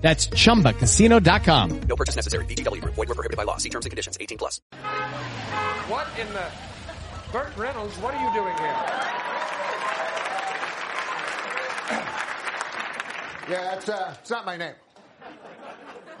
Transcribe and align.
That's 0.00 0.28
ChumbaCasino.com. 0.28 1.80
No 1.82 1.96
purchase 1.96 2.16
necessary. 2.16 2.44
VGW 2.46 2.80
Group. 2.80 2.94
Void 2.94 3.08
were 3.08 3.14
prohibited 3.14 3.36
by 3.36 3.42
law. 3.44 3.58
See 3.58 3.68
terms 3.68 3.84
and 3.84 3.90
conditions. 3.90 4.16
18 4.18 4.38
plus. 4.38 4.60
What 5.88 6.06
in 6.18 6.26
the... 6.32 6.46
Burt 7.32 7.56
Reynolds, 7.56 7.96
what 7.98 8.14
are 8.14 8.26
you 8.26 8.32
doing 8.34 8.56
here? 8.56 8.76
Yeah, 13.48 13.74
it's, 13.74 13.88
uh, 13.88 14.14
it's 14.20 14.30
not 14.30 14.46
my 14.46 14.56
name. 14.56 14.74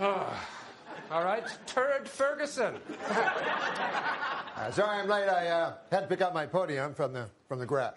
All 0.00 1.24
right, 1.24 1.44
Turd 1.66 2.08
Ferguson. 2.08 2.74
Uh, 4.56 4.70
sorry 4.70 4.98
I'm 4.98 5.08
late. 5.08 5.26
I 5.26 5.46
uh, 5.46 5.72
had 5.90 6.00
to 6.00 6.06
pick 6.06 6.20
up 6.20 6.34
my 6.34 6.44
podium 6.44 6.92
from 6.92 7.14
the, 7.14 7.30
from 7.48 7.60
the 7.60 7.64
garage. 7.64 7.96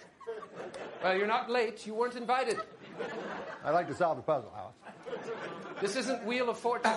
Well, 1.04 1.18
you're 1.18 1.28
not 1.28 1.50
late. 1.50 1.86
You 1.86 1.94
weren't 1.94 2.16
invited. 2.16 2.58
I'd 3.66 3.72
like 3.72 3.88
to 3.90 3.94
solve 3.94 4.16
the 4.16 4.24
puzzle, 4.24 4.54
Alice. 4.58 4.76
This 5.82 5.96
isn't 5.96 6.24
Wheel 6.26 6.50
of 6.50 6.58
Fortune. 6.58 6.92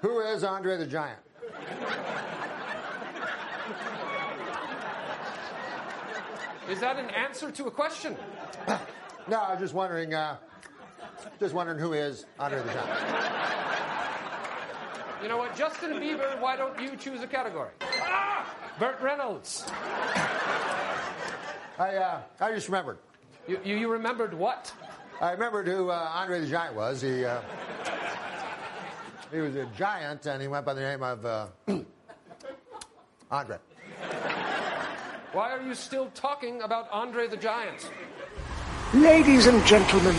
Who 0.00 0.20
is 0.20 0.44
Andre 0.44 0.76
the 0.76 0.86
Giant? 0.86 1.18
Is 6.68 6.80
that 6.80 6.98
an 6.98 7.10
answer 7.10 7.50
to 7.50 7.66
a 7.66 7.70
question? 7.70 8.16
No, 9.28 9.40
I 9.40 9.52
was 9.52 9.60
just 9.60 9.74
wondering, 9.74 10.14
uh, 10.14 10.36
just 11.38 11.54
wondering 11.54 11.78
who 11.78 11.92
is 11.92 12.24
Andre 12.38 12.60
the 12.60 12.72
Giant. 12.72 12.90
You 15.22 15.28
know 15.28 15.36
what, 15.36 15.54
Justin 15.54 15.92
Bieber, 16.00 16.40
why 16.40 16.56
don't 16.56 16.80
you 16.80 16.96
choose 16.96 17.22
a 17.22 17.26
category? 17.28 17.70
Ah! 17.82 18.52
Burt 18.78 19.00
Reynolds. 19.00 19.64
I, 21.78 21.96
uh, 21.96 22.20
I 22.40 22.52
just 22.52 22.68
remembered. 22.68 22.98
You, 23.46 23.60
you, 23.64 23.76
you 23.76 23.88
remembered 23.92 24.34
what? 24.34 24.72
I 25.20 25.32
remembered 25.32 25.68
who 25.68 25.90
uh, 25.90 26.10
Andre 26.12 26.40
the 26.40 26.46
Giant 26.46 26.74
was. 26.74 27.00
He, 27.00 27.24
uh, 27.24 27.40
he 29.32 29.38
was 29.38 29.54
a 29.56 29.66
giant, 29.76 30.26
and 30.26 30.42
he 30.42 30.48
went 30.48 30.66
by 30.66 30.74
the 30.74 30.80
name 30.80 31.02
of 31.02 31.24
uh, 31.24 31.46
Andre. 33.30 33.58
Why 35.32 35.52
are 35.52 35.62
you 35.62 35.74
still 35.74 36.10
talking 36.14 36.62
about 36.62 36.90
Andre 36.90 37.28
the 37.28 37.36
Giant? 37.36 37.88
Ladies 38.92 39.46
and 39.46 39.64
gentlemen, 39.64 40.14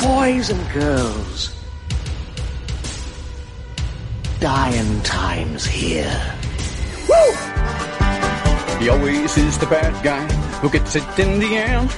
boys 0.00 0.50
and 0.50 0.72
girls, 0.72 1.52
dying 4.38 5.02
times 5.02 5.64
here. 5.64 6.38
He 8.78 8.88
always 8.88 9.36
is 9.36 9.58
the 9.58 9.66
bad 9.66 10.04
guy 10.04 10.24
who 10.60 10.70
gets 10.70 10.96
it 10.96 11.18
in 11.18 11.40
the 11.40 11.56
end. 11.56 11.90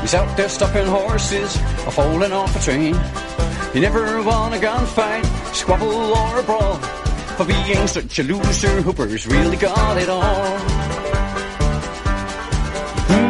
He's 0.00 0.14
out 0.14 0.36
there 0.36 0.48
stopping 0.48 0.86
horses 0.86 1.56
or 1.86 1.92
falling 1.92 2.32
off 2.32 2.56
a 2.56 2.60
train. 2.60 2.94
He 3.72 3.80
never 3.80 4.22
won 4.22 4.52
a 4.54 4.56
gunfight, 4.56 5.24
squabble 5.54 5.92
or 5.92 6.40
a 6.40 6.42
brawl. 6.42 6.76
For 7.36 7.44
being 7.44 7.86
such 7.86 8.18
a 8.18 8.22
loser, 8.22 8.82
Hooper's 8.82 9.26
really 9.26 9.56
got 9.56 9.96
it 9.98 10.08
all. 10.08 10.58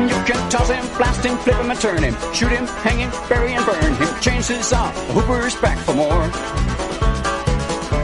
You 0.09 0.25
can 0.27 0.51
toss 0.51 0.71
him, 0.71 0.85
blast 0.97 1.25
him, 1.25 1.37
flip 1.39 1.57
him 1.57 1.71
and 1.71 1.81
turn 1.81 2.03
him, 2.03 2.15
shoot 2.33 2.53
him, 2.53 2.67
hang 2.67 2.99
him, 3.01 3.11
bury 3.29 3.53
and 3.53 3.67
burn 3.67 3.95
him. 3.95 4.21
Chances 4.21 4.73
are 4.73 4.93
Hooper's 5.13 5.57
back 5.57 5.79
for 5.79 5.95
more. 5.95 6.29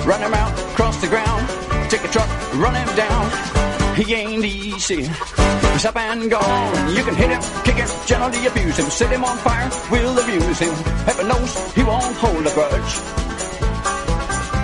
Run 0.04 0.20
him 0.20 0.34
out, 0.34 0.54
cross 0.74 1.00
the 1.00 1.08
ground, 1.08 1.48
take 1.90 2.04
a 2.04 2.08
truck, 2.08 2.28
run 2.54 2.74
him 2.74 2.96
down. 2.96 3.65
He 3.96 4.12
ain't 4.12 4.44
easy. 4.44 5.04
He's 5.04 5.84
up 5.86 5.96
and 5.96 6.30
gone. 6.30 6.94
You 6.94 7.02
can 7.02 7.14
hit 7.14 7.30
him, 7.30 7.42
kick 7.64 7.76
him, 7.76 7.88
gently 8.04 8.46
abuse 8.46 8.76
him, 8.76 8.90
set 8.90 9.10
him 9.10 9.24
on 9.24 9.38
fire, 9.38 9.70
we'll 9.90 10.18
abuse 10.18 10.58
him. 10.58 10.74
Heaven 11.08 11.28
knows 11.28 11.72
he 11.72 11.82
won't 11.82 12.16
hold 12.16 12.46
a 12.46 12.52
grudge. 12.52 12.92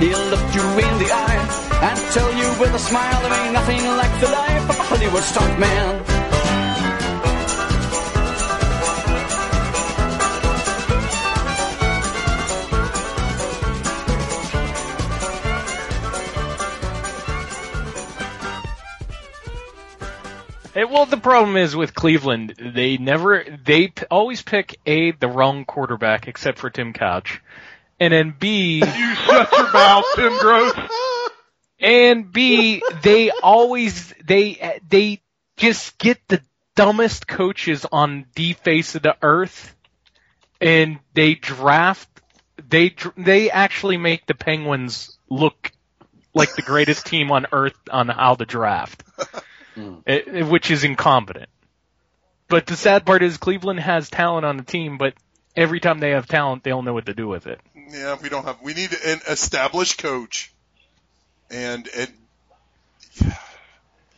He'll 0.00 0.26
look 0.28 0.47
you 0.54 0.65
in 0.84 0.94
the 1.00 1.10
eye 1.12 1.41
and 1.81 1.98
tell 2.12 2.31
you 2.34 2.48
with 2.60 2.75
a 2.75 2.78
smile 2.78 3.22
there 3.22 3.44
ain't 3.44 3.54
nothing 3.54 3.82
like 3.97 4.20
the 4.20 4.28
life 4.28 4.70
of 4.70 4.78
a 4.78 4.82
Hollywood 4.82 5.22
stuntman. 5.22 6.22
It, 20.75 20.88
well, 20.88 21.05
the 21.05 21.19
problem 21.19 21.56
is 21.56 21.77
with 21.77 21.94
Cleveland, 21.94 22.55
they 22.59 22.97
never, 22.97 23.44
they 23.65 23.88
p- 23.88 24.06
always 24.10 24.41
pick 24.41 24.78
A, 24.87 25.10
the 25.12 25.28
wrong 25.28 25.66
quarterback, 25.66 26.28
except 26.28 26.59
for 26.59 26.71
Tim 26.71 26.94
Couch. 26.94 27.43
And 28.00 28.12
then 28.12 28.34
B, 28.38 28.77
You 28.78 29.15
shut 29.15 29.53
your 29.53 29.72
mouth, 29.72 30.05
Tim 30.16 30.38
Gross. 30.38 30.72
and 31.78 32.32
B, 32.32 32.82
they 33.03 33.31
always, 33.31 34.15
they, 34.25 34.81
they 34.88 35.21
just 35.59 35.99
get 35.99 36.19
the 36.28 36.41
dumbest 36.75 37.28
coaches 37.28 37.84
on 37.93 38.25
the 38.34 38.55
face 38.55 38.94
of 38.94 39.03
the 39.03 39.16
earth 39.21 39.77
and 40.59 41.00
they 41.12 41.34
draft, 41.34 42.09
they, 42.69 42.94
they 43.19 43.50
actually 43.50 43.99
make 43.99 44.25
the 44.27 44.34
Penguins 44.34 45.19
look 45.28 45.71
like 46.32 46.55
the 46.55 46.62
greatest 46.62 47.05
team 47.05 47.31
on 47.31 47.47
earth 47.53 47.77
on 47.91 48.09
how 48.09 48.37
to 48.37 48.47
draft. 48.47 49.03
It- 49.77 50.28
it- 50.28 50.47
which 50.47 50.71
is 50.71 50.84
incompetent. 50.84 51.49
But 52.49 52.66
the 52.66 52.77
sad 52.77 53.06
part 53.06 53.22
is 53.22 53.38
Cleveland 53.38 53.81
has 53.81 54.10
talent 54.10 54.44
on 54.44 54.56
the 54.59 54.62
team, 54.62 54.99
but 54.99 55.15
every 55.56 55.81
time 55.81 56.00
they 56.00 56.10
have 56.10 56.27
talent, 56.27 56.65
they 56.65 56.71
don't 56.71 56.84
know 56.84 56.93
what 56.93 57.06
to 57.06 57.15
do 57.15 57.27
with 57.27 57.47
it. 57.47 57.60
Yeah, 57.75 58.16
we 58.22 58.28
don't 58.28 58.44
have. 58.44 58.61
We 58.62 58.75
need 58.75 58.93
an 58.93 59.21
established 59.27 59.99
coach, 59.99 60.53
and 61.50 61.88
and 61.97 62.12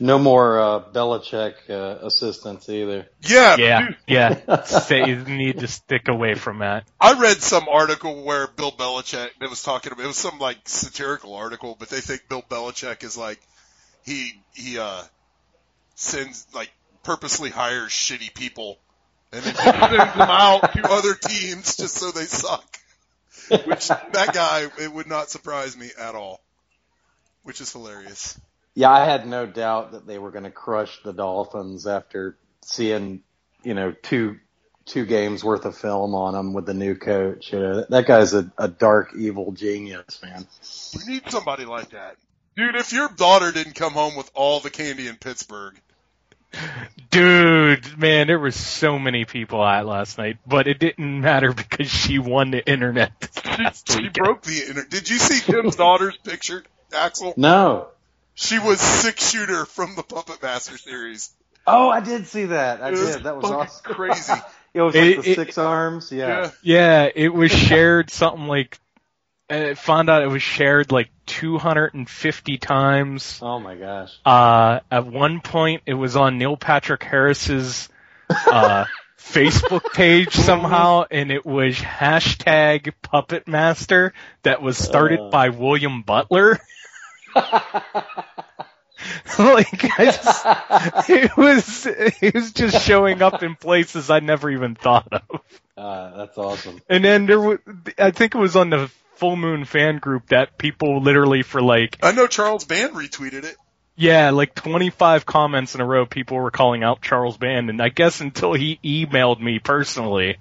No 0.00 0.18
more 0.18 0.58
uh, 0.60 0.80
Belichick 0.92 1.54
uh, 1.70 2.04
assistants 2.06 2.68
either. 2.68 3.06
yeah, 3.22 3.56
Yeah, 3.56 3.86
dude, 3.86 3.96
yeah. 4.08 4.62
Say 4.64 5.06
you 5.06 5.16
need 5.24 5.60
to 5.60 5.68
stick 5.68 6.08
away 6.08 6.34
from 6.34 6.58
that. 6.58 6.84
I 7.00 7.12
read 7.20 7.40
some 7.40 7.68
article 7.68 8.24
where 8.24 8.48
Bill 8.48 8.72
Belichick 8.72 9.30
that 9.40 9.48
was 9.48 9.62
talking 9.62 9.92
about. 9.92 10.04
It 10.04 10.08
was 10.08 10.16
some 10.16 10.38
like 10.40 10.58
satirical 10.68 11.34
article, 11.34 11.76
but 11.78 11.88
they 11.88 12.00
think 12.00 12.28
Bill 12.28 12.42
Belichick 12.42 13.04
is 13.04 13.16
like 13.16 13.40
he 14.04 14.32
he 14.54 14.78
uh 14.78 15.02
sends 15.94 16.46
like 16.54 16.70
purposely 17.02 17.50
hires 17.50 17.90
shitty 17.90 18.34
people 18.34 18.78
and 19.32 19.44
then 19.44 19.54
sends 19.56 19.80
them 19.80 20.20
out 20.20 20.72
to 20.72 20.88
other 20.90 21.14
teams 21.14 21.76
just 21.76 21.94
so 21.96 22.10
they 22.10 22.24
suck. 22.24 22.64
Which 23.50 23.88
that 23.88 24.30
guy, 24.32 24.66
it 24.80 24.92
would 24.92 25.06
not 25.06 25.30
surprise 25.30 25.76
me 25.76 25.90
at 25.98 26.14
all. 26.14 26.40
Which 27.42 27.60
is 27.60 27.70
hilarious. 27.72 28.40
Yeah, 28.74 28.90
I 28.90 29.04
had 29.04 29.26
no 29.26 29.46
doubt 29.46 29.92
that 29.92 30.06
they 30.06 30.18
were 30.18 30.30
going 30.30 30.44
to 30.44 30.50
crush 30.50 31.02
the 31.02 31.12
Dolphins 31.12 31.86
after 31.86 32.36
seeing, 32.62 33.22
you 33.62 33.74
know, 33.74 33.92
two 33.92 34.38
two 34.86 35.06
games 35.06 35.42
worth 35.42 35.64
of 35.64 35.76
film 35.76 36.14
on 36.14 36.34
them 36.34 36.52
with 36.52 36.66
the 36.66 36.74
new 36.74 36.94
coach. 36.94 37.52
You 37.52 37.60
know, 37.60 37.76
that, 37.76 37.90
that 37.90 38.06
guy's 38.06 38.34
a, 38.34 38.50
a 38.58 38.68
dark, 38.68 39.14
evil 39.16 39.52
genius, 39.52 40.20
man. 40.22 40.46
We 40.94 41.14
need 41.14 41.30
somebody 41.30 41.64
like 41.64 41.90
that. 41.90 42.16
Dude, 42.56 42.76
if 42.76 42.92
your 42.92 43.08
daughter 43.08 43.50
didn't 43.50 43.74
come 43.74 43.92
home 43.92 44.16
with 44.16 44.30
all 44.34 44.60
the 44.60 44.70
candy 44.70 45.08
in 45.08 45.16
Pittsburgh, 45.16 45.74
Dude, 47.10 47.96
man, 47.98 48.26
there 48.26 48.38
were 48.38 48.50
so 48.50 48.98
many 48.98 49.24
people 49.24 49.64
at 49.64 49.86
last 49.86 50.18
night, 50.18 50.38
but 50.46 50.66
it 50.66 50.78
didn't 50.78 51.20
matter 51.20 51.52
because 51.52 51.88
she 51.90 52.18
won 52.18 52.50
the 52.50 52.66
internet. 52.68 53.12
last 53.46 53.90
she 53.92 53.98
weekend. 53.98 54.14
broke 54.14 54.42
the 54.42 54.64
inter- 54.68 54.86
Did 54.88 55.08
you 55.08 55.18
see 55.18 55.40
Tim's 55.40 55.76
daughter's 55.76 56.16
picture, 56.18 56.64
Axel? 56.92 57.34
No. 57.36 57.88
She 58.34 58.58
was 58.58 58.80
six 58.80 59.30
shooter 59.30 59.64
from 59.64 59.94
the 59.94 60.02
Puppet 60.02 60.42
Master 60.42 60.76
series. 60.76 61.30
Oh, 61.66 61.88
I 61.88 62.00
did 62.00 62.26
see 62.26 62.46
that. 62.46 62.82
I 62.82 62.88
It 62.88 62.92
was 62.92 63.14
did. 63.16 63.24
That 63.24 63.36
was 63.36 63.44
fucking 63.44 63.56
awesome. 63.60 63.84
crazy. 63.94 64.32
it 64.74 64.82
was 64.82 64.94
like 64.94 65.04
It- 65.04 65.22
the 65.22 65.30
it- 65.30 65.34
six 65.36 65.56
arms. 65.58 66.10
Yeah. 66.10 66.26
Yeah. 66.26 66.50
Yeah, 67.04 67.08
it 67.14 67.32
was 67.32 67.52
shared 67.52 68.10
something 68.10 68.46
like, 68.48 68.78
I 69.50 69.74
found 69.74 70.08
out 70.08 70.22
it 70.22 70.28
was 70.28 70.42
shared 70.42 70.90
like 70.90 71.10
250 71.26 72.58
times. 72.58 73.38
Oh 73.42 73.60
my 73.60 73.74
gosh. 73.74 74.18
Uh, 74.24 74.80
at 74.90 75.06
one 75.06 75.40
point, 75.40 75.82
it 75.86 75.94
was 75.94 76.16
on 76.16 76.38
Neil 76.38 76.56
Patrick 76.56 77.02
Harris's 77.02 77.88
uh, 78.30 78.86
Facebook 79.18 79.92
page 79.92 80.32
somehow, 80.32 81.04
and 81.10 81.30
it 81.30 81.44
was 81.44 81.76
hashtag 81.76 82.94
Puppet 83.02 83.46
Master 83.46 84.14
that 84.44 84.62
was 84.62 84.78
started 84.78 85.20
Uh. 85.20 85.30
by 85.30 85.50
William 85.50 86.02
Butler. 86.02 86.58
like 87.34 87.68
I 89.98 90.04
just, 90.06 91.10
it 91.10 91.36
was 91.36 91.86
it 91.86 92.34
was 92.34 92.52
just 92.52 92.86
showing 92.86 93.20
up 93.22 93.42
in 93.42 93.56
places 93.56 94.08
I 94.08 94.20
never 94.20 94.48
even 94.50 94.74
thought 94.74 95.12
of. 95.12 95.40
Uh, 95.76 96.16
that's 96.16 96.38
awesome. 96.38 96.80
And 96.88 97.04
then 97.04 97.26
there 97.26 97.40
was, 97.40 97.58
I 97.98 98.12
think 98.12 98.34
it 98.34 98.38
was 98.38 98.56
on 98.56 98.70
the 98.70 98.90
Full 99.16 99.36
Moon 99.36 99.64
fan 99.64 99.98
group 99.98 100.28
that 100.28 100.58
people 100.58 101.00
literally 101.02 101.42
for 101.42 101.62
like 101.62 101.98
I 102.02 102.12
know 102.12 102.26
Charles 102.26 102.64
Band 102.64 102.94
retweeted 102.94 103.44
it. 103.44 103.56
yeah, 103.96 104.30
like 104.30 104.54
25 104.54 105.24
comments 105.24 105.74
in 105.74 105.80
a 105.80 105.86
row, 105.86 106.04
people 106.06 106.36
were 106.36 106.50
calling 106.50 106.82
out 106.82 107.00
Charles 107.02 107.36
Band, 107.36 107.70
and 107.70 107.80
I 107.80 107.88
guess 107.90 108.20
until 108.20 108.52
he 108.54 108.78
emailed 108.84 109.40
me 109.40 109.58
personally 109.60 110.38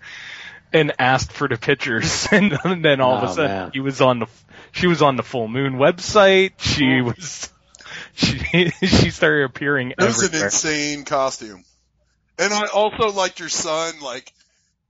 and 0.72 0.92
asked 0.98 1.31
for 1.31 1.48
the 1.48 1.58
pictures, 1.58 2.28
and 2.31 2.52
then 2.84 3.00
all 3.00 3.18
of 3.18 3.24
a 3.24 3.28
Oh, 3.28 3.34
sudden 3.36 3.52
man. 3.52 3.72
he 3.74 3.80
was 3.80 4.02
on 4.02 4.20
the, 4.20 4.28
she 4.72 4.88
was 4.88 5.02
on 5.04 5.16
the 5.18 5.24
Full 5.24 5.48
Moon 5.48 5.74
website. 5.74 6.54
She 6.58 6.84
mm-hmm. 6.86 7.06
was, 7.08 7.54
she 8.16 8.40
she 8.86 9.12
started 9.12 9.44
appearing 9.46 9.92
It 9.92 10.00
was 10.00 10.24
an 10.24 10.44
insane 10.44 11.06
costume. 11.06 11.64
And 12.40 12.52
I 12.52 12.66
also 12.74 13.12
liked 13.12 13.40
your 13.40 13.50
son, 13.50 14.00
like 14.02 14.34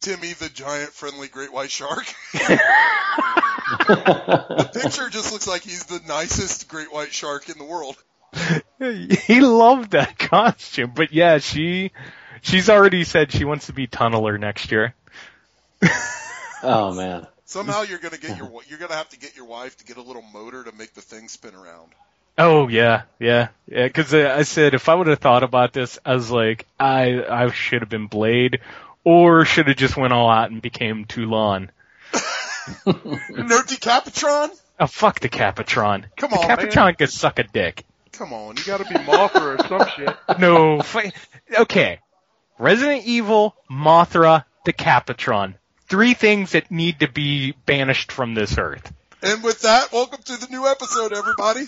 Timmy 0.04 0.34
the 0.34 0.50
giant 0.50 0.92
friendly 0.92 1.30
great 1.30 1.54
white 1.54 1.72
shark. 1.72 2.06
the 2.34 2.60
picture 4.82 5.10
just 5.10 5.32
looks 5.32 5.48
like 5.48 5.64
he's 5.64 5.86
the 5.86 6.02
nicest 6.06 6.68
great 6.68 6.92
white 6.92 7.14
shark 7.14 7.48
in 7.48 7.58
the 7.58 7.64
world. 7.64 7.96
he 9.26 9.40
loved 9.40 9.92
that 9.92 10.18
costume, 10.20 10.92
but 10.94 11.14
yeah, 11.14 11.38
she 11.38 11.92
she's 12.42 12.70
already 12.70 13.06
said 13.06 13.32
she 13.32 13.46
wants 13.46 13.68
to 13.68 13.74
be 13.74 13.88
tunneler 13.88 14.40
next 14.40 14.72
year. 14.72 14.94
Oh 16.66 16.94
man. 16.94 17.28
Somehow 17.44 17.82
you're 17.82 18.00
gonna 18.00 18.18
get 18.18 18.38
your 18.38 18.50
you're 18.70 18.80
gonna 18.80 18.96
have 18.96 19.10
to 19.10 19.20
get 19.20 19.36
your 19.36 19.44
wife 19.44 19.76
to 19.80 19.86
get 19.86 19.98
a 19.98 20.02
little 20.02 20.22
motor 20.22 20.64
to 20.64 20.72
make 20.72 20.94
the 20.94 21.02
thing 21.02 21.28
spin 21.28 21.54
around. 21.54 21.92
Oh 22.38 22.70
yeah, 22.70 23.02
yeah, 23.20 23.50
yeah. 23.68 23.86
Because 23.86 24.14
uh, 24.14 24.34
I 24.34 24.44
said 24.44 24.74
if 24.74 24.88
I 24.88 24.96
would 24.96 25.08
have 25.08 25.20
thought 25.20 25.44
about 25.44 25.74
this, 25.74 26.00
I 26.06 26.16
was 26.16 26.32
like, 26.32 26.66
I 26.80 27.22
I 27.22 27.52
should 27.52 27.82
have 27.82 27.90
been 27.90 28.08
Blade, 28.08 28.62
or 29.04 29.46
should 29.46 29.68
have 29.68 29.78
just 29.78 29.98
went 29.98 30.14
all 30.14 30.30
out 30.30 30.52
and 30.52 30.62
became 30.62 31.06
Toulon. 31.06 31.72
No 32.86 33.62
Decapitron? 33.62 34.50
Oh 34.80 34.88
fuck 34.88 35.20
Decapitron. 35.20 36.06
Come 36.16 36.30
the 36.32 36.38
on, 36.38 36.48
man. 36.48 36.58
Capitron 36.58 36.96
can 36.96 37.08
suck 37.08 37.40
a 37.40 37.44
dick. 37.44 37.84
Come 38.14 38.32
on, 38.32 38.56
you 38.56 38.64
gotta 38.64 38.86
be 38.86 38.96
Mothra 38.96 39.60
or 39.60 39.68
some 39.68 39.90
shit. 39.90 40.16
No, 40.40 40.82
fi- 40.82 41.12
okay. 41.60 42.00
Resident 42.58 43.06
Evil, 43.06 43.56
Mothra, 43.70 44.46
Decapitron. 44.66 45.56
Three 45.88 46.14
things 46.14 46.52
that 46.52 46.72
need 46.72 47.02
to 47.02 47.12
be 47.12 47.52
banished 47.66 48.12
from 48.12 48.34
this 48.34 48.58
earth. 48.58 48.94
And 49.22 49.44
with 49.44 49.62
that, 49.62 49.92
welcome 49.92 50.22
to 50.24 50.38
the 50.38 50.48
new 50.50 50.66
episode, 50.66 51.12
everybody. 51.14 51.66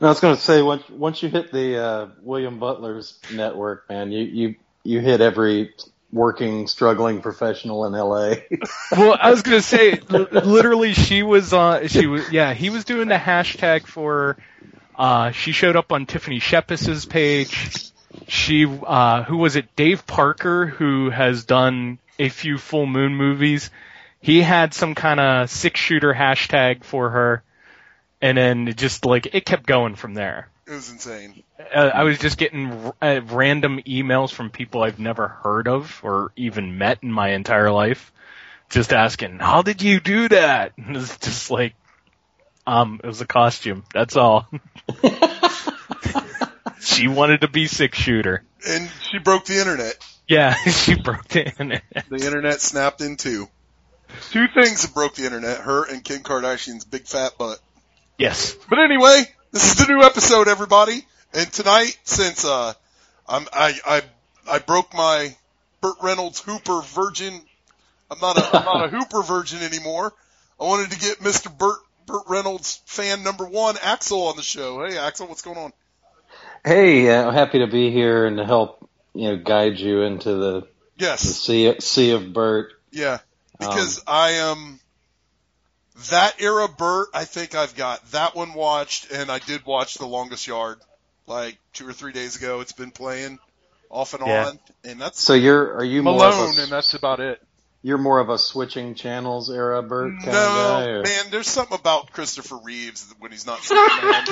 No, 0.00 0.08
I 0.08 0.10
was 0.10 0.20
going 0.20 0.36
to 0.36 0.40
say 0.40 0.62
once 0.62 0.88
once 0.88 1.22
you 1.22 1.28
hit 1.28 1.52
the 1.52 1.82
uh, 1.82 2.06
William 2.22 2.58
Butler's 2.58 3.18
network, 3.34 3.88
man, 3.90 4.12
you 4.12 4.20
you 4.24 4.54
you 4.86 5.00
hit 5.00 5.20
every 5.20 5.74
working 6.12 6.66
struggling 6.66 7.20
professional 7.20 7.84
in 7.86 7.94
L.A. 7.94 8.46
well, 8.92 9.16
I 9.20 9.30
was 9.30 9.42
gonna 9.42 9.62
say, 9.62 9.98
literally, 10.08 10.94
she 10.94 11.22
was 11.22 11.52
on. 11.52 11.88
She 11.88 12.06
was, 12.06 12.30
yeah, 12.30 12.54
he 12.54 12.70
was 12.70 12.84
doing 12.84 13.08
the 13.08 13.16
hashtag 13.16 13.86
for. 13.86 14.36
Uh, 14.96 15.30
she 15.32 15.52
showed 15.52 15.76
up 15.76 15.92
on 15.92 16.06
Tiffany 16.06 16.38
Shepis's 16.38 17.04
page. 17.04 17.92
She, 18.28 18.64
uh, 18.64 19.24
who 19.24 19.36
was 19.36 19.56
it? 19.56 19.76
Dave 19.76 20.06
Parker, 20.06 20.66
who 20.66 21.10
has 21.10 21.44
done 21.44 21.98
a 22.18 22.30
few 22.30 22.56
full 22.56 22.86
moon 22.86 23.14
movies. 23.14 23.70
He 24.20 24.40
had 24.40 24.72
some 24.72 24.94
kind 24.94 25.20
of 25.20 25.50
six 25.50 25.78
shooter 25.78 26.14
hashtag 26.14 26.82
for 26.82 27.10
her, 27.10 27.42
and 28.22 28.38
then 28.38 28.68
it 28.68 28.78
just 28.78 29.04
like 29.04 29.34
it 29.34 29.44
kept 29.44 29.66
going 29.66 29.96
from 29.96 30.14
there. 30.14 30.48
It 30.66 30.72
was 30.72 30.90
insane. 30.90 31.44
Uh, 31.60 31.90
I 31.94 32.02
was 32.02 32.18
just 32.18 32.38
getting 32.38 32.92
uh, 33.00 33.20
random 33.26 33.80
emails 33.86 34.32
from 34.32 34.50
people 34.50 34.82
I've 34.82 34.98
never 34.98 35.28
heard 35.28 35.68
of 35.68 36.00
or 36.02 36.32
even 36.34 36.76
met 36.76 37.04
in 37.04 37.12
my 37.12 37.30
entire 37.30 37.70
life, 37.70 38.12
just 38.68 38.92
asking, 38.92 39.38
"How 39.38 39.62
did 39.62 39.80
you 39.80 40.00
do 40.00 40.28
that?" 40.28 40.72
And 40.76 40.96
it's 40.96 41.18
just 41.18 41.52
like, 41.52 41.74
um, 42.66 43.00
it 43.02 43.06
was 43.06 43.20
a 43.20 43.26
costume. 43.26 43.84
That's 43.94 44.16
all. 44.16 44.48
she 46.80 47.06
wanted 47.06 47.42
to 47.42 47.48
be 47.48 47.68
six 47.68 47.96
shooter. 47.96 48.42
And 48.66 48.90
she 49.02 49.18
broke 49.18 49.44
the 49.44 49.60
internet. 49.60 49.94
Yeah, 50.26 50.54
she 50.54 50.94
broke 50.94 51.28
the 51.28 51.46
internet. 51.46 51.84
The 52.08 52.26
internet 52.26 52.60
snapped 52.60 53.00
in 53.02 53.16
two. 53.16 53.48
Two 54.30 54.46
things 54.48 54.82
that 54.82 54.94
broke 54.94 55.14
the 55.14 55.26
internet, 55.26 55.58
her 55.60 55.84
and 55.84 56.02
Kim 56.02 56.22
Kardashian's 56.22 56.84
big 56.84 57.06
fat 57.06 57.38
butt. 57.38 57.60
Yes. 58.18 58.56
But 58.68 58.78
anyway, 58.80 59.28
this 59.52 59.64
is 59.72 59.86
the 59.86 59.92
new 59.92 60.02
episode, 60.02 60.48
everybody. 60.48 61.04
And 61.34 61.50
tonight, 61.52 61.96
since 62.04 62.44
uh, 62.44 62.72
I'm 63.28 63.46
I 63.52 63.74
I 63.86 64.02
I 64.50 64.58
broke 64.60 64.94
my 64.94 65.34
Burt 65.80 65.96
Reynolds 66.02 66.40
Hooper 66.40 66.80
virgin, 66.82 67.40
I'm 68.10 68.18
not 68.20 68.38
a 68.38 68.56
I'm 68.56 68.64
not 68.64 68.84
a 68.84 68.88
Hooper 68.96 69.22
virgin 69.22 69.60
anymore. 69.62 70.12
I 70.60 70.64
wanted 70.64 70.90
to 70.92 70.98
get 70.98 71.18
Mr. 71.18 71.56
Burt 71.56 71.78
Burt 72.06 72.22
Reynolds 72.28 72.80
fan 72.86 73.22
number 73.22 73.44
one, 73.46 73.76
Axel, 73.82 74.28
on 74.28 74.36
the 74.36 74.42
show. 74.42 74.86
Hey, 74.86 74.96
Axel, 74.96 75.26
what's 75.26 75.42
going 75.42 75.58
on? 75.58 75.72
hey, 76.64 77.10
uh, 77.10 77.28
I'm 77.28 77.34
happy 77.34 77.58
to 77.60 77.66
be 77.66 77.90
here 77.90 78.26
and 78.26 78.36
to 78.38 78.44
help 78.44 78.88
you 79.14 79.28
know 79.30 79.36
guide 79.36 79.78
you 79.78 80.02
into 80.02 80.34
the, 80.34 80.60
the 80.60 80.66
Yes, 80.98 81.20
sea 81.20 81.74
sea 81.80 82.12
of 82.12 82.32
Bert. 82.32 82.72
yeah, 82.90 83.18
because 83.58 84.02
I 84.06 84.30
am 84.32 84.80
that 86.10 86.40
era 86.40 86.68
Burt. 86.68 87.08
I 87.14 87.24
think 87.24 87.54
I've 87.54 87.74
got 87.74 88.10
that 88.12 88.34
one 88.34 88.54
watched, 88.54 89.10
and 89.12 89.30
I 89.30 89.38
did 89.38 89.64
watch 89.64 89.94
The 89.94 90.06
Longest 90.06 90.46
Yard 90.46 90.78
like 91.26 91.58
two 91.72 91.88
or 91.88 91.92
three 91.92 92.12
days 92.12 92.36
ago. 92.36 92.60
It's 92.60 92.72
been 92.72 92.90
playing 92.90 93.38
off 93.90 94.14
and 94.14 94.22
Yeah. 94.22 94.50
on, 94.50 94.60
and 94.84 95.00
that's 95.00 95.20
So 95.20 95.34
you're 95.34 95.76
are 95.76 95.84
you 95.84 96.02
Malone, 96.02 96.58
a, 96.58 96.62
and 96.62 96.70
that's 96.72 96.94
about 96.94 97.20
it. 97.20 97.40
you're 97.82 97.98
more 97.98 98.18
of 98.20 98.28
a 98.28 98.38
switching 98.38 98.94
channels 98.94 99.50
era 99.50 99.82
Bert 99.82 100.18
kind 100.22 100.32
No, 100.32 100.48
of 100.48 100.54
guy? 100.54 100.84
Or? 100.90 101.02
man, 101.04 101.24
there's 101.30 101.46
something 101.46 101.78
about 101.78 102.12
Christopher 102.12 102.56
Reeves 102.56 103.14
when 103.18 103.30
he's 103.32 103.46
not 103.46 103.60
Superman. 103.62 104.24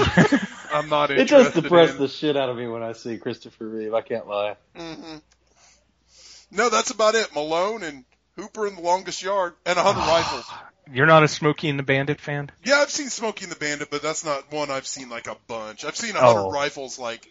I'm 0.73 0.89
not 0.89 1.11
It 1.11 1.21
interested 1.21 1.63
does 1.63 1.63
depress 1.63 1.91
in. 1.91 1.99
the 1.99 2.09
shit 2.09 2.37
out 2.37 2.49
of 2.49 2.57
me 2.57 2.67
when 2.67 2.83
I 2.83 2.93
see 2.93 3.17
Christopher 3.19 3.69
Reeve. 3.69 3.95
I 3.95 4.01
can't 4.03 4.27
lie. 4.27 4.57
hmm 4.77 5.17
No, 6.51 6.69
that's 6.69 6.91
about 6.91 7.15
it. 7.15 7.35
Malone 7.35 7.83
and 7.85 8.05
Hooper 8.37 8.67
in 8.67 8.75
the 8.75 8.83
longest 8.83 9.23
yard 9.23 9.55
and 9.65 9.79
a 9.79 9.83
hundred 9.83 10.05
rifles. 10.07 10.53
You're 10.93 11.07
not 11.07 11.23
a 11.23 11.29
Smokey 11.29 11.69
and 11.71 11.79
the 11.79 11.83
Bandit 11.83 12.21
fan? 12.21 12.51
Yeah, 12.65 12.77
I've 12.77 12.91
seen 12.91 13.09
Smokey 13.09 13.45
and 13.45 13.53
the 13.53 13.59
Bandit, 13.59 13.89
but 13.91 14.03
that's 14.03 14.25
not 14.25 14.53
one 14.53 14.71
I've 14.71 14.87
seen 14.87 15.09
like 15.09 15.27
a 15.27 15.37
bunch. 15.47 15.85
I've 15.85 15.97
seen 15.97 16.15
a 16.15 16.21
hundred 16.21 16.41
Oh. 16.43 16.51
rifles 16.51 16.99
like, 16.99 17.27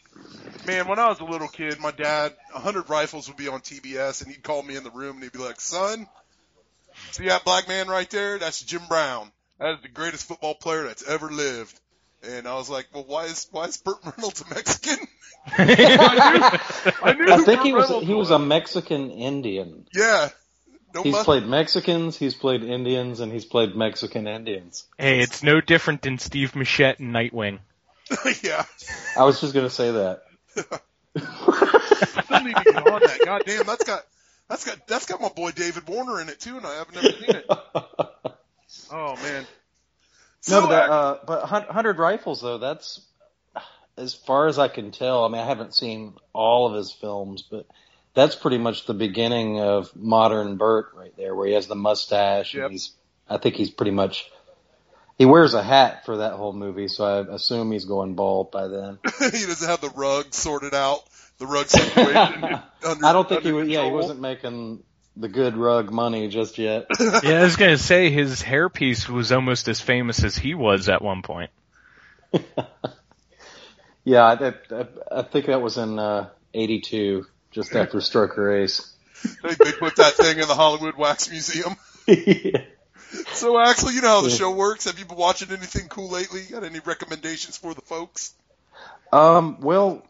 man, 0.66 0.88
when 0.88 0.98
I 1.00 1.08
was 1.10 1.20
a 1.20 1.24
little 1.26 1.48
kid, 1.48 1.80
my 1.80 1.92
dad, 1.92 2.34
a 2.54 2.60
hundred 2.60 2.90
rifles 2.90 3.28
would 3.28 3.38
be 3.38 3.48
on 3.48 3.62
TBS 3.62 4.24
and 4.24 4.32
he'd 4.32 4.44
call 4.44 4.64
me 4.64 4.76
in 4.76 4.84
the 4.84 4.92
room 4.92 5.16
and 5.16 5.24
he'd 5.24 5.32
be 5.32 5.40
like, 5.40 5.62
son, 5.62 6.08
see 7.12 7.28
that 7.28 7.44
black 7.46 7.68
man 7.68 7.88
right 7.88 8.10
there? 8.10 8.40
That's 8.40 8.62
Jim 8.62 8.82
Brown. 8.90 9.32
That 9.60 9.76
is 9.76 9.82
the 9.84 9.90
greatest 9.90 10.28
football 10.28 10.56
player 10.56 10.84
that's 10.84 11.08
ever 11.08 11.30
lived. 11.30 11.80
And 12.24 12.48
I 12.48 12.56
was 12.56 12.70
like, 12.70 12.88
well, 12.94 13.04
why 13.06 13.26
is, 13.26 13.48
why 13.52 13.66
is 13.66 13.78
Burt 13.78 13.98
Reynolds 14.06 14.42
a 14.42 14.54
Mexican? 14.54 14.98
I 15.58 17.14
knew 17.18 17.32
I 17.32 17.38
who 17.38 17.44
think 17.44 17.60
Burt 17.60 17.66
he 17.66 17.74
was 17.74 17.84
Reynolds 17.90 18.08
he 18.08 18.14
was 18.14 18.32
a 18.32 18.40
Mexican 18.40 19.12
Indian. 19.12 19.86
Yeah. 19.94 20.30
No 20.94 21.02
He's 21.02 21.14
mu- 21.14 21.24
played 21.24 21.46
Mexicans, 21.46 22.18
he's 22.18 22.36
played 22.36 22.64
Indians, 22.64 23.20
and 23.20 23.32
he's 23.32 23.46
played 23.46 23.76
Mexican 23.76 24.28
Indians. 24.28 24.86
Hey, 24.98 25.20
it's 25.20 25.42
no 25.42 25.60
different 25.60 26.02
than 26.04 26.20
Steve 26.20 26.56
Machette 26.56 27.00
and 27.00 27.14
Nightwing. 27.14 27.60
yeah. 28.44 28.66
I 29.18 29.24
was 29.24 29.42
just 29.42 29.54
gonna 29.54 29.70
say 29.70 29.92
that. 29.92 30.22
Still 30.56 32.44
need 32.44 32.56
to 32.56 32.64
get 32.64 32.76
on 32.88 33.02
that. 33.02 33.22
God 33.26 33.44
damn, 33.46 33.66
that's 33.66 33.84
got 33.84 34.04
that's 34.50 34.66
got 34.66 34.88
that's 34.88 35.06
got 35.06 35.22
my 35.22 35.30
boy 35.30 35.52
David 35.52 35.88
Warner 35.88 36.22
in 36.22 36.30
it 36.30 36.40
too, 36.40 36.58
and 36.58 36.66
I 36.66 36.76
haven't 36.76 36.96
never 36.96 37.12
seen 37.12 37.36
it. 37.36 37.46
Oh 38.92 39.16
man, 39.18 39.46
So, 40.42 40.62
no, 40.62 40.68
but 40.68 40.70
that, 40.70 40.90
uh, 40.90 41.18
but 41.28 41.46
hun- 41.46 41.68
hundred 41.70 42.00
rifles 42.00 42.42
though. 42.42 42.58
That's 42.58 43.02
as 43.98 44.14
far 44.16 44.48
as 44.48 44.58
I 44.58 44.68
can 44.68 44.92
tell. 44.92 45.26
I 45.26 45.28
mean, 45.28 45.42
I 45.42 45.46
haven't 45.46 45.76
seen 45.76 46.14
all 46.34 46.68
of 46.68 46.76
his 46.76 46.92
films, 46.92 47.44
but 47.44 47.68
that's 48.14 48.36
pretty 48.36 48.58
much 48.58 48.86
the 48.86 48.94
beginning 48.94 49.60
of 49.60 49.96
modern 49.96 50.58
Bert 50.58 50.92
right 50.96 51.16
there, 51.18 51.36
where 51.36 51.48
he 51.48 51.54
has 51.54 51.68
the 51.68 51.76
mustache 51.76 52.54
Yep. 52.54 52.64
and 52.64 52.72
he's. 52.72 52.92
I 53.30 53.38
think 53.38 53.56
he's 53.56 53.72
pretty 53.72 53.92
much. 53.92 54.30
He 55.18 55.26
wears 55.26 55.54
a 55.54 55.64
hat 55.64 56.06
for 56.06 56.18
that 56.18 56.34
whole 56.34 56.54
movie, 56.54 56.88
so 56.88 57.06
I 57.06 57.36
assume 57.36 57.72
he's 57.72 57.86
going 57.86 58.16
bald 58.16 58.52
by 58.52 58.68
then. 58.68 59.00
he 59.20 59.46
doesn't 59.46 59.68
have 59.68 59.82
the 59.82 59.92
rug 59.96 60.34
sorted 60.34 60.74
out. 60.74 61.00
The 61.38 61.48
rug 61.48 61.68
situation. 61.68 62.44
under, 62.86 63.06
I 63.06 63.14
don't 63.14 63.28
think 63.28 63.44
he 63.44 63.52
was. 63.52 63.68
Yeah, 63.68 63.86
he 63.86 63.92
wasn't 63.92 64.20
making 64.20 64.84
the 65.16 65.30
good 65.30 65.56
rug 65.56 65.92
money 65.92 66.28
just 66.28 66.58
yet. 66.58 66.88
Yeah, 67.00 67.40
I 67.40 67.44
was 67.44 67.56
gonna 67.56 67.78
say 67.78 68.10
his 68.10 68.42
hairpiece 68.44 69.08
was 69.08 69.32
almost 69.32 69.68
as 69.68 69.80
famous 69.80 70.24
as 70.24 70.36
he 70.36 70.54
was 70.54 70.90
at 70.90 71.02
one 71.02 71.22
point. 71.22 71.52
Yeah, 74.04 74.24
I, 74.24 74.54
I, 74.76 74.88
I 75.12 75.22
think 75.22 75.46
that 75.46 75.62
was 75.62 75.78
in 75.78 75.98
uh, 75.98 76.30
'82, 76.54 77.26
just 77.54 77.74
after 77.76 78.00
Stroker 78.00 78.62
Ace. 78.64 78.94
They, 79.42 79.54
they 79.54 79.72
put 79.72 79.96
that 79.98 80.14
thing 80.14 80.40
in 80.40 80.48
the 80.48 80.56
Hollywood 80.56 80.96
Wax 80.98 81.30
Museum. 81.30 81.76
So, 83.34 83.60
Axel, 83.60 83.92
you 83.92 84.02
know 84.02 84.08
how 84.08 84.22
the 84.22 84.32
show 84.32 84.50
works. 84.52 84.86
Have 84.86 84.98
you 84.98 85.06
been 85.06 85.18
watching 85.18 85.50
anything 85.52 85.88
cool 85.88 86.10
lately? 86.10 86.42
Got 86.50 86.64
any 86.64 86.80
recommendations 86.80 87.56
for 87.58 87.76
the 87.76 87.82
folks? 87.82 88.34
Um, 89.12 89.62
well, 89.62 90.04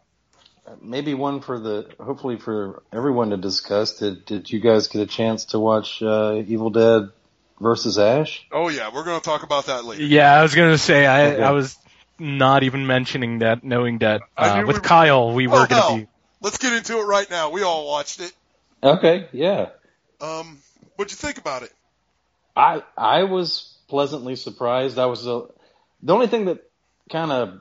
maybe 0.82 1.14
one 1.14 1.42
for 1.42 1.60
the 1.60 1.90
hopefully 2.00 2.38
for 2.38 2.82
everyone 2.94 3.32
to 3.32 3.38
discuss. 3.38 3.98
Did 4.00 4.24
did 4.24 4.50
you 4.50 4.62
guys 4.62 4.88
get 4.88 5.02
a 5.02 5.06
chance 5.06 5.46
to 5.48 5.60
watch 5.60 6.02
uh, 6.02 6.42
Evil 6.48 6.70
Dead 6.70 7.10
versus 7.60 8.00
Ash? 8.00 8.46
Oh 8.54 8.70
yeah, 8.70 8.90
we're 8.94 9.04
going 9.04 9.20
to 9.20 9.26
talk 9.26 9.44
about 9.44 9.66
that 9.66 9.84
later. 9.84 10.04
Yeah, 10.04 10.34
I 10.34 10.42
was 10.42 10.56
gonna 10.56 10.78
say 10.78 11.06
I, 11.06 11.34
Okay. 11.34 11.44
I 11.44 11.52
was 11.52 11.76
not 12.18 12.64
even 12.64 12.88
mentioning 12.88 13.40
that, 13.40 13.66
knowing 13.66 13.98
that 13.98 14.22
uh, 14.38 14.64
with 14.66 14.68
we 14.68 14.74
were- 14.76 14.80
Kyle 14.80 15.34
we 15.34 15.48
Well, 15.48 15.62
were 15.64 15.68
gonna 15.68 15.82
hell, 15.82 15.98
be. 15.98 16.08
Let's 16.44 16.58
get 16.58 16.74
into 16.74 17.00
it 17.00 17.04
right 17.04 17.30
now. 17.30 17.50
We 17.52 17.64
all 17.64 17.88
watched 17.88 18.20
it. 18.20 18.34
Okay, 18.84 19.28
yeah. 19.32 19.70
Um, 20.20 20.60
what'd 20.98 21.12
you 21.12 21.16
think 21.18 21.38
about 21.38 21.64
it? 21.64 21.72
I 22.56 22.84
I 22.98 23.24
was 23.24 23.78
pleasantly 23.88 24.36
surprised. 24.36 25.00
I 25.00 25.06
was 25.06 25.26
uh, 25.26 25.44
the 26.04 26.14
only 26.14 26.28
thing 26.28 26.46
that 26.46 26.60
kind 27.10 27.32
of 27.32 27.60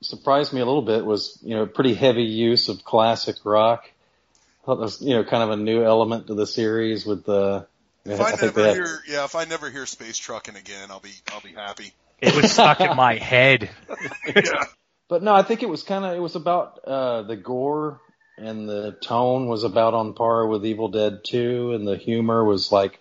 surprised 0.00 0.52
me 0.52 0.60
a 0.60 0.66
little 0.66 0.82
bit 0.82 1.04
was 1.04 1.38
you 1.42 1.54
know 1.54 1.66
pretty 1.66 1.94
heavy 1.94 2.24
use 2.24 2.68
of 2.68 2.84
classic 2.84 3.36
rock. 3.44 3.84
I 3.84 4.66
Thought 4.66 4.76
that 4.76 4.82
was 4.82 5.00
you 5.00 5.14
know 5.14 5.22
kind 5.22 5.44
of 5.44 5.50
a 5.50 5.56
new 5.56 5.84
element 5.84 6.26
to 6.26 6.34
the 6.34 6.46
series 6.46 7.06
with 7.06 7.24
the. 7.24 7.66
If 8.04 8.20
I 8.20 8.32
I, 8.32 8.36
never 8.40 8.64
had- 8.64 8.74
hear, 8.74 9.00
yeah, 9.06 9.24
if 9.24 9.36
I 9.36 9.44
never 9.44 9.70
hear 9.70 9.86
space 9.86 10.16
trucking 10.16 10.56
again, 10.56 10.90
I'll 10.90 11.00
be, 11.00 11.12
I'll 11.32 11.42
be 11.42 11.52
happy. 11.52 11.92
It 12.20 12.34
was 12.34 12.50
stuck 12.50 12.80
in 12.80 12.96
my 12.96 13.16
head. 13.16 13.70
yeah. 14.34 14.64
But 15.08 15.22
no, 15.22 15.34
I 15.34 15.42
think 15.42 15.62
it 15.62 15.68
was 15.68 15.82
kind 15.82 16.04
of 16.04 16.14
it 16.14 16.20
was 16.20 16.36
about 16.36 16.80
uh, 16.84 17.22
the 17.22 17.36
gore 17.36 18.00
and 18.36 18.68
the 18.68 18.92
tone 18.92 19.48
was 19.48 19.64
about 19.64 19.94
on 19.94 20.14
par 20.14 20.46
with 20.46 20.64
Evil 20.64 20.88
Dead 20.88 21.20
2, 21.24 21.72
and 21.72 21.86
the 21.88 21.96
humor 21.96 22.44
was 22.44 22.70
like 22.70 23.00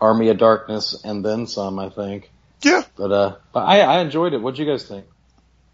Army 0.00 0.28
of 0.30 0.38
Darkness 0.38 1.04
and 1.04 1.24
then 1.24 1.46
some. 1.46 1.78
I 1.78 1.90
think. 1.90 2.30
Yeah. 2.62 2.82
But 2.96 3.12
uh, 3.12 3.36
but 3.52 3.60
I 3.60 3.80
I 3.80 4.00
enjoyed 4.00 4.32
it. 4.32 4.38
What'd 4.38 4.58
you 4.58 4.66
guys 4.66 4.86
think? 4.86 5.06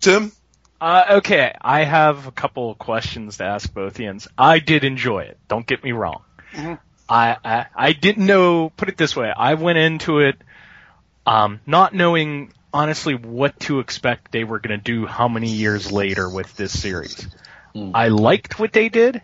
Tim? 0.01 0.33
Uh, 0.81 1.05
okay, 1.19 1.55
I 1.61 1.85
have 1.85 2.27
a 2.27 2.33
couple 2.33 2.71
of 2.71 2.79
questions 2.79 3.37
to 3.37 3.45
ask 3.45 3.73
both 3.73 4.01
ends. 4.01 4.27
I 4.39 4.61
did 4.61 4.83
enjoy 4.83 5.21
it. 5.25 5.39
Don't 5.47 5.67
get 5.67 5.85
me 5.85 5.93
wrong. 5.93 6.23
Mhm. 6.53 6.79
I, 7.09 7.37
I 7.45 7.67
I 7.75 7.93
didn't 7.93 8.27
know. 8.27 8.71
Put 8.71 8.89
it 8.89 8.97
this 8.97 9.15
way: 9.15 9.31
I 9.35 9.55
went 9.55 9.79
into 9.79 10.21
it 10.21 10.37
um, 11.27 11.61
not 11.67 11.95
knowing 11.95 12.53
honestly 12.73 13.15
what 13.15 13.59
to 13.61 13.81
expect. 13.81 14.33
They 14.33 14.45
were 14.45 14.61
going 14.61 14.79
to 14.79 14.83
do 14.83 15.07
how 15.07 15.29
many 15.29 15.51
years 15.51 15.91
later 15.91 16.29
with 16.29 16.55
this 16.57 16.79
series. 16.79 17.27
I 17.95 18.09
liked 18.09 18.59
what 18.59 18.73
they 18.73 18.89
did. 18.89 19.23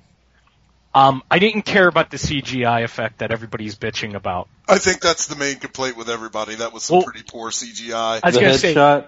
Um, 0.95 1.23
I 1.31 1.39
didn't 1.39 1.63
care 1.63 1.89
about 1.89 2.11
the 2.11 2.17
CGI 2.17 2.83
effect 2.83 3.19
that 3.19 3.31
everybody's 3.31 3.77
bitching 3.77 4.15
about. 4.15 4.49
I 4.67 4.79
think 4.79 5.01
that's 5.01 5.27
the 5.27 5.37
main 5.37 5.57
complaint 5.57 5.97
with 5.97 6.09
everybody. 6.09 6.55
That 6.55 6.73
was 6.73 6.85
some 6.85 6.99
Well- 6.99 7.05
pretty 7.05 7.25
poor 7.29 7.51
CGI. 7.51 8.21
I 8.23 8.27
was 8.27 8.35
the 8.35 8.41
gonna 8.41 8.59
say, 8.59 8.75
headshot. 8.75 9.07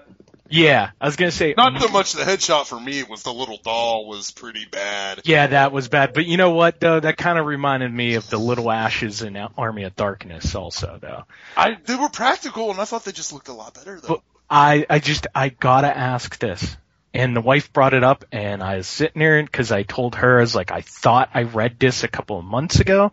Yeah, 0.48 0.90
I 1.00 1.06
was 1.06 1.16
gonna 1.16 1.30
say, 1.30 1.54
Not 1.56 1.80
so 1.80 1.88
much 1.88 2.12
the 2.12 2.22
headshot 2.22 2.66
for 2.66 2.78
me. 2.78 3.00
It 3.00 3.08
was 3.08 3.22
the 3.22 3.32
little 3.32 3.58
doll 3.62 4.06
was 4.06 4.30
pretty 4.30 4.64
bad. 4.70 5.20
Yeah, 5.24 5.48
that 5.48 5.72
was 5.72 5.88
bad. 5.88 6.12
But 6.14 6.26
you 6.26 6.36
know 6.36 6.50
what, 6.50 6.80
though? 6.80 7.00
That 7.00 7.16
kind 7.16 7.38
of 7.38 7.46
reminded 7.46 7.92
me 7.92 8.14
of 8.14 8.28
the 8.30 8.38
Little 8.38 8.70
Ashes 8.70 9.22
in 9.22 9.36
Army 9.36 9.84
of 9.84 9.94
Darkness, 9.96 10.54
also, 10.54 10.98
though. 11.00 11.24
I 11.56 11.76
they 11.84 11.94
were 11.96 12.08
practical, 12.08 12.70
and 12.70 12.80
I 12.80 12.84
thought 12.84 13.04
they 13.04 13.12
just 13.12 13.32
looked 13.32 13.48
a 13.48 13.52
lot 13.52 13.74
better 13.74 14.00
though. 14.00 14.08
But 14.08 14.20
I, 14.50 14.86
I 14.88 14.98
just, 14.98 15.26
I 15.34 15.50
gotta 15.50 15.94
ask 15.96 16.38
this. 16.38 16.76
And 17.14 17.34
the 17.34 17.40
wife 17.40 17.72
brought 17.72 17.94
it 17.94 18.04
up, 18.04 18.24
and 18.32 18.62
I 18.62 18.76
was 18.76 18.86
sitting 18.86 19.20
there 19.20 19.42
because 19.42 19.72
I 19.72 19.82
told 19.82 20.14
her, 20.16 20.38
I 20.38 20.40
was 20.42 20.54
like, 20.54 20.70
I 20.70 20.82
thought 20.82 21.30
I 21.34 21.42
read 21.44 21.78
this 21.78 22.04
a 22.04 22.08
couple 22.08 22.38
of 22.38 22.44
months 22.44 22.80
ago. 22.80 23.12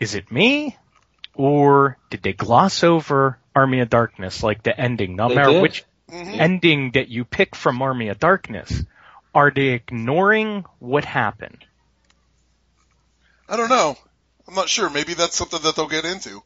Is 0.00 0.14
it 0.14 0.32
me? 0.32 0.76
Or 1.34 1.96
did 2.10 2.22
they 2.22 2.32
gloss 2.32 2.82
over 2.82 3.38
Army 3.54 3.80
of 3.80 3.90
Darkness, 3.90 4.42
like 4.42 4.62
the 4.62 4.78
ending? 4.78 5.16
No 5.16 5.28
They 5.28 5.34
matter 5.36 5.50
did. 5.52 5.62
which 5.62 5.84
Mhm. 6.12 6.38
ending 6.38 6.90
that 6.92 7.08
you 7.08 7.24
pick 7.24 7.56
from 7.56 7.80
Army 7.80 8.08
of 8.08 8.18
Darkness, 8.18 8.84
are 9.34 9.50
they 9.50 9.68
ignoring 9.68 10.64
what 10.78 11.04
happened? 11.04 11.64
I 13.48 13.56
don't 13.56 13.70
know. 13.70 13.96
I'm 14.46 14.54
not 14.54 14.68
sure. 14.68 14.90
Maybe 14.90 15.14
that's 15.14 15.36
something 15.36 15.60
that 15.62 15.76
they'll 15.76 15.88
get 15.88 16.04
into. 16.04 16.42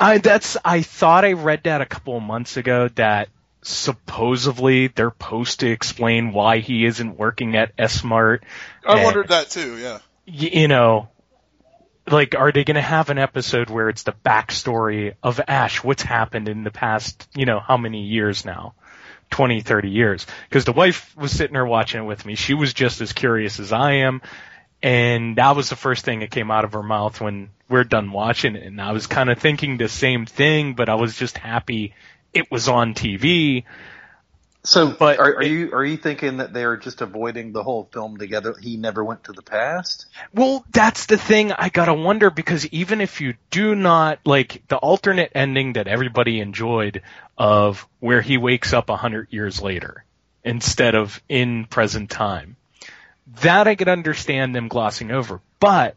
I 0.00 0.18
that's 0.18 0.56
I 0.64 0.82
thought 0.82 1.24
I 1.24 1.32
read 1.32 1.64
that 1.64 1.80
a 1.80 1.86
couple 1.86 2.16
of 2.16 2.22
months 2.22 2.56
ago 2.56 2.88
that 2.96 3.28
supposedly 3.62 4.88
they're 4.88 5.10
supposed 5.10 5.60
to 5.60 5.70
explain 5.70 6.32
why 6.32 6.58
he 6.58 6.84
isn't 6.84 7.16
working 7.16 7.56
at 7.56 7.72
S-Mart. 7.78 8.44
I 8.86 8.96
and, 8.96 9.04
wondered 9.04 9.28
that 9.28 9.50
too. 9.50 9.78
Yeah. 9.78 9.98
y- 10.26 10.50
you 10.52 10.68
know, 10.68 11.08
like 12.06 12.34
are 12.34 12.52
they 12.52 12.64
going 12.64 12.74
to 12.74 12.80
have 12.80 13.10
an 13.10 13.18
episode 13.18 13.70
where 13.70 13.88
it's 13.88 14.02
the 14.02 14.14
backstory 14.24 15.14
of 15.22 15.40
Ash? 15.48 15.82
What's 15.82 16.02
happened 16.02 16.48
in 16.48 16.64
the 16.64 16.70
past, 16.70 17.28
you 17.34 17.46
know, 17.46 17.60
how 17.60 17.76
many 17.76 18.02
years 18.02 18.44
now? 18.44 18.74
20, 19.30 19.60
30 19.60 19.90
years. 19.90 20.26
Because 20.48 20.64
the 20.64 20.72
wife 20.72 21.16
was 21.16 21.32
sitting 21.32 21.54
there 21.54 21.66
watching 21.66 22.02
it 22.02 22.06
with 22.06 22.24
me. 22.24 22.34
She 22.34 22.54
was 22.54 22.72
just 22.72 23.00
as 23.00 23.12
curious 23.12 23.60
as 23.60 23.72
I 23.72 23.92
am. 23.92 24.22
And 24.82 25.36
that 25.36 25.56
was 25.56 25.68
the 25.68 25.76
first 25.76 26.04
thing 26.04 26.20
that 26.20 26.30
came 26.30 26.50
out 26.50 26.64
of 26.64 26.72
her 26.72 26.82
mouth 26.82 27.20
when 27.20 27.50
we're 27.68 27.84
done 27.84 28.12
watching 28.12 28.56
it. 28.56 28.64
And 28.64 28.80
I 28.80 28.92
was 28.92 29.06
kind 29.06 29.30
of 29.30 29.38
thinking 29.38 29.76
the 29.76 29.88
same 29.88 30.26
thing, 30.26 30.74
but 30.74 30.88
I 30.88 30.94
was 30.94 31.16
just 31.16 31.36
happy 31.36 31.94
it 32.32 32.50
was 32.50 32.68
on 32.68 32.94
TV. 32.94 33.64
So, 34.68 34.90
But 34.90 35.18
are, 35.18 35.36
are 35.36 35.42
it- 35.42 35.50
you 35.50 35.72
are 35.72 35.84
you 35.84 35.96
thinking 35.96 36.36
that 36.36 36.52
they 36.52 36.62
are 36.62 36.76
just 36.76 37.00
avoiding 37.00 37.52
the 37.52 37.62
whole 37.62 37.88
film 37.90 38.18
together? 38.18 38.54
He 38.60 38.76
never 38.76 39.02
went 39.02 39.24
to 39.24 39.32
the 39.32 39.40
past. 39.40 40.04
Well, 40.34 40.62
that's 40.70 41.06
the 41.06 41.16
thing 41.16 41.52
I 41.52 41.70
gotta 41.70 41.94
wonder 41.94 42.28
because 42.28 42.66
even 42.66 43.00
if 43.00 43.22
you 43.22 43.34
do 43.50 43.74
not 43.74 44.18
like 44.26 44.62
the 44.68 44.76
alternate 44.76 45.32
ending 45.34 45.72
that 45.72 45.86
everybody 45.88 46.40
enjoyed 46.40 47.00
of 47.38 47.88
where 48.00 48.20
he 48.20 48.36
wakes 48.36 48.74
up 48.74 48.90
a 48.90 48.96
hundred 48.96 49.28
years 49.30 49.62
later 49.62 50.04
instead 50.44 50.94
of 50.94 51.22
in 51.30 51.64
present 51.64 52.10
time, 52.10 52.56
that 53.40 53.66
I 53.68 53.74
could 53.74 53.88
understand 53.88 54.54
them 54.54 54.68
glossing 54.68 55.10
over. 55.10 55.40
But 55.60 55.96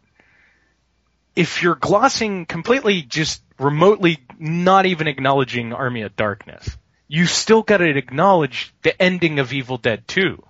if 1.35 1.61
you're 1.61 1.75
glossing 1.75 2.45
completely 2.45 3.01
just 3.01 3.41
remotely 3.59 4.19
not 4.39 4.85
even 4.85 5.07
acknowledging 5.07 5.73
Army 5.73 6.03
of 6.03 6.15
Darkness, 6.15 6.77
you 7.11 7.25
still 7.25 7.61
gotta 7.61 7.89
acknowledge 7.89 8.73
the 8.83 8.99
ending 9.01 9.39
of 9.39 9.51
Evil 9.51 9.77
Dead 9.77 10.07
2 10.07 10.41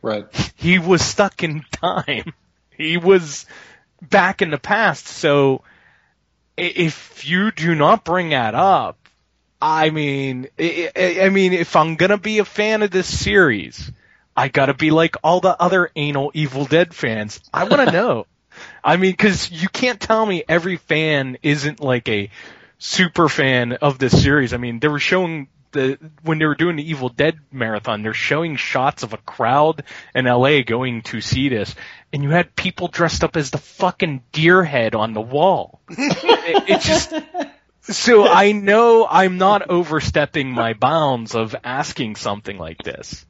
Right. 0.00 0.52
he 0.56 0.78
was 0.78 1.02
stuck 1.02 1.42
in 1.42 1.64
time. 1.70 2.32
He 2.70 2.96
was 2.96 3.44
back 4.00 4.40
in 4.40 4.50
the 4.50 4.58
past. 4.58 5.06
So 5.06 5.62
if 6.56 7.28
you 7.28 7.50
do 7.50 7.74
not 7.74 8.04
bring 8.04 8.30
that 8.30 8.54
up, 8.54 8.96
I 9.60 9.90
mean, 9.90 10.46
I, 10.58 11.28
mean, 11.30 11.52
if 11.52 11.76
I'm 11.76 11.96
gonna 11.96 12.16
be 12.16 12.38
a 12.38 12.44
fan 12.44 12.82
of 12.82 12.90
this 12.90 13.06
series, 13.06 13.92
I 14.34 14.48
gotta 14.48 14.74
be 14.74 14.90
like 14.90 15.16
all 15.22 15.40
the 15.40 15.60
other 15.60 15.90
anal 15.94 16.30
Evil 16.32 16.64
Dead 16.64 16.94
fans. 16.94 17.38
I 17.52 17.64
want 17.64 17.86
to 17.86 17.92
know. 18.00 18.26
I 18.82 18.96
mean, 18.96 19.10
because 19.10 19.50
you 19.50 19.68
can't 19.68 20.00
tell 20.00 20.24
me 20.24 20.42
every 20.48 20.76
fan 20.76 21.36
isn't 21.42 21.80
like 21.80 22.08
a 22.08 22.30
super 22.78 23.28
fan 23.28 23.74
of 23.74 23.98
this 23.98 24.22
series. 24.22 24.54
I 24.54 24.56
mean, 24.56 24.78
they 24.78 24.88
were 24.88 25.00
showing 25.00 25.48
the 25.72 25.98
when 26.22 26.38
they 26.38 26.46
were 26.46 26.54
doing 26.54 26.76
the 26.76 26.90
Evil 26.90 27.08
Dead 27.08 27.38
marathon, 27.52 28.02
they're 28.02 28.14
showing 28.14 28.56
shots 28.56 29.02
of 29.02 29.12
a 29.12 29.18
crowd 29.18 29.84
in 30.14 30.24
LA 30.24 30.62
going 30.62 31.02
to 31.02 31.20
see 31.20 31.48
this, 31.48 31.74
and 32.12 32.22
you 32.22 32.30
had 32.30 32.54
people 32.56 32.88
dressed 32.88 33.24
up 33.24 33.36
as 33.36 33.50
the 33.50 33.58
fucking 33.58 34.22
deer 34.32 34.64
head 34.64 34.94
on 34.94 35.12
the 35.12 35.20
wall. 35.20 35.80
it, 35.88 36.68
it 36.68 36.80
just 36.80 37.12
so 37.82 38.26
I 38.26 38.52
know 38.52 39.06
I'm 39.08 39.38
not 39.38 39.70
overstepping 39.70 40.50
my 40.50 40.74
bounds 40.74 41.34
of 41.34 41.56
asking 41.64 42.16
something 42.16 42.58
like 42.58 42.82
this 42.82 43.24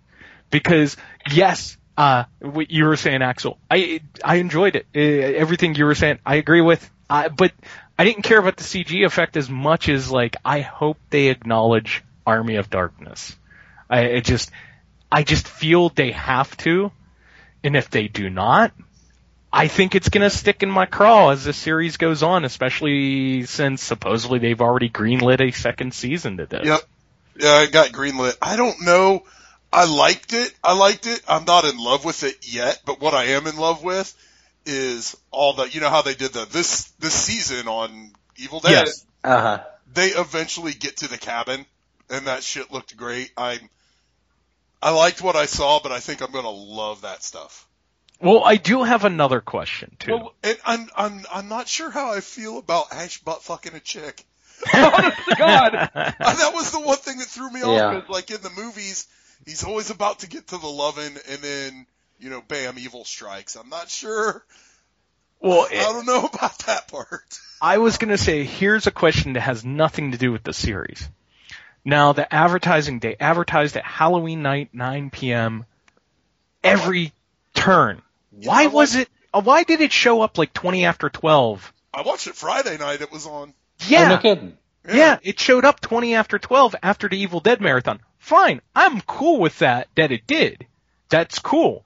because 0.51 0.97
yes, 1.31 1.77
uh, 1.97 2.25
what 2.41 2.71
you 2.71 2.85
were 2.85 2.97
saying, 2.97 3.23
Axel, 3.23 3.59
I 3.71 4.01
I 4.23 4.37
enjoyed 4.37 4.77
it. 4.77 4.87
Uh, 4.95 5.01
everything 5.01 5.75
you 5.75 5.85
were 5.85 5.95
saying, 5.95 6.19
I 6.25 6.37
agree 6.37 6.61
with. 6.61 6.89
I, 7.11 7.29
but 7.29 7.53
I 7.99 8.05
didn't 8.05 8.23
care 8.23 8.39
about 8.39 8.57
the 8.57 8.65
CG 8.65 9.05
effect 9.05 9.37
as 9.37 9.49
much 9.49 9.89
as 9.89 10.11
like 10.11 10.37
I 10.45 10.61
hope 10.61 10.99
they 11.11 11.29
acknowledge 11.29 12.05
Army 12.29 12.57
of 12.57 12.69
Darkness. 12.69 13.35
I 13.89 14.01
it 14.01 14.25
just 14.25 14.51
I 15.11 15.23
just 15.23 15.49
feel 15.49 15.89
they 15.89 16.13
have 16.13 16.55
to, 16.59 16.93
and 17.65 17.75
if 17.75 17.89
they 17.89 18.07
do 18.09 18.29
not, 18.29 18.73
I 19.51 19.69
think 19.69 19.95
it's 19.95 20.11
gonna 20.11 20.31
stick 20.31 20.63
in 20.63 20.71
my 20.71 20.85
craw 20.85 21.31
as 21.31 21.45
the 21.45 21.55
series 21.55 21.97
goes 21.97 22.23
on, 22.23 22.45
especially 22.45 23.45
since 23.47 23.83
supposedly 23.83 24.39
they've 24.39 24.61
already 24.61 24.91
greenlit 24.91 25.41
a 25.41 25.51
second 25.53 25.95
season 25.95 26.37
to 26.37 26.47
this. 26.47 26.67
Yep. 26.67 26.81
Yeah, 27.41 27.53
I 27.53 27.67
got 27.67 27.91
greenlit. 27.91 28.37
I 28.43 28.57
don't 28.57 28.83
know. 28.83 29.23
I 29.73 29.85
liked 29.85 30.33
it. 30.33 30.53
I 30.63 30.77
liked 30.77 31.07
it. 31.07 31.23
I'm 31.27 31.45
not 31.45 31.65
in 31.65 31.79
love 31.79 32.05
with 32.05 32.25
it 32.25 32.53
yet, 32.53 32.83
but 32.85 33.01
what 33.01 33.15
I 33.15 33.25
am 33.25 33.47
in 33.47 33.57
love 33.57 33.83
with 33.83 34.15
is 34.67 35.17
all 35.31 35.55
the, 35.55 35.69
you 35.69 35.81
know 35.81 35.89
how 35.89 36.03
they 36.03 36.15
did 36.15 36.33
the, 36.33 36.47
this, 36.47 36.85
this 36.99 37.15
season 37.15 37.69
on 37.69 38.13
Evil 38.37 38.61
Dead. 38.61 38.87
Yes. 38.87 39.07
Uh 39.23 39.41
huh. 39.41 39.65
They 39.93 40.09
eventually 40.09 40.73
get 40.73 40.99
to 40.99 41.09
the 41.09 41.19
cabin 41.19 41.65
and 42.11 42.27
that 42.27 42.43
shit 42.43 42.71
looked 42.73 42.97
great. 42.97 43.31
I, 43.37 43.59
I 44.83 44.91
liked 44.91 45.21
what 45.23 45.37
I 45.37 45.47
saw, 45.47 45.81
but 45.83 45.93
I 45.93 46.01
think 46.01 46.21
I'm 46.23 46.33
gonna 46.33 46.51
love 46.51 47.03
that 47.03 47.23
stuff. 47.23 47.67
Well, 48.21 48.43
I 48.45 48.57
do 48.57 48.83
have 48.83 49.05
another 49.05 49.41
question 49.41 49.97
too. 49.99 50.13
Well, 50.13 50.35
and 50.43 50.59
I'm, 50.65 50.89
I'm, 50.97 51.25
I'm 51.33 51.49
not 51.49 51.69
sure 51.69 51.91
how 51.91 52.13
I 52.13 52.21
feel 52.21 52.59
about 52.59 52.93
Ash 52.93 53.19
butt 53.21 53.43
fucking 53.45 53.75
a 53.75 53.81
chick. 53.81 54.25
Honest 54.75 55.19
to 55.29 55.37
God. 55.37 55.73
That 55.95 56.51
was 56.53 56.73
the 56.73 56.81
one 56.81 56.97
thing 56.97 57.19
that 57.19 57.29
threw 57.29 57.49
me 57.51 57.63
off. 57.63 57.69
Yeah. 57.77 58.01
'cause, 58.01 58.09
Like 58.09 58.31
in 58.33 58.41
the 58.43 58.51
movies, 58.51 59.07
he's 59.47 59.63
always 59.63 59.91
about 59.91 60.21
to 60.21 60.29
get 60.29 60.49
to 60.49 60.59
the 60.59 60.67
loving, 60.67 61.17
and 61.29 61.39
then 61.41 61.87
you 62.19 62.31
know, 62.31 62.41
bam, 62.41 62.77
evil 62.79 63.05
strikes. 63.05 63.55
I'm 63.55 63.69
not 63.69 63.89
sure. 63.89 64.45
Well, 65.41 65.69
I 65.71 65.85
don't 65.85 66.07
know 66.07 66.25
about 66.25 66.59
that 66.67 66.89
part. 66.89 67.39
I 67.63 67.79
was 67.79 67.97
going 67.99 68.11
to 68.11 68.19
say, 68.19 68.43
here's 68.43 68.89
a 68.89 68.91
question 68.91 69.35
that 69.35 69.41
has 69.43 69.65
nothing 69.65 70.11
to 70.11 70.19
do 70.19 70.33
with 70.33 70.43
the 70.43 70.53
series. 70.53 71.09
Now, 71.85 72.13
the 72.13 72.33
advertising, 72.33 72.99
they 72.99 73.17
advertised 73.19 73.77
at 73.77 73.85
Halloween 73.85 74.43
night, 74.43 74.71
9 74.73 75.11
p.m. 75.11 75.65
every 76.63 77.13
turn. 77.55 78.03
Why 78.31 78.65
I 78.65 78.67
was 78.67 78.95
it, 78.95 79.09
uh, 79.33 79.41
why 79.41 79.63
did 79.63 79.81
it 79.81 79.93
show 79.93 80.21
up 80.21 80.39
like 80.39 80.53
20 80.53 80.85
after 80.85 81.09
12? 81.09 81.73
I 81.95 82.03
watched 82.03 82.27
it 82.27 82.35
Friday 82.35 82.77
night. 82.77 83.01
It 83.01 83.11
was 83.11 83.27
on. 83.27 83.55
Yeah. 83.87 84.05
Oh, 84.05 84.09
no 84.09 84.19
kidding. 84.19 84.59
Yeah, 84.87 85.19
it 85.23 85.39
showed 85.39 85.65
up 85.65 85.81
20 85.81 86.15
after 86.15 86.39
12 86.39 86.77
after 86.83 87.09
the 87.09 87.19
Evil 87.19 87.41
Dead 87.41 87.61
marathon. 87.61 88.01
Fine, 88.19 88.61
I'm 88.75 89.01
cool 89.03 89.39
with 89.39 89.59
that, 89.59 89.89
that 89.97 90.13
it 90.13 90.27
did. 90.27 90.67
That's 91.09 91.39
cool. 91.39 91.85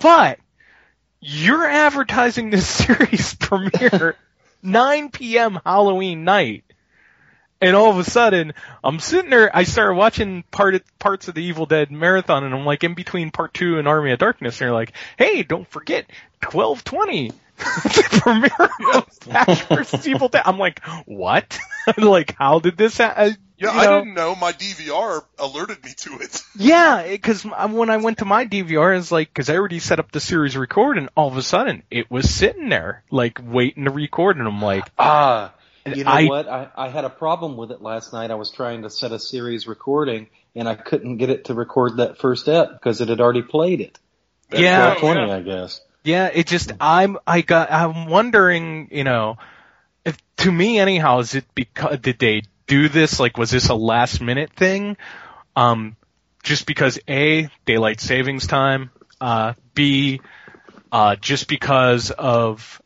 But, 0.00 0.38
you're 1.20 1.66
advertising 1.66 2.50
this 2.50 2.66
series 2.84 3.34
premiere 3.36 4.16
9 4.62 5.10
p.m. 5.10 5.60
Halloween 5.64 6.24
night. 6.24 6.64
And 7.62 7.76
all 7.76 7.90
of 7.90 7.98
a 7.98 8.04
sudden, 8.04 8.54
I'm 8.82 8.98
sitting 8.98 9.30
there, 9.30 9.54
I 9.54 9.62
started 9.62 9.94
watching 9.94 10.42
part 10.50 10.74
of, 10.74 10.98
parts 10.98 11.28
of 11.28 11.34
the 11.34 11.44
Evil 11.44 11.64
Dead 11.66 11.90
marathon 11.92 12.44
and 12.44 12.54
I'm 12.54 12.66
like 12.66 12.82
in 12.82 12.94
between 12.94 13.30
part 13.30 13.54
two 13.54 13.78
and 13.78 13.86
Army 13.86 14.10
of 14.12 14.18
Darkness 14.18 14.60
and 14.60 14.66
they're 14.66 14.74
like, 14.74 14.92
hey, 15.16 15.42
don't 15.44 15.68
forget, 15.68 16.06
1220. 16.42 17.30
the 17.56 18.20
premiere 18.20 18.70
of 18.94 19.06
Ash 19.30 19.64
vs. 19.66 20.08
Evil 20.08 20.28
Dead. 20.28 20.42
I'm 20.44 20.58
like, 20.58 20.84
what? 21.06 21.58
like, 21.96 22.34
how 22.36 22.58
did 22.58 22.76
this 22.76 22.98
happen? 22.98 23.36
Yeah, 23.58 23.70
I 23.70 23.86
didn't 23.86 24.14
know. 24.14 24.34
My 24.34 24.52
DVR 24.52 25.24
alerted 25.38 25.84
me 25.84 25.92
to 25.98 26.18
it. 26.18 26.42
Yeah, 26.56 27.06
because 27.08 27.44
when 27.44 27.90
I 27.90 27.98
went 27.98 28.18
to 28.18 28.24
my 28.24 28.44
DVR, 28.44 28.98
it's 28.98 29.12
like 29.12 29.28
because 29.28 29.48
I 29.48 29.56
already 29.56 29.78
set 29.78 30.00
up 30.00 30.10
the 30.10 30.20
series 30.20 30.56
record, 30.56 30.98
and 30.98 31.08
all 31.16 31.28
of 31.28 31.36
a 31.36 31.42
sudden 31.42 31.82
it 31.90 32.10
was 32.10 32.28
sitting 32.28 32.68
there, 32.68 33.04
like 33.10 33.40
waiting 33.42 33.84
to 33.84 33.90
record, 33.90 34.36
and 34.36 34.46
I'm 34.46 34.60
like, 34.60 34.84
Ah, 34.98 35.52
you 35.86 36.04
know 36.04 36.10
I- 36.10 36.26
what? 36.26 36.48
I, 36.48 36.68
I 36.76 36.88
had 36.88 37.04
a 37.04 37.10
problem 37.10 37.56
with 37.56 37.70
it 37.70 37.82
last 37.82 38.12
night. 38.12 38.30
I 38.30 38.34
was 38.34 38.50
trying 38.50 38.82
to 38.82 38.90
set 38.90 39.12
a 39.12 39.18
series 39.18 39.66
recording, 39.66 40.28
and 40.54 40.68
I 40.68 40.74
couldn't 40.74 41.16
get 41.18 41.30
it 41.30 41.46
to 41.46 41.54
record 41.54 41.96
that 41.98 42.18
first 42.18 42.48
ep 42.48 42.72
because 42.72 43.00
it 43.00 43.08
had 43.08 43.20
already 43.20 43.42
played 43.42 43.80
it. 43.80 43.98
yeah, 44.50 44.94
1220, 45.00 45.32
I 45.32 45.40
guess. 45.42 45.80
yeah. 46.04 46.26
It 46.32 46.46
just 46.46 46.72
I'm 46.80 47.18
I 47.26 47.40
got 47.40 47.70
I'm 47.72 48.06
wondering, 48.06 48.88
you 48.92 49.04
know, 49.04 49.36
if 50.04 50.16
to 50.38 50.52
me 50.52 50.78
anyhow, 50.78 51.20
is 51.20 51.34
it 51.34 51.44
because 51.54 51.98
did 52.00 52.18
they 52.18 52.42
do 52.66 52.88
this? 52.88 53.18
Like, 53.20 53.38
was 53.38 53.50
this 53.50 53.68
a 53.68 53.74
last 53.74 54.20
minute 54.20 54.50
thing? 54.54 54.96
Um, 55.56 55.96
just 56.42 56.66
because 56.66 56.98
a 57.08 57.48
daylight 57.66 58.00
savings 58.00 58.46
time, 58.46 58.90
uh, 59.20 59.54
b 59.74 60.20
uh, 60.90 61.16
just 61.16 61.48
because 61.48 62.10
of 62.10 62.81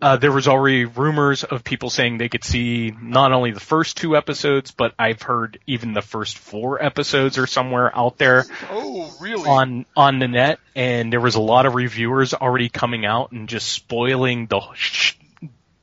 uh, 0.00 0.16
there 0.16 0.32
was 0.32 0.46
already 0.48 0.84
rumors 0.84 1.44
of 1.44 1.64
people 1.64 1.90
saying 1.90 2.18
they 2.18 2.28
could 2.28 2.44
see 2.44 2.92
not 3.00 3.32
only 3.32 3.50
the 3.50 3.60
first 3.60 3.96
two 3.96 4.16
episodes, 4.16 4.70
but 4.70 4.94
I've 4.98 5.22
heard 5.22 5.58
even 5.66 5.92
the 5.92 6.02
first 6.02 6.38
four 6.38 6.82
episodes 6.82 7.38
are 7.38 7.46
somewhere 7.46 7.90
out 7.96 8.18
there 8.18 8.44
Oh, 8.70 9.12
really? 9.20 9.48
on 9.48 9.86
on 9.96 10.18
the 10.18 10.28
net, 10.28 10.60
and 10.76 11.12
there 11.12 11.20
was 11.20 11.34
a 11.34 11.40
lot 11.40 11.66
of 11.66 11.74
reviewers 11.74 12.34
already 12.34 12.68
coming 12.68 13.04
out 13.06 13.32
and 13.32 13.48
just 13.48 13.68
spoiling 13.68 14.46
the 14.46 14.60
sh- 14.74 15.14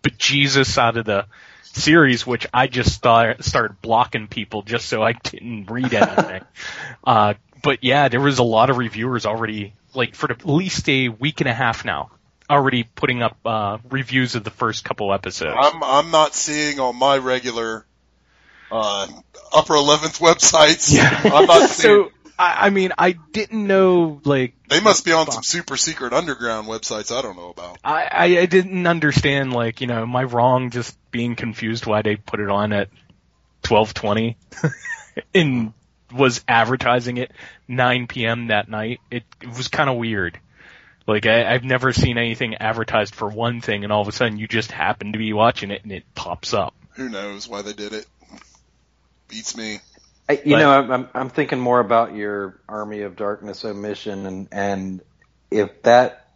bejesus 0.04 0.78
out 0.78 0.98
of 0.98 1.06
the 1.06 1.26
series, 1.64 2.26
which 2.26 2.48
I 2.54 2.68
just 2.68 2.94
start, 2.94 3.44
started 3.44 3.82
blocking 3.82 4.28
people 4.28 4.62
just 4.62 4.88
so 4.88 5.04
I 5.04 5.14
didn't 5.14 5.70
read 5.70 5.94
anything. 5.94 6.44
uh, 7.04 7.34
but 7.62 7.84
yeah, 7.84 8.08
there 8.08 8.22
was 8.22 8.40
a 8.40 8.44
lot 8.44 8.70
of 8.70 8.78
reviewers 8.78 9.26
already, 9.26 9.74
like 9.94 10.16
for 10.16 10.32
at 10.32 10.46
least 10.46 10.88
a 10.88 11.10
week 11.10 11.42
and 11.42 11.50
a 11.50 11.54
half 11.54 11.84
now, 11.84 12.12
already 12.50 12.84
putting 12.84 13.22
up 13.22 13.38
uh, 13.46 13.78
reviews 13.90 14.36
of 14.36 14.44
the 14.44 14.52
first 14.52 14.84
couple 14.84 15.14
episodes. 15.14 15.58
I'm 15.60 15.84
I'm 15.84 16.12
not 16.12 16.34
seeing 16.34 16.80
on 16.80 16.96
my 16.96 17.18
regular 17.18 17.86
uh, 18.72 19.08
upper 19.54 19.76
eleventh 19.76 20.20
websites. 20.20 20.94
Yeah. 20.94 21.22
I'm 21.24 21.46
not 21.46 21.70
seeing. 21.70 22.06
so 22.06 22.12
I, 22.38 22.68
I 22.68 22.70
mean, 22.70 22.92
I 22.98 23.12
didn't 23.12 23.66
know 23.66 24.22
like 24.24 24.54
they 24.70 24.80
must 24.80 25.06
be 25.06 25.12
on 25.12 25.30
some 25.32 25.44
super 25.44 25.78
secret 25.78 26.14
underground 26.14 26.68
websites 26.68 27.16
I 27.16 27.22
don't 27.22 27.38
know 27.38 27.50
about. 27.50 27.78
I, 27.84 28.04
I, 28.04 28.26
I 28.40 28.46
didn't 28.46 28.88
understand 28.88 29.54
like 29.54 29.82
you 29.82 29.88
know 29.88 30.02
am 30.02 30.16
I 30.16 30.24
wrong 30.24 30.70
just 30.72 30.98
being 31.12 31.36
confused 31.36 31.86
why 31.86 32.02
they 32.02 32.16
put 32.16 32.40
it 32.40 32.50
on 32.50 32.74
at 32.74 32.90
twelve 33.64 33.94
twenty 33.94 34.38
and 35.34 35.74
was 36.14 36.44
advertising 36.48 37.18
it 37.18 37.32
nine 37.68 38.08
p.m. 38.08 38.48
that 38.48 38.70
night. 38.70 39.00
It, 39.10 39.24
it 39.42 39.50
was 39.56 39.68
kind 39.68 39.90
of 39.90 39.98
weird. 39.98 40.40
Like 41.08 41.26
I, 41.28 41.54
I've 41.54 41.64
never 41.64 41.94
seen 41.94 42.18
anything 42.18 42.56
advertised 42.56 43.14
for 43.14 43.30
one 43.30 43.62
thing, 43.62 43.84
and 43.84 43.94
all 43.94 44.02
of 44.02 44.08
a 44.08 44.12
sudden 44.12 44.38
you 44.38 44.48
just 44.48 44.72
happen 44.72 45.12
to 45.14 45.20
be 45.20 45.34
watching 45.34 45.70
it 45.72 45.84
and 45.84 45.92
it 45.92 46.04
pops 46.16 46.54
up. 46.54 46.74
Who 46.96 47.10
knows 47.10 47.48
why 47.48 47.62
they 47.62 47.74
did 47.74 47.94
it? 47.94 48.06
Beats 49.28 49.56
me. 49.58 49.80
I, 50.28 50.34
you 50.44 50.56
But- 50.56 50.60
know, 50.60 50.72
I'm, 50.72 50.92
I'm 50.92 51.10
I'm 51.14 51.30
thinking 51.30 51.60
more 51.60 51.80
about 51.80 52.16
your 52.16 52.60
Army 52.68 53.02
of 53.02 53.16
Darkness 53.16 53.64
omission, 53.66 54.26
and 54.26 54.48
and 54.52 55.02
if 55.52 55.84
that 55.84 56.28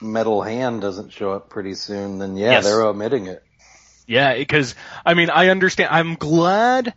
metal 0.00 0.42
hand 0.42 0.80
doesn't 0.82 1.12
show 1.12 1.32
up 1.32 1.48
pretty 1.48 1.74
soon, 1.74 2.18
then 2.18 2.36
yeah, 2.36 2.52
Yes. 2.52 2.64
they're 2.64 2.82
omitting 2.82 3.26
it. 3.26 3.42
Yeah, 4.06 4.34
because 4.36 4.74
I 5.06 5.14
mean, 5.14 5.30
I 5.30 5.48
understand. 5.48 5.88
I'm 5.92 6.16
glad 6.16 6.92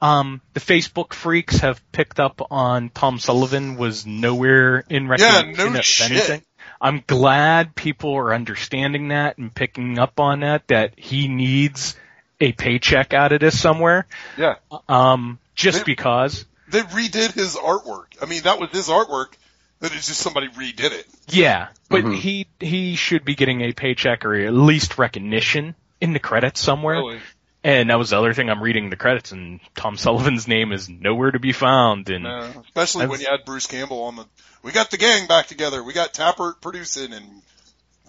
um, 0.00 0.40
the 0.54 0.60
Facebook 0.60 1.12
freaks 1.12 1.58
have 1.58 1.80
picked 1.92 2.20
up 2.20 2.40
on 2.50 2.88
Tom 2.90 3.18
Sullivan 3.18 3.76
was 3.76 4.06
nowhere 4.06 4.84
in 4.88 5.08
recognition 5.08 5.72
no 5.72 5.78
of 5.78 5.84
shit. 5.84 6.10
anything. 6.10 6.42
I'm 6.84 7.02
glad 7.06 7.74
people 7.74 8.12
are 8.14 8.34
understanding 8.34 9.08
that 9.08 9.38
and 9.38 9.52
picking 9.52 9.98
up 9.98 10.20
on 10.20 10.40
that. 10.40 10.68
That 10.68 10.92
he 10.98 11.26
needs 11.28 11.96
a 12.40 12.52
paycheck 12.52 13.14
out 13.14 13.32
of 13.32 13.40
this 13.40 13.58
somewhere. 13.58 14.06
Yeah. 14.36 14.56
Um, 14.88 15.38
just 15.54 15.78
They- 15.78 15.84
because. 15.84 16.44
They 16.68 16.80
redid 16.80 17.32
his 17.34 17.56
artwork. 17.56 18.06
I 18.22 18.26
mean, 18.26 18.42
that 18.44 18.58
was 18.58 18.70
his 18.70 18.88
artwork. 18.88 19.34
That 19.80 19.92
is 19.94 20.06
just 20.06 20.20
somebody 20.20 20.48
redid 20.48 20.92
it. 20.92 21.06
Yeah, 21.28 21.68
but 21.90 22.02
Mm-hmm. 22.04 22.14
he 22.14 22.46
he 22.58 22.96
should 22.96 23.24
be 23.24 23.34
getting 23.34 23.60
a 23.60 23.72
paycheck 23.72 24.24
or 24.24 24.34
at 24.34 24.52
least 24.54 24.98
recognition 24.98 25.74
in 26.00 26.12
the 26.14 26.18
credits 26.18 26.60
somewhere. 26.60 26.96
Really. 26.96 27.20
And 27.64 27.88
that 27.88 27.98
was 27.98 28.10
the 28.10 28.18
other 28.18 28.34
thing 28.34 28.50
I'm 28.50 28.62
reading 28.62 28.90
the 28.90 28.96
credits, 28.96 29.32
and 29.32 29.58
Tom 29.74 29.96
Sullivan's 29.96 30.46
name 30.46 30.70
is 30.70 30.88
nowhere 30.88 31.30
to 31.30 31.38
be 31.40 31.52
found. 31.52 32.10
And 32.10 32.26
Uh, 32.26 32.48
especially 32.62 33.04
I 33.04 33.08
when 33.08 33.20
you 33.20 33.26
had 33.28 33.44
Bruce 33.46 33.66
Campbell 33.66 34.02
on 34.02 34.16
the. 34.16 34.26
We 34.62 34.70
got 34.72 34.90
the 34.90 34.98
gang 34.98 35.26
back 35.26 35.46
together. 35.46 35.82
We 35.82 35.92
got 35.94 36.12
Tapert 36.14 36.60
producing 36.60 37.12
and 37.12 37.42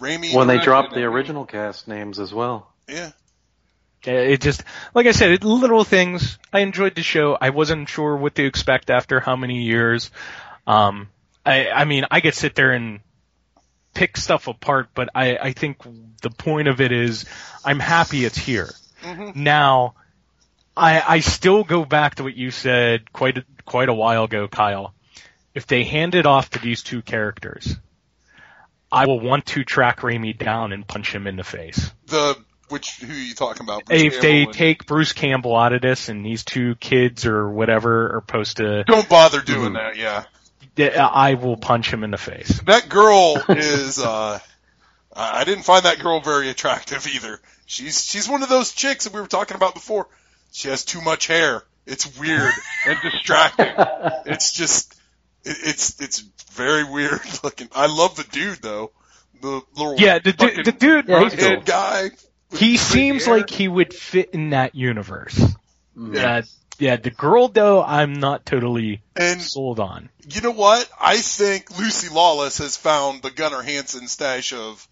Raimi. 0.00 0.34
When 0.34 0.46
they 0.46 0.58
dropped 0.58 0.90
the 0.90 1.04
and- 1.04 1.06
original 1.14 1.46
cast 1.46 1.88
names 1.88 2.18
as 2.20 2.32
well. 2.32 2.70
Yeah. 2.88 3.10
It 4.04 4.40
just, 4.40 4.62
like 4.94 5.06
I 5.06 5.10
said, 5.10 5.32
it, 5.32 5.42
little 5.42 5.82
things. 5.82 6.38
I 6.52 6.60
enjoyed 6.60 6.94
the 6.94 7.02
show. 7.02 7.36
I 7.40 7.50
wasn't 7.50 7.88
sure 7.88 8.16
what 8.16 8.36
to 8.36 8.44
expect 8.46 8.88
after 8.88 9.18
how 9.18 9.34
many 9.34 9.62
years. 9.62 10.12
Um, 10.64 11.08
I, 11.44 11.70
I 11.70 11.84
mean, 11.86 12.04
I 12.10 12.20
could 12.20 12.34
sit 12.34 12.54
there 12.54 12.70
and 12.70 13.00
pick 13.94 14.16
stuff 14.16 14.46
apart, 14.46 14.90
but 14.94 15.08
I, 15.14 15.36
I 15.38 15.52
think 15.52 15.78
the 16.22 16.30
point 16.30 16.68
of 16.68 16.80
it 16.80 16.92
is 16.92 17.24
I'm 17.64 17.80
happy 17.80 18.24
it's 18.24 18.38
here. 18.38 18.70
Now, 19.34 19.94
I, 20.76 21.02
I 21.06 21.20
still 21.20 21.64
go 21.64 21.84
back 21.84 22.16
to 22.16 22.22
what 22.22 22.36
you 22.36 22.50
said 22.50 23.12
quite 23.12 23.38
a, 23.38 23.44
quite 23.64 23.88
a 23.88 23.94
while 23.94 24.24
ago, 24.24 24.48
Kyle. 24.48 24.94
If 25.54 25.66
they 25.66 25.84
hand 25.84 26.14
it 26.14 26.26
off 26.26 26.50
to 26.50 26.58
these 26.58 26.82
two 26.82 27.00
characters, 27.02 27.76
I 28.92 29.06
will 29.06 29.20
want 29.20 29.46
to 29.46 29.64
track 29.64 30.00
Raimi 30.00 30.36
down 30.36 30.72
and 30.72 30.86
punch 30.86 31.14
him 31.14 31.26
in 31.26 31.36
the 31.36 31.44
face 31.44 31.90
The 32.06 32.36
which 32.68 32.96
who 33.00 33.12
are 33.12 33.16
you 33.16 33.34
talking 33.34 33.62
about? 33.64 33.84
Bruce 33.86 34.02
if 34.02 34.20
they 34.20 34.42
and- 34.42 34.52
take 34.52 34.86
Bruce 34.86 35.12
Campbell 35.12 35.56
out 35.56 35.72
of 35.72 35.80
this 35.80 36.08
and 36.08 36.26
these 36.26 36.44
two 36.44 36.74
kids 36.76 37.24
or 37.24 37.48
whatever 37.48 38.16
are 38.16 38.24
supposed 38.26 38.56
to, 38.58 38.84
don't 38.84 39.08
bother 39.08 39.40
doing 39.40 39.74
that. 39.74 39.96
Yeah. 39.96 40.24
I 40.78 41.34
will 41.34 41.56
punch 41.56 41.90
him 41.90 42.04
in 42.04 42.10
the 42.10 42.18
face. 42.18 42.60
That 42.66 42.88
girl 42.88 43.42
is. 43.48 43.98
uh 43.98 44.40
I 45.16 45.40
I 45.40 45.44
didn't 45.44 45.64
find 45.64 45.84
that 45.84 45.98
girl 46.00 46.20
very 46.20 46.48
attractive 46.50 47.06
either. 47.06 47.40
She's 47.66 48.04
she's 48.04 48.28
one 48.28 48.42
of 48.42 48.48
those 48.48 48.72
chicks 48.72 49.04
that 49.04 49.12
we 49.14 49.20
were 49.20 49.26
talking 49.26 49.56
about 49.56 49.74
before. 49.74 50.08
She 50.52 50.68
has 50.68 50.84
too 50.84 51.00
much 51.00 51.26
hair. 51.26 51.62
It's 51.86 52.18
weird 52.18 52.52
and 52.86 52.98
distracting. 53.02 53.72
It's 54.26 54.52
just 54.52 54.94
it, 55.44 55.56
it's 55.62 56.00
it's 56.00 56.20
very 56.52 56.84
weird 56.84 57.20
looking. 57.44 57.68
I 57.74 57.86
love 57.86 58.16
the 58.16 58.24
dude 58.24 58.60
though. 58.62 58.92
The 59.42 59.60
little 59.76 59.96
Yeah, 59.98 60.18
the, 60.18 60.32
du- 60.32 60.62
the 60.62 60.72
dude, 60.72 61.08
Yeah, 61.08 61.28
he's 61.28 61.34
cool. 61.34 61.60
guy. 61.60 62.10
he 62.56 62.76
seems 62.78 63.26
hair. 63.26 63.36
like 63.36 63.50
he 63.50 63.68
would 63.68 63.92
fit 63.92 64.30
in 64.30 64.50
that 64.50 64.74
universe. 64.74 65.34
Mm. 65.96 66.14
Yeah. 66.14 66.20
Yeah, 66.22 66.42
yeah. 66.78 66.96
The 66.96 67.10
girl 67.10 67.48
though, 67.48 67.82
I'm 67.82 68.14
not 68.14 68.46
totally 68.46 69.02
And 69.14 69.40
sold 69.42 69.78
on. 69.78 70.08
you 70.26 70.40
know 70.40 70.52
what? 70.52 70.88
I 70.98 71.18
think 71.18 71.78
Lucy 71.78 72.08
Lawless 72.08 72.58
has 72.58 72.78
found 72.78 73.20
the 73.22 73.30
Gunnar 73.30 73.60
Hansen 73.62 74.08
stash 74.08 74.54
of 74.54 74.86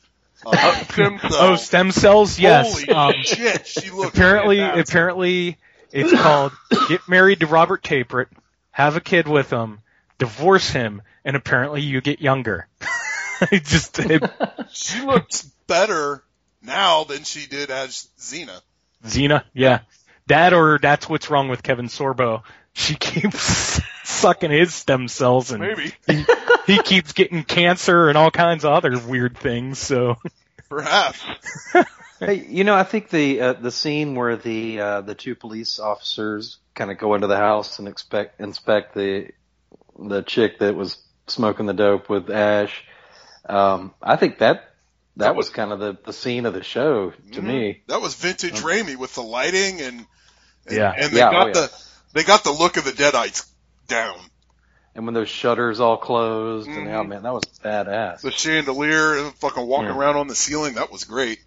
uh, 0.46 0.84
stem 0.92 1.18
cells. 1.18 1.34
Oh, 1.38 1.56
stem 1.56 1.90
cells, 1.92 2.38
yes. 2.38 2.72
Holy 2.84 2.88
Um, 2.88 3.22
shit, 3.22 3.66
she 3.66 3.90
looks 3.90 4.16
apparently, 4.16 4.58
fantastic. 4.58 4.88
apparently, 4.88 5.58
it's 5.92 6.12
called 6.12 6.52
"Get 6.88 7.08
Married 7.08 7.40
to 7.40 7.46
Robert 7.46 7.82
Tapert, 7.82 8.26
Have 8.72 8.96
a 8.96 9.00
Kid 9.00 9.28
with 9.28 9.50
Him, 9.50 9.80
divorce 10.18 10.70
him, 10.70 11.02
and 11.24 11.36
apparently 11.36 11.82
you 11.82 12.00
get 12.00 12.20
younger. 12.20 12.68
it 13.52 13.64
just 13.64 13.98
it, 13.98 14.22
She 14.72 15.00
looks 15.00 15.42
better 15.66 16.22
now 16.62 17.04
than 17.04 17.24
she 17.24 17.46
did 17.46 17.70
as 17.70 18.08
Xena. 18.18 18.60
Xena, 19.04 19.44
yeah, 19.52 19.80
that 20.26 20.52
or 20.52 20.78
that's 20.80 21.08
what's 21.08 21.30
wrong 21.30 21.48
with 21.48 21.62
Kevin 21.62 21.86
Sorbo. 21.88 22.42
She 22.74 22.94
keeps 22.96 23.80
sucking 24.04 24.50
his 24.50 24.74
stem 24.74 25.08
cells, 25.08 25.52
and 25.52 25.60
Maybe. 25.60 25.92
he, 26.06 26.24
he 26.66 26.78
keeps 26.82 27.12
getting 27.12 27.42
cancer 27.44 28.08
and 28.08 28.18
all 28.18 28.30
kinds 28.30 28.64
of 28.64 28.72
other 28.72 28.98
weird 28.98 29.38
things. 29.38 29.78
So 29.78 30.16
Perhaps. 30.68 31.20
Hey, 32.20 32.46
you 32.48 32.62
know, 32.62 32.74
I 32.76 32.84
think 32.84 33.10
the 33.10 33.40
uh, 33.40 33.52
the 33.54 33.72
scene 33.72 34.14
where 34.14 34.36
the 34.36 34.80
uh, 34.80 35.00
the 35.00 35.16
two 35.16 35.34
police 35.34 35.80
officers 35.80 36.58
kind 36.74 36.90
of 36.92 36.96
go 36.96 37.14
into 37.16 37.26
the 37.26 37.36
house 37.36 37.80
and 37.80 37.88
expect 37.88 38.40
inspect 38.40 38.94
the 38.94 39.30
the 39.98 40.22
chick 40.22 40.60
that 40.60 40.76
was 40.76 40.96
smoking 41.26 41.66
the 41.66 41.74
dope 41.74 42.08
with 42.08 42.30
Ash. 42.30 42.84
Um, 43.46 43.92
I 44.00 44.14
think 44.14 44.38
that 44.38 44.72
that 45.16 45.34
was 45.34 45.50
kind 45.50 45.72
of 45.72 45.80
the 45.80 45.98
the 46.06 46.12
scene 46.12 46.46
of 46.46 46.54
the 46.54 46.62
show 46.62 47.12
to 47.32 47.42
me. 47.42 47.82
That 47.88 48.00
was 48.00 48.14
vintage 48.14 48.60
Raimi 48.60 48.96
with 48.96 49.14
the 49.16 49.22
lighting 49.22 49.80
and, 49.80 50.06
and 50.68 50.76
Yeah. 50.76 50.94
and 50.96 51.12
they 51.12 51.18
Yeah, 51.18 51.30
got 51.32 51.44
oh, 51.44 51.46
yeah. 51.48 51.52
the 51.52 51.83
they 52.14 52.22
got 52.24 52.42
the 52.44 52.50
look 52.52 52.76
of 52.78 52.84
the 52.84 52.92
Deadites 52.92 53.46
down. 53.86 54.16
And 54.94 55.04
when 55.04 55.14
those 55.14 55.28
shutters 55.28 55.80
all 55.80 55.96
closed, 55.96 56.68
and 56.68 56.86
Mhm. 56.86 56.94
oh 56.94 57.04
man, 57.04 57.22
that 57.24 57.34
was 57.34 57.44
badass. 57.64 58.20
The 58.22 58.30
chandelier 58.30 59.18
and 59.18 59.34
fucking 59.34 59.66
walking 59.66 59.88
Yeah. 59.88 59.96
around 59.96 60.16
on 60.16 60.28
the 60.28 60.36
ceiling, 60.36 60.74
that 60.74 60.90
was 60.92 61.04
great. 61.04 61.40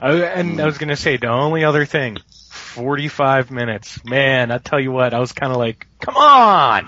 I, 0.00 0.12
and 0.12 0.60
I 0.60 0.66
was 0.66 0.78
gonna 0.78 0.96
say 0.96 1.16
the 1.16 1.28
only 1.28 1.64
other 1.64 1.84
thing, 1.86 2.18
forty-five 2.50 3.50
minutes. 3.50 4.04
Man, 4.04 4.50
I 4.50 4.58
tell 4.58 4.80
you 4.80 4.90
what, 4.92 5.14
I 5.14 5.18
was 5.20 5.32
kind 5.32 5.52
of 5.52 5.58
like, 5.58 5.86
come 6.00 6.16
on. 6.16 6.86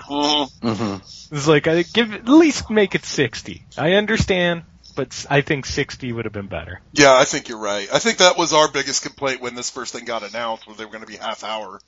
hmm 0.61 0.95
It's 1.33 1.47
like 1.47 1.67
I 1.67 1.83
give 1.83 2.13
at 2.13 2.27
least 2.27 2.69
make 2.69 2.93
it 2.95 3.05
sixty. 3.05 3.65
I 3.77 3.93
understand, 3.93 4.63
but 4.95 5.25
I 5.29 5.41
think 5.41 5.65
sixty 5.65 6.11
would 6.11 6.25
have 6.25 6.33
been 6.33 6.47
better. 6.47 6.81
Yeah, 6.93 7.13
I 7.13 7.23
think 7.25 7.47
you're 7.47 7.57
right. 7.57 7.87
I 7.93 7.99
think 7.99 8.17
that 8.17 8.37
was 8.37 8.53
our 8.53 8.67
biggest 8.69 9.01
complaint 9.03 9.41
when 9.41 9.55
this 9.55 9.69
first 9.69 9.93
thing 9.93 10.03
got 10.05 10.23
announced, 10.23 10.67
was 10.67 10.75
they 10.77 10.83
were 10.85 10.91
going 10.91 11.03
to 11.05 11.09
be 11.09 11.15
half 11.17 11.43
hour. 11.45 11.79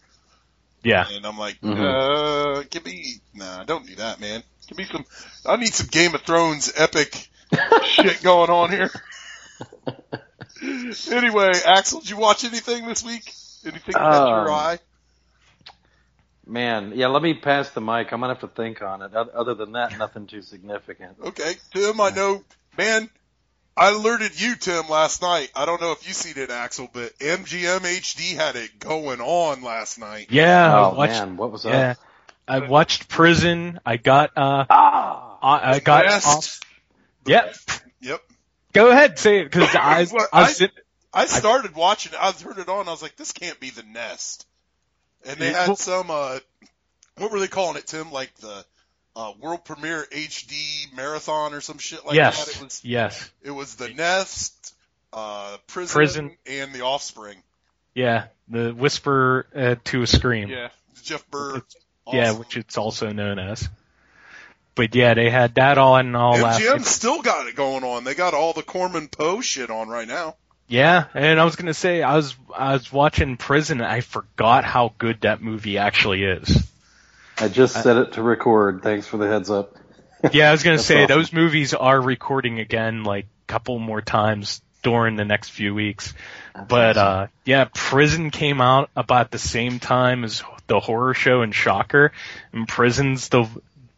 Yeah. 0.83 1.07
And 1.09 1.25
I'm 1.25 1.37
like, 1.37 1.59
Mhm. 1.61 2.59
uh, 2.59 2.63
give 2.69 2.85
me, 2.85 3.15
nah, 3.33 3.63
don't 3.63 3.85
do 3.87 3.95
that, 3.95 4.19
man. 4.19 4.43
Give 4.67 4.77
me 4.77 4.85
some, 4.85 5.05
I 5.45 5.55
need 5.57 5.73
some 5.73 5.87
Game 5.87 6.13
of 6.15 6.21
Thrones 6.21 6.71
epic 6.75 7.29
shit 7.83 8.21
going 8.23 8.49
on 8.49 8.71
here. 8.71 8.91
anyway, 11.11 11.51
Axel, 11.65 11.99
did 12.01 12.09
you 12.09 12.17
watch 12.17 12.43
anything 12.43 12.87
this 12.87 13.03
week? 13.03 13.31
Anything 13.65 13.93
that 13.93 14.01
caught 14.01 14.29
your 14.29 14.49
Um, 14.51 14.55
eye? 14.59 14.79
Man, 16.45 16.91
yeah. 16.95 17.07
Let 17.07 17.21
me 17.23 17.33
pass 17.35 17.69
the 17.69 17.79
mic. 17.79 18.11
I'm 18.11 18.19
gonna 18.19 18.33
have 18.33 18.41
to 18.41 18.47
think 18.49 18.81
on 18.81 19.01
it. 19.01 19.13
Other 19.15 19.53
than 19.53 19.71
that, 19.73 19.97
nothing 19.97 20.27
too 20.27 20.41
significant. 20.41 21.17
Okay, 21.23 21.53
Tim, 21.73 22.01
I 22.01 22.09
know, 22.09 22.43
man, 22.77 23.09
I 23.75 23.89
alerted 23.91 24.39
you, 24.39 24.55
Tim, 24.55 24.87
last 24.87 25.21
night. 25.21 25.51
I 25.55 25.65
don't 25.65 25.81
know 25.81 25.91
if 25.93 26.07
you 26.07 26.13
seen 26.13 26.37
it, 26.37 26.51
Axel, 26.51 26.87
but 26.93 27.17
MGM 27.19 27.79
HD 27.79 28.35
had 28.35 28.55
it 28.55 28.77
going 28.79 29.19
on 29.19 29.63
last 29.63 29.97
night. 29.99 30.27
Yeah. 30.29 30.71
I 30.73 30.79
Oh 30.91 30.93
watched, 30.95 31.11
man, 31.13 31.37
what 31.37 31.51
was 31.51 31.63
that? 31.63 31.71
Yeah. 31.71 31.93
I 32.47 32.59
watched 32.67 33.07
Prison. 33.09 33.79
I 33.85 33.97
got 33.97 34.31
uh, 34.37 34.65
Ah, 34.69 35.37
I, 35.41 35.73
I 35.75 35.79
got 35.79 36.05
off. 36.05 36.59
Yep. 37.25 37.55
Yep. 38.01 38.21
Go 38.73 38.89
ahead, 38.91 39.17
say 39.17 39.39
it 39.39 39.45
because 39.51 39.73
I, 39.75 40.05
Well, 40.13 40.27
I, 40.31 40.39
I- 40.39 40.41
was 40.43 40.57
sit- 40.57 40.71
I 41.15 41.25
started 41.27 41.75
watching 41.75 42.11
it. 42.13 42.17
I 42.19 42.31
turned 42.31 42.57
it 42.57 42.67
on. 42.69 42.87
I 42.87 42.91
was 42.91 43.01
like, 43.03 43.15
this 43.15 43.31
can't 43.33 43.59
be 43.59 43.69
the 43.69 43.83
Nest. 43.83 44.45
And 45.25 45.37
they 45.39 45.51
Yeah, 45.51 45.59
had 45.61 45.67
well- 45.69 45.75
some, 45.77 46.09
uh, 46.11 46.39
what 47.17 47.31
were 47.31 47.39
they 47.39 47.47
calling 47.47 47.77
it, 47.77 47.85
Tim? 47.87 48.11
Like 48.11 48.35
the, 48.37 48.65
uh, 49.15 49.33
world 49.39 49.65
premiere 49.65 50.05
HD 50.11 50.93
marathon 50.95 51.53
or 51.53 51.61
some 51.61 51.77
shit 51.77 52.05
like 52.05 52.15
yes, 52.15 52.45
that. 52.45 52.55
It 52.55 52.63
was, 52.63 52.81
yes, 52.83 53.31
it 53.41 53.51
was 53.51 53.75
the 53.75 53.89
Nest, 53.89 54.75
uh, 55.11 55.57
prison, 55.67 55.93
Prison. 55.93 56.37
and 56.47 56.73
the 56.73 56.81
Offspring. 56.81 57.37
yeah. 57.93 58.25
The 58.49 58.71
Whisper 58.71 59.47
uh, 59.55 59.75
to 59.85 60.01
a 60.01 60.07
Scream. 60.07 60.49
Yeah. 60.49 60.67
Jeff 61.01 61.25
Burr. 61.31 61.61
Yeah, 62.11 62.33
which 62.33 62.57
it's 62.57 62.77
also 62.77 63.11
known 63.13 63.39
as. 63.39 63.69
But 64.75 64.95
yeah, 64.95 65.13
they 65.13 65.29
had 65.29 65.55
that 65.55 65.77
on 65.77 66.07
and 66.07 66.15
all 66.15 66.37
last. 66.37 66.59
MGM 66.59 66.83
still 66.83 67.21
got 67.21 67.47
it 67.47 67.55
going 67.55 67.83
on. 67.83 68.03
They 68.03 68.15
got 68.15 68.33
all 68.33 68.53
the 68.53 68.63
Corman 68.63 69.07
Poe 69.07 69.41
shit 69.41 69.69
on 69.69 69.87
right 69.87 70.07
now. 70.07 70.35
Yeah, 70.67 71.05
and 71.13 71.39
I 71.39 71.45
was 71.45 71.55
gonna 71.55 71.73
say 71.73 72.01
I 72.01 72.15
was 72.15 72.35
I 72.55 72.73
was 72.73 72.91
watching 72.91 73.37
Prison. 73.37 73.79
and 73.81 73.89
I 73.89 74.01
forgot 74.01 74.65
how 74.65 74.93
good 74.97 75.21
that 75.21 75.41
movie 75.41 75.77
actually 75.77 76.23
is. 76.23 76.67
I 77.43 77.49
just 77.49 77.81
set 77.81 77.97
it 77.97 78.13
to 78.13 78.23
record. 78.23 78.81
Thanks 78.83 79.07
for 79.07 79.17
the 79.17 79.27
heads 79.27 79.49
up. 79.49 79.75
Yeah, 80.31 80.49
I 80.49 80.51
was 80.51 80.63
gonna 80.63 80.77
say 80.79 81.03
awesome. 81.03 81.17
those 81.17 81.33
movies 81.33 81.73
are 81.73 81.99
recording 81.99 82.59
again 82.59 83.03
like 83.03 83.25
a 83.25 83.51
couple 83.51 83.77
more 83.79 84.01
times 84.01 84.61
during 84.81 85.15
the 85.15 85.25
next 85.25 85.49
few 85.49 85.75
weeks. 85.75 86.13
But 86.67 86.97
uh 86.97 87.27
yeah, 87.45 87.67
Prison 87.73 88.31
came 88.31 88.61
out 88.61 88.89
about 88.95 89.31
the 89.31 89.39
same 89.39 89.79
time 89.79 90.23
as 90.23 90.43
the 90.67 90.79
horror 90.79 91.13
show 91.13 91.41
and 91.41 91.53
Shocker. 91.53 92.13
And 92.53 92.67
Prison's 92.67 93.29
the 93.29 93.47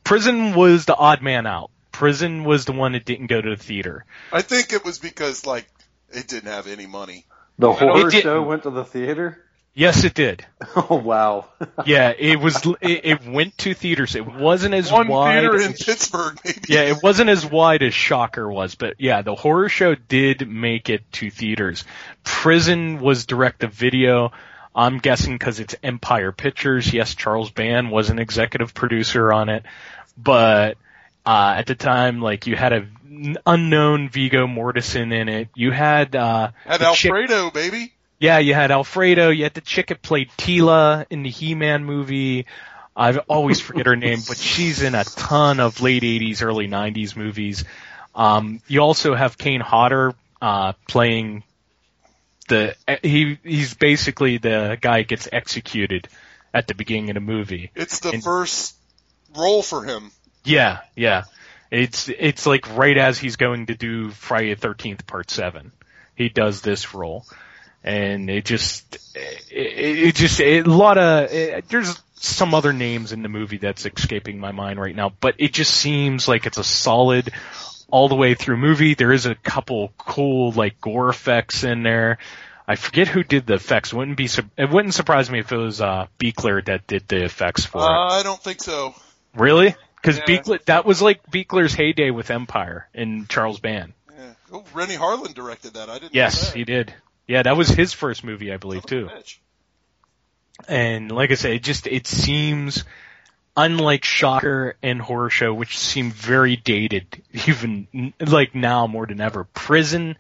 Prison 0.04 0.54
was 0.54 0.86
the 0.86 0.96
odd 0.96 1.22
man 1.22 1.46
out. 1.46 1.72
Prison 1.92 2.44
was 2.44 2.66
the 2.66 2.74
one 2.74 2.92
that 2.92 3.06
didn't 3.06 3.28
go 3.28 3.42
to 3.42 3.52
the 3.52 3.56
theater. 3.62 4.06
I 4.32 4.42
think 4.42 4.74
it 4.74 4.84
was 4.84 5.00
because, 5.00 5.46
like, 5.46 5.66
it 6.10 6.28
didn't 6.28 6.50
have 6.50 6.68
any 6.68 6.86
money. 6.88 7.26
The 7.58 7.72
horror 7.72 8.12
show 8.12 8.44
went 8.44 8.64
to 8.64 8.70
the 8.70 8.84
theater. 8.84 9.45
Yes, 9.78 10.04
it 10.06 10.14
did. 10.14 10.46
Oh 10.76 10.96
wow. 10.96 11.46
Yeah, 11.86 12.14
it 12.18 12.40
was. 12.40 12.66
It, 12.82 13.02
it 13.06 13.26
went 13.28 13.58
to 13.60 13.74
theaters. 13.74 14.16
It 14.16 14.26
wasn't 14.26 14.74
as 14.74 14.92
One 14.92 15.08
wide. 15.08 15.42
theater 15.42 15.56
in 15.58 15.74
as- 15.74 15.84
Pittsburgh, 15.84 16.40
maybe. 16.44 16.60
yeah, 16.70 16.82
it 16.82 16.98
wasn't 17.04 17.30
as 17.30 17.46
wide 17.46 17.84
as 17.84 17.94
Shocker 17.94 18.50
was, 18.50 18.76
but 18.76 18.96
yeah, 18.98 19.22
the 19.22 19.36
horror 19.36 19.70
show 19.70 19.94
did 19.96 20.48
make 20.50 20.90
it 20.90 21.10
to 21.14 21.30
theaters. 21.30 21.84
Prison 22.24 23.00
was 23.00 23.26
direct 23.26 23.60
to 23.62 23.68
video. 23.68 24.32
I'm 24.76 24.98
guessing 24.98 25.36
because 25.36 25.60
it's 25.60 25.76
Empire 25.84 26.32
Pictures. 26.32 26.92
Yes, 26.94 27.16
Charles 27.16 27.52
Band 27.52 27.92
was 27.92 28.10
an 28.10 28.20
executive 28.20 28.74
producer 28.74 29.32
on 29.32 29.48
it, 29.50 29.64
but 30.18 30.78
uh, 31.26 31.56
at 31.58 31.68
the 31.68 31.76
time, 31.76 32.22
like 32.22 32.48
you 32.48 32.56
had 32.56 32.74
a 32.74 32.88
n- 33.10 33.38
unknown 33.46 34.10
Viggo 34.10 34.48
Mortensen 34.48 35.14
in 35.14 35.30
it. 35.30 35.50
You 35.56 35.72
had 35.72 36.16
uh, 36.16 36.52
Had 36.66 36.82
the 36.82 36.92
chick- 36.94 37.12
Alfredo, 37.12 37.52
baby. 37.52 37.94
Yeah, 38.20 38.40
you 38.40 38.54
had 38.54 38.72
Alfredo. 38.72 39.30
You 39.30 39.44
had 39.44 39.54
the 39.54 39.62
chick 39.62 39.88
that 39.88 40.02
played 40.02 40.30
Teela 40.38 41.06
in 41.10 41.24
the 41.24 41.30
He-Man 41.30 41.84
movie. 41.84 42.46
I 42.96 43.18
always 43.18 43.60
forget 43.60 43.86
her 43.88 43.96
name, 43.98 44.20
but 44.28 44.38
she's 44.38 44.82
in 44.82 44.96
a 44.96 45.04
ton 45.04 45.60
of 45.60 45.82
late 45.82 46.04
'80s, 46.04 46.42
early 46.42 46.68
'90s 46.68 47.16
movies. 47.16 47.66
Um, 48.16 48.62
you 48.68 48.80
also 48.80 49.14
have 49.16 49.38
Kane 49.38 49.60
Hodder 49.60 50.14
uh, 50.42 50.74
playing 50.88 51.44
the 52.48 52.76
he 53.04 53.38
he's 53.44 53.74
basically 53.74 54.38
the 54.38 54.78
guy 54.80 55.00
that 55.00 55.08
gets 55.10 55.28
executed 55.32 56.08
at 56.54 56.68
the 56.68 56.76
beginning 56.76 57.10
of 57.10 57.16
the 57.16 57.20
movie. 57.20 57.72
It's 57.76 58.00
the 58.00 58.12
And- 58.12 58.24
first 58.24 58.76
role 59.36 59.62
for 59.62 59.84
him. 59.84 60.12
Yeah, 60.46 60.80
yeah. 60.96 61.24
It's 61.72 62.08
it's 62.08 62.46
like 62.46 62.78
right 62.78 62.98
as 62.98 63.18
he's 63.18 63.36
going 63.36 63.66
to 63.66 63.76
do 63.76 64.12
Friday 64.12 64.54
the 64.54 64.62
Thirteenth 64.62 65.06
Part 65.08 65.30
Seven, 65.32 65.74
he 66.16 66.30
does 66.30 66.62
this 66.62 66.94
role, 66.94 67.26
and 67.86 68.32
it 68.32 68.46
just 68.46 68.96
it, 69.16 69.52
it 69.52 70.16
just 70.16 70.42
a 70.42 70.64
lot 70.64 70.98
of 70.98 71.32
it, 71.32 71.70
there's 71.70 72.02
some 72.16 72.56
other 72.56 72.74
names 72.74 73.14
in 73.14 73.22
the 73.22 73.30
movie 73.30 73.58
that's 73.58 73.86
escaping 73.86 74.40
my 74.40 74.52
mind 74.52 74.80
right 74.80 74.96
now, 74.96 75.14
but 75.22 75.36
it 75.38 75.54
just 75.54 75.72
seems 75.72 76.28
like 76.28 76.48
it's 76.48 76.58
a 76.58 76.64
solid 76.64 77.32
all 77.88 78.10
the 78.10 78.16
way 78.16 78.34
through 78.34 78.58
movie. 78.58 78.96
There 78.96 79.14
is 79.14 79.28
a 79.28 79.36
couple 79.36 79.94
cool 80.00 80.52
like 80.52 80.82
gore 80.82 81.10
effects 81.10 81.64
in 81.64 81.84
there. 81.84 82.18
I 82.68 82.76
forget 82.76 83.08
who 83.08 83.24
did 83.24 83.46
the 83.46 83.54
effects. 83.54 83.94
Wouldn't 83.94 84.18
be 84.18 84.28
it 84.58 84.70
wouldn't 84.70 84.96
surprise 84.96 85.30
me 85.30 85.40
if 85.40 85.52
it 85.52 85.58
was 85.58 85.80
uh 85.80 86.08
Buechler 86.20 86.66
that 86.66 86.88
did 86.88 87.08
the 87.08 87.24
effects 87.24 87.66
for 87.66 87.78
it. 87.78 87.86
Uh, 87.86 88.08
I 88.08 88.24
don't 88.24 88.42
think 88.42 88.64
so. 88.64 88.96
Really? 89.36 89.76
Because 89.96 90.18
Yeah. 90.18 90.26
Buechler, 90.26 90.66
that 90.66 90.86
was 90.86 91.04
like 91.04 91.22
Buechler's 91.30 91.76
heyday 91.76 92.10
with 92.10 92.32
Empire 92.32 92.88
and 92.96 93.30
Charles 93.30 93.60
Band. 93.60 93.94
Yeah. 94.12 94.34
Oh, 94.52 94.64
Renny 94.74 94.96
Harlin 94.96 95.36
directed 95.36 95.76
that. 95.76 95.90
I 95.90 96.00
didn't. 96.00 96.14
know 96.16 96.20
Yes, 96.20 96.52
he 96.52 96.64
did. 96.64 96.92
Yeah, 97.28 97.44
that 97.44 97.58
was 97.58 97.70
his 97.70 97.94
first 97.94 98.24
movie, 98.24 98.52
I 98.54 98.58
believe, 98.58 98.86
too. 98.86 99.10
And 100.68 101.12
like 101.12 101.32
I 101.32 101.36
said, 101.36 101.54
it 101.54 101.64
just 101.64 101.88
it 101.88 102.08
seems 102.08 102.84
unlike 103.58 104.04
Shocker 104.04 104.76
and 104.84 105.02
Horror 105.02 105.30
Show, 105.30 105.54
which 105.54 105.78
seem 105.78 106.12
very 106.12 106.56
dated, 106.56 107.22
even 107.48 108.14
like 108.20 108.56
now 108.56 108.88
more 108.88 109.06
than 109.06 109.22
ever. 109.22 109.46
Prison 109.46 110.18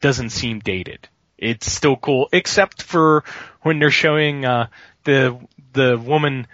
doesn't 0.00 0.30
seem 0.30 0.60
dated. 0.60 1.08
It's 1.38 1.70
still 1.70 1.96
cool, 1.96 2.28
except 2.32 2.82
for 2.82 3.24
when 3.62 3.78
they're 3.78 3.90
showing 3.90 4.44
uh, 4.44 4.68
the 5.04 5.38
the 5.72 5.98
woman 5.98 6.46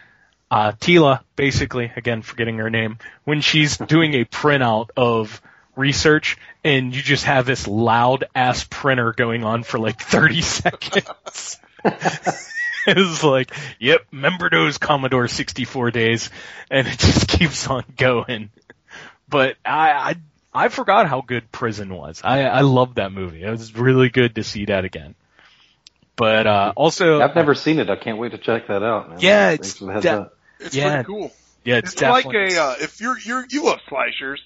uh, 0.51 0.73
Teela, 0.73 1.21
basically, 1.37 1.93
again 1.97 2.23
forgetting 2.23 2.59
her 2.59 2.71
name, 2.71 2.99
when 3.25 3.41
she's 3.41 3.77
doing 3.77 4.15
a 4.15 4.25
printout 4.25 4.91
of 4.97 5.41
research, 5.77 6.37
and 6.65 6.95
you 6.95 7.03
just 7.03 7.25
have 7.25 7.47
this 7.47 7.67
loud 7.67 8.25
ass 8.35 8.65
printer 8.69 9.13
going 9.13 9.45
on 9.45 9.63
for 9.63 9.79
like 9.79 10.01
30 10.01 10.41
seconds. 10.43 11.59
it's 12.87 13.25
like, 13.25 13.53
yep, 13.79 14.03
remember 14.13 14.51
those 14.51 14.79
Commodore 14.79 15.29
64 15.29 15.91
days, 15.91 16.31
and 16.71 16.87
it 16.87 16.99
just 16.99 17.29
keeps 17.39 17.67
on 17.69 17.85
going. 17.97 18.51
But 19.29 19.57
I, 19.65 19.91
I, 19.91 20.15
I 20.65 20.69
forgot 20.69 21.09
how 21.09 21.23
good 21.23 21.51
Prison 21.53 21.95
was. 21.95 22.21
I, 22.23 22.43
I 22.43 22.61
love 22.61 22.97
that 22.97 23.13
movie. 23.13 23.43
It 23.43 23.51
was 23.51 23.75
really 23.75 24.11
good 24.11 24.35
to 24.35 24.45
see 24.45 24.67
that 24.67 24.85
again. 24.85 25.15
But 26.17 26.47
uh, 26.47 26.73
also, 26.77 27.21
I've 27.23 27.35
never 27.35 27.55
seen 27.55 27.79
it. 27.79 27.89
I 27.89 27.97
can't 27.97 28.19
wait 28.19 28.33
to 28.33 28.39
check 28.39 28.67
that 28.69 28.83
out. 28.83 29.09
Man. 29.11 29.19
Yeah, 29.21 29.49
Thanks 29.49 29.69
it's 29.71 29.79
for 29.79 29.87
the 29.87 29.93
heads 29.95 30.05
de- 30.05 30.31
It's 30.61 30.75
Yeah. 30.77 31.03
pretty 31.03 31.07
cool. 31.07 31.33
yeah, 31.65 31.77
it's, 31.79 31.93
It's 31.95 32.03
like 32.03 32.27
a 32.27 32.57
uh, 32.63 32.75
if 32.81 33.01
you're 33.01 33.19
you're 33.19 33.47
you 33.49 33.65
love 33.65 33.79
slashers. 33.89 34.41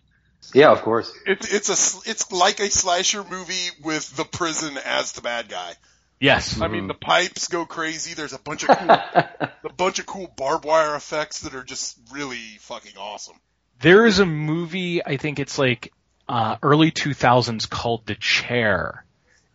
Yeah, 0.55 0.71
of 0.73 0.83
course. 0.83 1.13
It's 1.27 1.53
it's 1.53 1.69
a 1.69 2.11
it's 2.11 2.33
like 2.33 2.61
a 2.61 2.71
slasher 2.71 3.25
movie 3.25 3.71
with 3.83 4.17
the 4.17 4.25
prison 4.25 4.79
as 4.85 5.13
the 5.13 5.21
bad 5.23 5.49
guy. 5.49 5.75
yes. 6.21 6.61
I 6.61 6.69
mean, 6.69 6.87
the 6.87 6.95
pipes 6.95 7.49
go 7.49 7.67
crazy. 7.67 8.15
There's 8.15 8.33
a 8.33 8.39
bunch 8.39 8.65
of 8.65 8.77
cool, 8.77 8.91
a 8.91 9.73
bunch 9.77 9.99
of 9.99 10.07
cool 10.07 10.33
barbed 10.37 10.65
wire 10.65 10.95
effects 10.95 11.41
that 11.41 11.55
are 11.55 11.65
just 11.65 11.99
really 12.13 12.59
fucking 12.61 12.97
awesome. 12.99 13.37
There 13.81 14.07
is 14.07 14.19
a 14.21 14.27
movie, 14.27 15.05
I 15.05 15.19
think 15.19 15.39
it's 15.39 15.59
like 15.59 15.93
uh, 16.29 16.57
early 16.63 16.91
2000s 16.91 17.69
called 17.69 18.07
The 18.07 18.15
Chair, 18.15 19.05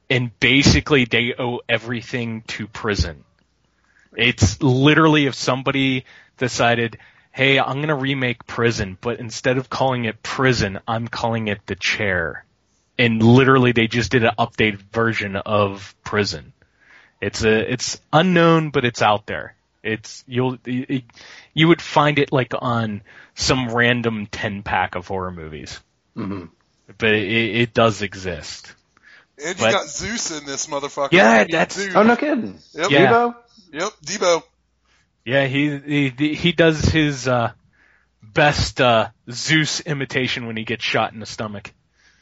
and 0.09 0.37
basically 0.39 1.05
they 1.05 1.33
owe 1.37 1.61
everything 1.67 2.43
to 2.47 2.67
prison. 2.67 3.23
It's 4.15 4.61
literally 4.61 5.25
if 5.25 5.35
somebody 5.35 6.05
decided, 6.37 6.97
hey, 7.31 7.59
I'm 7.59 7.77
going 7.77 7.87
to 7.87 7.95
remake 7.95 8.45
Prison, 8.45 8.97
but 8.99 9.19
instead 9.19 9.57
of 9.57 9.69
calling 9.69 10.05
it 10.05 10.21
Prison, 10.21 10.79
I'm 10.87 11.07
calling 11.07 11.47
it 11.47 11.65
The 11.65 11.75
Chair. 11.75 12.45
And 12.97 13.23
literally 13.23 13.71
they 13.71 13.87
just 13.87 14.11
did 14.11 14.23
an 14.23 14.31
updated 14.37 14.81
version 14.93 15.35
of 15.35 15.95
Prison. 16.03 16.53
It's 17.21 17.43
a, 17.43 17.71
it's 17.71 17.99
unknown, 18.11 18.69
but 18.71 18.83
it's 18.85 19.01
out 19.01 19.25
there. 19.27 19.55
It's, 19.83 20.23
you'll, 20.27 20.57
it, 20.65 21.03
you 21.53 21.67
would 21.69 21.81
find 21.81 22.19
it 22.19 22.31
like 22.31 22.53
on 22.59 23.01
some 23.35 23.69
random 23.73 24.27
10 24.27 24.61
pack 24.63 24.95
of 24.95 25.07
horror 25.07 25.31
movies. 25.31 25.79
hmm 26.15 26.45
But 26.97 27.13
it, 27.13 27.55
it 27.55 27.73
does 27.73 28.01
exist. 28.01 28.73
And 29.43 29.57
you 29.57 29.65
But- 29.65 29.71
got 29.71 29.87
Zeus 29.87 30.37
in 30.37 30.45
this 30.45 30.67
motherfucker. 30.67 31.13
Yeah, 31.13 31.43
Dude. 31.45 31.53
that's- 31.53 31.95
Oh, 31.95 32.03
no 32.03 32.15
kidding. 32.15 32.59
Yep. 32.73 32.91
Yeah. 32.91 33.07
Deebo? 33.11 33.35
Yep. 33.71 33.91
Deebo. 34.05 34.43
Yeah, 35.25 35.45
he 35.45 35.77
he 36.09 36.33
he 36.35 36.51
does 36.51 36.79
his 36.85 37.27
uh 37.27 37.51
best 38.23 38.81
uh 38.81 39.09
Zeus 39.29 39.79
imitation 39.81 40.47
when 40.47 40.57
he 40.57 40.63
gets 40.63 40.83
shot 40.83 41.13
in 41.13 41.19
the 41.19 41.25
stomach. 41.25 41.71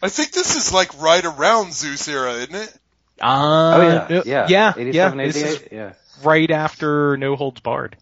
I 0.02 0.10
think 0.10 0.32
this 0.32 0.56
is 0.56 0.74
like 0.74 1.02
right 1.02 1.24
around 1.24 1.74
Zeus 1.74 2.08
era, 2.08 2.34
isn't 2.34 2.56
it? 2.56 2.74
Uh, 3.22 3.74
Oh, 3.76 3.82
yeah. 3.82 4.08
no- 4.10 4.24
Yeah. 4.26 4.46
yeah, 4.50 4.74
87, 4.78 5.20
yeah. 5.20 5.26
This 5.26 5.36
is 5.36 5.64
Yeah. 5.72 5.94
right 6.24 6.50
after 6.50 7.18
No 7.18 7.36
Holds 7.36 7.60
Barred. 7.60 7.98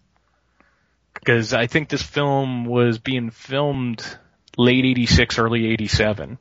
Because 1.14 1.52
I 1.52 1.66
think 1.66 1.88
this 1.88 2.02
film 2.02 2.64
was 2.66 2.98
being 2.98 3.30
filmed 3.30 4.02
late 4.56 4.84
'86, 4.84 5.38
early 5.38 5.66
'87. 5.72 6.38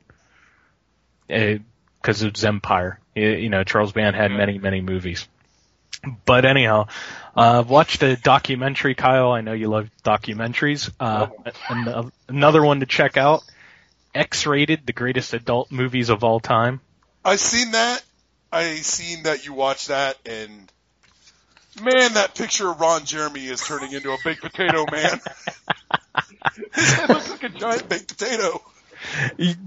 Because 1.27 2.21
of 2.21 2.43
Empire, 2.43 2.99
you 3.15 3.29
you 3.29 3.49
know, 3.49 3.63
Charles 3.63 3.91
Band 3.91 4.15
had 4.15 4.31
many, 4.31 4.59
many 4.59 4.81
movies. 4.81 5.27
But 6.25 6.45
anyhow, 6.45 6.87
uh, 7.35 7.63
watched 7.67 8.03
a 8.03 8.15
documentary, 8.15 8.95
Kyle. 8.95 9.31
I 9.31 9.41
know 9.41 9.53
you 9.53 9.67
love 9.67 9.89
documentaries. 10.03 10.89
Uh, 10.99 11.27
an- 11.69 12.11
another 12.27 12.63
one 12.63 12.79
to 12.81 12.85
check 12.85 13.17
out. 13.17 13.43
X-rated, 14.15 14.85
the 14.85 14.93
greatest 14.93 15.33
adult 15.33 15.71
movies 15.71 16.09
of 16.09 16.23
all 16.23 16.39
time. 16.39 16.81
I 17.23 17.35
seen 17.35 17.71
that. 17.71 18.03
I 18.51 18.75
seen 18.75 19.23
that 19.23 19.45
you 19.45 19.53
watched 19.53 19.89
that, 19.89 20.17
and 20.25 20.71
man, 21.81 22.13
that 22.13 22.33
picture 22.35 22.69
of 22.69 22.79
Ron 22.79 23.03
Jeremy 23.05 23.45
is 23.45 23.61
turning 23.61 23.91
into 23.91 24.11
a 24.11 24.17
baked 24.23 24.41
potato 24.41 24.85
man. 24.89 25.19
His 26.73 26.93
head 26.93 27.09
looks 27.09 27.29
like 27.29 27.43
a 27.43 27.49
giant 27.49 27.89
baked 27.89 28.17
potato. 28.17 28.61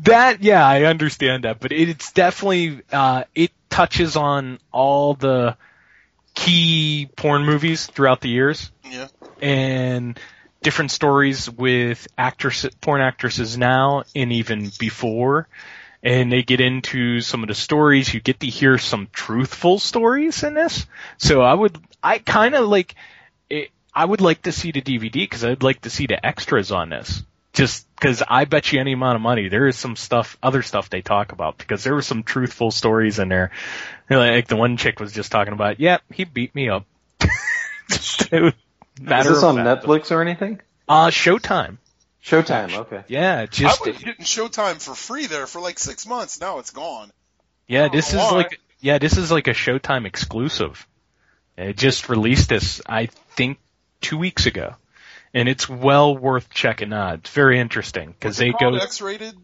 That, 0.02 0.42
yeah, 0.42 0.66
I 0.66 0.84
understand 0.84 1.44
that, 1.44 1.60
but 1.60 1.72
it's 1.72 2.12
definitely, 2.12 2.80
uh, 2.90 3.24
it 3.34 3.52
touches 3.68 4.16
on 4.16 4.58
all 4.72 5.14
the 5.14 5.56
key 6.34 7.08
porn 7.16 7.44
movies 7.44 7.86
throughout 7.86 8.20
the 8.20 8.28
years 8.28 8.70
Yeah. 8.84 9.08
and 9.42 10.18
different 10.62 10.90
stories 10.90 11.48
with 11.50 12.06
actress, 12.18 12.66
porn 12.80 13.00
actresses 13.00 13.56
now 13.58 14.04
and 14.14 14.32
even 14.32 14.70
before. 14.78 15.48
And 16.02 16.32
they 16.32 16.42
get 16.42 16.60
into 16.60 17.20
some 17.20 17.42
of 17.42 17.48
the 17.48 17.54
stories. 17.54 18.12
You 18.14 18.20
get 18.20 18.40
to 18.40 18.46
hear 18.46 18.78
some 18.78 19.08
truthful 19.12 19.78
stories 19.78 20.42
in 20.42 20.54
this. 20.54 20.86
So 21.18 21.42
I 21.42 21.52
would, 21.52 21.78
I 22.02 22.18
kind 22.18 22.54
of 22.54 22.66
like, 22.68 22.94
it, 23.50 23.70
I 23.94 24.04
would 24.06 24.22
like 24.22 24.42
to 24.42 24.52
see 24.52 24.72
the 24.72 24.80
DVD 24.80 25.12
because 25.12 25.44
I'd 25.44 25.62
like 25.62 25.82
to 25.82 25.90
see 25.90 26.06
the 26.06 26.24
extras 26.24 26.72
on 26.72 26.88
this. 26.88 27.22
Just 27.52 27.86
because 27.96 28.22
I 28.26 28.44
bet 28.44 28.72
you 28.72 28.78
any 28.80 28.92
amount 28.92 29.16
of 29.16 29.22
money 29.22 29.48
there 29.48 29.66
is 29.66 29.76
some 29.76 29.96
stuff, 29.96 30.38
other 30.42 30.62
stuff 30.62 30.88
they 30.88 31.02
talk 31.02 31.32
about 31.32 31.58
because 31.58 31.82
there 31.82 31.94
were 31.94 32.02
some 32.02 32.22
truthful 32.22 32.70
stories 32.70 33.18
in 33.18 33.28
there. 33.28 33.50
Like 34.08 34.46
the 34.46 34.56
one 34.56 34.76
chick 34.76 35.00
was 35.00 35.12
just 35.12 35.32
talking 35.32 35.52
about, 35.52 35.80
yep, 35.80 36.02
he 36.12 36.24
beat 36.24 36.54
me 36.54 36.68
up. 36.68 36.86
So, 37.90 38.46
Is 38.46 38.52
this 39.26 39.42
on 39.42 39.56
fact. 39.56 39.84
Netflix 39.84 40.12
or 40.12 40.22
anything? 40.22 40.60
Uh, 40.88 41.08
Showtime. 41.08 41.78
Showtime, 42.22 42.72
okay. 42.76 43.02
Yeah, 43.08 43.46
just 43.46 43.82
I 43.82 43.90
was 43.90 43.98
getting 43.98 44.24
Showtime 44.24 44.80
for 44.80 44.94
free 44.94 45.26
there 45.26 45.46
for 45.46 45.60
like 45.60 45.78
six 45.78 46.06
months. 46.06 46.40
Now 46.40 46.58
it's 46.58 46.70
gone. 46.70 47.10
yeah. 47.66 47.88
This 47.88 48.10
is 48.10 48.16
why. 48.16 48.30
like 48.30 48.60
yeah, 48.80 48.98
this 48.98 49.16
is 49.16 49.32
like 49.32 49.48
a 49.48 49.54
Showtime 49.54 50.06
exclusive. 50.06 50.86
It 51.56 51.76
just 51.76 52.08
released 52.08 52.48
this, 52.48 52.80
I 52.86 53.06
think, 53.36 53.58
two 54.00 54.18
weeks 54.18 54.46
ago, 54.46 54.76
and 55.32 55.48
it's 55.48 55.68
well 55.68 56.16
worth 56.16 56.50
checking 56.50 56.92
out. 56.92 57.20
It's 57.20 57.30
very 57.30 57.58
interesting 57.58 58.08
because 58.08 58.36
they 58.36 58.52
go 58.52 58.74
X-rated. 58.76 59.36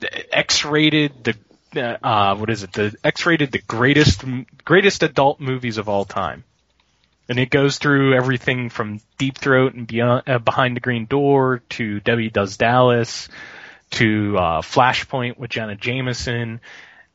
The 0.00 0.36
X-rated 0.36 1.24
the 1.24 1.36
uh, 1.74 2.36
what 2.36 2.50
is 2.50 2.62
it? 2.62 2.72
The 2.72 2.94
X-rated 3.02 3.52
the 3.52 3.60
greatest 3.60 4.24
greatest 4.64 5.02
adult 5.02 5.40
movies 5.40 5.78
of 5.78 5.88
all 5.88 6.04
time, 6.04 6.44
and 7.28 7.38
it 7.38 7.50
goes 7.50 7.78
through 7.78 8.14
everything 8.14 8.68
from 8.68 9.00
Deep 9.18 9.38
Throat 9.38 9.74
and 9.74 9.86
Beyond, 9.86 10.28
uh, 10.28 10.38
Behind 10.38 10.76
the 10.76 10.80
Green 10.80 11.06
Door 11.06 11.62
to 11.70 12.00
Debbie 12.00 12.30
Does 12.30 12.56
Dallas 12.56 13.28
to 13.92 14.36
uh, 14.38 14.60
Flashpoint 14.62 15.38
with 15.38 15.50
Jenna 15.50 15.76
Jameson, 15.76 16.60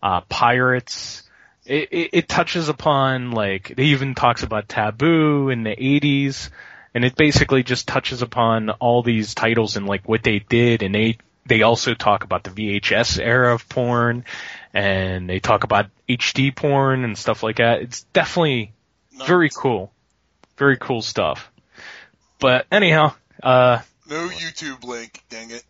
uh, 0.02 0.22
Pirates. 0.22 1.24
It, 1.66 1.90
it, 1.92 2.10
it 2.14 2.30
touches 2.30 2.70
upon 2.70 3.32
like 3.32 3.72
it 3.72 3.80
even 3.80 4.16
talks 4.16 4.44
about 4.44 4.70
Taboo 4.70 5.50
in 5.50 5.64
the 5.64 5.76
'80s, 5.76 6.50
and 6.98 7.06
it 7.06 7.16
basically 7.16 7.62
just 7.62 7.88
touches 7.88 8.24
upon 8.24 8.72
all 8.72 9.04
these 9.04 9.36
titles 9.36 9.78
and 9.78 9.86
like 9.86 10.10
what 10.10 10.24
they 10.24 10.40
did, 10.40 10.82
and 10.82 10.96
they 10.96 11.20
they 11.46 11.62
also 11.62 11.94
talk 11.94 12.24
about 12.24 12.44
the 12.44 12.50
VHS 12.50 13.20
era 13.24 13.54
of 13.54 13.70
porn, 13.70 14.26
and 14.74 15.30
they 15.30 15.40
talk 15.40 15.64
about 15.64 15.92
HD 16.10 16.56
porn 16.56 17.04
and 17.04 17.16
stuff 17.16 17.44
like 17.44 17.58
that. 17.58 17.84
It's 17.84 18.02
definitely 18.14 18.74
very 19.28 19.52
cool, 19.52 19.94
very 20.58 20.76
cool 20.76 21.04
stuff. 21.04 21.52
But 22.40 22.66
anyhow, 22.72 23.14
uh, 23.44 23.82
no 24.10 24.28
YouTube 24.30 24.84
link. 24.84 25.24
Dang 25.30 25.52
it. 25.52 25.64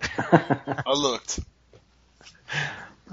I 0.18 0.92
looked. 0.94 1.40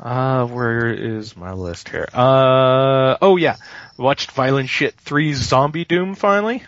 Uh, 0.02 0.46
where 0.46 0.88
is 0.88 1.36
my 1.36 1.52
list 1.52 1.90
here? 1.90 2.08
Uh, 2.14 3.18
oh 3.22 3.36
yeah, 3.36 3.58
watched 3.98 4.32
Violent 4.32 4.70
Shit 4.70 4.96
3 4.96 5.34
Zombie 5.34 5.84
Doom 5.84 6.16
finally, 6.16 6.64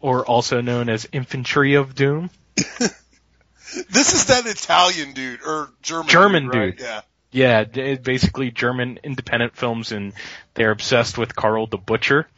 or 0.00 0.24
also 0.24 0.60
known 0.60 0.88
as 0.88 1.08
Infantry 1.12 1.74
of 1.74 1.94
Doom. 1.94 2.30
This 3.88 4.12
is 4.12 4.26
that 4.26 4.46
Italian 4.46 5.12
dude 5.12 5.42
or 5.42 5.70
German. 5.82 6.08
German 6.08 6.48
right? 6.48 6.76
dude. 6.76 6.80
Yeah. 6.80 7.00
Yeah, 7.34 7.64
basically 7.64 8.50
German 8.50 9.00
independent 9.02 9.56
films, 9.56 9.90
and 9.90 10.12
they're 10.52 10.70
obsessed 10.70 11.16
with 11.16 11.34
Carl 11.34 11.66
the 11.66 11.78
Butcher. 11.78 12.28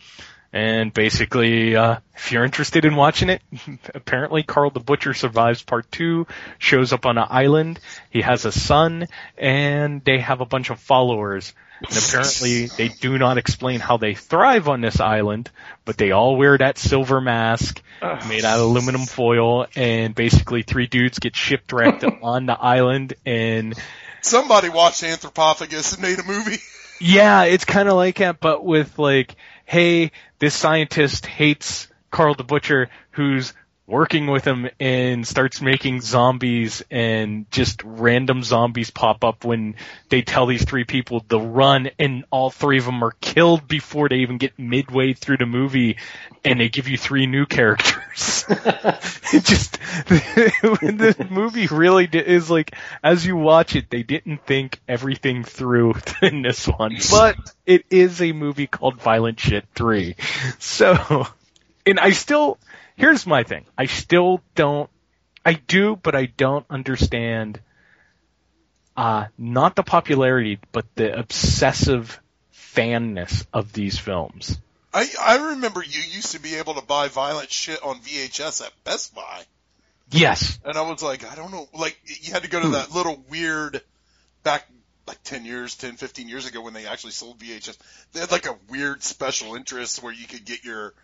And 0.52 0.94
basically, 0.94 1.74
uh, 1.74 1.98
if 2.14 2.30
you're 2.30 2.44
interested 2.44 2.84
in 2.84 2.94
watching 2.94 3.28
it, 3.28 3.42
apparently 3.94 4.44
Carl 4.44 4.70
the 4.70 4.78
Butcher 4.78 5.12
survives 5.12 5.64
part 5.64 5.90
two, 5.90 6.28
shows 6.58 6.92
up 6.92 7.06
on 7.06 7.18
an 7.18 7.26
island, 7.28 7.80
he 8.10 8.22
has 8.22 8.44
a 8.44 8.52
son, 8.52 9.08
and 9.36 10.04
they 10.04 10.20
have 10.20 10.40
a 10.40 10.46
bunch 10.46 10.70
of 10.70 10.78
followers. 10.78 11.52
And 11.80 11.96
apparently 11.96 12.66
they 12.66 12.88
do 12.88 13.18
not 13.18 13.36
explain 13.36 13.80
how 13.80 13.96
they 13.96 14.14
thrive 14.14 14.68
on 14.68 14.80
this 14.80 15.00
island, 15.00 15.50
but 15.84 15.96
they 15.96 16.12
all 16.12 16.36
wear 16.36 16.56
that 16.56 16.78
silver 16.78 17.20
mask 17.20 17.82
made 18.28 18.44
out 18.44 18.58
of 18.58 18.66
aluminum 18.66 19.06
foil, 19.06 19.66
and 19.76 20.14
basically 20.14 20.62
three 20.62 20.86
dudes 20.86 21.18
get 21.18 21.34
shipwrecked 21.36 22.04
on 22.22 22.46
the 22.46 22.58
island, 22.58 23.14
and 23.26 23.74
Somebody 24.22 24.68
watched 24.70 25.02
Anthropophagus 25.02 25.94
and 25.94 26.02
made 26.02 26.18
a 26.18 26.22
movie. 26.24 26.58
yeah, 27.00 27.42
it's 27.44 27.64
kind 27.64 27.88
of 27.88 27.96
like 27.96 28.16
that, 28.18 28.40
but 28.40 28.64
with 28.64 28.98
like, 28.98 29.34
hey, 29.66 30.12
this 30.38 30.54
scientist 30.54 31.26
hates 31.26 31.88
Carl 32.10 32.34
the 32.34 32.44
Butcher, 32.44 32.88
who's 33.10 33.52
working 33.86 34.26
with 34.26 34.46
him 34.46 34.68
and 34.80 35.26
starts 35.26 35.60
making 35.60 36.00
zombies 36.00 36.82
and 36.90 37.50
just 37.50 37.82
random 37.84 38.42
zombies 38.42 38.90
pop 38.90 39.24
up 39.24 39.44
when 39.44 39.74
they 40.08 40.22
tell 40.22 40.46
these 40.46 40.64
three 40.64 40.84
people 40.84 41.20
to 41.20 41.38
run 41.38 41.90
and 41.98 42.24
all 42.30 42.48
three 42.48 42.78
of 42.78 42.86
them 42.86 43.04
are 43.04 43.12
killed 43.20 43.68
before 43.68 44.08
they 44.08 44.16
even 44.16 44.38
get 44.38 44.58
midway 44.58 45.12
through 45.12 45.36
the 45.36 45.44
movie 45.44 45.98
and 46.44 46.60
they 46.60 46.70
give 46.70 46.88
you 46.88 46.96
three 46.96 47.26
new 47.26 47.44
characters. 47.44 48.44
it 48.48 49.44
just, 49.44 49.72
the 50.08 51.26
movie 51.30 51.66
really 51.66 52.08
is 52.10 52.50
like, 52.50 52.74
as 53.02 53.26
you 53.26 53.36
watch 53.36 53.76
it, 53.76 53.90
they 53.90 54.02
didn't 54.02 54.46
think 54.46 54.80
everything 54.88 55.44
through 55.44 55.94
in 56.22 56.40
this 56.40 56.66
one, 56.66 56.96
but 57.10 57.36
it 57.66 57.84
is 57.90 58.22
a 58.22 58.32
movie 58.32 58.66
called 58.66 59.00
Violent 59.00 59.40
Shit 59.40 59.66
3. 59.74 60.16
So, 60.58 61.26
and 61.86 62.00
I 62.00 62.10
still, 62.10 62.58
here's 62.96 63.26
my 63.26 63.42
thing. 63.42 63.64
I 63.76 63.86
still 63.86 64.40
don't, 64.54 64.90
I 65.44 65.54
do, 65.54 65.96
but 65.96 66.14
I 66.14 66.26
don't 66.26 66.64
understand, 66.70 67.60
uh, 68.96 69.26
not 69.36 69.76
the 69.76 69.82
popularity, 69.82 70.58
but 70.72 70.86
the 70.94 71.18
obsessive 71.18 72.20
fanness 72.50 73.46
of 73.52 73.72
these 73.72 73.98
films. 73.98 74.60
I 74.92 75.06
I 75.20 75.48
remember 75.50 75.82
you 75.82 76.00
used 76.00 76.32
to 76.32 76.40
be 76.40 76.54
able 76.56 76.74
to 76.74 76.82
buy 76.82 77.08
violent 77.08 77.50
shit 77.50 77.82
on 77.82 77.98
VHS 78.00 78.64
at 78.64 78.72
Best 78.84 79.14
Buy, 79.14 79.42
Yes. 80.10 80.58
and 80.64 80.76
I 80.78 80.82
was 80.82 81.02
like, 81.02 81.30
I 81.30 81.34
don't 81.34 81.50
know, 81.50 81.68
like 81.74 81.98
you 82.04 82.32
had 82.32 82.42
to 82.44 82.48
go 82.48 82.60
to 82.62 82.68
that 82.70 82.92
little 82.92 83.22
weird 83.28 83.82
back 84.44 84.68
like 85.06 85.22
10 85.24 85.44
years, 85.44 85.74
10, 85.76 85.96
15 85.96 86.28
years 86.28 86.46
ago 86.46 86.62
when 86.62 86.72
they 86.74 86.86
actually 86.86 87.10
sold 87.12 87.38
VHS. 87.38 87.76
They 88.12 88.20
had 88.20 88.30
like 88.32 88.46
a 88.46 88.56
weird 88.70 89.02
special 89.02 89.54
interest 89.56 90.02
where 90.02 90.12
you 90.12 90.26
could 90.26 90.44
get 90.44 90.64
your 90.64 90.94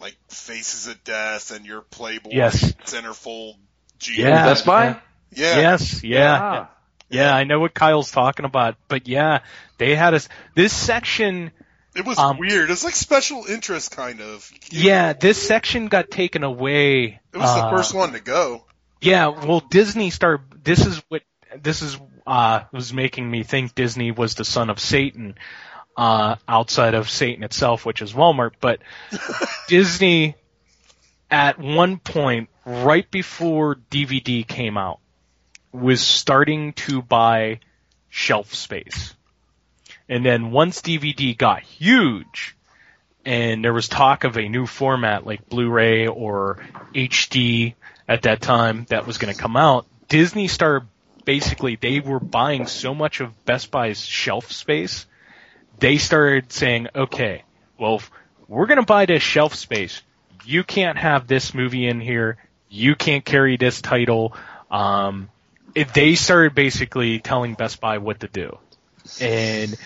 like 0.00 0.16
Faces 0.28 0.86
of 0.86 1.02
Death 1.04 1.50
and 1.54 1.66
your 1.66 1.80
Playboy 1.82 2.30
Yes. 2.32 2.72
centerfold. 2.84 3.54
G- 3.98 4.22
Yeah. 4.22 4.44
Best 4.44 4.64
Buy? 4.64 5.00
Yeah. 5.32 5.56
Yes. 5.60 6.02
Yeah. 6.04 6.38
Ah. 6.40 6.70
Yeah, 7.10 7.34
I 7.34 7.44
know 7.44 7.58
what 7.58 7.72
Kyle's 7.72 8.10
talking 8.10 8.44
about, 8.44 8.76
but 8.86 9.08
yeah, 9.08 9.40
they 9.78 9.94
had 9.94 10.12
us, 10.14 10.28
this 10.54 10.72
section, 10.74 11.50
It 11.94 12.04
was 12.04 12.18
Um, 12.18 12.36
weird. 12.38 12.70
It's 12.70 12.84
like 12.84 12.94
special 12.94 13.46
interest 13.48 13.90
kind 13.96 14.20
of. 14.20 14.48
yeah, 14.70 15.14
this 15.14 15.42
section 15.44 15.88
got 15.88 16.10
taken 16.10 16.44
away. 16.44 17.18
It 17.32 17.36
was 17.38 17.48
uh, 17.50 17.62
the 17.70 17.76
first 17.76 17.92
one 17.94 18.12
to 18.12 18.20
go. 18.20 18.64
Yeah, 19.00 19.28
well, 19.28 19.60
Disney 19.60 20.10
started. 20.10 20.62
This 20.62 20.84
is 20.86 21.02
what 21.08 21.22
this 21.60 21.80
is 21.82 21.96
uh, 22.26 22.60
was 22.72 22.92
making 22.92 23.28
me 23.28 23.42
think 23.42 23.74
Disney 23.74 24.10
was 24.12 24.34
the 24.34 24.44
son 24.44 24.68
of 24.70 24.78
Satan, 24.78 25.36
uh, 25.98 26.36
outside 26.46 26.94
of 26.94 27.10
Satan 27.10 27.42
itself, 27.42 27.84
which 27.84 28.00
is 28.00 28.12
Walmart. 28.12 28.52
But 28.60 28.78
Disney, 29.68 30.36
at 31.28 31.58
one 31.58 31.98
point, 31.98 32.48
right 32.64 33.10
before 33.10 33.74
DVD 33.90 34.46
came 34.46 34.78
out, 34.78 35.00
was 35.72 36.00
starting 36.00 36.72
to 36.74 37.02
buy 37.02 37.58
shelf 38.08 38.54
space, 38.54 39.14
and 40.08 40.24
then 40.24 40.52
once 40.52 40.80
DVD 40.80 41.36
got 41.36 41.62
huge. 41.62 42.54
And 43.24 43.62
there 43.62 43.74
was 43.74 43.88
talk 43.88 44.24
of 44.24 44.38
a 44.38 44.48
new 44.48 44.64
format 44.64 45.26
like 45.26 45.50
Blu-ray 45.50 46.06
or 46.06 46.64
HD 46.94 47.74
at 48.08 48.22
that 48.22 48.40
time 48.40 48.86
that 48.88 49.06
was 49.06 49.18
going 49.18 49.34
to 49.34 49.38
come 49.38 49.54
out, 49.54 49.86
Disney 50.08 50.48
started 50.48 50.88
basically 51.26 51.76
they 51.76 52.00
were 52.00 52.20
buying 52.20 52.66
so 52.66 52.94
much 52.94 53.20
of 53.20 53.44
Best 53.44 53.70
Buy's 53.70 54.02
shelf 54.02 54.50
space. 54.50 55.04
They 55.78 55.98
started 55.98 56.52
saying, 56.52 56.88
"Okay, 56.94 57.44
well, 57.78 58.02
we're 58.46 58.66
going 58.66 58.80
to 58.80 58.86
buy 58.86 59.06
this 59.06 59.22
shelf 59.22 59.54
space. 59.54 60.02
You 60.44 60.64
can't 60.64 60.98
have 60.98 61.26
this 61.26 61.54
movie 61.54 61.86
in 61.86 62.00
here. 62.00 62.36
You 62.68 62.94
can't 62.94 63.24
carry 63.24 63.56
this 63.56 63.80
title." 63.80 64.34
Um, 64.70 65.30
it, 65.74 65.94
they 65.94 66.14
started 66.14 66.54
basically 66.54 67.20
telling 67.20 67.54
Best 67.54 67.80
Buy 67.80 67.98
what 67.98 68.20
to 68.20 68.28
do, 68.28 68.58
and 69.20 69.76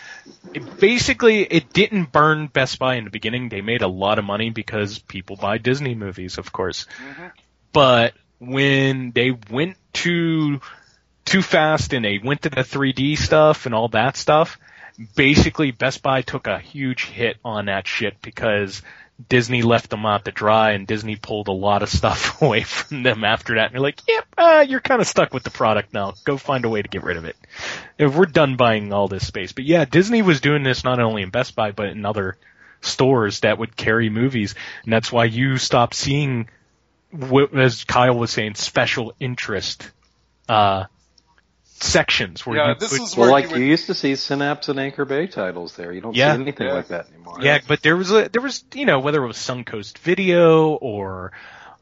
it, 0.54 0.80
basically 0.80 1.42
it 1.42 1.72
didn't 1.72 2.12
burn 2.12 2.46
Best 2.46 2.78
Buy 2.78 2.94
in 2.96 3.04
the 3.04 3.10
beginning. 3.10 3.48
They 3.48 3.60
made 3.60 3.82
a 3.82 3.88
lot 3.88 4.18
of 4.18 4.24
money 4.24 4.50
because 4.50 4.98
people 4.98 5.36
buy 5.36 5.58
Disney 5.58 5.94
movies, 5.94 6.38
of 6.38 6.52
course 6.52 6.86
but 7.72 8.14
when 8.38 9.12
they 9.12 9.32
went 9.50 9.76
too 9.92 10.60
too 11.24 11.42
fast 11.42 11.92
and 11.92 12.04
they 12.04 12.18
went 12.18 12.42
to 12.42 12.50
the 12.50 12.62
3D 12.62 13.16
stuff 13.16 13.66
and 13.66 13.74
all 13.74 13.88
that 13.88 14.16
stuff, 14.16 14.58
basically 15.14 15.70
Best 15.70 16.02
Buy 16.02 16.22
took 16.22 16.46
a 16.46 16.58
huge 16.58 17.06
hit 17.06 17.36
on 17.44 17.66
that 17.66 17.86
shit 17.86 18.20
because 18.22 18.82
Disney 19.28 19.62
left 19.62 19.90
them 19.90 20.06
out 20.06 20.24
to 20.24 20.32
dry 20.32 20.72
and 20.72 20.86
Disney 20.86 21.16
pulled 21.16 21.48
a 21.48 21.52
lot 21.52 21.82
of 21.82 21.88
stuff 21.88 22.40
away 22.42 22.62
from 22.62 23.02
them 23.02 23.24
after 23.24 23.56
that. 23.56 23.66
And 23.66 23.74
they're 23.74 23.80
like, 23.80 24.00
yep, 24.08 24.26
uh, 24.36 24.64
you're 24.68 24.80
kind 24.80 25.00
of 25.00 25.06
stuck 25.06 25.32
with 25.32 25.42
the 25.42 25.50
product 25.50 25.92
now. 25.92 26.14
Go 26.24 26.36
find 26.36 26.64
a 26.64 26.68
way 26.68 26.82
to 26.82 26.88
get 26.88 27.04
rid 27.04 27.16
of 27.16 27.24
it. 27.24 27.36
If 27.98 28.14
we're 28.14 28.26
done 28.26 28.56
buying 28.56 28.92
all 28.92 29.08
this 29.08 29.26
space. 29.26 29.52
But 29.52 29.64
yeah, 29.64 29.84
Disney 29.84 30.22
was 30.22 30.40
doing 30.40 30.62
this 30.62 30.84
not 30.84 31.00
only 31.00 31.22
in 31.22 31.30
Best 31.30 31.54
Buy, 31.54 31.72
but 31.72 31.88
in 31.88 32.04
other 32.04 32.36
stores 32.80 33.40
that 33.40 33.58
would 33.58 33.76
carry 33.76 34.10
movies. 34.10 34.54
And 34.84 34.92
that's 34.92 35.12
why 35.12 35.24
you 35.24 35.58
stop 35.58 35.94
seeing 35.94 36.48
as 37.54 37.84
Kyle 37.84 38.16
was 38.16 38.30
saying, 38.30 38.54
special 38.54 39.14
interest 39.20 39.90
uh, 40.48 40.84
sections 41.82 42.46
where 42.46 42.56
Yeah, 42.58 42.68
you 42.70 42.74
this 42.76 42.90
could- 42.92 43.02
is 43.02 43.16
Well, 43.16 43.30
like 43.30 43.50
you 43.50 43.56
you 43.58 43.64
used 43.64 43.86
to 43.86 43.94
see 43.94 44.14
Synapse 44.16 44.68
and 44.68 44.78
Anchor 44.80 45.04
Bay 45.04 45.26
titles 45.26 45.76
there. 45.76 45.92
You 45.92 46.00
don't 46.00 46.14
Yeah. 46.16 46.34
see 46.34 46.42
anything 46.42 46.66
Yeah. 46.68 46.72
like 46.74 46.88
that 46.88 47.08
anymore. 47.08 47.38
yeah, 47.40 47.58
but 47.66 47.82
there 47.82 47.96
was 47.96 48.10
a 48.10 48.28
there 48.28 48.42
was 48.42 48.64
you 48.74 48.86
know 48.86 49.00
whether 49.00 49.22
it 49.22 49.26
was 49.26 49.36
Suncoast 49.36 49.98
Video 49.98 50.68
or 50.74 51.32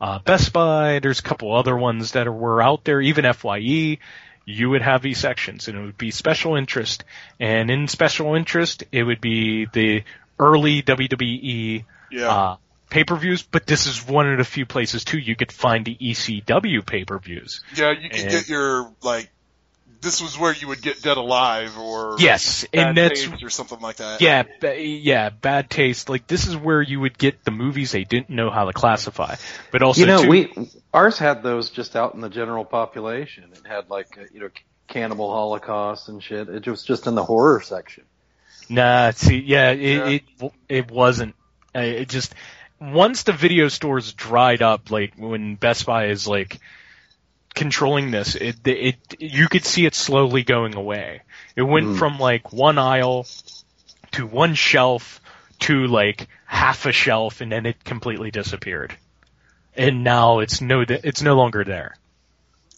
uh, 0.01 0.19
Best 0.21 0.53
Buy, 0.55 0.99
there's 1.01 1.19
a 1.19 1.23
couple 1.23 1.55
other 1.55 1.77
ones 1.77 2.13
that 2.13 2.27
are, 2.27 2.33
were 2.33 2.63
out 2.63 2.85
there, 2.85 3.01
even 3.03 3.31
Fye. 3.35 3.99
You 4.47 4.71
would 4.71 4.81
have 4.83 5.03
these 5.03 5.19
sections, 5.19 5.69
and 5.69 5.77
it 5.79 5.83
would 5.83 5.99
be 5.99 6.11
special 6.11 6.57
interest, 6.57 7.05
and 7.39 7.71
in 7.71 7.87
special 7.87 8.35
interest, 8.35 8.83
it 8.91 9.03
would 9.03 9.21
be 9.21 9.67
the 9.67 10.03
early 10.39 10.81
WWE 10.83 11.85
yeah. 12.11 12.29
uh, 12.29 12.57
pay-per-views, 12.89 13.43
but 13.43 13.67
this 13.67 13.87
is 13.87 14.05
one 14.09 14.27
of 14.33 14.39
the 14.39 14.45
few 14.45 14.65
places 14.65 15.05
too 15.05 15.19
you 15.19 15.37
could 15.37 15.53
find 15.53 15.85
the 15.85 15.95
ECW 16.01 16.85
pay-per-views. 16.85 17.61
yeah, 17.77 17.91
you 17.91 18.09
could 18.09 18.21
and- 18.21 18.31
get 18.31 18.49
your, 18.49 18.91
like, 19.03 19.31
this 20.01 20.21
was 20.23 20.39
where 20.39 20.55
you 20.55 20.69
would 20.69 20.83
get 20.83 21.03
Dead 21.03 21.17
Alive 21.17 21.79
or 21.79 22.17
Yes, 22.19 22.65
and 22.73 22.95
Bad 22.95 23.11
that's 23.11 23.25
Taste 23.27 23.43
or 23.43 23.51
something 23.51 23.81
like 23.81 23.97
that. 23.97 24.21
yeah, 24.21 24.45
ba- 24.61 24.81
yeah, 24.81 25.31
bad 25.31 25.69
taste. 25.71 26.09
Like 26.09 26.27
this 26.27 26.47
is 26.47 26.57
where 26.57 26.81
you 26.83 27.01
would 27.01 27.19
get 27.19 27.45
the 27.45 27.51
movies 27.51 27.93
they 27.93 28.05
didn't 28.05 28.31
know 28.31 28.51
how 28.51 28.65
to 28.65 28.73
classify, 28.73 29.37
but 29.73 29.83
also 29.83 30.01
you 30.01 30.07
know, 30.07 30.23
too, 30.23 30.29
we 30.29 30.69
ours 30.95 31.19
had 31.19 31.43
those 31.43 31.71
just 31.71 31.97
out 31.97 32.15
in 32.15 32.21
the 32.21 32.31
general 32.31 32.65
population. 32.65 33.45
It 33.53 33.67
had 33.67 33.91
like 33.91 34.17
uh, 34.19 34.23
you 34.33 34.41
know 34.41 34.49
Cannibal 34.89 35.31
Holocaust 35.31 36.09
and 36.09 36.23
shit. 36.23 36.49
It 36.49 36.67
was 36.67 36.83
just 36.83 37.07
in 37.07 37.15
the 37.15 37.25
horror 37.25 37.61
section. 37.61 38.05
Nah, 38.69 39.11
see, 39.13 39.39
yeah, 39.39 39.71
it 39.71 39.81
Yeah. 39.81 40.09
it, 40.47 40.53
it 40.69 40.91
wasn't. 40.91 41.35
Uh, 41.75 41.81
It 41.81 42.09
just 42.09 42.35
once 42.81 43.25
the 43.25 43.33
video 43.33 43.69
stores 43.69 44.13
dried 44.13 44.63
up, 44.63 44.91
like 44.91 45.15
when 45.17 45.57
Best 45.57 45.85
Buy 45.87 46.07
is 46.07 46.27
like 46.27 46.59
controlling 47.55 48.11
this, 48.11 48.35
it 48.35 48.67
it 48.67 48.97
you 49.19 49.49
could 49.49 49.65
see 49.65 49.87
it 49.87 49.95
slowly 49.95 50.43
going 50.43 50.75
away. 50.75 51.23
It 51.57 51.63
went 51.63 51.87
Mm. 51.87 51.99
from 51.99 52.19
like 52.19 52.53
one 52.53 52.79
aisle 52.79 53.27
to 54.13 54.27
one 54.27 54.55
shelf 54.55 55.21
to 55.61 55.87
like 55.87 56.29
half 56.47 56.87
a 56.87 56.93
shelf, 56.93 57.41
and 57.41 57.53
then 57.53 57.67
it 57.67 57.85
completely 57.85 58.31
disappeared. 58.31 58.97
And 59.77 60.05
now 60.05 60.41
it's 60.41 60.61
no 60.61 60.85
it's 60.89 61.23
no 61.23 61.35
longer 61.37 61.65
there. 61.65 61.97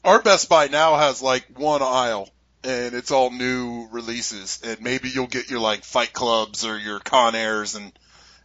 Our 0.05 0.21
Best 0.21 0.49
Buy 0.49 0.67
now 0.67 0.97
has 0.97 1.23
like 1.23 1.47
one 1.57 1.81
aisle 1.83 2.29
and 2.65 2.95
it's 2.95 3.11
all 3.13 3.31
new 3.31 3.89
releases 3.93 4.61
and 4.65 4.81
maybe 4.81 5.09
you'll 5.09 5.27
get 5.29 5.49
your 5.49 5.61
like 5.61 5.85
Fight 5.85 6.13
Clubs 6.13 6.65
or 6.65 6.77
your 6.79 6.99
Con 6.99 7.35
Airs 7.35 7.77
and 7.77 7.93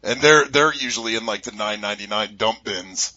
and 0.03 0.21
they're 0.21 0.45
they're 0.45 0.73
usually 0.73 1.15
in 1.15 1.25
like 1.25 1.43
the 1.43 1.51
9.99 1.51 2.37
dump 2.37 2.63
bins. 2.63 3.16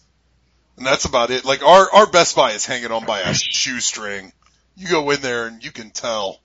And 0.76 0.86
that's 0.86 1.04
about 1.04 1.30
it. 1.30 1.44
Like 1.44 1.62
our 1.62 1.92
our 1.92 2.06
Best 2.06 2.36
Buy 2.36 2.52
is 2.52 2.64
hanging 2.64 2.90
on 2.90 3.04
by 3.04 3.20
a 3.20 3.34
shoestring. 3.34 4.32
You 4.76 4.88
go 4.88 5.10
in 5.10 5.20
there 5.20 5.46
and 5.46 5.62
you 5.62 5.70
can 5.70 5.90
tell 5.90 6.40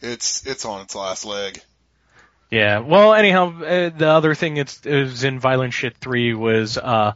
it's 0.00 0.46
it's 0.46 0.64
on 0.64 0.82
its 0.82 0.94
last 0.94 1.24
leg. 1.24 1.60
Yeah. 2.50 2.78
Well, 2.78 3.14
anyhow, 3.14 3.62
uh, 3.62 3.90
the 3.90 4.08
other 4.08 4.34
thing 4.34 4.58
it's, 4.58 4.80
it 4.84 5.24
in 5.24 5.40
Violent 5.40 5.72
Shit 5.72 5.96
3 5.96 6.34
was, 6.34 6.78
uh, 6.78 7.14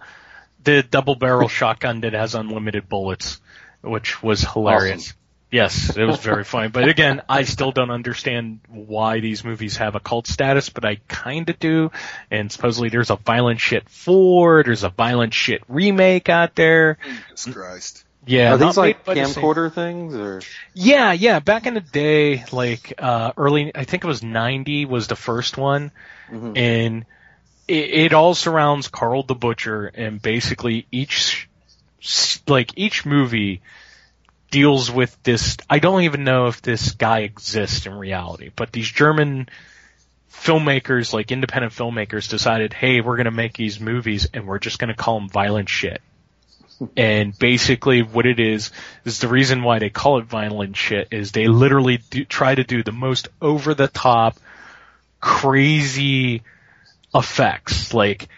the 0.64 0.82
double 0.82 1.14
barrel 1.14 1.48
shotgun 1.48 2.00
that 2.00 2.12
has 2.12 2.34
unlimited 2.34 2.88
bullets, 2.88 3.40
which 3.80 4.20
was 4.22 4.40
hilarious. 4.40 5.14
Yes, 5.50 5.96
it 5.96 6.04
was 6.04 6.18
very 6.18 6.44
funny. 6.44 6.68
But 6.68 6.88
again, 6.88 7.22
I 7.28 7.44
still 7.44 7.72
don't 7.72 7.90
understand 7.90 8.60
why 8.68 9.20
these 9.20 9.44
movies 9.44 9.78
have 9.78 9.94
a 9.94 10.00
cult 10.00 10.26
status, 10.26 10.68
but 10.68 10.84
I 10.84 10.96
kinda 11.08 11.54
do. 11.54 11.90
And 12.30 12.52
supposedly 12.52 12.90
there's 12.90 13.08
a 13.08 13.16
Violent 13.16 13.58
Shit 13.58 13.88
4, 13.88 14.64
there's 14.64 14.84
a 14.84 14.90
Violent 14.90 15.32
Shit 15.32 15.62
remake 15.66 16.28
out 16.28 16.54
there. 16.54 16.98
Jesus 17.30 17.54
Christ. 17.54 18.04
Yeah. 18.26 18.52
Are 18.52 18.58
these 18.58 18.76
like 18.76 19.06
made 19.06 19.16
the 19.16 19.20
camcorder 19.22 19.72
things 19.72 20.14
or? 20.14 20.42
yeah, 20.74 21.12
yeah. 21.12 21.40
Back 21.40 21.66
in 21.66 21.72
the 21.72 21.80
day, 21.80 22.44
like 22.52 22.92
uh 22.98 23.32
early, 23.38 23.74
I 23.74 23.84
think 23.84 24.04
it 24.04 24.06
was 24.06 24.22
'90 24.22 24.84
was 24.84 25.06
the 25.06 25.16
first 25.16 25.56
one, 25.56 25.92
and 26.30 27.06
it, 27.66 27.90
it 27.90 28.12
all 28.12 28.34
surrounds 28.34 28.88
Karl 28.88 29.22
the 29.22 29.34
Butcher, 29.34 29.86
and 29.86 30.20
basically 30.20 30.86
each 30.92 31.48
like 32.46 32.72
each 32.76 33.06
movie 33.06 33.62
deals 34.50 34.90
with 34.90 35.16
this. 35.22 35.56
I 35.68 35.78
don't 35.78 36.02
even 36.02 36.24
know 36.24 36.46
if 36.46 36.62
this 36.62 36.92
guy 36.92 37.20
exists 37.20 37.86
in 37.86 37.94
reality, 37.94 38.50
but 38.54 38.72
these 38.72 38.90
German 38.90 39.48
filmmakers, 40.32 41.12
like 41.12 41.32
independent 41.32 41.72
filmmakers, 41.72 42.28
decided, 42.28 42.72
hey, 42.72 43.00
we're 43.00 43.16
going 43.16 43.26
to 43.26 43.30
make 43.30 43.56
these 43.56 43.80
movies 43.80 44.28
and 44.32 44.46
we're 44.46 44.58
just 44.58 44.78
going 44.78 44.88
to 44.88 44.94
call 44.94 45.18
them 45.18 45.28
violent 45.28 45.68
shit. 45.68 46.00
and 46.96 47.36
basically 47.38 48.02
what 48.02 48.26
it 48.26 48.40
is, 48.40 48.70
is 49.04 49.18
the 49.18 49.28
reason 49.28 49.62
why 49.62 49.78
they 49.78 49.90
call 49.90 50.18
it 50.18 50.24
violent 50.26 50.76
shit 50.76 51.08
is 51.10 51.32
they 51.32 51.48
literally 51.48 51.98
do, 52.10 52.24
try 52.24 52.54
to 52.54 52.64
do 52.64 52.82
the 52.82 52.92
most 52.92 53.28
over 53.42 53.74
the 53.74 53.88
top, 53.88 54.38
crazy 55.20 56.42
effects. 57.14 57.92
Like, 57.92 58.28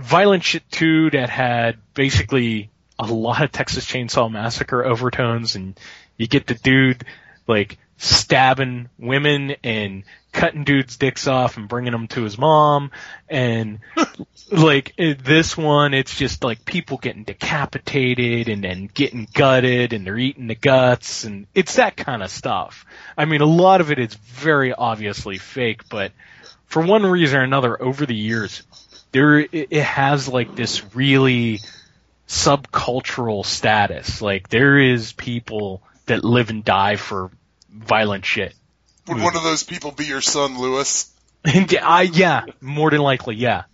Violent 0.00 0.42
Shit 0.42 0.62
2 0.70 1.10
that 1.10 1.28
had 1.28 1.78
basically 1.94 2.69
a 3.08 3.14
lot 3.14 3.42
of 3.42 3.52
Texas 3.52 3.86
Chainsaw 3.86 4.30
Massacre 4.30 4.84
overtones 4.84 5.56
and 5.56 5.78
you 6.16 6.26
get 6.26 6.46
the 6.46 6.54
dude 6.54 7.04
like 7.46 7.78
stabbing 7.96 8.88
women 8.98 9.56
and 9.64 10.04
cutting 10.32 10.64
dudes' 10.64 10.96
dicks 10.96 11.26
off 11.26 11.56
and 11.56 11.68
bringing 11.68 11.92
them 11.92 12.06
to 12.06 12.22
his 12.22 12.38
mom 12.38 12.90
and 13.28 13.80
like 14.52 14.94
this 14.96 15.56
one 15.56 15.92
it's 15.92 16.16
just 16.16 16.44
like 16.44 16.64
people 16.64 16.98
getting 16.98 17.24
decapitated 17.24 18.48
and 18.48 18.62
then 18.62 18.88
getting 18.92 19.26
gutted 19.32 19.92
and 19.92 20.06
they're 20.06 20.18
eating 20.18 20.46
the 20.46 20.54
guts 20.54 21.24
and 21.24 21.46
it's 21.54 21.76
that 21.76 21.96
kind 21.96 22.22
of 22.22 22.30
stuff. 22.30 22.86
I 23.16 23.24
mean 23.24 23.40
a 23.40 23.46
lot 23.46 23.80
of 23.80 23.90
it 23.90 23.98
is 23.98 24.14
very 24.14 24.72
obviously 24.72 25.38
fake 25.38 25.88
but 25.88 26.12
for 26.66 26.82
one 26.82 27.04
reason 27.04 27.40
or 27.40 27.42
another 27.42 27.82
over 27.82 28.06
the 28.06 28.14
years 28.14 28.62
there 29.12 29.40
it 29.40 29.50
it 29.52 29.82
has 29.82 30.28
like 30.28 30.54
this 30.54 30.94
really 30.94 31.60
subcultural 32.30 33.44
status. 33.44 34.22
Like 34.22 34.48
there 34.48 34.78
is 34.78 35.12
people 35.12 35.82
that 36.06 36.24
live 36.24 36.48
and 36.48 36.64
die 36.64 36.94
for 36.96 37.30
violent 37.68 38.24
shit. 38.24 38.54
Would 39.08 39.20
one 39.20 39.36
of 39.36 39.42
those 39.42 39.64
people 39.64 39.90
be 39.90 40.04
your 40.04 40.20
son, 40.20 40.58
Lewis? 40.58 41.12
I 41.44 42.08
yeah, 42.12 42.44
more 42.60 42.90
than 42.90 43.00
likely, 43.00 43.34
yeah. 43.34 43.64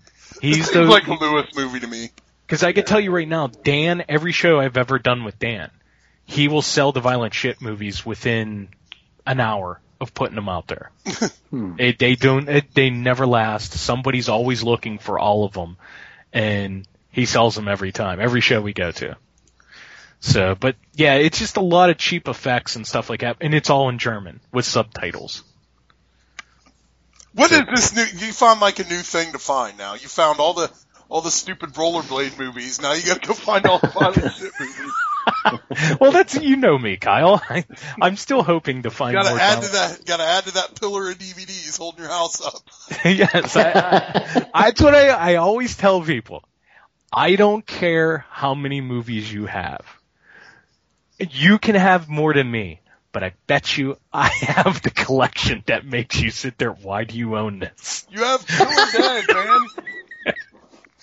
He's 0.40 0.70
the 0.70 0.82
like 0.82 1.06
a 1.06 1.14
Lewis 1.14 1.54
movie 1.54 1.80
to 1.80 1.86
me. 1.86 2.10
because 2.46 2.62
I 2.62 2.72
can 2.72 2.84
tell 2.84 3.00
you 3.00 3.10
right 3.10 3.28
now, 3.28 3.48
Dan. 3.48 4.04
Every 4.08 4.32
show 4.32 4.58
I've 4.58 4.78
ever 4.78 4.98
done 4.98 5.24
with 5.24 5.38
Dan, 5.38 5.70
he 6.24 6.48
will 6.48 6.62
sell 6.62 6.92
the 6.92 7.00
violent 7.00 7.34
shit 7.34 7.60
movies 7.60 8.06
within 8.06 8.68
an 9.26 9.40
hour 9.40 9.80
of 10.00 10.14
putting 10.14 10.36
them 10.36 10.48
out 10.48 10.66
there. 10.66 10.90
Hmm. 11.50 11.76
It, 11.78 12.00
they 12.00 12.16
don't. 12.16 12.48
It, 12.48 12.74
they 12.74 12.90
never 12.90 13.24
last. 13.24 13.72
Somebody's 13.72 14.28
always 14.28 14.64
looking 14.64 14.98
for 14.98 15.16
all 15.16 15.44
of 15.44 15.52
them, 15.52 15.76
and 16.32 16.84
he 17.16 17.24
sells 17.24 17.54
them 17.54 17.66
every 17.66 17.92
time, 17.92 18.20
every 18.20 18.42
show 18.42 18.60
we 18.60 18.74
go 18.74 18.92
to. 18.92 19.16
So, 20.20 20.54
but 20.54 20.76
yeah, 20.92 21.14
it's 21.14 21.38
just 21.38 21.56
a 21.56 21.62
lot 21.62 21.88
of 21.88 21.96
cheap 21.96 22.28
effects 22.28 22.76
and 22.76 22.86
stuff 22.86 23.08
like 23.08 23.20
that, 23.20 23.38
and 23.40 23.54
it's 23.54 23.70
all 23.70 23.88
in 23.88 23.98
German 23.98 24.40
with 24.52 24.66
subtitles. 24.66 25.42
What 27.32 27.50
is 27.52 27.62
this 27.74 27.94
new? 27.94 28.26
You 28.26 28.32
found 28.34 28.60
like 28.60 28.80
a 28.80 28.84
new 28.84 29.00
thing 29.00 29.32
to 29.32 29.38
find 29.38 29.78
now. 29.78 29.94
You 29.94 30.08
found 30.08 30.40
all 30.40 30.52
the 30.52 30.70
all 31.08 31.22
the 31.22 31.30
stupid 31.30 31.70
rollerblade 31.70 32.38
movies. 32.38 32.82
Now 32.82 32.92
you 32.92 33.02
got 33.06 33.22
to 33.22 33.28
go 33.28 33.34
find 33.34 33.66
all 33.66 33.78
the 33.78 33.88
violent 33.88 34.34
shit 34.34 34.52
movies. 34.60 34.92
well, 36.00 36.12
that's 36.12 36.34
you 36.34 36.56
know 36.56 36.78
me, 36.78 36.98
Kyle. 36.98 37.42
I, 37.48 37.64
I'm 38.00 38.16
still 38.16 38.42
hoping 38.42 38.82
to 38.82 38.90
find 38.90 39.14
Got 39.14 39.24
to 39.24 39.30
more. 39.30 39.38
add 39.38 39.62
to 39.62 39.72
that. 39.72 40.04
Got 40.04 40.18
to 40.18 40.22
add 40.22 40.44
to 40.44 40.54
that 40.54 40.78
pillar 40.78 41.08
of 41.10 41.18
DVDs 41.18 41.78
holding 41.78 42.00
your 42.00 42.10
house 42.10 42.44
up. 42.44 42.60
yes, 43.04 43.56
I, 43.56 44.50
I, 44.52 44.62
that's 44.64 44.82
what 44.82 44.94
I, 44.94 45.08
I 45.08 45.34
always 45.36 45.76
tell 45.76 46.02
people. 46.02 46.44
I 47.12 47.36
don't 47.36 47.64
care 47.64 48.26
how 48.30 48.54
many 48.54 48.80
movies 48.80 49.32
you 49.32 49.46
have. 49.46 49.84
You 51.18 51.58
can 51.58 51.74
have 51.74 52.08
more 52.08 52.34
than 52.34 52.50
me, 52.50 52.80
but 53.12 53.24
I 53.24 53.32
bet 53.46 53.78
you 53.78 53.96
I 54.12 54.28
have 54.40 54.82
the 54.82 54.90
collection 54.90 55.62
that 55.66 55.86
makes 55.86 56.20
you 56.20 56.30
sit 56.30 56.58
there. 56.58 56.72
Why 56.72 57.04
do 57.04 57.16
you 57.16 57.36
own 57.36 57.58
this? 57.58 58.06
You 58.10 58.22
have 58.22 58.46
Killer 58.46 58.86
Dead, 58.92 59.24
man. 59.28 59.66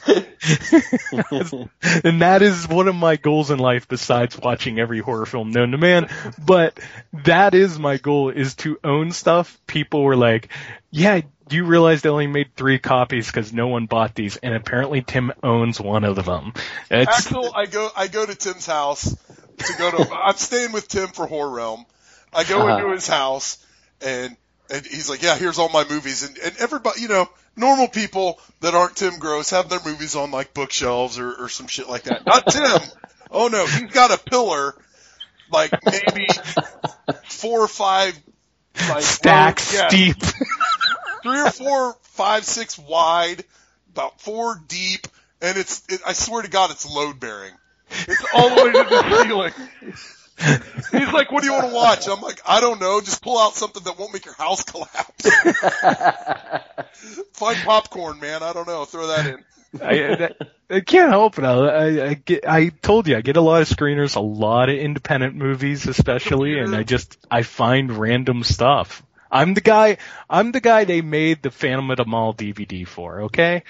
and 2.04 2.22
that 2.22 2.42
is 2.42 2.68
one 2.68 2.88
of 2.88 2.96
my 2.96 3.16
goals 3.16 3.52
in 3.52 3.60
life 3.60 3.88
besides 3.88 4.38
watching 4.38 4.80
every 4.80 5.00
horror 5.00 5.26
film 5.26 5.52
known 5.52 5.72
to 5.72 5.78
man. 5.78 6.10
But 6.44 6.80
that 7.24 7.54
is 7.54 7.80
my 7.80 7.98
goal 7.98 8.30
is 8.30 8.56
to 8.56 8.80
own 8.84 9.12
stuff. 9.12 9.60
People 9.68 10.04
were 10.04 10.16
like, 10.16 10.50
yeah, 10.92 11.22
do 11.48 11.56
you 11.56 11.66
realize 11.66 12.02
they 12.02 12.10
only 12.10 12.28
made 12.28 12.56
three 12.56 12.80
copies 12.80 13.28
because 13.28 13.54
no 13.54 13.68
one 13.68 13.86
bought 13.86 14.16
these? 14.16 14.38
And 14.38 14.54
apparently 14.54 15.02
Tim 15.02 15.32
owns 15.42 15.80
one 15.80 16.04
of 16.04 16.24
them. 16.26 16.54
It's, 16.90 17.28
Axel, 17.28 17.54
I 17.56 17.66
go 17.66 17.90
I 17.96 18.08
go 18.08 18.26
to 18.26 18.36
Tim's 18.36 18.66
house 18.66 19.16
to 19.58 19.74
go 19.78 19.92
to. 19.92 20.14
I'm 20.14 20.36
staying 20.36 20.72
with 20.72 20.88
Tim 20.88 21.08
for 21.10 21.28
Horror 21.28 21.52
Realm. 21.52 21.86
I 22.34 22.44
go 22.44 22.62
uh-huh. 22.62 22.78
into 22.78 22.92
his 22.94 23.08
house 23.08 23.64
and 24.02 24.36
and 24.70 24.86
he's 24.86 25.10
like, 25.10 25.22
yeah, 25.22 25.38
here's 25.38 25.60
all 25.60 25.70
my 25.70 25.86
movies 25.90 26.24
and 26.28 26.38
and 26.38 26.56
everybody, 26.58 27.02
you 27.02 27.08
know, 27.08 27.30
normal 27.56 27.88
people 27.88 28.40
that 28.62 28.74
aren't 28.74 28.96
Tim 28.96 29.20
Gross 29.20 29.50
have 29.52 29.70
their 29.70 29.80
movies 29.86 30.16
on 30.16 30.32
like 30.32 30.54
bookshelves 30.54 31.20
or 31.20 31.34
or 31.34 31.50
some 31.50 31.68
shit 31.68 31.90
like 31.90 32.04
that. 32.04 32.26
Not 32.26 32.48
Tim. 32.48 32.82
Oh 33.36 33.48
no, 33.48 33.66
he's 33.66 33.90
got 33.90 34.12
a 34.12 34.20
pillar, 34.20 34.76
like 35.52 35.72
maybe 35.88 36.28
four 37.24 37.62
or 37.62 37.68
five 37.68 38.16
like 38.90 39.02
stacks 39.02 39.74
yeah, 39.74 39.90
deep. 39.90 40.18
three 41.24 41.40
or 41.40 41.50
four, 41.50 41.96
five, 42.02 42.44
six 42.44 42.78
wide, 42.78 43.44
about 43.92 44.22
four 44.22 44.62
deep, 44.68 45.08
and 45.42 45.58
it's, 45.58 45.84
it, 45.90 46.02
I 46.06 46.14
swear 46.14 46.44
to 46.44 46.50
God, 46.50 46.70
it's 46.70 46.86
load 46.86 47.20
bearing. 47.20 47.54
It's 47.90 48.26
all 48.34 48.50
the 48.50 48.56
way 48.56 48.72
to 48.72 48.84
the 48.84 49.24
ceiling. 49.24 49.54
He's 50.92 51.14
like, 51.14 51.32
what 51.32 51.42
do 51.42 51.48
you 51.48 51.54
want 51.54 51.68
to 51.70 51.74
watch? 51.74 52.08
I'm 52.08 52.22
like, 52.22 52.42
I 52.46 52.60
don't 52.60 52.80
know, 52.82 53.02
just 53.02 53.22
pull 53.22 53.38
out 53.38 53.54
something 53.56 53.84
that 53.84 53.98
won't 54.00 54.14
make 54.14 54.26
your 54.26 54.36
house 54.36 54.64
collapse. 54.74 55.30
Find 57.34 57.58
popcorn, 57.60 58.20
man, 58.20 58.42
I 58.44 58.54
don't 58.54 58.68
know, 58.68 58.86
throw 58.86 59.08
that 59.08 59.26
in. 59.28 59.44
I, 59.82 59.96
that- 60.16 60.38
I 60.70 60.80
can't 60.80 61.10
help 61.10 61.38
it. 61.38 61.46
I, 61.46 61.52
I, 61.52 62.08
I, 62.10 62.14
get, 62.16 62.48
I 62.48 62.70
told 62.70 63.08
you 63.08 63.16
I 63.16 63.22
get 63.22 63.38
a 63.38 63.42
lot 63.42 63.62
of 63.62 63.70
screeners, 63.70 64.16
a 64.16 64.22
lot 64.22 64.70
of 64.70 64.76
independent 64.76 65.36
movies, 65.36 65.88
especially, 65.88 66.58
and 66.58 66.76
I 66.76 66.82
just 66.84 67.18
I 67.30 67.44
find 67.44 67.92
random 67.96 68.44
stuff. 68.44 69.04
I'm 69.32 69.54
the 69.54 69.62
guy. 69.62 69.98
I'm 70.30 70.52
the 70.52 70.62
guy 70.62 70.86
they 70.86 71.02
made 71.02 71.44
the 71.44 71.52
Phantom 71.52 71.92
of 71.92 71.98
the 71.98 72.06
Mall 72.06 72.34
DVD 72.34 72.88
for. 72.88 73.24
Okay. 73.24 73.64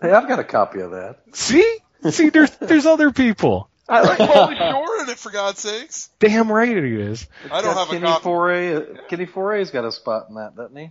Hey, 0.00 0.12
I've 0.12 0.28
got 0.28 0.38
a 0.38 0.44
copy 0.44 0.80
of 0.80 0.92
that. 0.92 1.16
See, 1.32 1.78
see, 2.10 2.28
there's 2.30 2.50
there's 2.56 2.86
other 2.86 3.10
people. 3.10 3.68
I 3.88 4.00
like 4.02 4.18
Pauly 4.18 4.56
Shore 4.58 5.02
in 5.02 5.08
it, 5.10 5.18
for 5.18 5.30
God's 5.30 5.60
sakes. 5.60 6.10
Damn 6.18 6.50
right 6.50 6.68
he 6.68 6.74
it 6.74 6.84
is. 6.84 7.26
I 7.50 7.62
don't 7.62 7.74
Got 7.74 7.78
have 7.78 7.88
a 7.88 7.92
Kenny 7.92 8.06
copy. 8.06 8.24
Foree. 8.24 9.08
Kenny 9.08 9.26
Foree's 9.26 9.70
got 9.70 9.84
a 9.84 9.92
spot 9.92 10.26
in 10.28 10.34
that, 10.36 10.56
doesn't 10.56 10.76
he? 10.76 10.90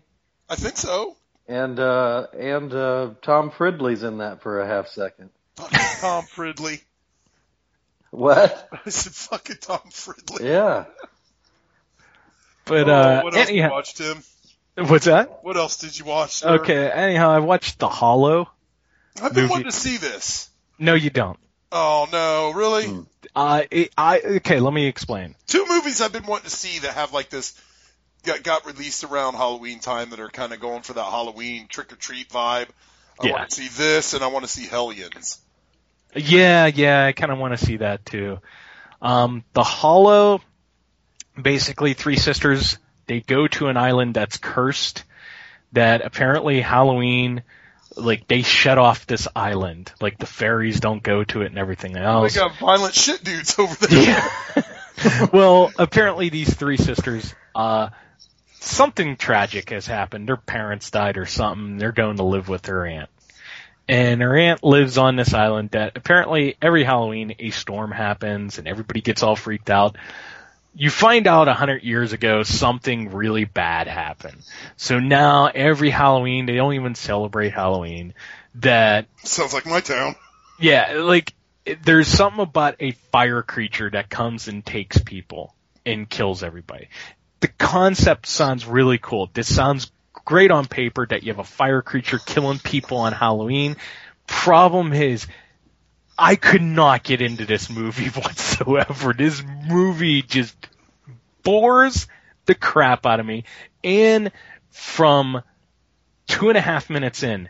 I 0.49 0.55
think 0.55 0.77
so. 0.77 1.15
And 1.47 1.79
uh 1.79 2.27
and 2.37 2.73
uh 2.73 3.09
Tom 3.21 3.51
Fridley's 3.51 4.03
in 4.03 4.19
that 4.19 4.41
for 4.41 4.61
a 4.61 4.67
half 4.67 4.87
second. 4.87 5.29
Fucking 5.57 5.79
Tom 5.99 6.23
Fridley. 6.25 6.81
What? 8.11 8.69
I 8.85 8.89
said 8.89 9.13
fucking 9.13 9.57
Tom 9.61 9.81
Fridley. 9.89 10.41
Yeah. 10.45 10.85
But 12.65 12.89
Oh, 12.89 12.93
uh, 12.93 13.21
what 13.21 13.35
else 13.35 13.45
did 13.47 13.55
you 13.55 13.61
anyhow, 13.61 13.75
watch, 13.75 13.99
what's 14.89 15.05
that? 15.05 15.43
What 15.43 15.55
else 15.57 15.77
did 15.77 15.97
you 15.99 16.05
watch? 16.05 16.31
sir? 16.37 16.49
Okay. 16.61 16.89
Anyhow, 16.89 17.29
I 17.29 17.39
watched 17.39 17.77
The 17.79 17.89
Hollow. 17.89 18.49
I've 19.21 19.33
been 19.33 19.43
movie. 19.43 19.51
wanting 19.51 19.65
to 19.65 19.71
see 19.71 19.97
this. 19.97 20.49
No, 20.79 20.93
you 20.95 21.09
don't. 21.09 21.37
Oh 21.77 22.07
no, 22.09 22.51
really? 22.51 22.85
Hmm. 22.85 23.01
Uh, 23.35 23.63
it, 23.69 23.91
I 23.97 24.19
okay. 24.19 24.61
Let 24.61 24.73
me 24.73 24.87
explain. 24.87 25.35
Two 25.45 25.65
movies 25.67 25.99
I've 25.99 26.13
been 26.13 26.25
wanting 26.25 26.49
to 26.49 26.55
see 26.55 26.79
that 26.79 26.93
have 26.93 27.11
like 27.11 27.29
this 27.29 27.53
got, 28.23 28.43
got 28.43 28.65
released 28.65 29.03
around 29.03 29.33
Halloween 29.33 29.79
time 29.79 30.11
that 30.11 30.21
are 30.21 30.29
kind 30.29 30.53
of 30.53 30.61
going 30.61 30.83
for 30.83 30.93
that 30.93 31.03
Halloween 31.03 31.67
trick 31.67 31.91
or 31.91 31.97
treat 31.97 32.29
vibe. 32.29 32.67
I 33.19 33.27
Yeah. 33.27 33.33
want 33.33 33.49
to 33.49 33.55
see 33.55 33.67
this 33.67 34.13
and 34.13 34.23
I 34.23 34.27
want 34.27 34.45
to 34.45 34.51
see 34.51 34.65
Hellions. 34.67 35.37
Yeah, 36.15 36.67
yeah, 36.67 37.05
I 37.05 37.11
kind 37.11 37.31
of 37.31 37.39
want 37.39 37.57
to 37.59 37.65
see 37.65 37.77
that 37.77 38.05
too. 38.05 38.39
Um, 39.01 39.43
the 39.51 39.63
Hollow, 39.63 40.39
basically, 41.39 41.93
three 41.93 42.15
sisters. 42.15 42.77
They 43.07 43.19
go 43.19 43.47
to 43.47 43.67
an 43.67 43.75
island 43.75 44.13
that's 44.13 44.37
cursed. 44.37 45.03
That 45.73 46.05
apparently 46.05 46.61
Halloween, 46.61 47.43
like 47.95 48.27
they 48.27 48.41
shut 48.41 48.77
off 48.77 49.07
this 49.07 49.27
island. 49.35 49.91
Like 50.01 50.17
the 50.17 50.25
fairies 50.25 50.79
don't 50.79 51.01
go 51.01 51.23
to 51.25 51.41
it 51.41 51.47
and 51.47 51.57
everything 51.57 51.97
else. 51.97 52.33
They 52.33 52.39
got 52.39 52.57
violent 52.57 52.93
shit 52.93 53.23
dudes 53.23 53.57
over 53.57 53.87
there. 53.87 54.03
Yeah. 54.03 55.27
well, 55.33 55.71
apparently 55.77 56.29
these 56.29 56.53
three 56.53 56.77
sisters, 56.77 57.33
uh, 57.53 57.89
something 58.59 59.15
tragic 59.17 59.69
has 59.69 59.87
happened. 59.87 60.27
Their 60.27 60.37
parents 60.37 60.91
died 60.91 61.17
or 61.17 61.25
something. 61.25 61.77
They're 61.77 61.91
going 61.91 62.17
to 62.17 62.23
live 62.23 62.49
with 62.49 62.63
their 62.63 62.85
aunt. 62.85 63.09
And 63.87 64.21
her 64.21 64.35
aunt 64.35 64.63
lives 64.63 64.97
on 64.97 65.15
this 65.15 65.33
island 65.33 65.71
that 65.71 65.95
apparently 65.95 66.57
every 66.59 66.83
Halloween 66.83 67.35
a 67.37 67.51
storm 67.51 67.91
happens 67.91 68.57
and 68.57 68.67
everybody 68.67 69.01
gets 69.01 69.21
all 69.21 69.35
freaked 69.35 69.69
out. 69.69 69.95
You 70.75 70.89
find 70.89 71.25
out 71.25 71.47
a 71.47 71.53
hundred 71.53 71.83
years 71.83 72.11
ago 72.13 72.43
something 72.43 73.11
really 73.11 73.45
bad 73.45 73.87
happened. 73.87 74.41
So 74.75 74.99
now 74.99 75.47
every 75.47 75.89
Halloween, 75.89 76.45
they 76.45 76.55
don't 76.55 76.73
even 76.73 76.95
celebrate 76.95 77.53
Halloween, 77.53 78.13
that 78.55 79.07
Sounds 79.23 79.53
like 79.53 79.65
my 79.65 79.79
town. 79.79 80.15
Yeah, 80.59 80.93
like 80.97 81.33
there's 81.83 82.07
something 82.07 82.41
about 82.41 82.75
a 82.79 82.91
fire 82.91 83.41
creature 83.41 83.89
that 83.89 84.09
comes 84.09 84.47
and 84.47 84.65
takes 84.65 84.97
people 84.99 85.55
and 85.85 86.09
kills 86.09 86.43
everybody. 86.43 86.89
The 87.39 87.47
concept 87.47 88.27
sounds 88.27 88.65
really 88.65 88.97
cool. 88.97 89.29
This 89.33 89.53
sounds 89.53 89.91
great 90.25 90.51
on 90.51 90.65
paper 90.65 91.05
that 91.05 91.23
you 91.23 91.31
have 91.31 91.39
a 91.39 91.43
fire 91.43 91.81
creature 91.81 92.19
killing 92.19 92.59
people 92.59 92.97
on 92.97 93.13
Halloween. 93.13 93.77
Problem 94.27 94.93
is, 94.93 95.27
I 96.17 96.35
could 96.35 96.61
not 96.61 97.03
get 97.03 97.21
into 97.21 97.45
this 97.45 97.69
movie 97.69 98.07
whatsoever. 98.19 99.13
This 99.13 99.41
movie 99.67 100.21
just 100.21 100.55
bores 101.43 102.07
the 102.45 102.55
crap 102.55 103.05
out 103.05 103.19
of 103.19 103.25
me. 103.25 103.43
And 103.83 104.31
from 104.71 105.41
two 106.27 106.49
and 106.49 106.57
a 106.57 106.61
half 106.61 106.89
minutes 106.89 107.23
in, 107.23 107.49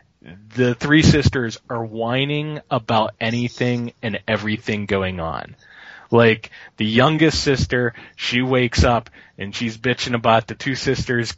the 0.56 0.74
three 0.74 1.02
sisters 1.02 1.58
are 1.70 1.84
whining 1.84 2.60
about 2.70 3.14
anything 3.20 3.92
and 4.02 4.20
everything 4.26 4.86
going 4.86 5.20
on. 5.20 5.56
Like 6.10 6.50
the 6.76 6.86
youngest 6.86 7.42
sister, 7.42 7.94
she 8.16 8.42
wakes 8.42 8.84
up 8.84 9.10
and 9.38 9.54
she's 9.54 9.76
bitching 9.76 10.14
about 10.14 10.46
the 10.46 10.54
two 10.54 10.74
sisters 10.74 11.34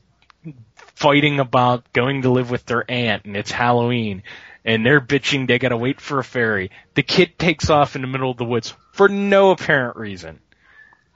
fighting 0.95 1.39
about 1.41 1.93
going 1.93 2.23
to 2.23 2.31
live 2.31 2.51
with 2.51 2.65
their 2.67 2.85
aunt 2.91 3.25
and 3.25 3.37
it's 3.37 3.51
Halloween 3.51 4.23
and 4.65 4.85
they're 4.85 5.01
bitching 5.01 5.47
they 5.47 5.59
gotta 5.59 5.77
wait 5.77 6.01
for 6.01 6.19
a 6.19 6.25
ferry. 6.25 6.71
The 6.95 7.03
kid 7.03 7.39
takes 7.39 7.71
off 7.71 7.97
in 7.97 8.03
the 8.03 8.09
middle 8.09 8.31
of 8.31 8.37
the 8.37 8.45
woods 8.45 8.75
for 8.93 9.09
no 9.09 9.51
apparent 9.51 9.97
reason. 9.97 10.41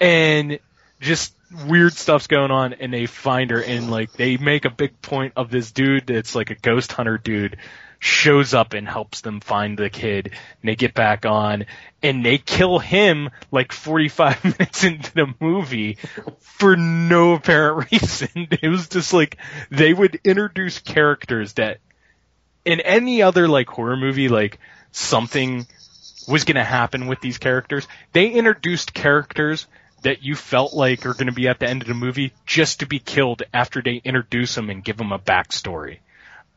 And 0.00 0.58
just 1.00 1.34
weird 1.66 1.92
stuff's 1.92 2.28
going 2.28 2.50
on 2.50 2.72
and 2.74 2.92
they 2.92 3.06
find 3.06 3.50
her 3.50 3.62
and 3.62 3.90
like 3.90 4.12
they 4.12 4.36
make 4.36 4.64
a 4.64 4.70
big 4.70 5.02
point 5.02 5.34
of 5.36 5.50
this 5.50 5.72
dude 5.72 6.06
that's 6.06 6.34
like 6.34 6.50
a 6.50 6.54
ghost 6.54 6.92
hunter 6.92 7.18
dude 7.18 7.58
shows 7.98 8.52
up 8.52 8.72
and 8.72 8.88
helps 8.88 9.20
them 9.20 9.40
find 9.40 9.78
the 9.78 9.90
kid 9.90 10.26
and 10.26 10.68
they 10.68 10.74
get 10.74 10.92
back 10.92 11.24
on 11.24 11.66
and 12.02 12.24
they 12.24 12.36
kill 12.36 12.78
him 12.78 13.30
like 13.52 13.70
45 13.70 14.44
minutes 14.58 14.82
into 14.82 15.14
the 15.14 15.34
movie 15.40 15.98
for 16.40 16.76
no 16.76 17.34
apparent 17.34 17.88
reason. 17.92 18.48
It 18.50 18.68
was 18.68 18.88
just 18.88 19.12
like 19.12 19.36
they 19.70 19.92
would 19.92 20.20
introduce 20.24 20.80
characters 20.80 21.52
that 21.54 21.78
in 22.64 22.80
any 22.80 23.22
other 23.22 23.48
like 23.48 23.68
horror 23.68 23.96
movie 23.96 24.28
like 24.28 24.58
something 24.92 25.66
was 26.28 26.44
going 26.44 26.56
to 26.56 26.64
happen 26.64 27.06
with 27.06 27.20
these 27.20 27.38
characters. 27.38 27.88
They 28.12 28.30
introduced 28.30 28.94
characters 28.94 29.66
that 30.02 30.22
you 30.22 30.34
felt 30.34 30.74
like 30.74 31.06
are 31.06 31.14
going 31.14 31.26
to 31.26 31.32
be 31.32 31.48
at 31.48 31.58
the 31.58 31.68
end 31.68 31.82
of 31.82 31.88
the 31.88 31.94
movie 31.94 32.32
just 32.46 32.80
to 32.80 32.86
be 32.86 32.98
killed 32.98 33.42
after 33.52 33.80
they 33.80 34.00
introduce 34.04 34.54
them 34.54 34.70
and 34.70 34.84
give 34.84 34.96
them 34.96 35.12
a 35.12 35.18
backstory. 35.18 35.98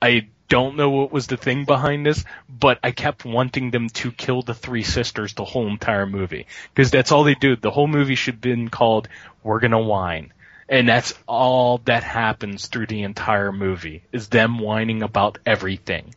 I 0.01 0.27
don't 0.47 0.75
know 0.75 0.89
what 0.89 1.11
was 1.11 1.27
the 1.27 1.37
thing 1.37 1.65
behind 1.65 2.05
this, 2.05 2.23
but 2.47 2.79
I 2.83 2.91
kept 2.91 3.25
wanting 3.25 3.71
them 3.71 3.89
to 3.89 4.11
kill 4.11 4.41
the 4.41 4.53
three 4.53 4.83
sisters 4.83 5.33
the 5.33 5.45
whole 5.45 5.67
entire 5.67 6.05
movie. 6.05 6.45
Because 6.73 6.91
that's 6.91 7.11
all 7.11 7.23
they 7.23 7.35
do. 7.35 7.55
The 7.55 7.71
whole 7.71 7.87
movie 7.87 8.15
should 8.15 8.35
have 8.35 8.41
been 8.41 8.69
called 8.69 9.07
We're 9.43 9.59
Gonna 9.59 9.81
Whine. 9.81 10.33
And 10.67 10.89
that's 10.89 11.13
all 11.27 11.79
that 11.85 12.03
happens 12.03 12.67
through 12.67 12.87
the 12.87 13.03
entire 13.03 13.51
movie, 13.51 14.03
is 14.11 14.29
them 14.29 14.57
whining 14.59 15.03
about 15.03 15.37
everything. 15.45 16.15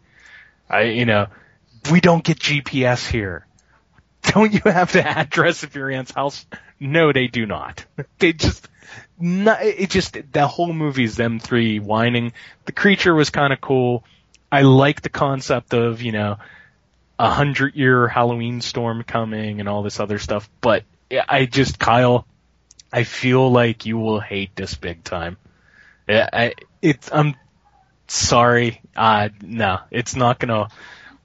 I, 0.71 0.83
you 0.85 1.05
know, 1.05 1.27
we 1.91 2.01
don't 2.01 2.25
get 2.25 2.39
GPS 2.39 3.07
here. 3.09 3.47
Don't 4.23 4.53
you 4.53 4.61
have 4.65 4.93
the 4.93 5.07
address 5.07 5.63
of 5.63 5.75
your 5.75 5.91
aunt's 5.91 6.11
house? 6.11 6.45
No, 6.81 7.13
they 7.13 7.29
do 7.29 7.47
not. 7.47 7.85
They 8.19 8.33
just, 8.33 8.69
not, 9.19 9.63
it 9.63 9.91
just, 9.91 10.17
the 10.33 10.47
whole 10.47 10.73
movie 10.73 11.05
is 11.05 11.17
them 11.17 11.39
three 11.39 11.79
whining. 11.79 12.33
The 12.67 12.73
creature 12.73 13.15
was 13.15 13.31
kind 13.31 13.53
of 13.53 13.61
cool. 13.61 14.05
I 14.51 14.63
like 14.63 15.03
the 15.03 15.09
concept 15.09 15.73
of, 15.73 16.03
you 16.03 16.13
know, 16.13 16.39
a 17.19 17.31
hundred 17.31 17.75
year 17.75 18.09
Halloween 18.09 18.61
storm 18.61 19.03
coming 19.03 19.61
and 19.61 19.69
all 19.69 19.83
this 19.83 20.01
other 20.01 20.19
stuff, 20.19 20.49
but 20.61 20.85
I 21.29 21.47
just, 21.47 21.79
Kyle, 21.79 22.27
I 22.93 23.05
feel 23.05 23.51
like 23.51 23.87
you 23.87 23.99
will 23.99 24.21
hate 24.21 24.57
this 24.57 24.75
big 24.75 25.05
time. 25.05 25.37
I, 26.09 26.29
I 26.33 26.53
it's, 26.81 27.11
I'm 27.13 27.35
sorry. 28.07 28.81
Uh, 28.97 29.29
no, 29.43 29.79
it's 29.91 30.17
not 30.17 30.39
gonna 30.39 30.69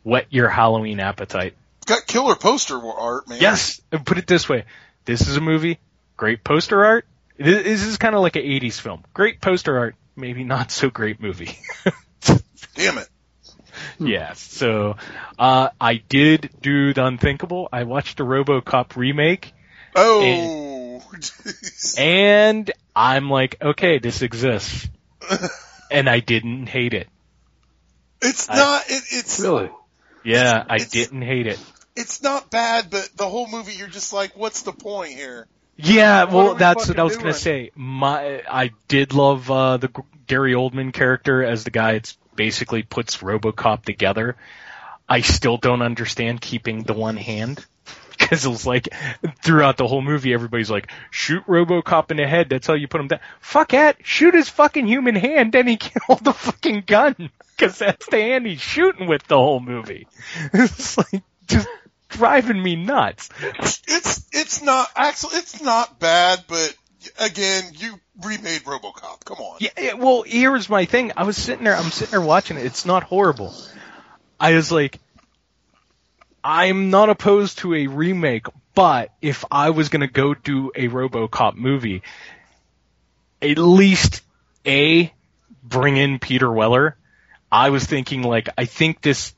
whet 0.04 0.28
your 0.30 0.50
Halloween 0.50 1.00
appetite. 1.00 1.56
Got 1.86 2.08
killer 2.08 2.36
poster 2.36 2.78
art, 2.80 3.28
man. 3.30 3.40
Yes, 3.42 3.82
and 3.92 4.06
put 4.06 4.18
it 4.18 4.28
this 4.28 4.48
way: 4.48 4.66
this 5.06 5.28
is 5.28 5.38
a 5.38 5.42
movie, 5.42 5.80
great 6.18 6.44
poster 6.44 6.84
art. 6.86 7.06
This 7.38 7.64
this 7.64 7.84
is 7.84 7.98
kind 7.98 8.16
of 8.16 8.22
like 8.22 8.36
an 8.36 8.44
'80s 8.44 8.80
film. 8.80 9.04
Great 9.14 9.42
poster 9.42 9.78
art, 9.78 9.96
maybe 10.16 10.44
not 10.44 10.72
so 10.72 10.90
great 10.90 11.20
movie. 11.22 11.58
Damn 12.76 12.98
it. 12.98 13.08
yeah. 14.00 14.34
So, 14.34 14.98
uh, 15.38 15.70
I 15.80 15.96
did 15.96 16.50
do 16.62 16.94
the 16.94 17.06
unthinkable. 17.06 17.70
I 17.72 17.84
watched 17.84 18.18
the 18.18 18.24
RoboCop 18.24 18.96
remake, 18.96 19.54
Oh. 19.96 20.22
and 20.22 20.73
I'm 22.96 23.30
like, 23.30 23.58
okay, 23.62 24.00
this 24.00 24.22
exists, 24.22 24.88
and 25.92 26.10
I 26.10 26.20
didn't 26.20 26.68
hate 26.68 26.94
it. 26.94 27.08
it's 28.22 28.50
I- 28.50 28.56
not. 28.56 28.84
It, 28.88 29.04
it's 29.12 29.40
Really? 29.40 29.70
Yeah, 30.24 30.64
I 30.70 30.76
It's- 30.76 30.90
didn't 30.92 31.22
hate 31.24 31.48
it. 31.48 31.60
it's 31.96 32.22
not 32.24 32.50
bad, 32.50 32.90
but 32.90 33.10
the 33.16 33.28
whole 33.28 33.48
movie, 33.48 33.74
you're 33.74 33.88
just 33.88 34.14
like, 34.14 34.38
what's 34.38 34.62
the 34.62 34.72
point 34.72 35.12
here? 35.14 35.48
Yeah, 35.76 36.26
What 36.26 36.34
well, 36.34 36.54
we 36.54 36.60
that's 36.60 36.88
what 36.88 37.00
I 37.00 37.04
was 37.04 37.14
doing? 37.14 37.24
gonna 37.24 37.34
say. 37.34 37.72
My, 37.76 38.44
I 38.50 38.72
did 38.88 39.14
love 39.14 39.50
uh, 39.50 39.78
the 39.78 39.88
G- 39.88 39.94
Gary 40.28 40.54
Oldman 40.54 40.94
character 40.94 41.44
as 41.44 41.64
the 41.64 41.72
guy 41.72 41.94
that 41.94 42.16
basically 42.36 42.84
puts 42.84 43.18
RoboCop 43.18 43.84
together. 43.84 44.36
I 45.10 45.22
still 45.22 45.58
don't 45.58 45.82
understand 45.82 46.42
keeping 46.42 46.84
the 46.84 46.94
one 46.94 47.18
hand 47.18 47.66
was 48.46 48.66
like 48.66 48.90
throughout 49.44 49.78
the 49.78 49.88
whole 49.88 50.02
movie, 50.02 50.34
everybody's 50.34 50.72
like, 50.72 50.90
"Shoot 51.12 51.46
RoboCop 51.46 52.12
in 52.12 52.18
the 52.18 52.28
head. 52.28 52.50
That's 52.50 52.68
how 52.68 52.74
you 52.74 52.88
put 52.88 53.02
him 53.02 53.08
down." 53.08 53.20
Fuck 53.40 53.74
it, 53.74 53.98
shoot 54.04 54.34
his 54.34 54.50
fucking 54.50 54.88
human 54.88 55.16
hand, 55.16 55.52
then 55.54 55.68
he 55.68 55.78
can 55.78 56.02
hold 56.06 56.24
the 56.24 56.34
fucking 56.34 56.84
gun 56.88 57.30
because 57.56 57.78
that's 57.78 58.08
the 58.08 58.22
hand 58.22 58.46
he's 58.46 58.62
shooting 58.62 59.08
with 59.08 59.26
the 59.28 59.38
whole 59.38 59.60
movie. 59.60 60.08
It's 60.54 60.98
like 60.98 61.24
just 61.48 61.68
driving 62.10 62.62
me 62.62 62.76
nuts. 62.76 63.30
It's 63.88 64.28
it's 64.32 64.62
not 64.62 64.88
actually 64.96 65.38
it's 65.38 65.62
not 65.62 66.00
bad, 66.00 66.44
but 66.48 66.76
again, 67.20 67.64
you 67.76 68.00
remade 68.24 68.64
RoboCop. 68.64 69.26
Come 69.26 69.38
on. 69.38 69.58
Yeah, 69.60 69.70
yeah, 69.80 69.94
well, 69.94 70.24
here's 70.24 70.70
my 70.70 70.86
thing. 70.86 71.12
I 71.18 71.24
was 71.24 71.38
sitting 71.38 71.64
there, 71.64 71.76
I'm 71.76 71.92
sitting 71.92 72.12
there 72.12 72.22
watching 72.22 72.58
it. 72.58 72.66
It's 72.66 72.86
not 72.86 73.04
horrible. 73.04 73.54
I 74.40 74.54
was 74.56 74.72
like, 74.72 75.00
I'm 76.44 76.90
not 76.90 77.10
opposed 77.10 77.60
to 77.60 77.74
a 77.74 77.88
remake, 77.88 78.48
but 78.76 79.12
if 79.22 79.46
I 79.50 79.70
was 79.70 79.90
gonna 79.90 80.08
go 80.08 80.34
do 80.34 80.72
a 80.76 80.88
RoboCop 80.88 81.56
movie, 81.56 82.04
at 83.42 83.58
least 83.58 84.22
A, 84.66 85.14
bring 85.64 85.98
in 85.98 86.20
Peter 86.20 86.52
Weller. 86.52 86.98
I 87.52 87.70
was 87.70 87.86
thinking 87.86 88.24
like, 88.24 88.50
I 88.58 88.66
think 88.66 89.02
this 89.02 89.34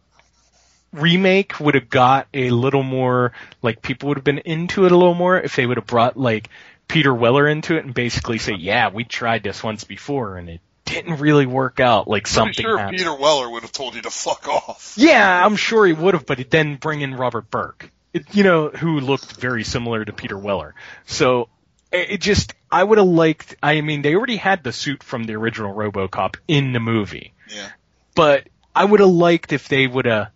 remake 0.93 1.59
would 1.59 1.75
have 1.75 1.89
got 1.89 2.27
a 2.33 2.49
little 2.49 2.83
more, 2.83 3.33
like 3.61 3.81
people 3.81 4.09
would 4.09 4.17
have 4.17 4.23
been 4.23 4.39
into 4.39 4.85
it 4.85 4.91
a 4.91 4.97
little 4.97 5.13
more 5.13 5.37
if 5.37 5.55
they 5.55 5.65
would 5.65 5.77
have 5.77 5.85
brought 5.85 6.17
like 6.17 6.49
Peter 6.87 7.13
Weller 7.13 7.47
into 7.47 7.75
it 7.77 7.85
and 7.85 7.93
basically 7.93 8.37
say, 8.37 8.53
yeah, 8.53 8.89
we 8.89 9.03
tried 9.03 9.43
this 9.43 9.63
once 9.63 9.83
before 9.83 10.37
and 10.37 10.49
it 10.49 10.61
didn't 10.85 11.17
really 11.19 11.45
work 11.45 11.79
out. 11.79 12.07
Like 12.07 12.23
Pretty 12.23 12.33
something 12.35 12.63
sure 12.63 12.77
happened. 12.77 12.97
Peter 12.97 13.13
Weller 13.15 13.49
would 13.49 13.63
have 13.63 13.71
told 13.71 13.95
you 13.95 14.01
to 14.03 14.11
fuck 14.11 14.47
off. 14.47 14.93
Yeah, 14.97 15.45
I'm 15.45 15.55
sure 15.55 15.85
he 15.85 15.93
would 15.93 16.13
have, 16.13 16.25
but 16.25 16.49
then 16.49 16.75
bring 16.75 17.01
in 17.01 17.15
Robert 17.15 17.49
Burke, 17.49 17.91
it, 18.13 18.33
you 18.33 18.43
know, 18.43 18.69
who 18.69 18.99
looked 18.99 19.35
very 19.37 19.63
similar 19.63 20.05
to 20.05 20.13
Peter 20.13 20.37
Weller. 20.37 20.75
So 21.05 21.49
it, 21.91 22.11
it 22.11 22.21
just, 22.21 22.53
I 22.71 22.83
would 22.83 22.97
have 22.99 23.07
liked. 23.07 23.55
I 23.61 23.81
mean, 23.81 24.01
they 24.03 24.15
already 24.15 24.37
had 24.37 24.63
the 24.63 24.71
suit 24.71 25.03
from 25.03 25.23
the 25.25 25.35
original 25.35 25.73
RoboCop 25.73 26.35
in 26.47 26.71
the 26.71 26.79
movie, 26.79 27.33
Yeah. 27.53 27.67
but 28.15 28.47
I 28.75 28.85
would 28.85 28.99
have 28.99 29.09
liked 29.09 29.53
if 29.53 29.67
they 29.67 29.87
would 29.87 30.05
have 30.05 30.29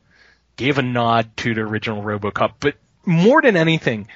gave 0.56 0.78
a 0.78 0.82
nod 0.82 1.36
to 1.38 1.54
the 1.54 1.62
original 1.62 2.02
RoboCop. 2.04 2.54
But 2.60 2.76
more 3.06 3.42
than 3.42 3.56
anything, 3.56 4.08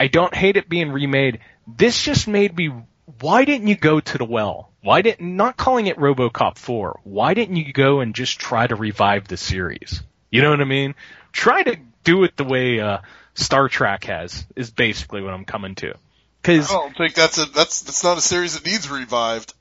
I 0.00 0.08
don't 0.08 0.34
hate 0.34 0.56
it 0.56 0.68
being 0.68 0.90
remade. 0.92 1.40
This 1.66 2.02
just 2.02 2.26
made 2.26 2.56
me. 2.56 2.72
Why 3.20 3.44
didn't 3.44 3.68
you 3.68 3.76
go 3.76 4.00
to 4.00 4.18
the 4.18 4.24
well? 4.24 4.70
Why 4.84 5.00
didn't 5.00 5.36
not 5.36 5.56
calling 5.56 5.86
it 5.86 5.96
RoboCop 5.96 6.58
4? 6.58 7.00
Why 7.04 7.32
didn't 7.32 7.56
you 7.56 7.72
go 7.72 8.00
and 8.00 8.14
just 8.14 8.38
try 8.38 8.66
to 8.66 8.76
revive 8.76 9.26
the 9.26 9.38
series? 9.38 10.02
You 10.30 10.42
know 10.42 10.50
what 10.50 10.60
I 10.60 10.64
mean? 10.64 10.94
Try 11.32 11.62
to 11.62 11.78
do 12.04 12.22
it 12.24 12.36
the 12.36 12.44
way 12.44 12.80
uh, 12.80 12.98
Star 13.32 13.70
Trek 13.70 14.04
has. 14.04 14.44
Is 14.56 14.70
basically 14.70 15.22
what 15.22 15.32
I'm 15.32 15.46
coming 15.46 15.74
to. 15.76 15.94
Cause 16.42 16.70
I 16.70 16.74
don't 16.74 16.94
think 16.94 17.14
that's 17.14 17.38
a 17.38 17.46
that's 17.46 17.80
that's 17.80 18.04
not 18.04 18.18
a 18.18 18.20
series 18.20 18.60
that 18.60 18.66
needs 18.66 18.90
revived. 18.90 19.54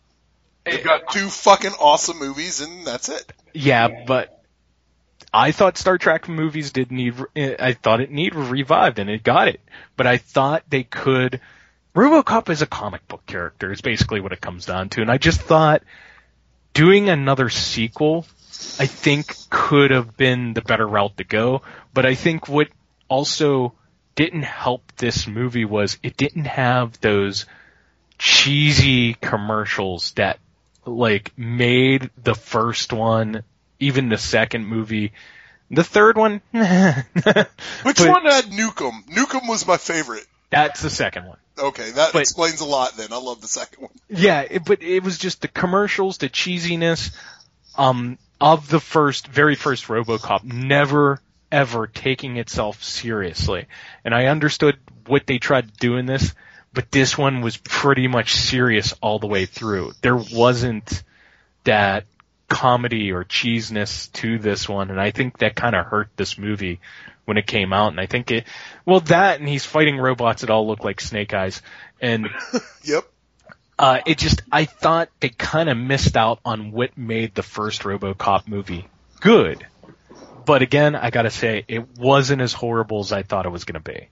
They've 0.66 0.84
got 0.84 1.10
two 1.14 1.30
fucking 1.30 1.72
awesome 1.80 2.20
movies, 2.20 2.60
and 2.60 2.86
that's 2.86 3.08
it. 3.08 3.32
Yeah, 3.54 4.04
but 4.06 4.44
I 5.34 5.54
thought 5.54 5.78
Star 5.78 5.98
Trek 5.98 6.28
movies 6.28 6.74
did 6.74 6.92
need. 6.92 7.16
I 7.38 7.72
thought 7.72 8.02
it 8.02 8.12
needed 8.12 8.36
revived, 8.36 9.00
and 9.00 9.10
it 9.10 9.24
got 9.24 9.48
it. 9.48 9.62
But 9.96 10.06
I 10.06 10.18
thought 10.18 10.64
they 10.70 10.84
could. 10.84 11.40
RoboCop 11.96 12.50
is 12.50 12.62
a 12.62 12.66
comic 12.68 13.08
book 13.08 13.26
character. 13.26 13.72
Is 13.72 13.82
basically 13.82 14.20
what 14.20 14.32
it 14.34 14.42
comes 14.42 14.66
down 14.66 14.90
to, 14.90 15.02
and 15.02 15.12
I 15.12 15.18
just 15.18 15.42
thought 15.42 15.84
doing 16.74 17.10
another 17.10 17.50
sequel 17.50 18.26
I 18.80 18.86
think 18.88 19.36
could 19.50 19.92
have 19.92 20.16
been 20.18 20.54
the 20.54 20.62
better 20.62 20.88
route 20.88 21.18
to 21.18 21.24
go. 21.24 21.62
But 21.94 22.06
I 22.06 22.16
think 22.16 22.48
what 22.48 22.70
also 23.10 23.74
didn't 24.16 24.44
help 24.44 24.92
this 24.98 25.28
movie 25.28 25.66
was 25.66 25.98
it 26.04 26.18
didn't 26.18 26.46
have 26.46 27.00
those 27.02 27.46
cheesy 28.18 29.16
commercials 29.16 30.12
that 30.14 30.40
like 30.86 31.32
made 31.38 32.10
the 32.22 32.36
first 32.36 32.94
one, 32.94 33.44
even 33.80 34.10
the 34.10 34.18
second 34.18 34.66
movie. 34.66 35.14
The 35.72 35.84
third 35.84 36.18
one, 36.18 36.42
Which 36.52 36.54
But- 36.54 38.10
one 38.10 38.26
had 38.26 38.46
Nukem? 38.46 39.06
Nukem 39.10 39.48
was 39.48 39.66
my 39.68 39.78
favorite. 39.78 40.26
That's 40.54 40.82
the 40.82 40.90
second 40.90 41.26
one. 41.26 41.38
Okay, 41.58 41.92
that 41.92 42.14
But- 42.14 42.22
explains 42.22 42.62
a 42.62 42.66
lot 42.66 42.98
then. 42.98 43.14
I 43.14 43.18
love 43.18 43.42
the 43.42 43.48
second 43.48 43.84
one. 43.84 43.92
Yeah, 44.10 44.42
it, 44.42 44.66
but 44.66 44.82
it 44.84 45.04
was 45.04 45.18
just 45.18 45.42
the 45.42 45.48
commercials, 45.48 46.18
the 46.18 46.30
cheesiness 46.30 47.16
um, 47.78 48.18
of 48.40 48.70
the 48.70 48.80
first, 48.80 49.28
very 49.28 49.56
first 49.56 49.86
RoboCop, 49.88 50.44
never 50.44 51.20
ever 51.52 51.86
taking 51.88 52.38
itself 52.38 52.84
seriously. 52.84 53.68
And 54.04 54.14
I 54.14 54.26
understood 54.26 54.78
what 55.06 55.28
they 55.28 55.38
tried 55.38 55.68
to 55.68 55.74
do 55.80 55.98
in 55.98 56.08
this, 56.08 56.34
but 56.74 56.90
this 56.90 57.16
one 57.18 57.42
was 57.42 57.58
pretty 57.58 58.08
much 58.08 58.34
serious 58.34 58.94
all 59.02 59.20
the 59.20 59.28
way 59.28 59.46
through. 59.46 59.94
There 60.02 60.16
wasn't 60.18 61.04
that 61.64 62.06
comedy 62.50 63.12
or 63.12 63.24
cheesiness 63.24 64.12
to 64.14 64.38
this 64.40 64.68
one, 64.70 64.90
and 64.92 65.00
I 65.00 65.12
think 65.12 65.40
that 65.40 65.56
kind 65.56 65.76
of 65.76 65.86
hurt 65.86 66.10
this 66.16 66.38
movie 66.38 66.80
when 67.26 67.38
it 67.38 67.48
came 67.48 67.74
out. 67.74 67.90
And 67.92 68.00
I 68.00 68.06
think 68.06 68.32
it, 68.32 68.46
well, 68.86 69.00
that 69.02 69.40
and 69.40 69.48
he's 69.48 69.66
fighting 69.66 69.98
robots 69.98 70.42
that 70.42 70.50
all 70.50 70.68
look 70.68 70.84
like 70.84 71.02
Snake 71.02 71.34
Eyes, 71.34 71.62
and 72.02 72.28
Yep. 72.84 73.06
uh, 73.80 74.00
it 74.06 74.18
just, 74.18 74.42
I 74.52 74.66
thought 74.66 75.10
they 75.20 75.30
kind 75.30 75.70
of 75.70 75.78
missed 75.78 76.16
out 76.18 76.40
on 76.46 76.72
what 76.72 76.98
made 76.98 77.34
the 77.34 77.44
first 77.44 77.82
RoboCop 77.84 78.48
movie 78.48 78.88
good. 79.20 79.66
But 80.46 80.62
again, 80.62 80.96
I 80.96 81.10
gotta 81.10 81.30
say, 81.32 81.64
it 81.68 81.98
wasn't 81.98 82.42
as 82.42 82.52
horrible 82.52 83.00
as 83.00 83.14
I 83.14 83.24
thought 83.24 83.46
it 83.46 83.50
was 83.52 83.64
gonna 83.64 83.80
be. 83.80 84.10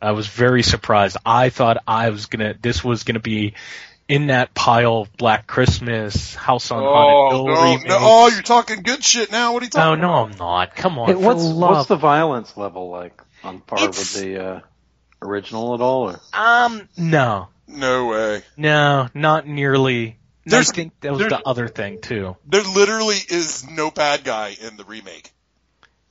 I 0.00 0.12
was 0.12 0.28
very 0.28 0.62
surprised. 0.62 1.16
I 1.26 1.48
thought 1.50 1.78
I 1.86 2.10
was 2.10 2.26
gonna, 2.26 2.54
this 2.60 2.84
was 2.84 3.02
gonna 3.02 3.20
be 3.20 3.54
in 4.08 4.26
that 4.26 4.54
pile 4.54 4.98
of 4.98 5.16
Black 5.16 5.46
Christmas, 5.46 6.34
House 6.34 6.70
on 6.70 6.82
Oh, 6.82 6.86
Haunted 6.92 7.32
Hill 7.36 7.46
no, 7.46 7.62
remakes. 7.72 7.84
no, 7.88 7.98
oh, 8.00 8.28
you're 8.28 8.42
talking 8.42 8.82
good 8.82 9.02
shit 9.02 9.32
now. 9.32 9.52
What 9.54 9.62
are 9.62 9.66
you 9.66 9.70
no, 9.74 9.80
talking 9.80 10.00
no, 10.02 10.08
about? 10.14 10.32
I'm 10.32 10.38
not. 10.38 10.76
Come 10.76 10.98
on. 10.98 11.08
Hey, 11.08 11.14
what's 11.14 11.42
love. 11.42 11.70
what's 11.76 11.88
the 11.88 11.96
violence 11.96 12.56
level 12.56 12.90
like 12.90 13.20
on 13.42 13.60
par 13.60 13.78
It's- 13.78 13.98
with 14.14 14.22
the 14.22 14.44
uh, 14.44 14.60
original 15.22 15.74
at 15.74 15.80
all? 15.80 16.10
Or? 16.10 16.20
Um, 16.32 16.88
no. 16.96 17.48
No 17.66 18.06
way. 18.08 18.42
No, 18.58 19.08
not 19.14 19.46
nearly. 19.46 20.08
I 20.46 20.50
There's- 20.50 20.70
think 20.70 20.92
that 21.00 21.12
was 21.12 21.20
the 21.26 21.40
other 21.46 21.68
thing 21.68 22.02
too. 22.02 22.36
There 22.46 22.62
literally 22.62 23.16
is 23.30 23.66
no 23.68 23.90
bad 23.90 24.22
guy 24.24 24.54
in 24.60 24.76
the 24.76 24.84
remake. 24.84 25.32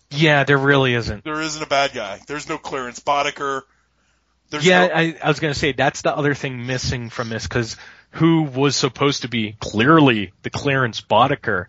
Yeah, 0.09 0.43
there 0.43 0.57
really 0.57 0.93
isn't. 0.95 1.23
There 1.23 1.41
isn't 1.41 1.61
a 1.61 1.67
bad 1.67 1.91
guy. 1.93 2.19
There's 2.27 2.47
no 2.49 2.57
Clarence 2.57 2.99
Boddicker. 2.99 3.61
There's 4.53 4.65
yeah, 4.67 4.85
no, 4.85 4.93
I, 4.93 5.15
I 5.23 5.27
was 5.27 5.39
gonna 5.39 5.55
say 5.55 5.71
that's 5.71 6.03
the 6.03 6.15
other 6.15 6.35
thing 6.35 6.67
missing 6.67 7.09
from 7.09 7.29
this 7.29 7.47
because 7.47 7.75
who 8.11 8.43
was 8.43 8.75
supposed 8.75 9.23
to 9.23 9.27
be 9.27 9.55
clearly 9.59 10.31
the 10.43 10.51
Clarence 10.51 11.01
Boddicker, 11.01 11.65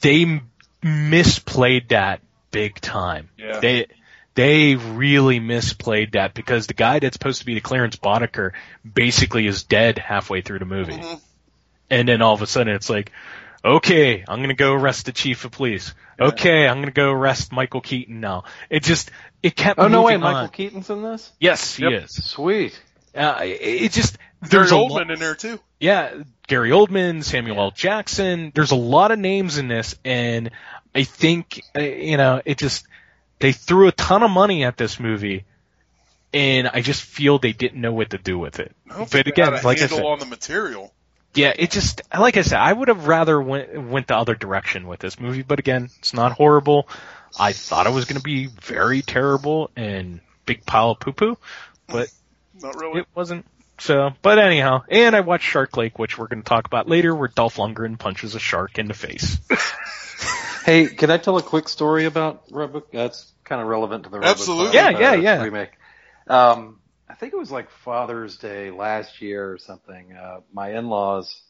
they 0.00 0.40
misplayed 0.82 1.88
that 1.88 2.22
big 2.50 2.80
time. 2.80 3.28
Yeah. 3.36 3.60
They 3.60 3.86
they 4.34 4.76
really 4.76 5.40
misplayed 5.40 6.12
that 6.12 6.32
because 6.32 6.66
the 6.66 6.74
guy 6.74 7.00
that's 7.00 7.14
supposed 7.14 7.40
to 7.40 7.46
be 7.46 7.52
the 7.54 7.60
Clarence 7.60 7.96
Boddicker 7.96 8.52
basically 8.90 9.46
is 9.46 9.64
dead 9.64 9.98
halfway 9.98 10.40
through 10.40 10.60
the 10.60 10.64
movie, 10.64 10.94
Mhm. 10.94 11.20
and 11.90 12.08
then 12.08 12.22
all 12.22 12.32
of 12.32 12.40
a 12.40 12.46
sudden 12.46 12.74
it's 12.74 12.88
like, 12.88 13.12
okay, 13.62 14.24
I'm 14.26 14.40
gonna 14.40 14.54
go 14.54 14.72
arrest 14.72 15.04
the 15.04 15.12
chief 15.12 15.44
of 15.44 15.52
police. 15.52 15.94
Okay, 16.18 16.66
I'm 16.66 16.80
gonna 16.80 16.92
go 16.92 17.10
arrest 17.10 17.52
Michael 17.52 17.82
Keaton 17.82 18.20
now. 18.20 18.44
It 18.70 18.82
just 18.84 19.10
it 19.44 19.54
kept. 19.56 19.78
Oh 19.78 19.88
no 19.88 20.02
way, 20.02 20.12
moving 20.12 20.22
Michael 20.22 20.40
on. 20.40 20.48
Keaton's 20.48 20.90
in 20.90 21.02
this. 21.02 21.30
Yes, 21.38 21.76
he 21.76 21.86
is. 21.86 22.10
Sweet. 22.24 22.80
Uh, 23.14 23.38
it, 23.42 23.60
it 23.82 23.92
just 23.92 24.18
there's 24.42 24.72
a 24.72 24.74
Oldman 24.74 25.06
lo- 25.08 25.14
in 25.14 25.20
there 25.20 25.34
too. 25.36 25.60
yeah, 25.78 26.14
Gary 26.48 26.70
Oldman, 26.70 27.22
Samuel 27.22 27.58
L. 27.60 27.70
Jackson. 27.70 28.50
There's 28.54 28.72
a 28.72 28.76
lot 28.76 29.12
of 29.12 29.18
names 29.18 29.58
in 29.58 29.68
this, 29.68 29.94
and 30.04 30.50
I 30.94 31.04
think 31.04 31.62
uh, 31.76 31.80
you 31.80 32.16
know 32.16 32.40
it 32.44 32.58
just 32.58 32.86
they 33.38 33.52
threw 33.52 33.88
a 33.88 33.92
ton 33.92 34.22
of 34.22 34.30
money 34.30 34.64
at 34.64 34.76
this 34.78 34.98
movie, 34.98 35.44
and 36.32 36.66
I 36.68 36.80
just 36.80 37.02
feel 37.02 37.38
they 37.38 37.52
didn't 37.52 37.80
know 37.80 37.92
what 37.92 38.10
to 38.10 38.18
do 38.18 38.38
with 38.38 38.58
it. 38.60 38.74
I 38.86 38.94
don't 38.94 39.00
But 39.00 39.10
think 39.10 39.24
they 39.26 39.30
again, 39.32 39.52
had 39.52 39.62
a 39.62 39.66
like 39.66 39.76
I 39.78 39.80
handle 39.82 39.98
said, 39.98 40.06
on 40.06 40.18
the 40.20 40.26
material. 40.26 40.93
Yeah, 41.34 41.52
it 41.56 41.70
just 41.70 42.02
like 42.16 42.36
I 42.36 42.42
said, 42.42 42.58
I 42.58 42.72
would 42.72 42.88
have 42.88 43.06
rather 43.06 43.40
went 43.40 43.80
went 43.82 44.06
the 44.08 44.16
other 44.16 44.34
direction 44.34 44.86
with 44.86 45.00
this 45.00 45.18
movie. 45.18 45.42
But 45.42 45.58
again, 45.58 45.90
it's 45.98 46.14
not 46.14 46.32
horrible. 46.32 46.88
I 47.38 47.52
thought 47.52 47.86
it 47.86 47.92
was 47.92 48.04
going 48.04 48.18
to 48.18 48.22
be 48.22 48.46
very 48.46 49.02
terrible 49.02 49.70
and 49.76 50.20
big 50.46 50.64
pile 50.64 50.92
of 50.92 51.00
poo 51.00 51.12
poo, 51.12 51.38
but 51.88 52.08
Not 52.62 52.76
really. 52.80 53.00
it 53.00 53.06
wasn't. 53.14 53.46
So, 53.78 54.10
but 54.22 54.38
anyhow, 54.38 54.82
and 54.88 55.16
I 55.16 55.20
watched 55.20 55.44
Shark 55.44 55.76
Lake, 55.76 55.98
which 55.98 56.16
we're 56.16 56.28
going 56.28 56.42
to 56.42 56.48
talk 56.48 56.66
about 56.66 56.88
later, 56.88 57.12
where 57.12 57.26
Dolph 57.26 57.56
Lundgren 57.56 57.98
punches 57.98 58.36
a 58.36 58.38
shark 58.38 58.78
in 58.78 58.86
the 58.86 58.94
face. 58.94 59.38
Hey, 60.64 60.86
can 60.86 61.10
I 61.10 61.18
tell 61.18 61.36
a 61.36 61.42
quick 61.42 61.68
story 61.68 62.06
about 62.06 62.44
Robo? 62.50 62.82
That's 62.90 63.30
kind 63.44 63.60
of 63.60 63.68
relevant 63.68 64.04
to 64.04 64.10
the 64.10 64.16
Robo 64.18 64.30
Absolutely. 64.30 64.74
Yeah, 64.74 64.98
yeah, 64.98 65.12
yeah. 65.14 65.42
remake. 65.42 65.72
Um, 66.26 66.80
I 67.14 67.16
think 67.16 67.32
it 67.32 67.38
was 67.38 67.52
like 67.52 67.70
Father's 67.70 68.38
Day 68.38 68.72
last 68.72 69.22
year 69.22 69.52
or 69.52 69.56
something. 69.56 70.16
Uh, 70.16 70.40
my 70.52 70.76
in-laws, 70.76 71.42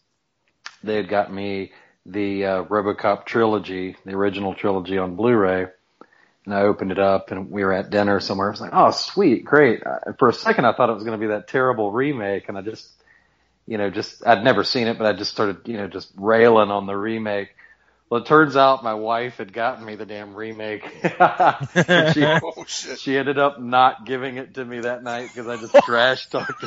they 0.83 0.95
had 0.95 1.09
got 1.09 1.33
me 1.33 1.73
the 2.05 2.45
uh, 2.45 2.65
RoboCop 2.65 3.25
trilogy, 3.25 3.97
the 4.05 4.13
original 4.13 4.55
trilogy 4.55 4.99
on 4.99 5.17
Blu-ray, 5.17 5.65
and 6.45 6.55
I 6.55 6.65
opened 6.65 6.93
it 6.93 6.99
up 6.99 7.31
and 7.31 7.51
we 7.51 7.65
were 7.65 7.73
at 7.73 7.89
dinner 7.89 8.21
somewhere. 8.21 8.49
I 8.49 8.51
was 8.51 8.61
like, 8.61 8.75
"Oh, 8.75 8.91
sweet, 8.91 9.47
great!" 9.47 9.83
Uh, 9.87 10.13
for 10.19 10.29
a 10.29 10.35
second, 10.35 10.67
I 10.67 10.75
thought 10.75 10.91
it 10.91 10.97
was 10.97 11.05
going 11.05 11.19
to 11.19 11.27
be 11.27 11.33
that 11.33 11.49
terrible 11.49 11.91
remake, 11.91 12.51
and 12.51 12.59
I 12.59 12.61
just, 12.61 12.87
you 13.67 13.79
know, 13.79 13.89
just 13.89 14.27
I'd 14.27 14.45
never 14.45 14.65
seen 14.65 14.87
it, 14.87 14.99
but 14.99 15.07
I 15.07 15.15
just 15.17 15.31
started, 15.31 15.63
you 15.65 15.79
know, 15.79 15.89
just 15.89 16.13
railing 16.19 16.71
on 16.71 16.87
the 16.87 16.95
remake. 16.95 17.57
Well, 18.11 18.21
it 18.21 18.27
turns 18.27 18.57
out 18.57 18.85
my 18.85 18.95
wife 18.95 19.39
had 19.39 19.53
gotten 19.53 19.85
me 19.85 19.97
the 19.97 20.07
damn 20.07 20.35
remake. 20.35 20.85
she, 21.03 21.09
Oh 22.25 22.65
shit. 22.67 22.99
she 22.99 23.17
ended 23.17 23.39
up 23.39 23.61
not 23.61 24.07
giving 24.07 24.37
it 24.37 24.55
to 24.55 24.65
me 24.65 24.81
that 24.81 25.03
night 25.03 25.31
because 25.35 25.49
I 25.49 25.57
just 25.57 25.75
trash 25.85 26.29
talked 26.29 26.65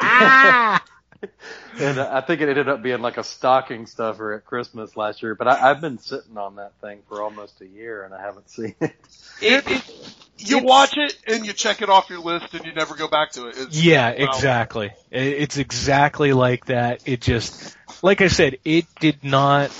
her. 0.00 0.80
and 1.80 1.98
uh, 1.98 2.08
I 2.12 2.20
think 2.20 2.40
it 2.40 2.48
ended 2.48 2.68
up 2.68 2.82
being 2.82 3.00
like 3.00 3.16
a 3.16 3.24
stocking 3.24 3.86
stuffer 3.86 4.32
at 4.34 4.44
Christmas 4.44 4.96
last 4.96 5.22
year. 5.22 5.34
But 5.34 5.48
I, 5.48 5.70
I've 5.70 5.80
been 5.80 5.98
sitting 5.98 6.36
on 6.36 6.56
that 6.56 6.72
thing 6.80 7.00
for 7.08 7.22
almost 7.22 7.60
a 7.60 7.66
year 7.66 8.04
and 8.04 8.14
I 8.14 8.20
haven't 8.20 8.50
seen 8.50 8.74
it. 8.80 8.94
It, 9.40 9.64
it, 9.66 10.14
You 10.38 10.58
watch 10.58 10.96
it 10.96 11.16
and 11.26 11.46
you 11.46 11.52
check 11.52 11.82
it 11.82 11.88
off 11.88 12.10
your 12.10 12.20
list 12.20 12.54
and 12.54 12.64
you 12.64 12.72
never 12.72 12.94
go 12.94 13.08
back 13.08 13.32
to 13.32 13.46
it. 13.46 13.56
It's, 13.56 13.82
yeah, 13.82 14.10
wow. 14.10 14.28
exactly. 14.28 14.86
It, 15.10 15.22
it's 15.26 15.56
exactly 15.58 16.32
like 16.32 16.66
that. 16.66 17.00
It 17.06 17.20
just, 17.20 17.76
like 18.02 18.20
I 18.20 18.28
said, 18.28 18.58
it 18.64 18.86
did 19.00 19.22
not. 19.24 19.70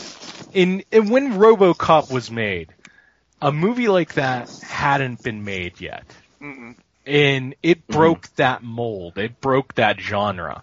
In, 0.53 0.85
in 0.91 1.09
when 1.11 1.35
RoboCop 1.35 2.13
was 2.13 2.31
made, 2.31 2.73
a 3.41 3.51
movie 3.51 3.89
like 3.89 4.15
that 4.15 4.51
hadn't 4.63 5.23
been 5.23 5.45
made 5.45 5.81
yet. 5.81 6.05
Mm-mm. 6.41 6.75
and 7.07 7.55
it 7.63 7.87
broke 7.87 8.29
that 8.35 8.63
mold. 8.63 9.17
It 9.17 9.41
broke 9.41 9.75
that 9.75 10.01
genre. 10.01 10.63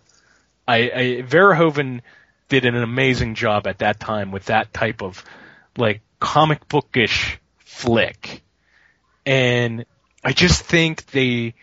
I, 0.69 0.77
I 0.77 1.23
Verhoeven 1.23 2.01
did 2.47 2.65
an 2.65 2.75
amazing 2.75 3.33
job 3.33 3.65
at 3.65 3.79
that 3.79 3.99
time 3.99 4.31
with 4.31 4.45
that 4.45 4.71
type 4.71 5.01
of 5.01 5.23
like 5.77 6.01
comic 6.19 6.67
bookish 6.67 7.39
flick. 7.57 8.43
And 9.25 9.85
I 10.23 10.31
just 10.31 10.61
think 10.61 11.07
they, 11.07 11.55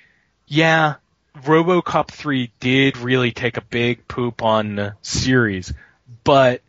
yeah, 0.48 0.94
RoboCop 1.38 2.08
3 2.08 2.50
did 2.58 2.96
really 2.96 3.30
take 3.30 3.56
a 3.56 3.60
big 3.60 4.08
poop 4.08 4.42
on 4.42 4.74
the 4.74 4.94
series, 5.02 5.72
but 6.24 6.62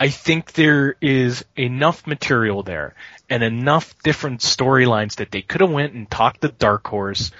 I 0.00 0.08
think 0.08 0.54
there 0.54 0.96
is 1.00 1.44
enough 1.56 2.04
material 2.04 2.64
there 2.64 2.94
and 3.30 3.44
enough 3.44 3.94
different 4.02 4.40
storylines 4.40 5.16
that 5.16 5.30
they 5.30 5.42
could 5.42 5.60
have 5.60 5.70
went 5.70 5.92
and 5.92 6.10
talked 6.10 6.40
to 6.40 6.48
Dark 6.48 6.86
Horse 6.88 7.30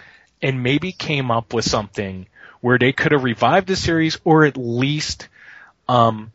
and 0.41 0.63
maybe 0.63 0.93
came 0.93 1.33
up 1.33 1.53
with 1.53 1.65
something 1.65 2.29
where 2.67 2.79
they 2.79 2.93
could 2.93 3.13
have 3.13 3.23
revived 3.23 3.69
the 3.69 3.77
series 3.77 4.19
or 4.25 4.45
at 4.45 4.57
least 4.57 5.29
um, 5.89 6.33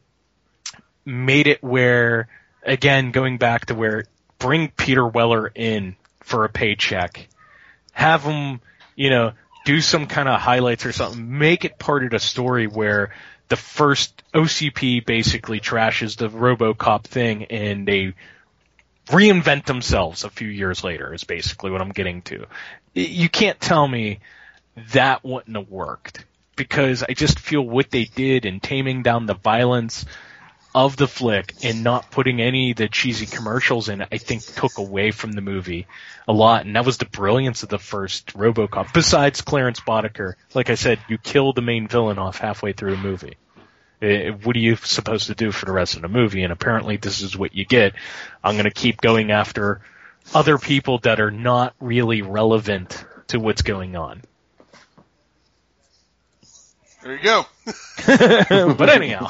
made 1.03 1.45
it 1.45 1.61
where 1.61 2.29
again 2.63 3.11
going 3.11 3.37
back 3.37 3.65
to 3.65 3.75
where 3.75 4.05
bring 4.39 4.69
Peter 4.69 5.05
Weller 5.05 5.51
in 5.53 5.97
for 6.21 6.45
a 6.45 6.49
paycheck, 6.49 7.27
have 7.91 8.23
him 8.23 8.61
you 8.95 9.09
know 9.09 9.33
do 9.65 9.81
some 9.81 10.07
kind 10.07 10.29
of 10.29 10.39
highlights 10.39 10.85
or 10.85 10.93
something, 10.93 11.37
make 11.37 11.65
it 11.65 11.77
part 11.77 12.05
of 12.05 12.11
the 12.11 12.19
story 12.19 12.65
where 12.65 13.13
the 13.49 13.57
first 13.57 14.23
OCP 14.33 15.05
basically 15.05 15.59
trashes 15.59 16.15
the 16.15 16.29
RoboCop 16.29 17.03
thing 17.03 17.43
and 17.47 17.85
they 17.85 18.13
reinvent 19.07 19.65
themselves 19.65 20.23
a 20.23 20.29
few 20.29 20.47
years 20.47 20.81
later 20.81 21.13
is 21.13 21.25
basically 21.25 21.71
what 21.71 21.81
I'm 21.81 21.91
getting 21.91 22.21
to. 22.21 22.45
You 22.93 23.27
can't 23.27 23.59
tell 23.59 23.85
me 23.85 24.21
that 24.93 25.23
wouldn't 25.23 25.55
have 25.55 25.69
worked 25.69 26.25
because 26.55 27.03
I 27.03 27.13
just 27.13 27.39
feel 27.39 27.61
what 27.61 27.89
they 27.89 28.05
did 28.05 28.45
in 28.45 28.59
taming 28.59 29.03
down 29.03 29.25
the 29.25 29.33
violence 29.33 30.05
of 30.73 30.95
the 30.95 31.07
flick 31.07 31.53
and 31.63 31.83
not 31.83 32.11
putting 32.11 32.41
any 32.41 32.71
of 32.71 32.77
the 32.77 32.87
cheesy 32.87 33.25
commercials 33.25 33.89
in 33.89 34.01
it, 34.01 34.07
I 34.11 34.17
think 34.17 34.43
took 34.43 34.77
away 34.77 35.11
from 35.11 35.33
the 35.33 35.41
movie 35.41 35.87
a 36.27 36.33
lot. 36.33 36.65
And 36.65 36.75
that 36.75 36.85
was 36.85 36.97
the 36.97 37.05
brilliance 37.05 37.63
of 37.63 37.69
the 37.69 37.79
first 37.79 38.33
RoboCop. 38.33 38.93
Besides 38.93 39.41
Clarence 39.41 39.81
Boddicker, 39.81 40.35
like 40.53 40.69
I 40.69 40.75
said, 40.75 40.99
you 41.09 41.17
kill 41.17 41.51
the 41.51 41.61
main 41.61 41.87
villain 41.87 42.19
off 42.19 42.37
halfway 42.37 42.71
through 42.71 42.93
a 42.93 42.97
movie. 42.97 43.37
Eh, 44.01 44.29
what 44.29 44.55
are 44.55 44.59
you 44.59 44.77
supposed 44.77 45.27
to 45.27 45.35
do 45.35 45.51
for 45.51 45.65
the 45.65 45.73
rest 45.73 45.95
of 45.95 46.03
the 46.03 46.07
movie? 46.07 46.43
And 46.43 46.53
apparently 46.53 46.95
this 46.97 47.21
is 47.21 47.37
what 47.37 47.53
you 47.53 47.65
get. 47.65 47.93
I'm 48.43 48.55
going 48.55 48.63
to 48.63 48.71
keep 48.71 49.01
going 49.01 49.31
after 49.31 49.81
other 50.33 50.57
people 50.57 50.99
that 50.99 51.19
are 51.19 51.31
not 51.31 51.75
really 51.79 52.21
relevant 52.21 53.03
to 53.27 53.39
what's 53.39 53.61
going 53.61 53.95
on. 53.95 54.21
There 57.03 57.15
you 57.15 57.23
go. 57.23 57.45
but 58.75 58.89
anyhow, 58.89 59.29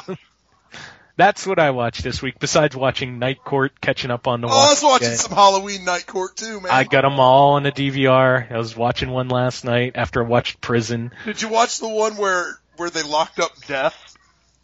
that's 1.16 1.46
what 1.46 1.58
I 1.58 1.70
watched 1.70 2.02
this 2.02 2.20
week. 2.20 2.38
Besides 2.38 2.76
watching 2.76 3.18
Night 3.18 3.42
Court, 3.44 3.80
catching 3.80 4.10
up 4.10 4.26
on 4.26 4.40
the. 4.40 4.48
Oh, 4.48 4.50
I 4.50 4.70
was 4.70 4.82
watching 4.82 5.08
Dead. 5.08 5.18
some 5.18 5.32
Halloween 5.34 5.84
Night 5.84 6.06
Court 6.06 6.36
too, 6.36 6.60
man. 6.60 6.70
I 6.70 6.84
got 6.84 7.02
them 7.02 7.18
all 7.20 7.54
on 7.54 7.62
the 7.62 7.72
DVR. 7.72 8.50
I 8.52 8.58
was 8.58 8.76
watching 8.76 9.10
one 9.10 9.28
last 9.28 9.64
night 9.64 9.92
after 9.94 10.22
I 10.24 10.26
watched 10.26 10.60
Prison. 10.60 11.12
Did 11.24 11.40
you 11.42 11.48
watch 11.48 11.78
the 11.80 11.88
one 11.88 12.16
where 12.16 12.58
where 12.76 12.90
they 12.90 13.02
locked 13.02 13.38
up 13.40 13.52
Death? 13.66 14.16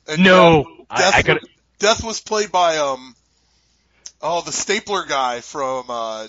And 0.06 0.22
No, 0.24 0.64
Death, 0.64 1.14
I- 1.14 1.18
I 1.18 1.22
gotta- 1.22 1.40
was, 1.40 1.48
Death 1.78 2.04
was 2.04 2.20
played 2.20 2.50
by 2.52 2.76
um 2.78 3.14
oh 4.20 4.40
the 4.42 4.52
stapler 4.52 5.04
guy 5.06 5.40
from 5.40 5.84
uh 5.88 6.26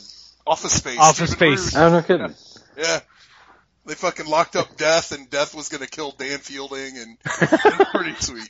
Office 0.48 0.74
Space. 0.74 0.98
Office 1.00 1.32
Stephen 1.32 1.58
Space. 1.58 1.76
Root. 1.76 1.82
Oh, 1.82 1.90
no 1.92 2.02
kidding. 2.02 2.36
Yeah. 2.78 3.00
They 3.86 3.96
fucking 3.96 4.28
locked 4.28 4.56
up 4.56 4.78
Death, 4.78 5.12
and 5.14 5.30
Death 5.30 5.56
was 5.56 5.70
gonna 5.70 5.88
kill 5.88 6.12
Dan 6.12 6.40
Fielding, 6.40 6.98
and 6.98 7.18
it's 7.26 7.90
pretty 7.92 8.14
sweet. 8.20 8.50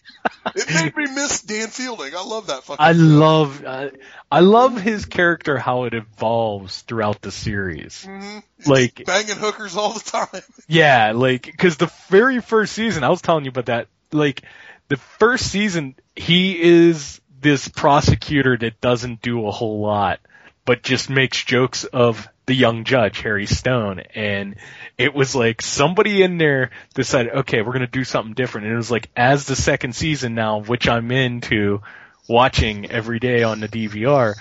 It 0.55 0.73
made 0.73 0.97
me 0.97 1.13
miss 1.13 1.41
Dan 1.41 1.67
Fielding. 1.69 2.13
I 2.15 2.23
love 2.23 2.47
that 2.47 2.63
fucking. 2.63 2.86
I 2.86 2.93
show. 2.93 2.99
love, 2.99 3.63
uh, 3.63 3.89
I 4.32 4.39
love 4.41 4.82
his 4.82 5.05
character 5.05 5.57
how 5.57 5.86
it 5.86 5.93
evolves 5.93 6.82
throughout 6.82 7.21
the 7.21 7.32
series. 7.32 8.05
Mhm. 8.07 8.43
Like, 8.65 9.05
banging 9.05 9.38
hookers 9.38 9.77
all 9.77 9.93
the 9.93 9.99
time. 10.01 10.41
yeah, 10.67 11.13
like, 11.15 11.55
cause 11.57 11.77
the 11.77 11.91
very 12.09 12.41
first 12.41 12.73
season, 12.73 13.03
I 13.03 13.09
was 13.09 13.21
telling 13.21 13.45
you 13.45 13.49
about 13.49 13.67
that, 13.67 13.88
like, 14.11 14.41
the 14.89 14.97
first 14.97 15.49
season, 15.49 15.95
he 16.15 16.59
is 16.61 17.21
this 17.39 17.67
prosecutor 17.67 18.57
that 18.57 18.82
doesn't 18.82 19.21
do 19.21 19.47
a 19.47 19.51
whole 19.51 19.80
lot, 19.80 20.19
but 20.65 20.84
just 20.84 21.09
makes 21.09 21.41
jokes 21.43 21.86
of 21.86 22.27
the 22.50 22.56
young 22.56 22.84
judge, 22.84 23.22
Harry 23.22 23.45
Stone, 23.45 24.00
and 24.16 24.56
it 24.97 25.14
was 25.14 25.36
like 25.36 25.62
somebody 25.62 26.24
in 26.24 26.39
there 26.39 26.72
decided, 26.95 27.32
okay, 27.32 27.62
we're 27.62 27.74
gonna 27.74 27.86
do 27.86 28.04
something 28.04 28.34
different, 28.34 28.66
and 28.66 28.74
it 28.74 28.78
was 28.78 28.89
like, 28.89 29.08
as 29.16 29.45
the 29.45 29.56
second 29.56 29.93
season 29.93 30.34
now, 30.34 30.60
which 30.60 30.89
I'm 30.89 31.12
into 31.12 31.82
watching 32.28 32.89
every 32.89 33.20
day 33.20 33.43
on 33.43 33.60
the 33.60 33.68
DVR, 33.68 34.34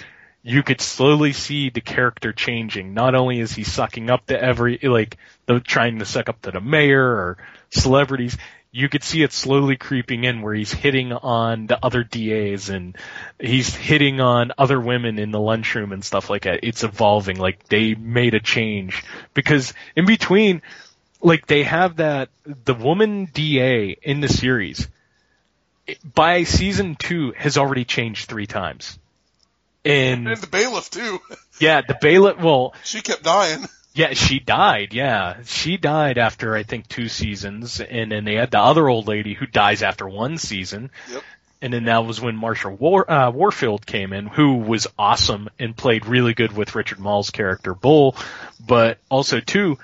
you 0.43 0.63
could 0.63 0.81
slowly 0.81 1.35
see 1.35 1.69
the 1.69 1.83
character 1.83 2.33
changing. 2.33 2.95
Not 2.95 3.15
only 3.15 3.41
is 3.41 3.53
he 3.53 3.63
sucking 3.63 4.09
up 4.09 4.25
to 4.29 4.43
every, 4.43 4.79
like, 4.83 5.19
the, 5.45 5.61
trying 5.61 5.99
to 5.99 6.07
suck 6.07 6.31
up 6.31 6.41
to 6.43 6.51
the 6.51 6.63
mayor 6.63 7.05
or 7.05 7.37
celebrities, 7.69 8.39
you 8.79 8.89
could 8.89 9.03
see 9.03 9.25
it 9.25 9.33
slowly 9.33 9.77
creeping 9.77 10.23
in 10.23 10.41
where 10.41 10.55
he's 10.55 10.73
hitting 10.73 11.13
on 11.13 11.67
the 11.67 11.85
other 11.85 12.05
DAs 12.05 12.69
and 12.69 12.97
he's 13.41 13.75
hitting 13.75 14.21
on 14.21 14.53
other 14.57 14.81
women 14.81 15.19
in 15.19 15.33
the 15.33 15.41
lunchroom 15.41 15.91
and 15.91 16.05
stuff 16.05 16.31
like 16.31 16.43
that. 16.45 16.61
It's 16.63 16.85
evolving. 16.85 17.41
Like 17.41 17.67
they 17.69 17.97
made 17.97 18.35
a 18.35 18.41
change 18.41 19.05
because 19.35 19.75
in 19.97 20.07
between, 20.07 20.63
like 21.21 21.49
they 21.49 21.65
have 21.65 21.97
that, 21.97 22.29
the 22.45 22.75
woman 22.75 23.25
DA 23.25 23.97
in 24.01 24.21
the 24.21 24.29
series 24.29 24.87
by 26.15 26.45
season 26.45 26.95
two 26.95 27.33
has 27.37 27.59
already 27.59 27.85
changed 27.85 28.29
three 28.29 28.47
times. 28.47 28.97
And 29.85 30.29
And 30.29 30.37
the 30.37 30.47
bailiff 30.47 30.89
too. 30.89 31.19
yeah, 31.59 31.81
the 31.81 31.99
bailiff, 32.01 32.39
well, 32.39 32.75
She 32.85 33.01
kept 33.01 33.25
dying. 33.25 33.67
Yeah, 33.99 34.15
she 34.15 34.39
died. 34.39 34.95
Yeah, 34.95 35.39
she 35.45 35.77
died 35.77 36.19
after 36.19 36.55
I 36.55 36.63
think 36.63 36.87
two 36.87 37.09
seasons, 37.09 37.81
and 37.81 38.13
then 38.13 38.25
they 38.25 38.37
had 38.37 38.53
the 38.53 38.61
other 38.61 38.89
old 38.89 39.09
lady 39.09 39.35
who 39.35 39.45
dies 39.45 39.83
after 39.83 40.09
one 40.09 40.39
season. 40.39 40.93
Yep. 41.11 41.23
And 41.63 41.73
then 41.73 41.85
that 41.87 42.07
was 42.07 42.21
when 42.21 42.37
Marsha 42.37 42.71
War, 42.71 43.11
uh, 43.11 43.33
Warfield 43.33 43.85
came 43.85 44.13
in, 44.13 44.29
who 44.29 44.59
was 44.59 44.87
awesome 44.97 45.49
and 45.59 45.77
played 45.77 46.07
really 46.07 46.33
good 46.33 46.57
with 46.57 46.77
Richard 46.77 47.01
Moll's 47.01 47.31
character 47.31 47.75
Bull. 47.75 48.15
But 48.65 48.99
also 49.11 49.41
too, 49.41 49.79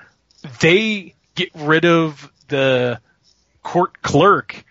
they 0.61 1.13
get 1.35 1.49
rid 1.53 1.83
of 1.83 2.31
the 2.47 3.01
court 3.63 4.01
clerk 4.01 4.63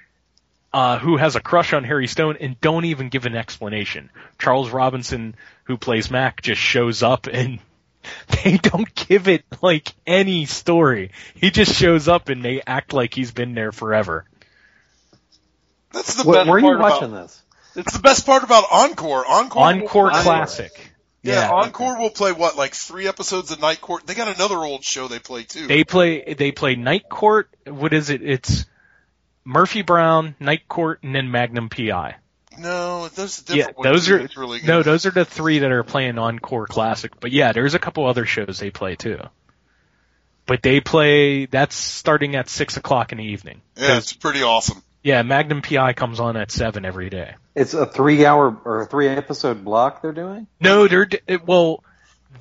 uh, 0.73 0.99
who 0.99 1.19
has 1.19 1.37
a 1.37 1.41
crush 1.41 1.75
on 1.75 1.85
Harry 1.85 2.07
Stone 2.07 2.39
and 2.41 2.59
don't 2.63 2.87
even 2.87 3.11
give 3.11 3.27
an 3.27 3.37
explanation. 3.37 4.09
Charles 4.39 4.71
Robinson, 4.71 5.35
who 5.65 5.77
plays 5.77 6.11
Mac, 6.11 6.41
just 6.41 6.63
shows 6.63 7.03
up 7.03 7.27
and 7.27 7.59
they 8.45 8.57
don't 8.59 8.93
give 8.95 9.29
it 9.29 9.45
like 9.63 9.93
any 10.07 10.47
story. 10.47 11.11
He 11.35 11.51
just 11.51 11.75
shows 11.75 12.09
up 12.09 12.29
and 12.29 12.45
they 12.45 12.63
act 12.67 12.93
like 12.93 13.15
he's 13.15 13.33
been 13.33 13.55
there 13.55 13.73
forever. 13.73 14.25
That's 15.93 16.15
the 16.17 16.29
Where, 16.29 16.41
best 16.41 16.51
where 16.51 16.59
are 16.59 16.63
part 16.63 16.77
you 16.77 16.83
watching 16.83 17.09
about, 17.13 17.23
this? 17.23 17.43
It's 17.77 17.93
the 17.93 18.03
best 18.03 18.27
part 18.27 18.43
about 18.43 18.65
Encore. 18.71 19.25
Encore. 19.27 19.63
Encore 19.63 20.11
play- 20.11 20.23
classic. 20.23 20.91
Yeah, 21.23 21.49
Yeah. 21.49 21.51
Encore 21.53 21.99
will 21.99 22.11
play 22.11 22.33
what, 22.33 22.57
like 22.57 22.75
three 22.75 23.09
episodes 23.09 23.51
of 23.51 23.61
Night 23.61 23.81
Court. 23.81 24.07
They 24.07 24.15
got 24.15 24.29
another 24.29 24.57
old 24.57 24.85
show 24.85 25.09
they 25.09 25.19
play 25.19 25.45
too. 25.45 25.67
They 25.67 25.85
play 25.85 26.35
they 26.35 26.53
play 26.53 26.77
Night 26.77 27.09
Court. 27.09 27.49
What 27.67 27.95
is 27.95 28.11
it? 28.11 28.23
It's 28.23 28.67
Murphy 29.45 29.83
Brown, 29.83 30.35
Night 30.41 30.69
Court, 30.69 31.01
and 31.03 31.15
then 31.15 31.31
Magnum 31.31 31.69
PI. 31.71 32.17
No, 32.59 33.09
those 33.09 33.49
are 33.51 33.57
Yeah, 33.57 33.67
those 33.83 34.09
are 34.11 34.19
It's 34.19 34.37
really 34.37 34.61
good. 34.61 34.69
no, 34.69 34.83
those 34.83 35.07
are 35.07 35.11
the 35.11 35.25
three 35.25 35.61
that 35.61 35.71
are 35.71 35.83
playing 35.83 36.19
Encore 36.19 36.67
Classic. 36.67 37.13
But 37.21 37.33
yeah, 37.33 37.53
there's 37.53 37.75
a 37.75 37.79
couple 37.79 38.07
other 38.07 38.27
shows 38.27 38.59
they 38.59 38.71
play 38.71 38.97
too. 38.97 39.19
But 40.47 40.63
they 40.63 40.81
play 40.81 41.47
that's 41.47 41.75
starting 41.75 42.37
at 42.37 42.49
six 42.51 42.77
o'clock 42.77 43.13
in 43.13 43.19
the 43.19 43.25
evening. 43.25 43.63
yeah, 43.77 43.97
it's 43.97 44.13
pretty 44.13 44.43
awesome. 44.43 44.83
Yeah, 45.03 45.23
Magnum 45.23 45.61
PI 45.63 45.93
comes 45.95 46.19
on 46.21 46.37
at 46.37 46.51
seven 46.51 46.85
every 46.85 47.11
day. 47.11 47.35
It's 47.55 47.75
a 47.75 47.87
three 47.87 48.25
hour 48.27 48.57
or 48.65 48.83
a 48.83 48.87
three 48.87 49.09
episode 49.09 49.65
block 49.65 50.01
they're 50.03 50.13
doing? 50.13 50.47
No, 50.61 50.89
they're 50.89 51.05
d- 51.07 51.21
it, 51.27 51.47
well. 51.47 51.83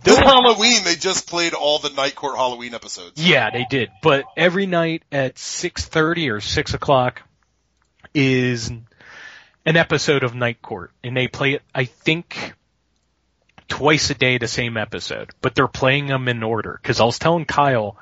This 0.01 0.17
Halloween, 0.17 0.83
they 0.83 0.95
just 0.95 1.29
played 1.29 1.53
all 1.53 1.79
the 1.79 1.89
Night 1.91 2.15
Court 2.15 2.35
Halloween 2.35 2.73
episodes. 2.73 3.23
Yeah, 3.25 3.51
they 3.51 3.65
did. 3.69 3.89
But 4.01 4.25
every 4.35 4.65
night 4.65 5.03
at 5.11 5.37
six 5.37 5.85
thirty 5.85 6.29
or 6.29 6.41
six 6.41 6.73
o'clock 6.73 7.21
is 8.13 8.71
an 9.65 9.77
episode 9.77 10.23
of 10.23 10.35
Night 10.35 10.61
Court, 10.61 10.91
and 11.03 11.15
they 11.15 11.27
play 11.27 11.53
it. 11.53 11.61
I 11.73 11.85
think 11.85 12.53
twice 13.67 14.09
a 14.09 14.13
day, 14.13 14.37
the 14.37 14.47
same 14.47 14.77
episode, 14.77 15.31
but 15.41 15.55
they're 15.55 15.67
playing 15.67 16.07
them 16.07 16.27
in 16.27 16.43
order. 16.43 16.79
Because 16.81 16.99
I 16.99 17.05
was 17.05 17.19
telling 17.19 17.45
Kyle, 17.45 17.97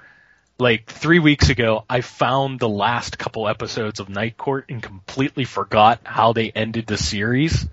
like 0.58 0.88
three 0.88 1.20
weeks 1.20 1.50
ago, 1.50 1.86
I 1.90 2.02
found 2.02 2.60
the 2.60 2.70
last 2.70 3.18
couple 3.18 3.48
episodes 3.48 4.00
of 4.00 4.10
Night 4.10 4.38
Court 4.38 4.66
and 4.70 4.82
completely 4.82 5.46
forgot 5.46 6.02
how 6.04 6.34
they 6.34 6.52
ended 6.52 6.88
the 6.88 6.98
series, 6.98 7.68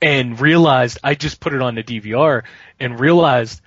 and 0.00 0.40
realized 0.40 0.98
I 1.02 1.14
just 1.14 1.40
put 1.40 1.54
it 1.54 1.62
on 1.62 1.74
the 1.74 1.82
DVR 1.82 2.44
and 2.78 3.00
realized 3.00 3.60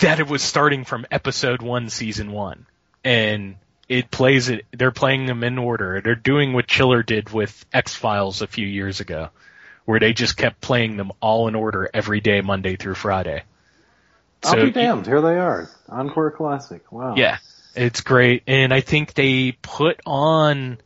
that 0.00 0.20
it 0.20 0.28
was 0.28 0.42
starting 0.42 0.84
from 0.84 1.06
episode 1.10 1.62
one, 1.62 1.90
season 1.90 2.32
one, 2.32 2.66
and 3.04 3.56
it 3.90 4.08
plays 4.08 4.48
it. 4.48 4.66
They're 4.70 4.92
playing 4.92 5.26
them 5.26 5.42
in 5.42 5.58
order. 5.58 6.00
They're 6.00 6.14
doing 6.14 6.52
what 6.52 6.68
Chiller 6.68 7.02
did 7.02 7.30
with 7.30 7.66
X 7.72 7.92
Files 7.92 8.40
a 8.40 8.46
few 8.46 8.66
years 8.66 9.00
ago, 9.00 9.30
where 9.84 9.98
they 9.98 10.12
just 10.12 10.36
kept 10.36 10.60
playing 10.60 10.96
them 10.96 11.10
all 11.20 11.48
in 11.48 11.56
order 11.56 11.90
every 11.92 12.20
day, 12.20 12.40
Monday 12.40 12.76
through 12.76 12.94
Friday. 12.94 13.42
I'll 14.44 14.64
be 14.64 14.70
damned. 14.70 15.06
Here 15.06 15.20
they 15.20 15.36
are. 15.36 15.68
Encore 15.88 16.30
Classic. 16.30 16.90
Wow. 16.92 17.16
Yeah, 17.16 17.38
it's 17.74 18.00
great, 18.00 18.44
and 18.46 18.72
I 18.72 18.80
think 18.80 19.12
they 19.12 19.52
put 19.60 20.00
on 20.06 20.78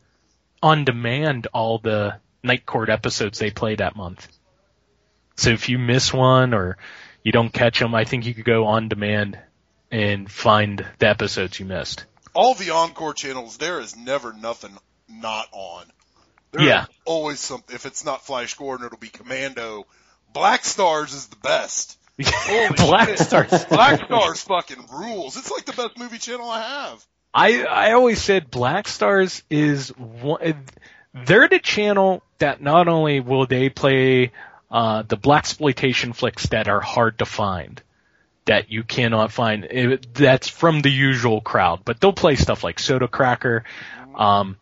on 0.63 0.83
demand 0.83 1.45
all 1.53 1.77
the 1.77 2.15
Night 2.41 2.65
Court 2.65 2.89
episodes 2.89 3.37
they 3.37 3.51
play 3.51 3.75
that 3.75 3.95
month. 3.95 4.27
So 5.35 5.51
if 5.51 5.69
you 5.69 5.77
miss 5.77 6.11
one 6.11 6.55
or 6.55 6.77
you 7.21 7.31
don't 7.31 7.53
catch 7.53 7.77
them, 7.77 7.93
I 7.93 8.05
think 8.05 8.25
you 8.25 8.33
could 8.33 8.45
go 8.45 8.65
on 8.65 8.89
demand 8.89 9.37
and 9.91 10.29
find 10.29 10.83
the 10.97 11.07
episodes 11.07 11.59
you 11.59 11.67
missed. 11.67 12.05
All 12.35 12.53
the 12.53 12.71
Encore 12.71 13.13
channels, 13.13 13.57
there 13.57 13.79
is 13.79 13.95
never 13.95 14.33
nothing 14.33 14.77
not 15.09 15.47
on. 15.51 15.85
There 16.51 16.61
Yeah. 16.63 16.85
always 17.05 17.39
something. 17.39 17.75
If 17.75 17.85
it's 17.85 18.05
not 18.05 18.25
Flash 18.25 18.53
Gordon, 18.55 18.85
it'll 18.85 18.97
be 18.97 19.09
Commando. 19.09 19.85
Black 20.33 20.65
Stars 20.65 21.13
is 21.13 21.27
the 21.27 21.35
best. 21.37 21.97
Black 22.77 23.09
shit. 23.09 23.19
Stars. 23.19 23.65
Black 23.65 24.05
Stars 24.05 24.41
fucking 24.43 24.85
rules. 24.91 25.37
It's 25.37 25.51
like 25.51 25.65
the 25.65 25.73
best 25.73 25.97
movie 25.97 26.17
channel 26.17 26.49
I 26.49 26.61
have. 26.61 27.05
I 27.33 27.63
I 27.65 27.91
always 27.93 28.21
said 28.21 28.49
Black 28.49 28.87
Stars 28.87 29.43
is 29.49 29.89
one. 29.97 30.63
They're 31.13 31.47
the 31.47 31.59
channel 31.59 32.21
that 32.39 32.61
not 32.61 32.87
only 32.87 33.19
will 33.19 33.45
they 33.45 33.69
play 33.69 34.31
uh, 34.71 35.03
the 35.03 35.15
black 35.17 35.39
exploitation 35.43 36.13
flicks 36.13 36.47
that 36.47 36.67
are 36.67 36.81
hard 36.81 37.19
to 37.19 37.25
find, 37.25 37.81
that 38.45 38.71
you 38.71 38.83
cannot 38.83 39.31
find. 39.31 39.65
It, 39.65 40.13
that's 40.13 40.47
from 40.47 40.81
the 40.81 40.91
usual 40.91 41.41
crowd, 41.41 41.81
but 41.83 41.99
they'll 41.99 42.13
play 42.13 42.35
stuff 42.35 42.63
like 42.63 42.79
Soda 42.79 43.07
Cracker, 43.07 43.63
um, 44.15 44.57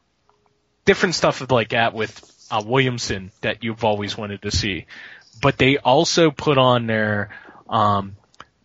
different 0.85 1.15
stuff 1.15 1.49
like 1.51 1.69
that 1.69 1.93
with 1.93 2.47
uh, 2.49 2.63
Williamson 2.65 3.31
that 3.41 3.63
you've 3.63 3.83
always 3.83 4.17
wanted 4.17 4.41
to 4.43 4.51
see. 4.51 4.85
But 5.41 5.57
they 5.57 5.77
also 5.77 6.31
put 6.31 6.57
on 6.57 6.87
their 6.87 7.29
um, 7.67 8.15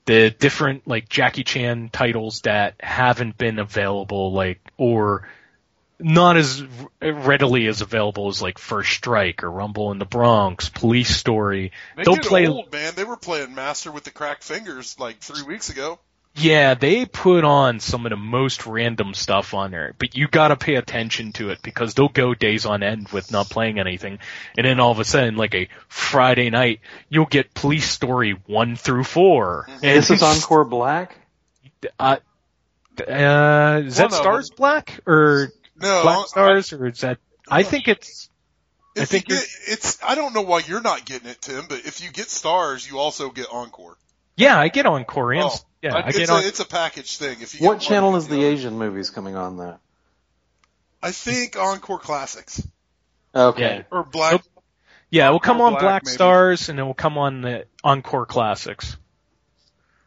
the 0.06 0.30
different 0.30 0.86
like 0.86 1.08
Jackie 1.08 1.44
Chan 1.44 1.90
titles 1.92 2.42
that 2.42 2.76
haven't 2.80 3.36
been 3.36 3.58
available, 3.58 4.32
like 4.32 4.60
or 4.76 5.28
not 6.00 6.36
as 6.36 6.62
readily 7.02 7.66
as 7.66 7.80
available 7.80 8.28
as 8.28 8.40
like 8.40 8.58
First 8.58 8.92
Strike 8.92 9.42
or 9.42 9.50
Rumble 9.50 9.90
in 9.92 9.98
the 9.98 10.04
Bronx, 10.04 10.68
Police 10.68 11.16
Story. 11.16 11.72
They 11.96 12.04
They'll 12.04 12.14
get 12.14 12.24
play. 12.24 12.46
old, 12.46 12.72
man. 12.72 12.94
They 12.94 13.04
were 13.04 13.16
playing 13.16 13.54
Master 13.54 13.90
with 13.90 14.04
the 14.04 14.10
cracked 14.10 14.44
fingers 14.44 14.98
like 14.98 15.18
three 15.20 15.42
weeks 15.42 15.70
ago. 15.70 15.98
Yeah, 16.34 16.74
they 16.74 17.04
put 17.04 17.42
on 17.42 17.80
some 17.80 18.06
of 18.06 18.10
the 18.10 18.16
most 18.16 18.64
random 18.64 19.12
stuff 19.12 19.54
on 19.54 19.72
there, 19.72 19.94
but 19.98 20.16
you 20.16 20.28
gotta 20.28 20.54
pay 20.54 20.76
attention 20.76 21.32
to 21.32 21.50
it 21.50 21.58
because 21.62 21.94
they'll 21.94 22.08
go 22.08 22.32
days 22.32 22.64
on 22.64 22.84
end 22.84 23.08
with 23.08 23.32
not 23.32 23.50
playing 23.50 23.80
anything, 23.80 24.20
and 24.56 24.64
then 24.64 24.78
all 24.78 24.92
of 24.92 25.00
a 25.00 25.04
sudden, 25.04 25.36
like 25.36 25.56
a 25.56 25.68
Friday 25.88 26.50
night, 26.50 26.80
you'll 27.08 27.26
get 27.26 27.54
Police 27.54 27.90
Story 27.90 28.36
one 28.46 28.76
through 28.76 29.04
4 29.04 29.66
And 29.68 29.80
This 29.80 30.10
is 30.10 30.22
Encore 30.22 30.64
Black? 30.64 31.16
Uh, 31.98 32.18
uh, 33.00 33.82
is 33.84 33.96
that 33.96 34.04
One 34.04 34.12
of 34.12 34.12
Stars 34.12 34.50
Black 34.50 35.00
or 35.06 35.50
No, 35.80 36.02
Black 36.02 36.26
Stars 36.28 36.72
or 36.72 36.86
is 36.86 37.00
that? 37.00 37.18
I 37.50 37.62
think 37.62 37.88
it's. 37.88 38.28
I 38.96 39.04
think 39.04 39.28
you 39.28 39.36
get, 39.36 39.44
it's. 39.68 39.98
I 40.02 40.14
don't 40.16 40.34
know 40.34 40.42
why 40.42 40.62
you're 40.66 40.80
not 40.80 41.04
getting 41.04 41.28
it, 41.28 41.40
Tim. 41.40 41.66
But 41.68 41.80
if 41.86 42.02
you 42.02 42.10
get 42.10 42.28
stars, 42.30 42.88
you 42.90 42.98
also 42.98 43.30
get 43.30 43.46
encore. 43.52 43.96
Yeah, 44.36 44.58
I 44.58 44.68
get 44.68 44.86
on 44.86 45.04
Korean. 45.04 45.44
Oh, 45.46 45.54
yeah, 45.82 45.94
I- 45.94 46.00
I 46.00 46.08
it's 46.08 46.18
get 46.18 46.28
a, 46.30 46.32
on. 46.32 46.44
It's 46.44 46.60
a 46.60 46.64
package 46.66 47.16
thing. 47.18 47.38
If 47.40 47.58
you 47.60 47.66
What 47.66 47.74
get 47.74 47.78
one, 47.78 47.88
channel 47.88 48.10
you 48.12 48.16
is 48.16 48.24
get 48.24 48.30
the 48.30 48.38
other. 48.40 48.46
Asian 48.46 48.78
movies 48.78 49.10
coming 49.10 49.36
on 49.36 49.58
that? 49.58 49.78
I 51.02 51.12
think 51.12 51.56
Encore 51.56 51.98
Classics 52.00 52.60
Okay. 53.34 53.76
Yeah. 53.76 53.82
or 53.96 54.02
Black. 54.04 54.42
Yeah, 55.10 55.28
it 55.28 55.32
will 55.32 55.38
come 55.40 55.60
on 55.60 55.72
Black, 55.74 56.02
Black. 56.02 56.08
Stars 56.08 56.68
and 56.68 56.78
it 56.80 56.82
will 56.82 56.92
come 56.94 57.18
on 57.18 57.40
the 57.42 57.66
Encore 57.84 58.26
Classics. 58.26 58.96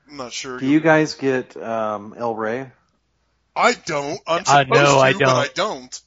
I'm 0.10 0.18
not 0.18 0.34
sure. 0.34 0.60
Do 0.60 0.66
you 0.68 0.82
guys 0.82 1.14
get 1.16 1.56
um, 1.56 2.14
El 2.18 2.36
Rey? 2.36 2.70
I 3.56 3.74
don't. 3.74 4.20
I'm 4.28 4.44
I 4.48 4.64
supposed 4.64 4.70
know, 4.70 4.96
to, 4.96 5.00
I 5.00 5.14
but 5.14 5.28
I 5.28 5.44
don't. 5.48 5.56
don't. 5.56 6.02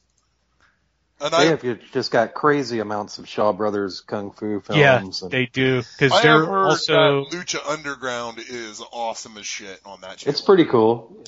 And 1.21 1.31
They 1.31 1.37
I, 1.37 1.45
have 1.45 1.63
you 1.63 1.79
just 1.93 2.11
got 2.11 2.33
crazy 2.33 2.79
amounts 2.79 3.19
of 3.19 3.27
Shaw 3.27 3.53
Brothers 3.53 4.01
kung 4.01 4.31
fu 4.31 4.59
films. 4.59 4.79
Yeah, 4.79 4.99
and 4.99 5.31
they 5.31 5.45
do 5.45 5.81
because 5.81 6.21
they're 6.21 6.45
heard 6.45 6.49
also. 6.49 7.25
that 7.25 7.31
Lucha 7.31 7.65
Underground 7.69 8.39
is 8.39 8.81
awesome 8.91 9.37
as 9.37 9.45
shit 9.45 9.79
on 9.85 10.01
that 10.01 10.17
channel. 10.17 10.31
it's 10.31 10.41
pretty 10.41 10.65
cool. 10.65 11.23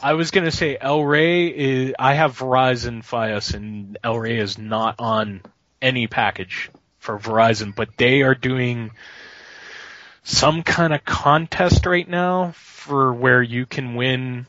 I 0.00 0.12
was 0.14 0.30
gonna 0.30 0.52
say 0.52 0.78
El 0.80 1.02
Rey 1.04 1.48
is. 1.48 1.94
I 1.98 2.14
have 2.14 2.38
Verizon 2.38 3.04
Fios 3.04 3.52
and 3.54 3.98
El 4.04 4.18
Rey 4.18 4.38
is 4.38 4.58
not 4.58 4.94
on 5.00 5.42
any 5.82 6.06
package 6.06 6.70
for 6.98 7.18
Verizon, 7.18 7.74
but 7.74 7.88
they 7.96 8.22
are 8.22 8.34
doing 8.36 8.92
some 10.22 10.62
kind 10.62 10.94
of 10.94 11.04
contest 11.04 11.84
right 11.84 12.08
now 12.08 12.52
for 12.52 13.12
where 13.12 13.42
you 13.42 13.66
can 13.66 13.94
win 13.96 14.46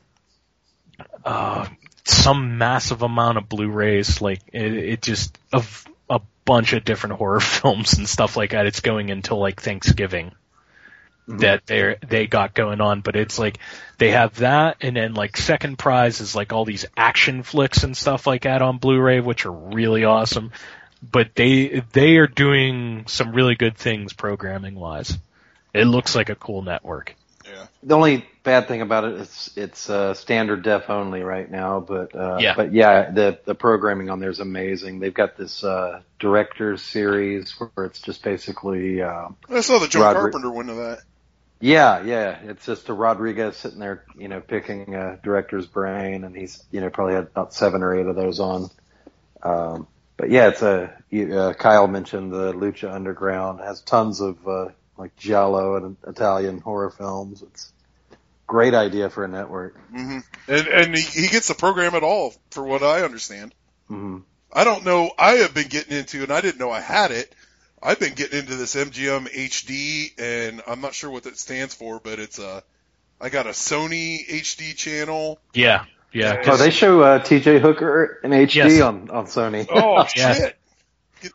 uh, 1.25 1.67
some 2.05 2.57
massive 2.57 3.01
amount 3.01 3.37
of 3.37 3.49
Blu-rays. 3.49 4.21
Like 4.21 4.41
it, 4.51 4.73
it 4.73 5.01
just 5.01 5.37
of 5.53 5.85
a 6.09 6.21
bunch 6.45 6.73
of 6.73 6.83
different 6.83 7.17
horror 7.17 7.39
films 7.41 7.93
and 7.97 8.07
stuff 8.07 8.37
like 8.37 8.51
that. 8.51 8.65
It's 8.65 8.81
going 8.81 9.11
until 9.11 9.39
like 9.39 9.61
Thanksgiving 9.61 10.31
that 11.27 11.65
they 11.65 11.97
they 12.07 12.27
got 12.27 12.53
going 12.53 12.81
on, 12.81 13.01
but 13.01 13.15
it's 13.15 13.39
like 13.39 13.59
they 13.97 14.11
have 14.11 14.35
that, 14.37 14.77
and 14.81 14.95
then 14.95 15.13
like 15.13 15.37
second 15.37 15.77
prize 15.77 16.19
is 16.19 16.35
like 16.35 16.53
all 16.53 16.65
these 16.65 16.85
action 16.97 17.43
flicks 17.43 17.83
and 17.83 17.95
stuff 17.95 18.27
like 18.27 18.43
that 18.43 18.61
on 18.61 18.77
Blu-ray, 18.77 19.19
which 19.21 19.45
are 19.45 19.51
really 19.51 20.03
awesome. 20.03 20.51
But 21.01 21.35
they 21.35 21.83
they 21.93 22.17
are 22.17 22.27
doing 22.27 23.05
some 23.07 23.31
really 23.31 23.55
good 23.55 23.77
things 23.77 24.13
programming 24.13 24.75
wise. 24.75 25.17
It 25.73 25.85
looks 25.85 26.15
like 26.15 26.29
a 26.29 26.35
cool 26.35 26.61
network. 26.61 27.15
Yeah. 27.61 27.67
The 27.83 27.95
only 27.95 28.25
bad 28.43 28.67
thing 28.67 28.81
about 28.81 29.03
it 29.05 29.13
is 29.15 29.51
it's 29.55 29.89
uh, 29.89 30.13
standard 30.13 30.63
def 30.63 30.89
only 30.89 31.21
right 31.21 31.49
now, 31.49 31.79
but 31.79 32.15
uh, 32.15 32.37
Yeah. 32.39 32.53
but 32.55 32.73
yeah, 32.73 33.11
the 33.11 33.39
the 33.45 33.55
programming 33.55 34.09
on 34.09 34.19
there 34.19 34.29
is 34.29 34.39
amazing. 34.39 34.99
They've 34.99 35.13
got 35.13 35.37
this 35.37 35.63
uh, 35.63 36.01
director's 36.19 36.81
series 36.81 37.51
where 37.59 37.85
it's 37.85 38.01
just 38.01 38.23
basically 38.23 39.01
uh, 39.01 39.29
I 39.49 39.61
saw 39.61 39.79
the 39.79 39.87
John 39.87 40.15
Rodri- 40.15 40.21
Carpenter 40.31 40.51
one 40.51 40.69
of 40.69 40.77
that. 40.77 40.99
yeah 41.59 42.01
yeah 42.03 42.39
it's 42.43 42.65
just 42.65 42.89
a 42.89 42.93
Rodriguez 42.93 43.55
sitting 43.57 43.79
there 43.79 44.03
you 44.17 44.27
know 44.27 44.41
picking 44.41 44.95
a 44.95 45.17
director's 45.23 45.67
brain, 45.67 46.23
and 46.23 46.35
he's 46.35 46.63
you 46.71 46.81
know 46.81 46.89
probably 46.89 47.13
had 47.15 47.25
about 47.25 47.53
seven 47.53 47.83
or 47.83 47.95
eight 47.95 48.07
of 48.07 48.15
those 48.15 48.39
on. 48.39 48.69
Um, 49.43 49.87
but 50.17 50.29
yeah, 50.29 50.49
it's 50.49 50.61
a 50.61 50.95
you- 51.09 51.35
uh, 51.37 51.53
Kyle 51.53 51.87
mentioned 51.87 52.31
the 52.31 52.53
Lucha 52.53 52.93
Underground 52.93 53.59
It 53.59 53.63
has 53.65 53.81
tons 53.81 54.21
of 54.21 54.47
uh, 54.47 54.69
like 55.01 55.15
giallo 55.17 55.75
and 55.75 55.97
Italian 56.07 56.59
horror 56.59 56.91
films. 56.91 57.41
It's 57.41 57.73
a 58.11 58.15
great 58.47 58.73
idea 58.73 59.09
for 59.09 59.23
a 59.23 59.27
network. 59.27 59.75
hmm 59.91 60.19
And 60.47 60.67
and 60.67 60.95
he, 60.95 61.01
he 61.01 61.27
gets 61.27 61.47
the 61.47 61.55
program 61.55 61.95
at 61.95 62.03
all, 62.03 62.33
for 62.51 62.63
what 62.63 62.83
I 62.83 63.01
understand. 63.03 63.53
hmm 63.87 64.19
I 64.53 64.63
don't 64.65 64.83
know. 64.85 65.11
I 65.17 65.31
have 65.43 65.53
been 65.53 65.69
getting 65.69 65.97
into, 65.97 66.23
and 66.23 66.31
I 66.31 66.41
didn't 66.41 66.59
know 66.59 66.71
I 66.71 66.81
had 66.81 67.11
it. 67.11 67.33
I've 67.81 67.99
been 67.99 68.13
getting 68.13 68.39
into 68.39 68.55
this 68.57 68.75
MGM 68.75 69.27
HD, 69.33 70.11
and 70.19 70.61
I'm 70.67 70.81
not 70.81 70.93
sure 70.93 71.09
what 71.09 71.23
that 71.23 71.37
stands 71.37 71.73
for, 71.73 71.99
but 71.99 72.19
it's 72.19 72.37
a. 72.37 72.61
I 73.19 73.29
got 73.29 73.45
a 73.47 73.51
Sony 73.51 74.27
HD 74.27 74.75
channel. 74.75 75.39
Yeah, 75.53 75.85
yeah. 76.11 76.35
Oh, 76.39 76.43
'cause- 76.43 76.59
they 76.59 76.69
show 76.69 77.01
uh, 77.01 77.19
T.J. 77.19 77.59
Hooker 77.59 78.19
in 78.23 78.31
HD 78.31 78.55
Yes. 78.55 78.81
on 78.81 79.09
on 79.09 79.25
Sony. 79.25 79.65
Oh 79.69 80.05
Yeah. 80.15 80.33
shit! 80.33 80.57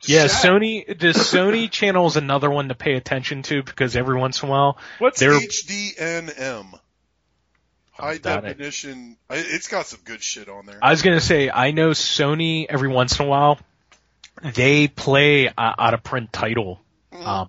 Yeah, 0.07 0.27
shot. 0.27 0.45
Sony. 0.45 0.87
The 0.87 1.09
Sony 1.09 1.71
channel 1.71 2.07
is 2.07 2.17
another 2.17 2.51
one 2.51 2.69
to 2.69 2.75
pay 2.75 2.95
attention 2.95 3.43
to 3.45 3.63
because 3.63 3.97
every 3.97 4.17
once 4.19 4.43
in 4.43 4.49
a 4.49 4.53
while, 4.53 4.79
What's 4.99 5.21
they're- 5.21 5.33
HDNM? 5.39 6.79
High 7.93 8.19
Got 8.19 8.45
it. 8.45 8.49
definition. 8.49 9.17
I, 9.31 9.37
it's 9.37 9.69
got 9.69 9.87
some 9.87 10.01
good 10.05 10.23
shit 10.23 10.49
on 10.51 10.67
there. 10.67 10.79
I 10.83 10.91
was 10.91 11.01
gonna 11.03 11.21
say 11.21 11.49
I 11.49 11.71
know 11.71 11.91
Sony 11.91 12.67
every 12.69 12.89
once 12.89 13.19
in 13.19 13.25
a 13.25 13.29
while 13.29 13.59
they 14.43 14.87
play 14.87 15.47
a 15.47 15.53
out 15.57 15.95
of 15.95 16.03
print 16.03 16.31
title 16.31 16.79
um, 17.13 17.49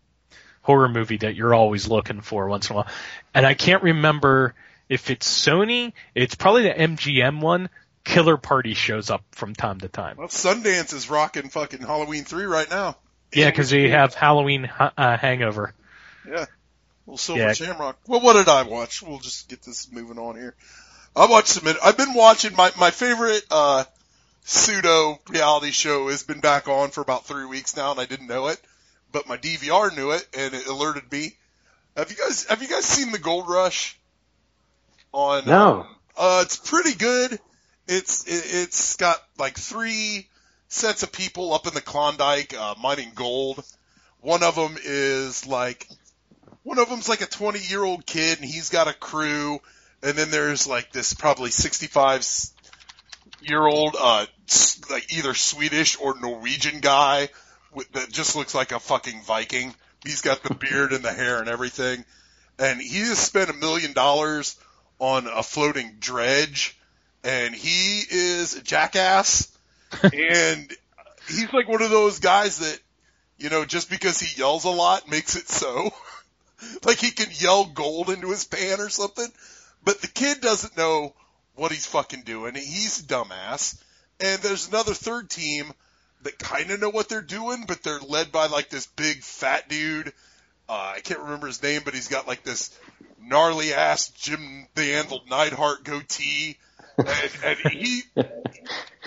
horror 0.61 0.88
movie 0.88 1.17
that 1.17 1.35
you're 1.35 1.53
always 1.53 1.89
looking 1.89 2.21
for 2.21 2.47
once 2.47 2.69
in 2.69 2.75
a 2.75 2.77
while, 2.77 2.88
and 3.33 3.45
I 3.45 3.55
can't 3.55 3.83
remember 3.83 4.55
if 4.88 5.09
it's 5.09 5.27
Sony. 5.27 5.91
It's 6.15 6.35
probably 6.35 6.63
the 6.63 6.73
MGM 6.73 7.41
one. 7.41 7.69
Killer 8.07 8.37
Party 8.37 8.73
shows 8.73 9.09
up 9.09 9.23
from 9.31 9.53
time 9.53 9.79
to 9.81 9.87
time. 9.89 10.17
well, 10.17 10.29
Sundance 10.29 10.93
is 10.93 11.09
rocking 11.09 11.49
fucking 11.49 11.81
Halloween 11.81 12.23
three 12.23 12.45
right 12.45 12.69
now. 12.69 12.97
Yeah, 13.33 13.49
because 13.49 13.69
they 13.69 13.89
have 13.89 14.13
Halloween 14.13 14.69
uh, 14.79 15.17
Hangover. 15.17 15.73
Yeah. 16.27 16.45
Little 17.05 17.17
Silver 17.17 17.41
Yeah. 17.41 17.53
Shamrock. 17.53 17.97
Well, 18.07 18.21
what 18.21 18.33
did 18.33 18.47
I 18.47 18.63
watch? 18.63 19.01
We'll 19.03 19.19
just 19.19 19.49
get 19.49 19.61
this 19.61 19.91
moving 19.91 20.17
on 20.17 20.35
here. 20.35 20.55
I 21.15 21.25
watched 21.27 21.49
some. 21.49 21.67
I've 21.83 21.97
been 21.97 22.13
watching 22.13 22.55
my 22.55 22.71
my 22.79 22.91
favorite 22.91 23.43
uh 23.51 23.83
pseudo 24.43 25.19
reality 25.29 25.71
show 25.71 26.07
has 26.09 26.23
been 26.23 26.39
back 26.39 26.67
on 26.69 26.89
for 26.91 27.01
about 27.01 27.25
three 27.25 27.45
weeks 27.45 27.75
now, 27.75 27.91
and 27.91 27.99
I 27.99 28.05
didn't 28.05 28.27
know 28.27 28.47
it, 28.47 28.59
but 29.11 29.27
my 29.27 29.37
DVR 29.37 29.95
knew 29.95 30.11
it 30.11 30.25
and 30.37 30.53
it 30.53 30.67
alerted 30.67 31.11
me. 31.11 31.35
Have 31.97 32.09
you 32.11 32.17
guys 32.17 32.45
Have 32.45 32.61
you 32.61 32.67
guys 32.69 32.85
seen 32.85 33.11
the 33.11 33.19
Gold 33.19 33.49
Rush? 33.49 33.97
On 35.11 35.45
No. 35.45 35.87
uh, 36.17 36.41
it's 36.45 36.57
pretty 36.57 36.93
good. 36.93 37.39
It's 37.88 38.25
it, 38.25 38.43
it's 38.45 38.95
got 38.97 39.17
like 39.38 39.57
three 39.57 40.27
sets 40.67 41.03
of 41.03 41.11
people 41.11 41.53
up 41.53 41.67
in 41.67 41.73
the 41.73 41.81
Klondike 41.81 42.53
uh, 42.53 42.75
mining 42.81 43.11
gold. 43.15 43.63
One 44.21 44.43
of 44.43 44.55
them 44.55 44.77
is 44.83 45.47
like 45.47 45.88
one 46.63 46.79
of 46.79 46.89
them's 46.89 47.07
like 47.07 47.21
a 47.21 47.27
20 47.27 47.59
year 47.59 47.83
old 47.83 48.05
kid 48.05 48.39
and 48.39 48.49
he's 48.49 48.69
got 48.69 48.89
a 48.89 48.93
crew. 48.93 49.59
And 50.03 50.17
then 50.17 50.31
there's 50.31 50.67
like 50.67 50.91
this 50.91 51.13
probably 51.13 51.49
65 51.49 52.27
year 53.41 53.65
old, 53.65 53.95
uh, 53.97 54.25
like 54.89 55.13
either 55.13 55.33
Swedish 55.33 55.97
or 55.99 56.19
Norwegian 56.19 56.81
guy 56.81 57.29
with, 57.73 57.91
that 57.93 58.11
just 58.11 58.35
looks 58.35 58.53
like 58.53 58.73
a 58.73 58.79
fucking 58.79 59.21
Viking. 59.23 59.73
He's 60.03 60.21
got 60.21 60.43
the 60.43 60.53
beard 60.53 60.93
and 60.93 61.03
the 61.03 61.13
hair 61.13 61.39
and 61.39 61.47
everything. 61.47 62.03
And 62.59 62.81
he 62.81 62.99
has 62.99 63.17
spent 63.17 63.49
a 63.49 63.53
million 63.53 63.93
dollars 63.93 64.57
on 64.99 65.27
a 65.27 65.43
floating 65.43 65.97
dredge 65.99 66.77
and 67.24 67.53
he 67.53 68.03
is 68.09 68.55
a 68.55 68.61
jackass. 68.61 69.51
and 70.03 70.72
he's 71.28 71.51
like 71.53 71.68
one 71.68 71.82
of 71.82 71.89
those 71.89 72.20
guys 72.20 72.59
that, 72.59 72.80
you 73.38 73.49
know, 73.49 73.65
just 73.65 73.89
because 73.89 74.20
he 74.20 74.39
yells 74.39 74.65
a 74.65 74.70
lot 74.70 75.09
makes 75.09 75.36
it 75.36 75.47
so. 75.47 75.91
like 76.86 76.97
he 76.97 77.11
can 77.11 77.28
yell 77.32 77.65
gold 77.65 78.09
into 78.09 78.30
his 78.30 78.45
pan 78.45 78.80
or 78.80 78.89
something. 78.89 79.28
But 79.84 80.01
the 80.01 80.07
kid 80.07 80.41
doesn't 80.41 80.78
know 80.78 81.13
what 81.55 81.72
he's 81.72 81.86
fucking 81.86 82.24
doing. 82.24 82.55
He's 82.55 82.99
a 82.99 83.03
dumbass. 83.03 83.82
And 84.20 84.41
there's 84.41 84.68
another 84.68 84.93
third 84.93 85.30
team 85.30 85.72
that 86.24 86.39
kind 86.39 86.72
of 86.72 86.80
know 86.80 86.89
what 86.89 87.09
they're 87.09 87.22
doing, 87.22 87.65
but 87.68 87.84
they're 87.84 87.99
led 87.99 88.32
by 88.32 88.47
like 88.47 88.70
this 88.70 88.88
big 88.88 89.22
fat 89.22 89.70
dude. 89.70 90.11
Uh, 90.68 90.93
I 90.95 90.99
can't 91.01 91.22
remember 91.22 91.47
his 91.47 91.61
name, 91.61 91.82
but 91.86 91.93
he's 91.93 92.07
got 92.07 92.28
like 92.28 92.43
this 92.43 92.78
gnarly 93.22 93.74
ass 93.74 94.09
Jim 94.09 94.68
the 94.76 94.95
Anvil 94.95 95.22
Neidhart 95.30 95.84
goatee. 95.84 96.57
And, 96.97 97.31
and 97.43 97.59
he 97.71 98.03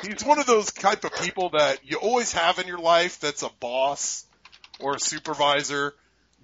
he's 0.02 0.24
one 0.24 0.38
of 0.38 0.46
those 0.46 0.72
type 0.72 1.04
of 1.04 1.12
people 1.14 1.50
that 1.50 1.78
you 1.84 1.98
always 1.98 2.32
have 2.32 2.58
in 2.58 2.66
your 2.66 2.78
life 2.78 3.20
that's 3.20 3.42
a 3.42 3.50
boss 3.60 4.24
or 4.78 4.94
a 4.94 5.00
supervisor 5.00 5.94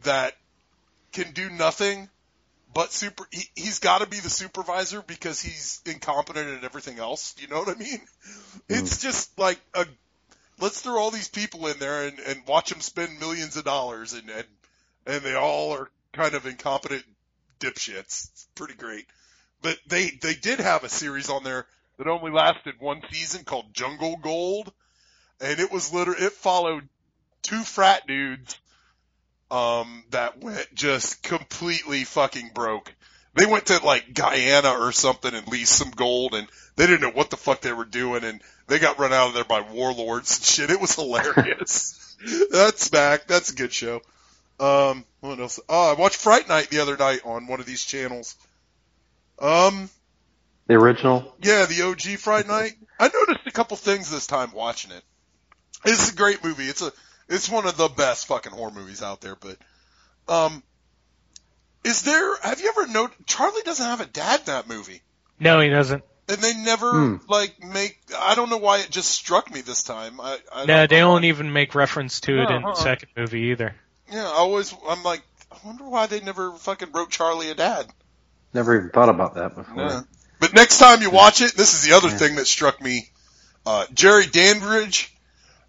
that 0.03 0.35
can 1.13 1.33
do 1.33 1.49
nothing 1.51 2.09
but 2.75 2.93
super 2.93 3.27
he, 3.31 3.45
he's 3.55 3.79
got 3.79 4.03
to 4.03 4.07
be 4.07 4.21
the 4.21 4.29
supervisor 4.29 5.03
because 5.07 5.41
he's 5.41 5.81
incompetent 5.87 6.59
at 6.59 6.65
everything 6.65 6.99
else. 6.99 7.35
You 7.39 7.49
know 7.49 7.61
what 7.61 7.75
i 7.75 7.79
mean? 7.79 8.01
It's 8.69 8.99
mm. 8.99 9.03
just 9.03 9.39
like 9.39 9.59
a 9.75 9.87
let's 10.61 10.83
throw 10.83 10.99
all 10.99 11.11
these 11.11 11.29
people 11.29 11.67
in 11.69 11.79
there 11.79 12.07
and, 12.07 12.19
and 12.19 12.43
watch 12.47 12.71
them 12.71 12.81
spend 12.81 13.19
millions 13.19 13.57
of 13.57 13.65
dollars 13.65 14.13
and, 14.13 14.29
and 14.29 14.47
and 15.07 15.23
they 15.23 15.35
all 15.35 15.73
are 15.73 15.89
kind 16.13 16.35
of 16.35 16.45
incompetent 16.45 17.05
dipshits. 17.61 18.31
It's 18.31 18.49
pretty 18.55 18.75
great 18.75 19.07
but 19.67 19.81
they 19.89 20.11
they 20.23 20.35
did 20.35 20.61
have 20.61 20.85
a 20.85 20.89
series 20.89 21.29
on 21.29 21.43
there 21.43 21.67
that 21.99 22.07
only 22.07 22.31
lasted 22.31 22.77
one 22.79 23.03
season 23.11 23.43
called 23.43 23.75
Jungle 23.75 24.17
Gold, 24.17 24.73
and 25.41 25.59
it 25.59 25.73
was 25.73 25.93
literally 25.93 26.25
it 26.25 26.35
followed 26.35 26.89
two 27.43 27.65
frat 27.65 28.07
dudes 28.07 28.61
um 29.51 30.05
that 30.11 30.41
went 30.41 30.73
just 30.73 31.21
completely 31.25 32.05
fucking 32.05 32.53
broke. 32.55 32.95
They 33.35 33.45
went 33.45 33.67
to 33.67 33.85
like 33.85 34.15
Guyana 34.15 34.71
or 34.71 34.93
something 34.93 35.35
and 35.35 35.49
leased 35.49 35.77
some 35.77 35.91
gold 35.91 36.35
and 36.35 36.47
they 36.77 36.87
didn't 36.87 37.01
know 37.01 37.11
what 37.11 37.31
the 37.31 37.37
fuck 37.37 37.61
they 37.61 37.73
were 37.73 37.85
doing 37.85 38.23
and 38.23 38.41
they 38.69 38.79
got 38.79 39.01
run 39.01 39.13
out 39.13 39.29
of 39.29 39.35
there 39.35 39.43
by 39.43 39.63
warlords 39.63 40.37
and 40.37 40.45
shit. 40.47 40.71
It 40.71 40.81
was 40.81 40.95
hilarious. 40.95 42.17
That's 42.53 42.89
back. 42.89 43.27
That's 43.27 43.51
a 43.51 43.57
good 43.57 43.73
show. 43.73 44.01
Um, 44.61 45.05
what 45.19 45.41
else? 45.41 45.59
Oh, 45.69 45.91
I 45.91 46.01
watched 46.01 46.19
Fright 46.19 46.49
Night 46.49 46.71
the 46.71 46.79
other 46.79 46.97
night 46.97 47.23
on 47.25 47.49
one 47.49 47.59
of 47.59 47.67
these 47.67 47.85
channels. 47.85 48.37
Um, 49.39 49.91
The 50.67 50.75
original. 50.75 51.35
yeah, 51.43 51.67
the 51.67 51.83
OG 51.83 52.19
Fright 52.19 52.47
Night. 52.47 52.73
I 52.99 53.09
noticed 53.13 53.47
a 53.47 53.51
couple 53.53 53.77
things 53.77 54.11
this 54.11 54.27
time 54.27 54.53
watching 54.53 54.91
it. 54.91 55.03
It's 55.85 56.11
a 56.13 56.17
great 56.17 56.43
movie. 56.43 56.65
It's 56.69 56.83
a 56.83 56.93
it's 57.29 57.49
one 57.51 57.67
of 57.67 57.77
the 57.77 57.89
best 57.89 58.27
fucking 58.27 58.53
horror 58.53 58.71
movies 58.71 59.03
out 59.03 59.21
there. 59.21 59.37
But 59.37 59.59
um, 60.29 60.63
is 61.85 62.03
there? 62.03 62.37
Have 62.43 62.61
you 62.61 62.69
ever 62.69 62.87
noticed 62.87 63.27
Charlie 63.27 63.63
doesn't 63.65 63.85
have 63.85 64.01
a 64.01 64.07
dad 64.07 64.41
in 64.41 64.47
that 64.47 64.69
movie, 64.69 65.03
No, 65.39 65.61
he 65.61 65.69
doesn't. 65.69 66.03
and 66.29 66.39
they 66.39 66.55
never 66.55 66.91
Hmm. 66.91 67.17
like 67.29 67.63
make. 67.63 67.99
I 68.19 68.35
don't 68.35 68.49
know 68.51 68.57
why 68.57 68.79
it 68.79 68.91
just 68.91 69.11
struck 69.11 69.53
me 69.53 69.61
this 69.61 69.83
time. 69.83 70.21
I, 70.21 70.39
I 70.53 70.65
No, 70.65 70.77
don't 70.79 70.91
they 70.91 70.99
don't 70.99 71.23
why. 71.23 71.29
even 71.29 71.53
make 71.53 71.75
reference 71.75 72.21
to 72.23 72.33
it 72.43 72.51
in 72.51 72.65
Uh-huh. 72.65 72.71
the 72.75 72.81
second 72.81 73.11
movie 73.17 73.51
either. 73.51 73.77
Yeah, 74.11 74.25
I 74.27 74.35
always 74.37 74.75
I'm 74.89 75.03
like, 75.03 75.23
I 75.53 75.57
wonder 75.65 75.85
why 75.85 76.07
they 76.07 76.21
never 76.21 76.53
fucking 76.53 76.93
wrote 76.93 77.11
Charlie 77.11 77.51
a 77.51 77.55
dad. 77.55 77.87
Never 78.53 78.77
even 78.77 78.91
thought 78.91 79.09
about 79.09 79.35
that 79.35 79.55
before. 79.55 79.77
Yeah. 79.77 80.01
But 80.41 80.55
next 80.55 80.79
time 80.79 81.03
you 81.03 81.11
watch 81.11 81.41
it, 81.41 81.55
this 81.55 81.75
is 81.75 81.89
the 81.89 81.97
other 81.97 82.11
thing 82.11 82.37
that 82.37 82.47
struck 82.47 82.81
me. 82.81 83.09
Uh, 83.65 83.87
Jerry 83.93 84.27
Dandridge, 84.27 85.15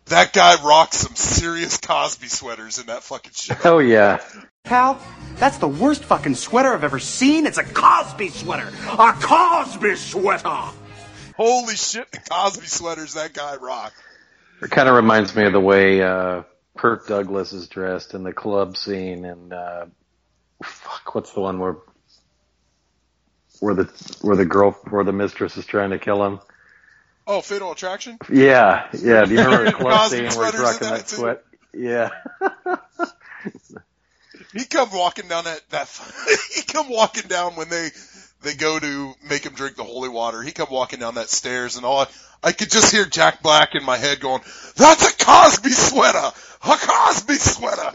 that 0.05 0.33
guy 0.33 0.61
rocks 0.63 0.97
some 0.97 1.15
serious 1.15 1.77
Cosby 1.77 2.27
sweaters 2.27 2.79
in 2.79 2.87
that 2.87 3.03
fucking 3.03 3.31
shit. 3.33 3.65
Oh 3.65 3.79
yeah. 3.79 4.21
Pal, 4.63 4.99
that's 5.37 5.57
the 5.57 5.67
worst 5.67 6.03
fucking 6.03 6.35
sweater 6.35 6.73
I've 6.73 6.83
ever 6.83 6.99
seen. 6.99 7.45
It's 7.45 7.57
a 7.57 7.63
Cosby 7.63 8.29
sweater. 8.29 8.69
A 8.87 9.13
Cosby 9.13 9.95
sweater. 9.95 10.73
Holy 11.37 11.75
shit, 11.75 12.11
the 12.11 12.19
Cosby 12.29 12.67
sweaters 12.67 13.13
that 13.13 13.33
guy 13.33 13.55
rocked. 13.55 13.95
It 14.61 14.71
kind 14.71 14.89
of 14.89 14.95
reminds 14.95 15.35
me 15.35 15.45
of 15.45 15.53
the 15.53 15.59
way 15.61 16.01
uh, 16.01 16.43
Kirk 16.77 17.07
Douglas 17.07 17.53
is 17.53 17.67
dressed 17.67 18.13
in 18.13 18.23
the 18.23 18.33
club 18.33 18.75
scene, 18.75 19.23
and 19.23 19.53
uh, 19.53 19.85
fuck, 20.63 21.15
what's 21.15 21.31
the 21.33 21.41
one 21.41 21.59
where 21.59 21.77
where 23.59 23.73
the 23.73 23.83
where 24.21 24.35
the 24.35 24.45
girl 24.45 24.71
where 24.89 25.03
the 25.03 25.13
mistress 25.13 25.57
is 25.57 25.65
trying 25.65 25.91
to 25.91 25.99
kill 25.99 26.23
him? 26.25 26.39
Oh, 27.25 27.41
Fatal 27.41 27.71
Attraction? 27.71 28.17
Yeah, 28.31 28.87
yeah. 28.93 29.25
Do 29.25 29.33
you 29.33 29.39
remember 29.39 29.65
the 29.65 29.71
club 29.77 30.09
scene 30.09 30.29
where 30.29 30.51
he's 30.51 30.59
rocking 30.59 30.87
that 30.87 31.07
that 31.07 31.09
sweat? 31.09 31.43
Yeah. 31.73 32.09
He 34.53 34.65
come 34.65 34.89
walking 34.91 35.27
down 35.27 35.43
that, 35.43 35.61
that, 35.69 35.87
he 36.55 36.61
come 36.63 36.89
walking 36.89 37.27
down 37.27 37.55
when 37.55 37.69
they, 37.69 37.89
they 38.41 38.55
go 38.55 38.79
to 38.79 39.13
make 39.29 39.45
him 39.45 39.53
drink 39.53 39.75
the 39.75 39.83
holy 39.83 40.09
water. 40.09 40.41
He 40.41 40.51
come 40.51 40.69
walking 40.71 40.99
down 40.99 41.15
that 41.15 41.29
stairs 41.29 41.75
and 41.75 41.85
all 41.85 42.01
I, 42.01 42.07
I 42.43 42.51
could 42.53 42.71
just 42.71 42.91
hear 42.91 43.05
Jack 43.05 43.43
Black 43.43 43.75
in 43.75 43.83
my 43.83 43.97
head 43.97 44.19
going, 44.19 44.41
that's 44.75 45.11
a 45.11 45.25
Cosby 45.25 45.69
sweater! 45.69 46.31
A 46.63 46.77
Cosby 46.77 47.35
sweater! 47.35 47.91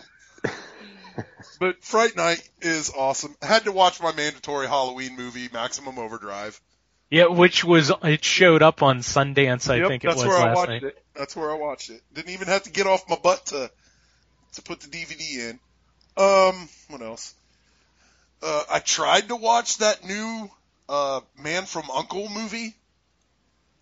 But 1.62 1.84
Fright 1.84 2.16
Night 2.16 2.42
is 2.60 2.90
awesome. 2.90 3.36
I 3.40 3.46
Had 3.46 3.66
to 3.66 3.72
watch 3.72 4.02
my 4.02 4.10
mandatory 4.10 4.66
Halloween 4.66 5.14
movie, 5.14 5.48
Maximum 5.52 5.96
Overdrive. 5.96 6.60
Yeah, 7.08 7.26
which 7.26 7.62
was 7.62 7.92
it 8.02 8.24
showed 8.24 8.62
up 8.62 8.82
on 8.82 8.98
Sundance, 8.98 9.70
I 9.70 9.76
Yep, 9.76 9.86
think 9.86 10.02
it 10.02 10.08
that's 10.08 10.16
was 10.24 10.26
where 10.26 10.38
I 10.38 10.54
watched 10.54 10.68
night. 10.70 10.82
it. 10.82 11.04
That's 11.14 11.36
where 11.36 11.52
I 11.52 11.54
watched 11.54 11.90
it. 11.90 12.02
Didn't 12.12 12.30
even 12.32 12.48
have 12.48 12.64
to 12.64 12.70
get 12.72 12.88
off 12.88 13.08
my 13.08 13.14
butt 13.14 13.46
to 13.46 13.70
to 14.54 14.62
put 14.62 14.80
the 14.80 14.88
DVD 14.88 15.50
in. 15.50 15.60
Um, 16.16 16.68
what 16.88 17.00
else? 17.00 17.32
Uh, 18.42 18.64
I 18.68 18.80
tried 18.80 19.28
to 19.28 19.36
watch 19.36 19.78
that 19.78 20.04
new 20.04 20.50
uh 20.88 21.20
Man 21.38 21.66
from 21.66 21.88
Uncle 21.94 22.28
movie. 22.28 22.74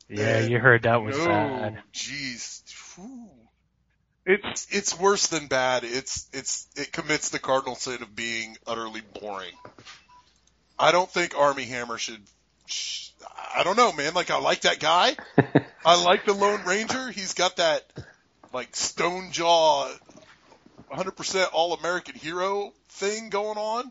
Yeah, 0.06 0.40
you 0.40 0.58
heard 0.58 0.82
that 0.82 1.00
was 1.02 1.16
no, 1.16 1.24
bad. 1.24 1.78
jeez. 1.94 2.60
Whew. 2.96 3.30
It's 4.26 4.66
it's 4.70 4.98
worse 4.98 5.28
than 5.28 5.46
bad. 5.46 5.84
It's 5.84 6.28
it's 6.32 6.68
it 6.76 6.92
commits 6.92 7.30
the 7.30 7.38
cardinal 7.38 7.74
sin 7.74 8.02
of 8.02 8.14
being 8.14 8.56
utterly 8.66 9.02
boring. 9.20 9.54
I 10.78 10.92
don't 10.92 11.10
think 11.10 11.36
Armie 11.36 11.64
Hammer 11.64 11.98
should. 11.98 12.20
sh- 12.66 13.10
I 13.54 13.64
don't 13.64 13.76
know, 13.76 13.92
man. 13.92 14.14
Like 14.14 14.30
I 14.30 14.38
like 14.38 14.62
that 14.62 14.78
guy. 14.78 15.16
I 15.84 16.02
like 16.02 16.24
the 16.24 16.34
Lone 16.34 16.64
Ranger. 16.64 17.10
He's 17.10 17.34
got 17.34 17.56
that 17.56 17.84
like 18.52 18.74
stone 18.76 19.30
jaw, 19.32 19.88
100% 20.92 21.46
all 21.52 21.74
American 21.74 22.14
hero 22.14 22.72
thing 22.88 23.30
going 23.30 23.58
on. 23.58 23.90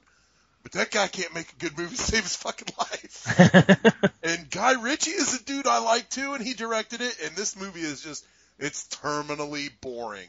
But 0.61 0.73
that 0.73 0.91
guy 0.91 1.07
can't 1.07 1.33
make 1.33 1.51
a 1.53 1.55
good 1.55 1.77
movie 1.77 1.95
to 1.95 2.01
save 2.01 2.23
his 2.23 2.35
fucking 2.35 2.67
life. 2.77 4.13
and 4.23 4.49
Guy 4.49 4.81
Ritchie 4.81 5.11
is 5.11 5.39
a 5.39 5.43
dude 5.43 5.67
I 5.67 5.79
like 5.79 6.09
too, 6.09 6.33
and 6.33 6.45
he 6.45 6.53
directed 6.53 6.99
it. 7.01 7.15
And 7.23 7.35
this 7.35 7.55
movie 7.55 7.79
is 7.79 8.01
just, 8.01 8.25
it's 8.59 8.87
terminally 8.87 9.69
boring. 9.81 10.27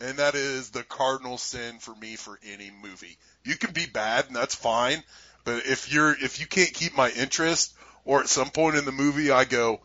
And 0.00 0.18
that 0.18 0.34
is 0.34 0.70
the 0.70 0.82
cardinal 0.82 1.38
sin 1.38 1.78
for 1.78 1.94
me 1.94 2.16
for 2.16 2.38
any 2.52 2.70
movie. 2.82 3.16
You 3.44 3.56
can 3.56 3.72
be 3.72 3.86
bad, 3.86 4.26
and 4.26 4.36
that's 4.36 4.54
fine. 4.54 5.02
But 5.44 5.64
if 5.66 5.90
you're, 5.92 6.10
if 6.12 6.38
you 6.40 6.46
can't 6.46 6.72
keep 6.74 6.94
my 6.96 7.10
interest, 7.10 7.74
or 8.04 8.20
at 8.20 8.28
some 8.28 8.50
point 8.50 8.76
in 8.76 8.84
the 8.84 8.92
movie 8.92 9.30
I 9.30 9.44
go, 9.44 9.80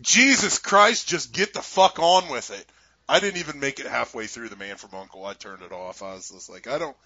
Jesus 0.00 0.58
Christ, 0.58 1.08
just 1.08 1.32
get 1.32 1.52
the 1.54 1.62
fuck 1.62 1.98
on 1.98 2.28
with 2.30 2.50
it. 2.50 2.64
I 3.08 3.18
didn't 3.20 3.38
even 3.40 3.58
make 3.60 3.80
it 3.80 3.86
halfway 3.86 4.26
through 4.26 4.50
The 4.50 4.56
Man 4.56 4.76
from 4.76 4.90
Uncle. 4.98 5.24
I 5.24 5.32
turned 5.34 5.62
it 5.62 5.72
off. 5.72 6.02
I 6.02 6.14
was 6.14 6.28
just 6.30 6.50
like, 6.50 6.66
I 6.68 6.78
don't. 6.78 6.96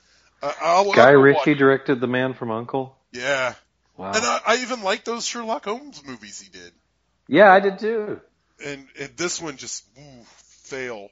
I, 0.42 0.54
I'll, 0.62 0.92
Guy 0.92 1.10
I'll 1.12 1.16
Ritchie 1.16 1.50
watch- 1.52 1.58
directed 1.58 2.00
The 2.00 2.06
Man 2.08 2.34
from 2.34 2.50
Uncle. 2.50 2.96
Yeah, 3.12 3.54
Wow. 3.96 4.12
and 4.14 4.24
I, 4.24 4.40
I 4.46 4.56
even 4.62 4.82
like 4.82 5.04
those 5.04 5.24
Sherlock 5.26 5.64
Holmes 5.64 6.02
movies 6.06 6.40
he 6.40 6.50
did. 6.50 6.72
yeah, 7.28 7.52
I 7.52 7.60
did 7.60 7.78
too. 7.78 8.20
And, 8.64 8.86
and 8.98 9.16
this 9.16 9.40
one 9.40 9.56
just 9.56 9.84
ooh, 9.98 10.24
fail. 10.64 11.08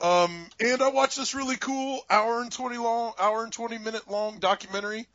Um, 0.00 0.46
and 0.60 0.82
I 0.82 0.88
watched 0.88 1.16
this 1.16 1.34
really 1.34 1.56
cool 1.56 2.00
hour 2.10 2.40
and 2.40 2.50
twenty 2.52 2.78
long, 2.78 3.12
hour 3.18 3.44
and 3.44 3.52
twenty 3.52 3.78
minute 3.78 4.10
long 4.10 4.38
documentary 4.38 5.06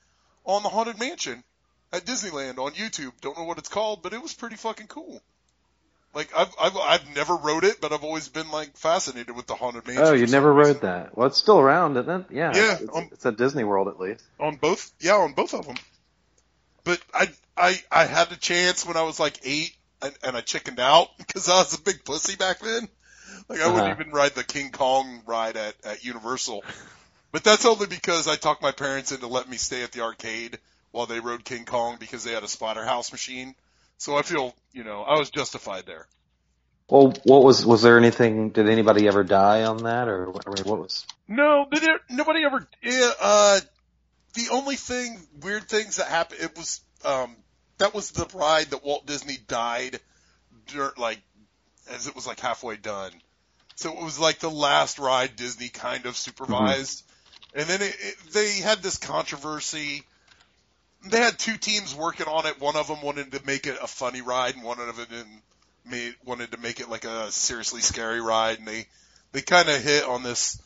on 0.46 0.64
the 0.64 0.70
Haunted 0.70 1.00
Mansion 1.00 1.44
at 1.92 2.06
Disneyland 2.06 2.58
on 2.60 2.72
YouTube. 2.72 3.12
Don't 3.22 3.38
know 3.38 3.44
what 3.44 3.58
it's 3.58 3.70
called, 3.70 4.02
but 4.02 4.14
it 4.14 4.22
was 4.22 4.34
pretty 4.34 4.56
fucking 4.56 4.88
cool. 4.88 5.22
Like 6.16 6.30
I've 6.36 6.54
I've 6.60 6.78
I've 6.78 7.16
never 7.16 7.36
wrote 7.36 7.64
it, 7.66 7.82
but 7.82 7.92
I've 7.92 8.04
always 8.04 8.30
been 8.30 8.50
like 8.52 8.76
fascinated 8.78 9.36
with 9.36 9.48
the 9.48 9.54
Haunted 9.56 9.86
Mansion. 9.86 10.06
Oh, 10.06 10.14
you 10.14 10.28
never 10.28 10.52
reason. 10.52 10.74
wrote 10.74 10.82
that. 10.82 11.16
Well, 11.18 11.28
it's 11.28 11.38
still 11.38 11.60
around, 11.60 11.98
isn't 11.98 12.10
it? 12.10 12.26
Yeah. 12.32 12.52
Yeah, 12.56 12.78
It's, 12.82 12.96
um, 12.96 13.10
it's 13.12 13.26
at 13.26 13.38
Disney 13.38 13.64
World 13.66 13.90
at 13.90 14.00
least. 14.00 14.24
on 14.40 14.56
both 14.56 14.92
yeah 15.02 15.16
on 15.16 15.34
both 15.34 15.54
of 15.54 15.68
them 15.68 15.76
but 16.86 17.00
i 17.14 17.28
i 17.58 17.80
i 17.92 18.06
had 18.06 18.32
a 18.32 18.38
chance 18.38 18.86
when 18.86 18.96
i 18.96 19.02
was 19.04 19.20
like 19.20 19.38
eight 19.44 19.76
and, 20.02 20.14
and 20.24 20.38
i 20.38 20.42
chickened 20.42 20.80
out 20.80 21.10
because 21.18 21.50
i 21.50 21.58
was 21.58 21.78
a 21.78 21.82
big 21.82 22.04
pussy 22.06 22.36
back 22.36 22.60
then 22.60 22.88
like 23.50 23.62
i 23.62 23.68
wouldn't 23.68 23.88
Uh-huh. 23.88 23.96
even 24.00 24.12
ride 24.12 24.34
the 24.36 24.44
king 24.44 24.72
kong 24.72 25.22
ride 25.28 25.58
at 25.58 25.76
at 25.86 26.04
universal 26.04 26.66
but 27.32 27.44
that's 27.44 27.66
only 27.66 27.88
because 27.88 28.28
i 28.28 28.36
talked 28.36 28.62
my 28.62 28.72
parents 28.72 29.12
into 29.12 29.28
letting 29.28 29.52
me 29.52 29.58
stay 29.58 29.84
at 29.84 29.92
the 29.92 30.02
arcade 30.02 30.60
while 30.92 31.06
they 31.06 31.20
rode 31.20 31.46
king 31.46 31.66
kong 31.66 31.98
because 32.00 32.24
they 32.24 32.34
had 32.34 32.44
a 32.44 32.48
splatterhouse 32.48 33.12
machine 33.12 33.56
so 33.98 34.18
i 34.18 34.22
feel 34.24 34.56
you 34.74 34.84
know 34.84 35.04
i 35.04 35.18
was 35.20 35.30
justified 35.30 35.86
there 35.86 36.08
Well, 36.90 37.14
what 37.24 37.44
was 37.44 37.66
was 37.66 37.82
there 37.82 37.98
anything? 37.98 38.52
Did 38.52 38.70
anybody 38.70 39.08
ever 39.08 39.24
die 39.24 39.64
on 39.66 39.84
that, 39.84 40.08
or 40.08 40.30
what, 40.32 40.48
I 40.48 40.52
mean, 40.52 40.66
what 40.66 40.80
was? 40.80 41.06
No, 41.28 41.66
there, 41.72 42.00
nobody 42.10 42.44
ever. 42.46 42.68
Uh, 43.22 43.60
the 44.36 44.50
only 44.52 44.76
thing, 44.76 45.20
weird 45.42 45.68
things 45.70 45.98
that 45.98 46.08
happened, 46.08 46.42
it 46.42 46.58
was 46.58 46.82
um, 47.06 47.36
that 47.80 47.94
was 47.94 48.12
the 48.12 48.28
ride 48.34 48.68
that 48.68 48.84
Walt 48.84 49.06
Disney 49.06 49.38
died, 49.48 50.00
dur- 50.68 50.94
like 50.98 51.20
as 51.92 52.08
it 52.08 52.16
was 52.16 52.28
like 52.28 52.40
halfway 52.40 52.78
done. 52.78 53.12
So 53.76 53.92
it 53.98 54.04
was 54.04 54.20
like 54.20 54.40
the 54.40 54.50
last 54.50 55.00
ride 55.00 55.36
Disney 55.36 55.70
kind 55.70 56.06
of 56.06 56.16
supervised, 56.16 57.04
mm-hmm. 57.04 57.60
and 57.60 57.70
then 57.70 57.82
it, 57.82 57.96
it, 58.00 58.16
they 58.34 58.54
had 58.60 58.84
this 58.84 58.98
controversy 58.98 60.04
they 61.06 61.20
had 61.20 61.40
two 61.40 61.58
teams 61.58 61.96
working 61.96 62.28
on 62.28 62.46
it. 62.46 62.60
One 62.60 62.76
of 62.76 62.88
them 62.88 63.02
wanted 63.02 63.32
to 63.32 63.46
make 63.46 63.68
it 63.68 63.78
a 63.82 63.88
funny 63.88 64.22
ride, 64.22 64.56
and 64.56 64.64
one 64.64 64.80
of 64.80 64.98
them 64.98 65.42
made 65.86 66.16
wanted 66.26 66.52
to 66.52 66.58
make 66.58 66.80
it 66.80 66.90
like 66.90 67.06
a 67.06 67.32
seriously 67.32 67.82
scary 67.82 68.22
ride. 68.22 68.60
And 68.60 68.68
they 68.68 68.86
they 69.32 69.42
kind 69.42 69.70
of 69.70 69.82
hit 69.82 70.04
on 70.04 70.24
this 70.24 70.62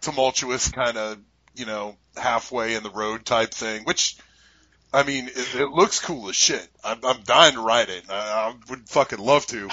tumultuous 0.00 0.70
kind 0.70 0.96
of 0.96 1.18
you 1.54 1.66
know 1.66 1.96
halfway 2.16 2.74
in 2.74 2.82
the 2.82 2.90
road 2.90 3.24
type 3.24 3.52
thing, 3.52 3.84
which 3.84 4.16
I 4.92 5.02
mean 5.02 5.26
it, 5.28 5.54
it 5.54 5.68
looks 5.70 6.00
cool 6.00 6.28
as 6.28 6.36
shit. 6.36 6.66
I'm, 6.82 7.04
I'm 7.04 7.22
dying 7.22 7.54
to 7.54 7.60
ride 7.60 7.88
it. 7.90 8.04
I, 8.08 8.14
I 8.14 8.54
would 8.70 8.88
fucking 8.88 9.18
love 9.18 9.46
to, 9.48 9.68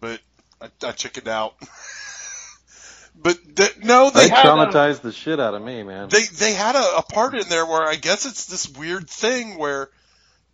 but 0.00 0.20
I, 0.60 0.68
I 0.82 0.92
chickened 0.92 1.28
out. 1.28 1.54
but 3.16 3.38
th- 3.56 3.78
no, 3.82 4.10
they 4.10 4.22
They 4.24 4.28
had 4.28 4.44
a- 4.44 4.48
traumatized 4.48 5.00
the 5.02 5.12
shit 5.12 5.40
out 5.40 5.54
of 5.54 5.62
me, 5.62 5.82
man. 5.82 6.08
they 6.08 6.22
they 6.24 6.52
had 6.54 6.76
a, 6.76 6.96
a 6.98 7.02
part 7.02 7.34
in 7.34 7.48
there 7.48 7.66
where 7.66 7.82
I 7.82 7.96
guess 7.96 8.26
it's 8.26 8.46
this 8.46 8.68
weird 8.68 9.08
thing 9.08 9.58
where 9.58 9.88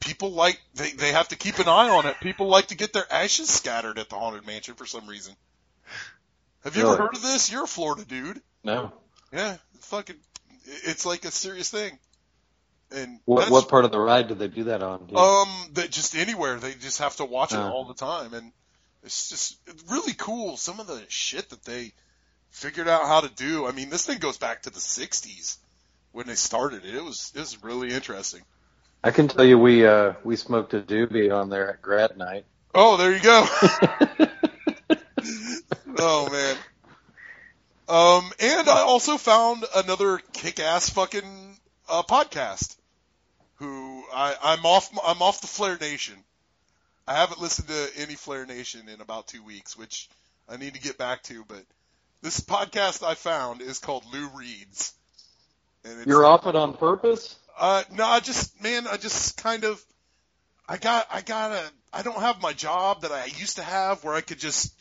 people 0.00 0.30
like 0.32 0.60
they 0.74 0.92
they 0.92 1.12
have 1.12 1.28
to 1.28 1.36
keep 1.36 1.58
an 1.58 1.68
eye 1.68 1.88
on 1.90 2.06
it. 2.06 2.16
People 2.20 2.48
like 2.48 2.68
to 2.68 2.76
get 2.76 2.92
their 2.92 3.10
ashes 3.12 3.48
scattered 3.48 3.98
at 3.98 4.08
the 4.08 4.16
haunted 4.16 4.46
mansion 4.46 4.74
for 4.74 4.86
some 4.86 5.06
reason. 5.06 5.34
Have 6.64 6.76
you 6.76 6.82
Really? 6.82 6.94
ever 6.94 7.02
heard 7.04 7.14
of 7.16 7.22
this? 7.22 7.50
You're 7.50 7.64
a 7.64 7.68
Florida 7.68 8.04
dude. 8.04 8.40
no. 8.64 8.92
Yeah, 9.32 9.56
fucking. 9.80 10.16
It's 10.84 11.04
like 11.04 11.24
a 11.24 11.30
serious 11.32 11.68
thing. 11.70 11.98
And 12.92 13.18
What 13.24 13.50
what 13.50 13.68
part 13.68 13.84
of 13.84 13.90
the 13.92 13.98
ride 13.98 14.28
did 14.28 14.38
they 14.38 14.48
do 14.48 14.64
that 14.64 14.82
on? 14.82 15.06
dude? 15.06 15.16
um, 15.16 15.48
that 15.72 15.90
just 15.90 16.14
anywhere 16.16 16.56
they 16.56 16.72
just 16.74 16.98
have 17.00 17.16
to 17.16 17.24
watch 17.24 17.52
it 17.52 17.58
Uh. 17.58 17.70
all 17.70 17.84
the 17.84 17.94
time, 17.94 18.32
and 18.34 18.52
it's 19.02 19.28
just 19.28 19.58
really 19.90 20.14
cool. 20.14 20.56
Some 20.56 20.78
of 20.80 20.86
the 20.86 21.02
shit 21.08 21.48
that 21.50 21.64
they 21.64 21.92
figured 22.50 22.88
out 22.88 23.06
how 23.06 23.20
to 23.22 23.28
do. 23.28 23.66
I 23.66 23.72
mean, 23.72 23.90
this 23.90 24.06
thing 24.06 24.18
goes 24.18 24.38
back 24.38 24.62
to 24.62 24.70
the 24.70 24.78
'60s 24.80 25.56
when 26.12 26.26
they 26.26 26.36
started 26.36 26.84
it. 26.84 26.94
It 26.94 27.04
was 27.04 27.32
it 27.34 27.40
was 27.40 27.62
really 27.62 27.90
interesting. 27.92 28.42
I 29.04 29.10
can 29.10 29.28
tell 29.28 29.44
you, 29.44 29.58
we 29.58 29.84
uh 29.86 30.14
we 30.24 30.36
smoked 30.36 30.72
a 30.74 30.80
doobie 30.80 31.34
on 31.36 31.50
there 31.50 31.68
at 31.70 31.82
grad 31.82 32.16
night. 32.16 32.44
Oh, 32.74 32.96
there 32.96 33.12
you 33.12 33.20
go. 33.22 33.46
oh 35.98 36.28
man. 36.30 36.56
Um, 37.88 38.32
and 38.40 38.68
I 38.68 38.80
also 38.80 39.16
found 39.16 39.64
another 39.74 40.18
kick-ass 40.32 40.90
fucking 40.90 41.56
uh, 41.88 42.02
podcast. 42.02 42.76
Who 43.56 44.04
I, 44.12 44.34
I'm 44.42 44.66
off. 44.66 44.90
I'm 45.04 45.22
off 45.22 45.40
the 45.40 45.46
Flair 45.46 45.78
Nation. 45.80 46.14
I 47.08 47.14
haven't 47.14 47.40
listened 47.40 47.68
to 47.68 47.88
any 47.96 48.14
Flair 48.14 48.44
Nation 48.44 48.88
in 48.88 49.00
about 49.00 49.28
two 49.28 49.42
weeks, 49.42 49.78
which 49.78 50.08
I 50.48 50.56
need 50.56 50.74
to 50.74 50.80
get 50.80 50.98
back 50.98 51.22
to. 51.24 51.44
But 51.46 51.64
this 52.20 52.40
podcast 52.40 53.06
I 53.06 53.14
found 53.14 53.62
is 53.62 53.78
called 53.78 54.04
Lou 54.12 54.28
it's, 54.40 54.92
You're 56.06 56.26
off 56.26 56.46
it 56.46 56.56
on 56.56 56.74
purpose? 56.74 57.36
uh, 57.58 57.82
no, 57.92 58.04
I 58.04 58.20
just, 58.20 58.62
man, 58.62 58.86
I 58.86 58.96
just 58.96 59.36
kind 59.36 59.64
of, 59.64 59.82
I 60.68 60.76
got, 60.76 61.06
I 61.10 61.22
got 61.22 61.52
a, 61.52 61.62
I 61.92 62.02
don't 62.02 62.20
have 62.20 62.42
my 62.42 62.52
job 62.52 63.02
that 63.02 63.12
I 63.12 63.26
used 63.26 63.56
to 63.56 63.62
have 63.62 64.04
where 64.04 64.14
I 64.14 64.20
could 64.20 64.38
just 64.38 64.74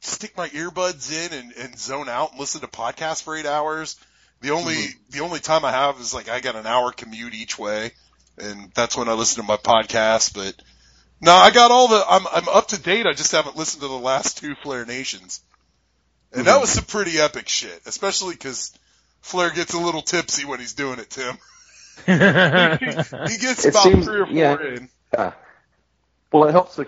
stick 0.00 0.36
my 0.36 0.48
earbuds 0.50 1.10
in 1.10 1.36
and, 1.36 1.52
and 1.52 1.78
zone 1.78 2.08
out 2.08 2.32
and 2.32 2.40
listen 2.40 2.60
to 2.60 2.68
podcasts 2.68 3.22
for 3.22 3.34
eight 3.34 3.46
hours. 3.46 3.96
The 4.40 4.50
only, 4.50 4.74
mm-hmm. 4.74 5.10
the 5.10 5.20
only 5.20 5.40
time 5.40 5.64
I 5.64 5.72
have 5.72 5.98
is 6.00 6.14
like 6.14 6.28
I 6.28 6.40
got 6.40 6.56
an 6.56 6.66
hour 6.66 6.92
commute 6.92 7.34
each 7.34 7.58
way, 7.58 7.92
and 8.38 8.70
that's 8.74 8.96
when 8.96 9.08
I 9.08 9.14
listen 9.14 9.42
to 9.42 9.46
my 9.46 9.56
podcast. 9.56 10.34
But 10.34 10.54
no, 11.20 11.32
I 11.32 11.50
got 11.50 11.70
all 11.70 11.88
the, 11.88 12.04
I'm, 12.08 12.26
I'm 12.28 12.48
up 12.48 12.68
to 12.68 12.80
date. 12.80 13.06
I 13.06 13.12
just 13.12 13.32
haven't 13.32 13.56
listened 13.56 13.82
to 13.82 13.88
the 13.88 13.94
last 13.94 14.38
two 14.38 14.54
Flair 14.62 14.86
Nations, 14.86 15.42
and 16.32 16.46
that 16.46 16.52
mm-hmm. 16.52 16.60
was 16.60 16.70
some 16.70 16.84
pretty 16.84 17.18
epic 17.18 17.48
shit, 17.48 17.82
especially 17.86 18.34
because 18.34 18.72
Flair 19.22 19.50
gets 19.50 19.74
a 19.74 19.78
little 19.78 20.02
tipsy 20.02 20.44
when 20.44 20.60
he's 20.60 20.74
doing 20.74 20.98
it, 20.98 21.10
Tim. 21.10 21.38
He 22.06 23.36
gets 23.38 23.64
It 23.64 23.70
about 23.70 23.82
seems- 23.82 24.04
three 24.04 24.20
or 24.20 24.26
four 24.26 24.34
yeah. 24.34 24.56
in. 24.60 24.88
Yeah. 25.12 25.32
Well, 26.32 26.44
it 26.44 26.52
helps 26.52 26.76
the 26.76 26.86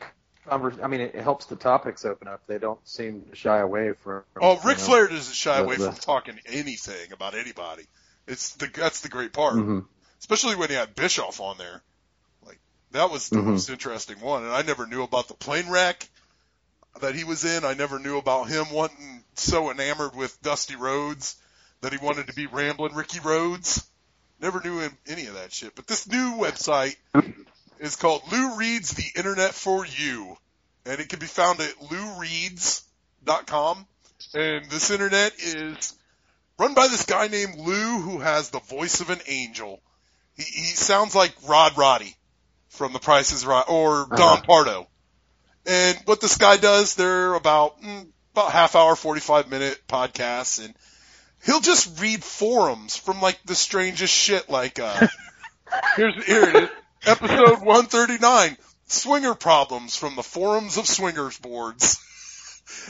convers. 0.50 0.74
I 0.82 0.86
mean, 0.88 1.00
it, 1.00 1.14
it 1.14 1.22
helps 1.22 1.46
the 1.46 1.56
topics 1.56 2.04
open 2.04 2.28
up. 2.28 2.42
They 2.46 2.58
don't 2.58 2.78
seem 2.86 3.22
to 3.30 3.36
shy 3.36 3.58
away 3.58 3.92
from. 3.92 4.22
Oh, 4.40 4.60
Ric 4.64 4.78
know. 4.78 4.84
Flair 4.84 5.08
doesn't 5.08 5.34
shy 5.34 5.56
the- 5.58 5.64
away 5.64 5.76
the- 5.76 5.86
from 5.92 5.94
talking 5.96 6.38
anything 6.46 7.12
about 7.12 7.34
anybody. 7.34 7.84
It's 8.26 8.54
the 8.56 8.66
that's 8.68 9.00
the 9.00 9.08
great 9.08 9.32
part, 9.32 9.54
Mhm. 9.54 9.86
especially 10.20 10.54
when 10.56 10.68
he 10.68 10.74
had 10.74 10.94
Bischoff 10.94 11.40
on 11.40 11.56
there. 11.58 11.82
Like 12.46 12.58
that 12.92 13.10
was 13.10 13.28
the 13.28 13.36
Mhm. 13.36 13.44
most 13.44 13.70
interesting 13.70 14.20
one, 14.20 14.44
and 14.44 14.52
I 14.52 14.62
never 14.62 14.86
knew 14.86 15.02
about 15.02 15.28
the 15.28 15.34
plane 15.34 15.68
wreck 15.68 16.08
that 17.00 17.14
he 17.14 17.24
was 17.24 17.44
in. 17.44 17.64
I 17.64 17.74
never 17.74 17.98
knew 17.98 18.18
about 18.18 18.48
him 18.48 18.70
wanting 18.70 19.24
so 19.34 19.70
enamored 19.70 20.14
with 20.14 20.40
Dusty 20.42 20.76
Rhodes 20.76 21.36
that 21.80 21.92
he 21.92 21.98
wanted 21.98 22.26
to 22.26 22.34
be 22.34 22.46
rambling 22.46 22.94
Ricky 22.94 23.20
Rhodes. 23.20 23.84
Never 24.38 24.60
knew 24.60 24.78
him 24.80 24.96
any 25.06 25.26
of 25.26 25.34
that 25.34 25.52
shit. 25.52 25.74
But 25.74 25.86
this 25.86 26.06
new 26.06 26.34
website 26.36 26.96
is 27.80 27.96
called 27.96 28.22
Lou 28.30 28.56
Reads 28.56 28.92
the 28.92 29.06
Internet 29.16 29.52
for 29.54 29.84
You, 29.84 30.36
and 30.86 31.00
it 31.00 31.08
can 31.08 31.18
be 31.18 31.26
found 31.26 31.60
at 31.60 31.74
loureads.com. 31.80 33.86
And 34.34 34.70
this 34.70 34.90
internet 34.90 35.32
is 35.38 35.94
run 36.58 36.74
by 36.74 36.88
this 36.88 37.06
guy 37.06 37.28
named 37.28 37.56
Lou 37.58 38.00
who 38.00 38.18
has 38.20 38.50
the 38.50 38.60
voice 38.60 39.00
of 39.00 39.10
an 39.10 39.20
angel. 39.26 39.80
He, 40.36 40.42
he 40.42 40.64
sounds 40.66 41.14
like 41.14 41.32
Rod 41.48 41.76
Roddy 41.78 42.14
from 42.68 42.92
The 42.92 42.98
Price 42.98 43.32
is 43.32 43.46
Right 43.46 43.64
or 43.68 44.06
Don 44.10 44.20
Uh-huh. 44.20 44.42
Pardo. 44.46 44.86
And 45.66 45.96
what 46.04 46.20
this 46.20 46.36
guy 46.36 46.56
does, 46.58 46.94
they're 46.94 47.34
about 47.34 47.80
mm, 47.82 48.06
about 48.34 48.52
half 48.52 48.76
hour, 48.76 48.94
forty 48.96 49.20
five 49.20 49.50
minute 49.50 49.78
podcasts, 49.88 50.64
and 50.64 50.74
he'll 51.44 51.60
just 51.60 52.00
read 52.00 52.24
forums 52.24 52.96
from 52.96 53.20
like 53.20 53.38
the 53.44 53.54
strangest 53.54 54.14
shit. 54.14 54.48
Like 54.48 54.78
uh, 54.78 55.06
here's 55.96 56.24
here 56.24 56.44
it 56.44 56.56
is, 56.64 56.68
episode 57.06 57.62
one 57.62 57.86
thirty 57.86 58.18
nine, 58.18 58.56
swinger 58.86 59.34
problems 59.34 59.96
from 59.96 60.16
the 60.16 60.22
forums 60.22 60.76
of 60.76 60.86
swingers 60.86 61.38
boards. 61.38 61.98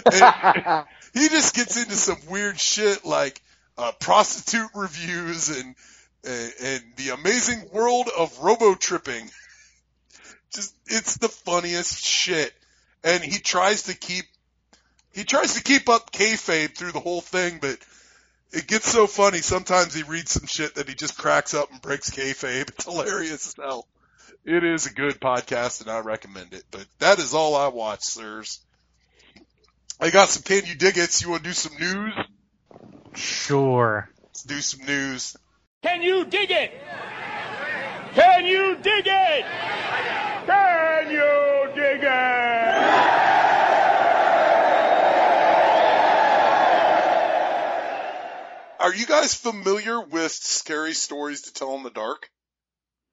He 1.12 1.28
just 1.28 1.54
gets 1.54 1.76
into 1.76 1.96
some 1.96 2.18
weird 2.28 2.60
shit 2.60 3.04
like 3.04 3.40
uh, 3.76 3.92
prostitute 3.98 4.70
reviews 4.74 5.48
and, 5.48 5.74
and 6.24 6.52
and 6.62 6.82
the 6.96 7.10
amazing 7.10 7.68
world 7.72 8.08
of 8.16 8.38
robo 8.38 8.74
tripping. 8.74 9.28
Just 10.54 10.74
it's 10.86 11.18
the 11.18 11.28
funniest 11.28 12.04
shit, 12.04 12.52
and 13.04 13.22
he 13.22 13.38
tries 13.38 13.84
to 13.84 13.94
keep 13.94 14.24
he 15.12 15.24
tries 15.24 15.54
to 15.54 15.62
keep 15.62 15.88
up 15.88 16.12
kayfabe 16.12 16.76
through 16.76 16.92
the 16.92 17.00
whole 17.00 17.20
thing, 17.20 17.58
but 17.60 17.78
it 18.52 18.66
gets 18.66 18.90
so 18.90 19.06
funny. 19.06 19.38
Sometimes 19.38 19.94
he 19.94 20.02
reads 20.02 20.32
some 20.32 20.46
shit 20.46 20.74
that 20.74 20.88
he 20.88 20.94
just 20.94 21.16
cracks 21.16 21.54
up 21.54 21.70
and 21.70 21.80
breaks 21.80 22.10
kayfabe. 22.10 22.68
It's 22.74 22.84
hilarious 22.84 23.46
as 23.48 23.54
hell. 23.56 23.86
It 24.44 24.64
is 24.64 24.86
a 24.86 24.92
good 24.92 25.20
podcast, 25.20 25.82
and 25.82 25.90
I 25.90 25.98
recommend 25.98 26.54
it. 26.54 26.64
But 26.70 26.86
that 26.98 27.18
is 27.18 27.34
all 27.34 27.54
I 27.54 27.68
watch, 27.68 28.02
sirs. 28.02 28.60
I 30.00 30.08
got 30.10 30.30
some 30.30 30.42
Can 30.42 30.64
You 30.64 30.74
Dig 30.74 30.96
It's. 30.96 31.20
You 31.22 31.30
want 31.30 31.44
to 31.44 31.50
do 31.50 31.54
some 31.54 31.76
news? 31.78 32.14
Sure. 33.14 34.08
Let's 34.24 34.42
do 34.44 34.60
some 34.60 34.86
news. 34.86 35.36
Can 35.82 36.02
you 36.02 36.24
dig 36.24 36.50
it? 36.50 36.72
Can 38.14 38.46
you 38.46 38.76
dig 38.76 39.06
it? 39.06 39.44
Can 40.46 41.10
you 41.10 41.70
dig 41.74 42.02
it? 42.02 43.10
Are 48.80 48.94
you 48.94 49.04
guys 49.04 49.34
familiar 49.34 50.00
with 50.00 50.32
Scary 50.32 50.94
Stories 50.94 51.42
to 51.42 51.52
Tell 51.52 51.74
in 51.76 51.82
the 51.82 51.90
Dark? 51.90 52.30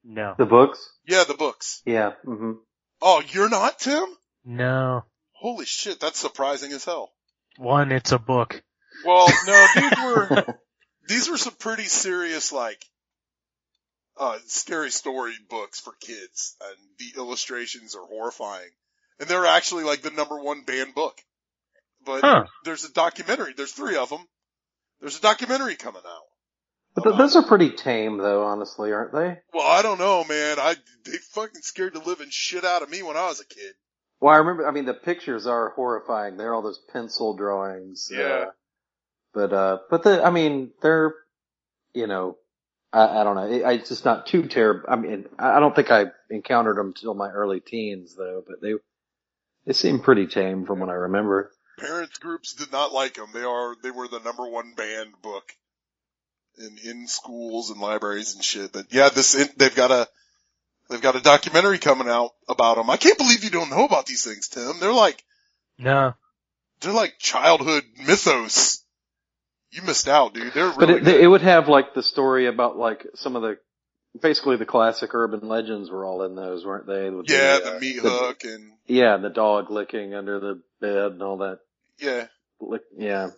No. 0.10 0.36
The 0.38 0.46
books? 0.46 0.90
Yeah, 1.06 1.26
the 1.26 1.34
books. 1.34 1.82
Yeah. 1.86 2.12
hmm 2.24 2.54
Oh, 3.02 3.22
you're 3.28 3.50
not, 3.50 3.78
Tim? 3.78 4.06
No. 4.46 5.04
Holy 5.34 5.66
shit, 5.66 6.00
that's 6.00 6.18
surprising 6.18 6.72
as 6.72 6.86
hell. 6.86 7.12
One, 7.58 7.92
it's 7.92 8.12
a 8.14 8.18
book. 8.18 8.64
Well, 9.06 9.28
no, 9.46 9.66
these 9.76 9.94
were 10.04 10.46
these 11.08 11.30
were 11.30 11.38
some 11.38 11.54
pretty 11.56 11.84
serious 11.84 12.52
like 12.52 12.84
uh 14.18 14.38
scary 14.48 14.90
story 14.92 15.34
books 15.50 15.80
for 15.80 15.94
kids 16.00 16.56
and 16.62 16.76
the 16.98 17.20
illustrations 17.20 17.96
are 17.96 18.06
horrifying. 18.06 18.70
And 19.20 19.28
they're 19.28 19.46
actually 19.46 19.84
like 19.84 20.02
the 20.02 20.12
number 20.12 20.40
one 20.42 20.64
banned 20.64 20.96
book. 20.96 21.20
But 22.06 22.22
Huh. 22.22 22.46
there's 22.64 22.86
a 22.86 22.92
documentary, 22.94 23.54
there's 23.58 23.74
three 23.74 23.98
of 23.98 24.10
them. 24.10 24.26
There's 25.02 25.18
a 25.18 25.22
documentary 25.22 25.76
coming 25.76 26.02
out. 26.06 26.27
But 26.98 27.04
th- 27.04 27.18
those 27.18 27.36
are 27.36 27.44
pretty 27.44 27.70
tame, 27.70 28.18
though. 28.18 28.44
Honestly, 28.44 28.92
aren't 28.92 29.14
they? 29.14 29.38
Well, 29.54 29.68
I 29.68 29.84
don't 29.84 30.00
know, 30.00 30.24
man. 30.24 30.58
I 30.60 30.76
they 31.06 31.18
fucking 31.18 31.62
scared 31.62 31.94
the 31.94 32.00
living 32.00 32.30
shit 32.32 32.66
out 32.66 32.82
of 32.82 32.90
me 32.90 33.04
when 33.04 33.16
I 33.16 33.28
was 33.28 33.40
a 33.40 33.46
kid. 33.46 33.76
Well, 34.20 34.34
I 34.34 34.38
remember. 34.38 34.68
I 34.68 34.72
mean, 34.72 34.86
the 34.86 34.96
pictures 34.96 35.46
are 35.46 35.70
horrifying. 35.70 36.38
They're 36.38 36.56
all 36.56 36.64
those 36.64 36.82
pencil 36.92 37.36
drawings. 37.36 38.10
Yeah. 38.12 38.24
Uh, 38.24 38.46
but 39.32 39.54
uh, 39.54 39.78
but 39.92 40.02
the 40.02 40.24
I 40.24 40.32
mean, 40.32 40.72
they're 40.82 41.14
you 41.94 42.08
know, 42.08 42.38
I, 42.92 43.20
I 43.20 43.24
don't 43.24 43.36
know. 43.36 43.48
It, 43.48 43.64
I, 43.64 43.74
it's 43.74 43.90
just 43.90 44.04
not 44.04 44.26
too 44.26 44.48
terrible. 44.48 44.86
I 44.88 44.96
mean, 44.96 45.26
I 45.38 45.58
I 45.58 45.60
don't 45.60 45.76
think 45.76 45.92
I 45.92 46.06
encountered 46.32 46.78
them 46.78 46.96
till 46.96 47.14
my 47.14 47.30
early 47.30 47.60
teens, 47.60 48.16
though. 48.16 48.44
But 48.48 48.60
they 48.60 48.74
they 49.68 49.74
seem 49.74 50.00
pretty 50.00 50.26
tame 50.26 50.66
from 50.66 50.80
what 50.80 50.90
I 50.90 50.94
remember. 50.94 51.52
Parents 51.78 52.18
groups 52.18 52.54
did 52.54 52.72
not 52.72 52.92
like 52.92 53.14
them. 53.14 53.30
They 53.36 53.44
are 53.44 53.76
they 53.84 53.92
were 53.92 54.08
the 54.08 54.20
number 54.22 54.50
one 54.50 54.74
banned 54.76 55.22
book 55.22 55.54
in 56.58 56.78
in 56.84 57.08
schools 57.08 57.70
and 57.70 57.80
libraries 57.80 58.36
and 58.36 58.44
shit. 58.44 58.72
But 58.72 58.88
yeah, 58.92 59.10
this 59.10 59.36
in, 59.36 59.48
they've 59.58 59.76
got 59.76 59.92
a 59.92 60.08
They've 60.90 61.02
got 61.02 61.18
a 61.18 61.22
documentary 61.22 61.80
coming 61.80 62.08
out 62.08 62.32
about 62.48 62.78
them. 62.78 62.90
I 62.90 62.96
can't 62.96 63.18
believe 63.18 63.44
you 63.44 63.50
don't 63.50 63.70
know 63.70 63.84
about 63.84 64.06
these 64.06 64.24
things, 64.24 64.48
Tim. 64.48 64.72
They're 64.80 64.94
like, 64.94 65.22
No. 65.78 66.14
they're 66.80 66.94
like 66.94 67.20
childhood 67.20 67.84
mythos. 68.06 68.82
You 69.70 69.82
missed 69.82 70.08
out, 70.08 70.34
dude. 70.34 70.54
They're 70.54 70.72
But 70.72 70.90
it, 70.90 71.06
it 71.06 71.28
would 71.28 71.42
have 71.42 71.68
like 71.68 71.94
the 71.94 72.02
story 72.02 72.48
about 72.48 72.78
like 72.78 73.06
some 73.16 73.36
of 73.36 73.42
the, 73.42 73.58
basically 74.22 74.56
the 74.56 74.66
classic 74.66 75.14
urban 75.14 75.50
legends 75.50 75.90
were 75.92 76.06
all 76.06 76.24
in 76.24 76.36
those, 76.36 76.66
weren't 76.66 76.88
they? 76.88 77.10
With 77.10 77.30
yeah, 77.30 77.60
uh, 77.66 77.74
the 77.74 77.80
meat 77.82 77.98
hook 78.00 78.46
and 78.46 78.72
Yeah, 78.86 79.14
and 79.16 79.24
the 79.26 79.30
dog 79.30 79.70
licking 79.70 80.14
under 80.14 80.40
the 80.40 80.62
bed 80.80 81.12
and 81.12 81.22
all 81.22 81.40
that. 81.40 81.60
yeah, 82.00 82.28
Lick, 82.62 82.84
yeah. 82.98 83.32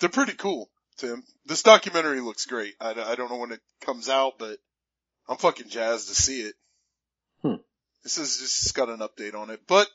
they're 0.00 0.08
pretty 0.08 0.32
cool, 0.32 0.70
Tim. 0.98 1.22
This 1.46 1.62
documentary 1.62 2.20
looks 2.20 2.46
great. 2.46 2.74
I, 2.80 2.90
I 2.90 3.14
don't 3.14 3.30
know 3.30 3.38
when 3.38 3.52
it 3.52 3.60
comes 3.80 4.08
out, 4.08 4.34
but 4.38 4.58
I'm 5.28 5.36
fucking 5.36 5.68
jazzed 5.68 6.08
to 6.08 6.14
see 6.14 6.40
it. 6.42 6.54
Hmm. 7.42 7.54
This 8.02 8.18
is 8.18 8.38
just 8.38 8.74
got 8.74 8.88
an 8.88 8.98
update 9.00 9.34
on 9.34 9.50
it, 9.50 9.60
but 9.66 9.88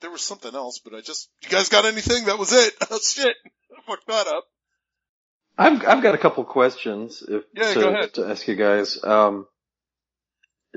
there 0.00 0.10
was 0.10 0.22
something 0.22 0.54
else, 0.54 0.80
but 0.84 0.94
I 0.94 1.00
just, 1.00 1.30
you 1.42 1.48
guys 1.48 1.68
got 1.70 1.86
anything? 1.86 2.26
That 2.26 2.38
was 2.38 2.52
it. 2.52 2.74
Oh 2.90 2.98
shit. 2.98 3.34
I 3.76 3.80
fucked 3.86 4.06
that 4.08 4.26
up. 4.26 4.44
I've 5.56 5.86
I've 5.86 6.02
got 6.02 6.14
a 6.14 6.18
couple 6.18 6.44
questions 6.44 7.22
if, 7.26 7.44
Yeah, 7.54 7.74
to, 7.74 7.80
go 7.80 7.88
ahead. 7.88 8.14
to 8.14 8.26
ask 8.26 8.46
you 8.48 8.56
guys. 8.56 9.02
Um, 9.02 9.46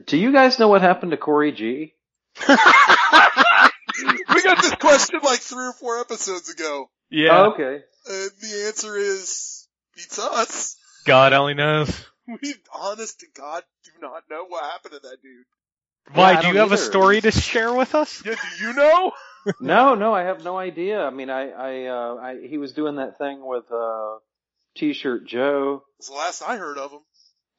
do 0.05 0.17
you 0.17 0.31
guys 0.31 0.59
know 0.59 0.67
what 0.67 0.81
happened 0.81 1.11
to 1.11 1.17
Corey 1.17 1.51
G? 1.51 1.93
we 2.47 2.55
got 4.43 4.61
this 4.61 4.75
question 4.75 5.19
like 5.23 5.39
three 5.39 5.65
or 5.65 5.73
four 5.73 5.99
episodes 5.99 6.49
ago. 6.49 6.89
Yeah. 7.09 7.29
Oh, 7.39 7.51
okay. 7.53 7.83
And 8.09 8.31
the 8.41 8.63
answer 8.67 8.97
is, 8.97 9.67
beats 9.95 10.19
us. 10.19 10.75
God 11.05 11.33
only 11.33 11.53
knows. 11.53 11.89
We, 12.41 12.55
honest 12.75 13.21
to 13.21 13.25
God, 13.37 13.63
do 13.85 13.91
not 14.01 14.23
know 14.29 14.43
what 14.49 14.61
happened 14.61 14.95
to 14.95 14.99
that 14.99 15.17
dude. 15.23 15.45
Why, 16.13 16.33
I 16.33 16.41
do 16.41 16.47
you 16.47 16.53
don't 16.55 16.69
have 16.69 16.73
a 16.73 16.77
story 16.77 17.21
to 17.21 17.31
share 17.31 17.73
with 17.73 17.95
us? 17.95 18.21
Yeah, 18.25 18.35
do 18.35 18.65
you 18.65 18.73
know? 18.73 19.13
no, 19.61 19.95
no, 19.95 20.13
I 20.13 20.23
have 20.23 20.43
no 20.43 20.57
idea. 20.57 21.01
I 21.01 21.09
mean, 21.09 21.29
I, 21.29 21.51
I, 21.51 21.85
uh, 21.85 22.15
I, 22.15 22.45
he 22.45 22.57
was 22.57 22.73
doing 22.73 22.97
that 22.97 23.17
thing 23.17 23.45
with, 23.45 23.71
uh, 23.71 24.15
T-shirt 24.75 25.25
Joe. 25.25 25.83
It's 25.99 26.09
the 26.09 26.15
last 26.15 26.41
I 26.41 26.57
heard 26.57 26.77
of 26.77 26.91
him. 26.91 26.99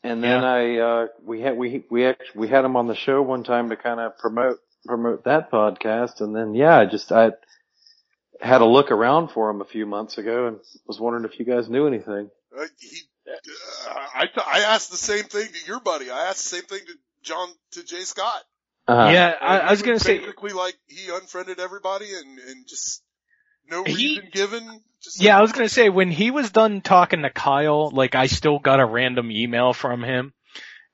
And 0.02 0.22
then 0.22 0.42
Yeah. 0.42 0.52
I, 0.52 0.76
uh, 0.76 1.06
we 1.24 1.40
had, 1.40 1.56
we, 1.56 1.84
we 1.90 2.04
actually, 2.04 2.40
we 2.40 2.48
had 2.48 2.64
him 2.64 2.76
on 2.76 2.88
the 2.88 2.94
show 2.94 3.22
one 3.22 3.44
time 3.44 3.70
to 3.70 3.76
kind 3.76 4.00
of 4.00 4.18
promote, 4.18 4.58
promote 4.86 5.24
that 5.24 5.50
podcast. 5.50 6.20
And 6.20 6.36
then, 6.36 6.54
yeah, 6.54 6.78
I 6.78 6.84
just, 6.84 7.10
I 7.10 7.30
had 8.40 8.60
a 8.60 8.66
look 8.66 8.90
around 8.90 9.28
for 9.28 9.50
him 9.50 9.60
a 9.60 9.64
few 9.64 9.86
months 9.86 10.18
ago 10.18 10.46
and 10.46 10.58
was 10.86 11.00
wondering 11.00 11.24
if 11.24 11.38
you 11.38 11.44
guys 11.44 11.68
knew 11.68 11.86
anything. 11.86 12.30
Uh, 12.56 12.64
he, 12.78 13.00
uh, 13.28 13.94
I, 14.14 14.28
I 14.46 14.60
asked 14.60 14.90
the 14.90 14.96
same 14.96 15.24
thing 15.24 15.46
to 15.46 15.66
your 15.66 15.80
buddy. 15.80 16.10
I 16.10 16.26
asked 16.28 16.44
the 16.44 16.56
same 16.56 16.64
thing 16.64 16.80
to 16.86 16.94
John, 17.22 17.48
to 17.72 17.84
Jay 17.84 18.02
Scott. 18.02 18.42
Uh-huh. 18.86 19.10
Yeah, 19.10 19.34
I, 19.40 19.58
I 19.58 19.70
was 19.70 19.82
gonna 19.82 20.00
say, 20.00 20.18
basically 20.18 20.52
like 20.52 20.74
he 20.86 21.10
unfriended 21.12 21.60
everybody 21.60 22.06
and 22.14 22.38
and 22.38 22.66
just 22.66 23.02
no 23.70 23.84
He- 23.84 24.16
reason 24.16 24.28
given. 24.32 24.80
Just 25.02 25.20
yeah, 25.20 25.38
I 25.38 25.42
was 25.42 25.52
gonna 25.52 25.68
say, 25.68 25.90
when 25.90 26.10
he 26.10 26.30
was 26.30 26.50
done 26.50 26.80
talking 26.80 27.22
to 27.22 27.30
Kyle, 27.30 27.90
like 27.90 28.14
I 28.14 28.26
still 28.26 28.58
got 28.58 28.80
a 28.80 28.86
random 28.86 29.30
email 29.30 29.74
from 29.74 30.02
him, 30.02 30.32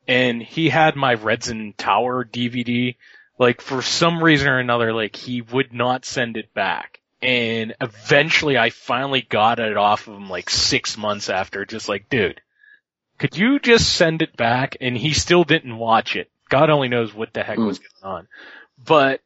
and 0.09 0.43
he 0.43 0.69
had 0.69 0.97
my 0.97 1.15
Redson 1.15 1.75
Tower 1.77 2.25
DVD. 2.25 2.97
Like 3.39 3.61
for 3.61 3.81
some 3.81 4.23
reason 4.23 4.49
or 4.49 4.59
another, 4.59 4.93
like 4.93 5.15
he 5.16 5.41
would 5.41 5.73
not 5.73 6.05
send 6.05 6.37
it 6.37 6.53
back. 6.53 7.01
And 7.24 7.74
eventually 7.80 8.59
I 8.59 8.68
finally 8.70 9.22
got 9.22 9.59
it 9.59 9.76
off 9.78 10.06
of 10.06 10.14
him 10.14 10.28
like 10.28 10.51
six 10.51 10.98
months 10.98 11.30
after, 11.30 11.64
just 11.64 11.88
like, 11.88 12.10
dude, 12.10 12.42
could 13.18 13.36
you 13.36 13.59
just 13.59 13.92
send 13.94 14.20
it 14.20 14.36
back? 14.36 14.76
And 14.80 14.96
he 14.96 15.14
still 15.14 15.44
didn't 15.44 15.76
watch 15.76 16.16
it. 16.16 16.30
God 16.51 16.68
only 16.68 16.88
knows 16.88 17.14
what 17.14 17.32
the 17.32 17.42
heck 17.42 17.59
was 17.59 17.78
hmm. 17.78 17.84
going 18.02 18.14
on. 18.16 18.28
But 18.84 19.20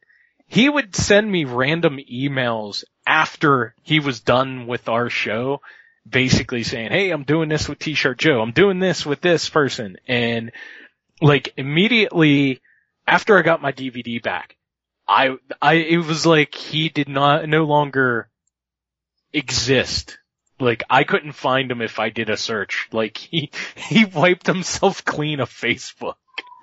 he 0.47 0.69
would 0.69 0.95
send 0.95 1.29
me 1.29 1.43
random 1.43 1.99
emails 2.11 2.85
after 3.05 3.75
he 3.83 3.99
was 3.99 4.21
done 4.21 4.65
with 4.65 4.87
our 4.87 5.09
show, 5.09 5.61
basically 6.09 6.63
saying, 6.63 6.91
Hey, 6.91 7.11
I'm 7.11 7.23
doing 7.23 7.49
this 7.49 7.67
with 7.67 7.79
T-shirt 7.79 8.17
Joe. 8.17 8.41
I'm 8.41 8.51
doing 8.51 8.79
this 8.79 9.05
with 9.05 9.19
this 9.19 9.49
person. 9.49 9.97
And 10.07 10.51
like 11.21 11.53
immediately 11.57 12.61
after 13.05 13.37
I 13.37 13.41
got 13.41 13.61
my 13.61 13.73
DVD 13.73 14.21
back, 14.21 14.55
I, 15.09 15.37
I, 15.61 15.73
it 15.73 15.97
was 15.97 16.25
like 16.25 16.53
he 16.53 16.89
did 16.89 17.09
not, 17.09 17.49
no 17.49 17.65
longer 17.65 18.29
exist. 19.33 20.17
Like 20.59 20.83
I 20.89 21.03
couldn't 21.03 21.31
find 21.31 21.71
him 21.71 21.81
if 21.81 21.99
I 21.99 22.09
did 22.09 22.29
a 22.29 22.37
search. 22.37 22.87
Like 22.91 23.17
he, 23.17 23.51
he 23.75 24.05
wiped 24.05 24.45
himself 24.47 25.03
clean 25.03 25.39
of 25.39 25.49
Facebook. 25.49 26.15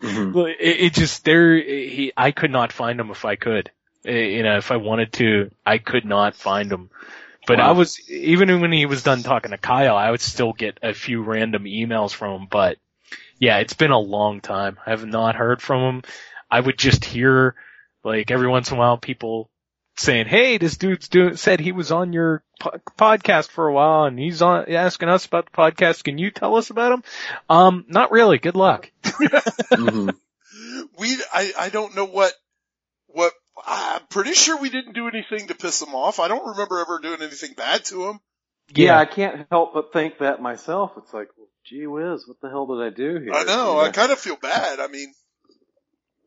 Mhm. 0.02 0.50
It, 0.60 0.80
it 0.80 0.94
just 0.94 1.24
there. 1.24 1.56
He, 1.56 2.12
I 2.16 2.30
could 2.30 2.50
not 2.50 2.72
find 2.72 3.00
him 3.00 3.10
if 3.10 3.24
I 3.24 3.36
could. 3.36 3.70
You 4.04 4.42
know, 4.44 4.58
if 4.58 4.70
I 4.70 4.76
wanted 4.76 5.12
to, 5.14 5.50
I 5.64 5.78
could 5.78 6.04
not 6.04 6.36
find 6.36 6.70
him. 6.70 6.90
But 7.46 7.60
I 7.60 7.72
was 7.72 8.08
even 8.10 8.60
when 8.60 8.72
he 8.72 8.86
was 8.86 9.02
done 9.02 9.22
talking 9.22 9.52
to 9.52 9.58
Kyle, 9.58 9.96
I 9.96 10.10
would 10.10 10.20
still 10.20 10.52
get 10.52 10.78
a 10.82 10.92
few 10.92 11.22
random 11.22 11.64
emails 11.64 12.12
from 12.12 12.42
him. 12.42 12.48
But 12.50 12.78
yeah, 13.38 13.58
it's 13.58 13.74
been 13.74 13.90
a 13.90 13.98
long 13.98 14.40
time. 14.40 14.78
I 14.84 14.90
have 14.90 15.06
not 15.06 15.34
heard 15.36 15.62
from 15.62 15.82
him. 15.82 16.02
I 16.50 16.60
would 16.60 16.78
just 16.78 17.04
hear 17.04 17.54
like 18.06 18.30
every 18.30 18.48
once 18.48 18.70
in 18.70 18.76
a 18.76 18.80
while 18.80 18.96
people 18.96 19.50
saying, 19.96 20.26
"Hey, 20.26 20.58
this 20.58 20.76
dude's 20.76 21.08
doing 21.08 21.36
said 21.36 21.60
he 21.60 21.72
was 21.72 21.90
on 21.92 22.12
your 22.12 22.42
po- 22.60 22.80
podcast 22.98 23.48
for 23.50 23.66
a 23.66 23.72
while, 23.72 24.04
and 24.04 24.18
he's 24.18 24.42
on 24.42 24.70
asking 24.72 25.08
us 25.08 25.26
about 25.26 25.46
the 25.46 25.56
podcast. 25.56 26.04
Can 26.04 26.18
you 26.18 26.30
tell 26.30 26.56
us 26.56 26.70
about 26.70 26.92
him?" 26.92 27.04
Um, 27.50 27.84
not 27.88 28.10
really. 28.10 28.38
Good 28.38 28.56
luck. 28.56 28.90
Mhm. 29.72 30.14
we 30.98 31.16
I 31.32 31.52
I 31.58 31.68
don't 31.68 31.94
know 31.96 32.06
what 32.06 32.32
what 33.08 33.32
I'm 33.66 34.02
pretty 34.08 34.32
sure 34.32 34.56
we 34.58 34.70
didn't 34.70 34.92
do 34.94 35.08
anything 35.08 35.48
to 35.48 35.54
piss 35.54 35.80
him 35.82 35.94
off. 35.94 36.20
I 36.20 36.28
don't 36.28 36.46
remember 36.46 36.78
ever 36.78 36.98
doing 37.02 37.22
anything 37.22 37.54
bad 37.54 37.84
to 37.86 38.08
him. 38.08 38.20
Yeah, 38.74 38.98
I 38.98 39.04
can't 39.04 39.46
help 39.50 39.74
but 39.74 39.92
think 39.92 40.18
that 40.18 40.42
myself. 40.42 40.92
It's 40.96 41.12
like, 41.14 41.28
well, 41.36 41.48
gee 41.64 41.86
whiz, 41.86 42.26
what 42.26 42.40
the 42.40 42.48
hell 42.48 42.66
did 42.66 42.84
I 42.84 42.90
do 42.90 43.18
here? 43.20 43.32
I 43.32 43.44
know. 43.44 43.74
You 43.80 43.86
I 43.86 43.90
kind 43.90 44.12
of 44.12 44.18
feel 44.18 44.36
bad. 44.36 44.80
I 44.80 44.88
mean, 44.88 45.12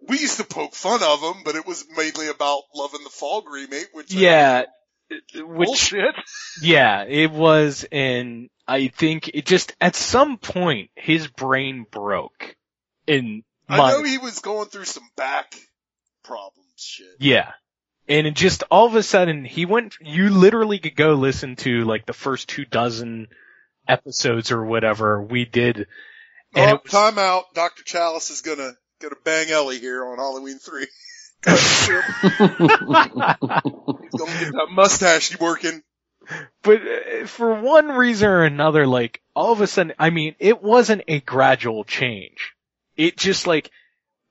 we 0.07 0.19
used 0.19 0.37
to 0.37 0.43
poke 0.43 0.73
fun 0.73 1.01
of 1.03 1.21
him, 1.21 1.43
but 1.43 1.55
it 1.55 1.65
was 1.65 1.85
mainly 1.95 2.27
about 2.27 2.63
loving 2.73 3.03
the 3.03 3.09
Fog 3.09 3.43
remake, 3.49 3.89
which 3.93 4.15
uh, 4.15 4.19
Yeah, 4.19 4.63
which 5.35 5.67
bullshit. 5.67 6.15
yeah, 6.61 7.03
it 7.03 7.31
was, 7.31 7.85
and 7.91 8.49
I 8.67 8.87
think 8.87 9.29
it 9.33 9.45
just 9.45 9.75
at 9.81 9.95
some 9.95 10.37
point 10.37 10.91
his 10.95 11.27
brain 11.27 11.85
broke. 11.89 12.55
In 13.07 13.43
I 13.67 13.91
know 13.91 14.03
he 14.03 14.19
was 14.19 14.39
going 14.39 14.69
through 14.69 14.85
some 14.85 15.09
back 15.15 15.55
problems. 16.23 16.65
Shit. 16.77 17.07
yeah, 17.19 17.51
and 18.07 18.27
it 18.27 18.35
just 18.35 18.63
all 18.71 18.85
of 18.85 18.95
a 18.95 19.03
sudden 19.03 19.45
he 19.45 19.65
went. 19.65 19.95
You 19.99 20.29
literally 20.29 20.79
could 20.79 20.95
go 20.95 21.15
listen 21.15 21.55
to 21.57 21.83
like 21.85 22.05
the 22.05 22.13
first 22.13 22.47
two 22.47 22.65
dozen 22.65 23.27
episodes 23.87 24.51
or 24.51 24.63
whatever 24.63 25.21
we 25.21 25.45
did. 25.45 25.87
And 26.55 26.71
oh, 26.71 26.79
was, 26.83 26.91
time 26.91 27.17
out. 27.17 27.45
Dr. 27.53 27.83
Challis 27.83 28.31
is 28.31 28.41
gonna 28.41 28.73
gonna 28.99 29.15
bang 29.23 29.49
Ellie 29.49 29.79
here 29.79 30.05
on 30.05 30.17
Halloween 30.17 30.59
three. 30.59 30.87
He's 31.45 31.87
gonna 31.87 32.19
get 33.09 34.51
that 34.51 34.67
mustache 34.71 35.39
working. 35.39 35.83
but 36.61 36.81
uh, 36.81 37.25
for 37.25 37.59
one 37.61 37.89
reason 37.89 38.27
or 38.29 38.43
another, 38.43 38.85
like 38.85 39.21
all 39.35 39.51
of 39.51 39.61
a 39.61 39.67
sudden, 39.67 39.93
I 39.97 40.09
mean, 40.09 40.35
it 40.39 40.61
wasn't 40.61 41.03
a 41.07 41.21
gradual 41.21 41.85
change. 41.85 42.53
It 42.97 43.17
just 43.17 43.47
like 43.47 43.71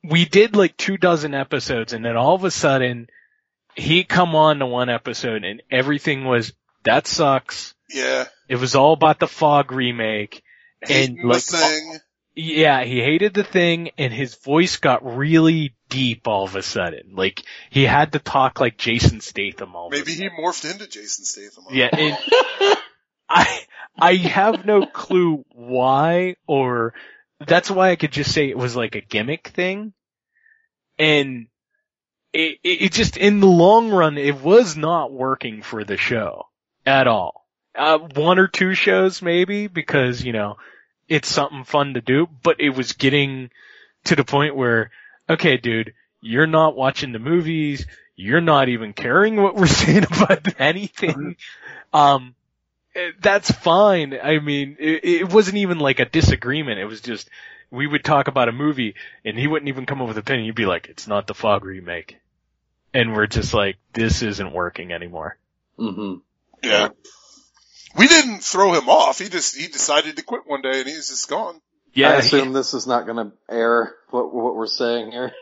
we 0.05 0.24
did 0.24 0.55
like 0.55 0.77
two 0.77 0.97
dozen 0.97 1.35
episodes, 1.35 1.93
and 1.93 2.05
then 2.05 2.16
all 2.16 2.35
of 2.35 2.45
a 2.45 2.51
sudden 2.51 3.09
he 3.74 4.05
come 4.05 4.35
on 4.35 4.59
to 4.59 4.66
one 4.66 4.90
episode, 4.90 5.45
and 5.45 5.62
everything 5.70 6.24
was 6.24 6.53
that 6.85 7.07
sucks. 7.07 7.74
Yeah. 7.90 8.27
It 8.49 8.57
was 8.57 8.74
all 8.74 8.93
about 8.93 9.19
the 9.19 9.28
Fog 9.28 9.73
remake, 9.73 10.43
and 10.89 11.19
like 11.24 11.45
the 11.45 11.57
thing. 11.57 11.99
Yeah, 12.39 12.85
he 12.85 13.01
hated 13.01 13.35
the 13.35 13.43
thing, 13.43 13.90
and 13.98 14.12
his 14.12 14.36
voice 14.36 14.77
got 14.77 15.16
really 15.16 15.74
deep 15.89 16.28
all 16.28 16.44
of 16.44 16.55
a 16.55 16.62
sudden. 16.62 17.15
Like 17.15 17.43
he 17.69 17.85
had 17.85 18.12
to 18.12 18.20
talk 18.20 18.60
like 18.60 18.78
Jason 18.78 19.20
Statham 19.20 19.74
all 19.74 19.89
of 19.89 19.93
a 19.93 19.97
Maybe 19.97 20.12
he 20.12 20.28
morphed 20.28 20.70
into 20.70 20.86
Jason 20.86 21.24
Statham. 21.24 21.65
yeah, 21.73 21.89
and 21.93 22.16
I 23.28 23.60
I 23.98 24.15
have 24.15 24.65
no 24.65 24.86
clue 24.86 25.44
why 25.48 26.36
or 26.47 26.94
that's 27.44 27.73
why 27.73 27.90
I 27.90 27.97
could 27.97 28.12
just 28.12 28.32
say 28.32 28.48
it 28.48 28.56
was 28.56 28.77
like 28.77 28.94
a 28.94 29.01
gimmick 29.01 29.48
thing. 29.48 29.93
And 30.97 31.48
it, 32.32 32.59
it, 32.62 32.82
it 32.82 32.93
just 32.93 33.16
in 33.16 33.40
the 33.40 33.47
long 33.47 33.90
run 33.90 34.16
it 34.16 34.40
was 34.40 34.77
not 34.77 35.12
working 35.12 35.62
for 35.62 35.82
the 35.82 35.97
show 35.97 36.47
at 36.86 37.09
all. 37.09 37.48
Uh, 37.74 37.98
one 37.98 38.39
or 38.39 38.47
two 38.47 38.74
shows 38.74 39.23
maybe 39.23 39.66
because, 39.66 40.23
you 40.23 40.32
know, 40.32 40.56
it's 41.09 41.28
something 41.28 41.64
fun 41.64 41.94
to 41.94 42.01
do, 42.01 42.28
but 42.43 42.60
it 42.60 42.70
was 42.70 42.93
getting 42.93 43.51
to 44.05 44.16
the 44.16 44.24
point 44.24 44.56
where, 44.56 44.90
okay 45.28 45.56
dude, 45.56 45.94
you're 46.20 46.47
not 46.47 46.76
watching 46.76 47.12
the 47.12 47.18
movies, 47.18 47.86
you're 48.16 48.40
not 48.40 48.68
even 48.68 48.93
caring 48.93 49.36
what 49.36 49.55
we're 49.55 49.66
saying 49.66 50.05
about 50.05 50.60
anything. 50.60 51.36
Um, 51.93 52.35
eh, 52.94 53.12
that's 53.20 53.51
fine. 53.51 54.18
I 54.20 54.39
mean, 54.40 54.76
it, 54.78 55.05
it 55.05 55.32
wasn't 55.32 55.59
even 55.59 55.78
like 55.78 56.01
a 56.01 56.05
disagreement. 56.05 56.80
It 56.80 56.85
was 56.86 57.01
just, 57.01 57.30
we 57.70 57.86
would 57.86 58.05
talk 58.05 58.28
about 58.28 58.48
a 58.48 58.52
movie 58.52 58.94
and 59.24 59.39
he 59.39 59.47
wouldn't 59.47 59.68
even 59.68 59.86
come 59.86 60.02
up 60.02 60.09
with 60.09 60.16
a 60.16 60.20
opinion. 60.20 60.47
He'd 60.47 60.55
be 60.55 60.66
like, 60.66 60.89
it's 60.89 61.06
not 61.06 61.26
the 61.26 61.35
fog 61.35 61.64
remake. 61.64 62.18
And 62.93 63.14
we're 63.14 63.26
just 63.26 63.55
like, 63.55 63.76
this 63.93 64.22
isn't 64.22 64.52
working 64.52 64.93
anymore. 64.93 65.36
Mm-hmm. 65.78 66.14
Yeah. 66.66 66.89
We 67.97 68.06
didn't 68.06 68.43
throw 68.44 68.74
him 68.74 68.89
off. 68.89 69.19
He 69.19 69.28
just 69.28 69.56
he 69.56 69.66
decided 69.69 70.16
to 70.16 70.23
quit 70.23 70.43
one 70.47 70.62
day 70.62 70.81
and 70.81 70.89
he's 70.89 71.09
just 71.09 71.28
gone. 71.28 71.60
Yeah. 71.94 72.10
I 72.10 72.12
he- 72.15 72.19
assume 72.19 72.52
this 72.52 72.74
is 72.74 72.86
not 72.86 73.06
going 73.06 73.16
to 73.31 73.32
air 73.48 73.94
what 74.10 74.35
what 74.35 74.55
we're 74.55 74.66
saying 74.66 75.10
here. 75.12 75.32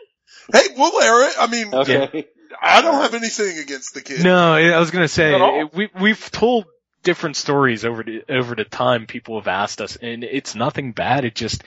Hey, 0.51 0.61
we'll 0.77 1.01
air 1.01 1.29
it. 1.29 1.35
I 1.39 1.47
mean, 1.47 1.73
Okay. 1.73 2.25
I 2.61 2.81
don't 2.81 3.01
have 3.01 3.13
anything 3.13 3.59
against 3.59 3.93
the 3.93 4.01
kid. 4.01 4.23
No, 4.23 4.53
I 4.53 4.79
was 4.79 4.91
gonna 4.91 5.07
say 5.09 5.63
we 5.73 5.89
we've 5.99 6.31
told 6.31 6.65
different 7.03 7.35
stories 7.35 7.85
over 7.85 8.03
the 8.03 8.23
over 8.29 8.55
the 8.55 8.63
time 8.63 9.05
people 9.05 9.39
have 9.39 9.47
asked 9.47 9.81
us, 9.81 9.97
and 9.97 10.23
it's 10.23 10.55
nothing 10.55 10.93
bad. 10.93 11.25
It 11.25 11.35
just 11.35 11.63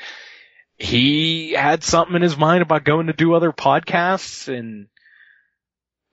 he 0.77 1.53
had 1.53 1.85
something 1.85 2.17
in 2.17 2.23
his 2.23 2.37
mind 2.37 2.63
about 2.63 2.85
going 2.85 3.07
to 3.09 3.13
do 3.13 3.35
other 3.35 3.53
podcasts, 3.53 4.49
and 4.49 4.89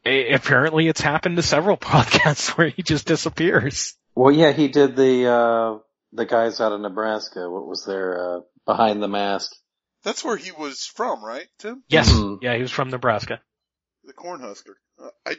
apparently 0.05 0.87
it's 0.87 1.01
happened 1.01 1.37
to 1.37 1.43
several 1.43 1.77
podcasts 1.77 2.49
where 2.57 2.69
he 2.69 2.83
just 2.83 3.05
disappears. 3.07 3.95
Well, 4.17 4.33
yeah, 4.33 4.51
he 4.51 4.67
did 4.67 4.95
the 4.95 5.27
uh 5.27 5.77
the 6.11 6.25
guys 6.25 6.59
out 6.59 6.71
of 6.71 6.81
Nebraska. 6.81 7.47
What 7.47 7.67
was 7.67 7.85
their 7.85 8.37
uh 8.37 8.39
behind 8.65 9.03
the 9.03 9.07
mask? 9.07 9.51
That's 10.03 10.23
where 10.25 10.37
he 10.37 10.51
was 10.51 10.85
from, 10.85 11.23
right, 11.23 11.47
Tim? 11.59 11.83
Yes, 11.87 12.11
Mhm. 12.11 12.39
yeah, 12.41 12.55
he 12.55 12.63
was 12.63 12.71
from 12.71 12.89
Nebraska. 12.89 13.41
The 14.05 14.13
Cornhusker. 14.13 14.73
Uh, 14.97 15.09
I 15.23 15.35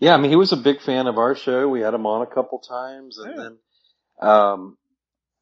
Yeah, 0.00 0.12
I 0.12 0.18
mean, 0.18 0.32
he 0.32 0.36
was 0.36 0.52
a 0.52 0.56
big 0.58 0.82
fan 0.82 1.06
of 1.06 1.16
our 1.16 1.34
show. 1.34 1.66
We 1.66 1.80
had 1.80 1.94
him 1.94 2.04
on 2.04 2.20
a 2.20 2.26
couple 2.26 2.58
times, 2.58 3.16
and 3.16 3.30
Yeah. 3.34 3.42
then, 3.42 4.28
um, 4.28 4.76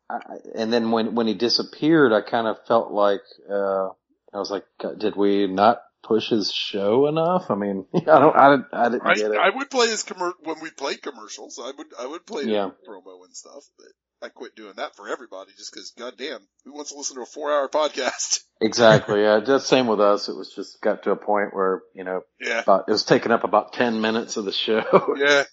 I, 0.09 0.21
and 0.55 0.73
then 0.73 0.93
when 0.93 1.17
when 1.17 1.27
he 1.27 1.35
disappeared, 1.35 2.13
I 2.13 2.21
kind 2.21 2.47
of 2.47 2.65
felt 2.67 2.93
like 2.93 3.23
uh, 3.51 3.89
I 4.33 4.39
was 4.39 4.53
like, 4.53 4.67
did 4.99 5.17
we 5.17 5.49
not 5.49 5.83
push 6.03 6.29
his 6.31 6.53
show 6.53 7.07
enough? 7.07 7.51
I 7.51 7.55
mean, 7.55 7.87
I 7.95 8.01
don't, 8.01 8.37
I 8.37 8.51
didn't, 8.51 8.67
I 8.73 8.89
didn't 8.89 9.07
I, 9.07 9.15
get 9.15 9.31
it. 9.33 9.39
I 9.39 9.51
would 9.51 9.71
play 9.71 9.89
his 9.89 10.05
commer 10.05 10.33
when 10.43 10.61
we 10.61 10.71
played 10.71 11.03
commercials. 11.03 11.59
I 11.63 11.73
would 11.77 11.87
I 11.99 12.07
would 12.07 12.27
play 12.27 12.45
Yeah. 12.45 12.71
promo 12.89 13.25
and 13.25 13.35
stuff, 13.37 13.65
but 13.79 13.87
I 14.27 14.29
quit 14.29 14.55
doing 14.55 14.75
that 14.77 14.95
for 14.95 15.09
everybody 15.09 15.51
just 15.57 15.73
because, 15.73 15.93
goddamn, 15.99 16.41
who 16.65 16.73
wants 16.75 16.93
to 16.93 16.99
listen 16.99 17.17
to 17.17 17.23
a 17.23 17.27
four 17.27 17.53
hour 17.53 17.69
podcast? 17.69 18.41
exactly. 18.61 19.23
Yeah, 19.23 19.41
just 19.45 19.67
same 19.67 19.87
with 19.87 20.01
us. 20.01 20.29
It 20.29 20.37
was 20.37 20.53
just 20.55 20.81
got 20.81 21.03
to 21.05 21.11
a 21.11 21.17
point 21.17 21.55
where 21.55 21.83
you 21.95 22.05
know, 22.05 22.23
Yeah, 22.41 22.61
about, 22.61 22.85
it 22.89 22.93
was 22.93 23.05
taking 23.05 23.33
up 23.33 23.45
about 23.45 23.73
ten 23.73 24.01
minutes 24.01 24.37
of 24.37 24.45
the 24.45 24.53
show. 24.53 24.85
yeah. 25.17 25.45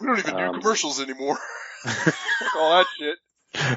We 0.00 0.06
don't 0.06 0.18
even 0.18 0.34
Um, 0.34 0.52
do 0.54 0.60
commercials 0.60 1.00
anymore. 1.00 1.38
All 2.56 2.70
that 2.76 2.86
shit. 2.98 3.16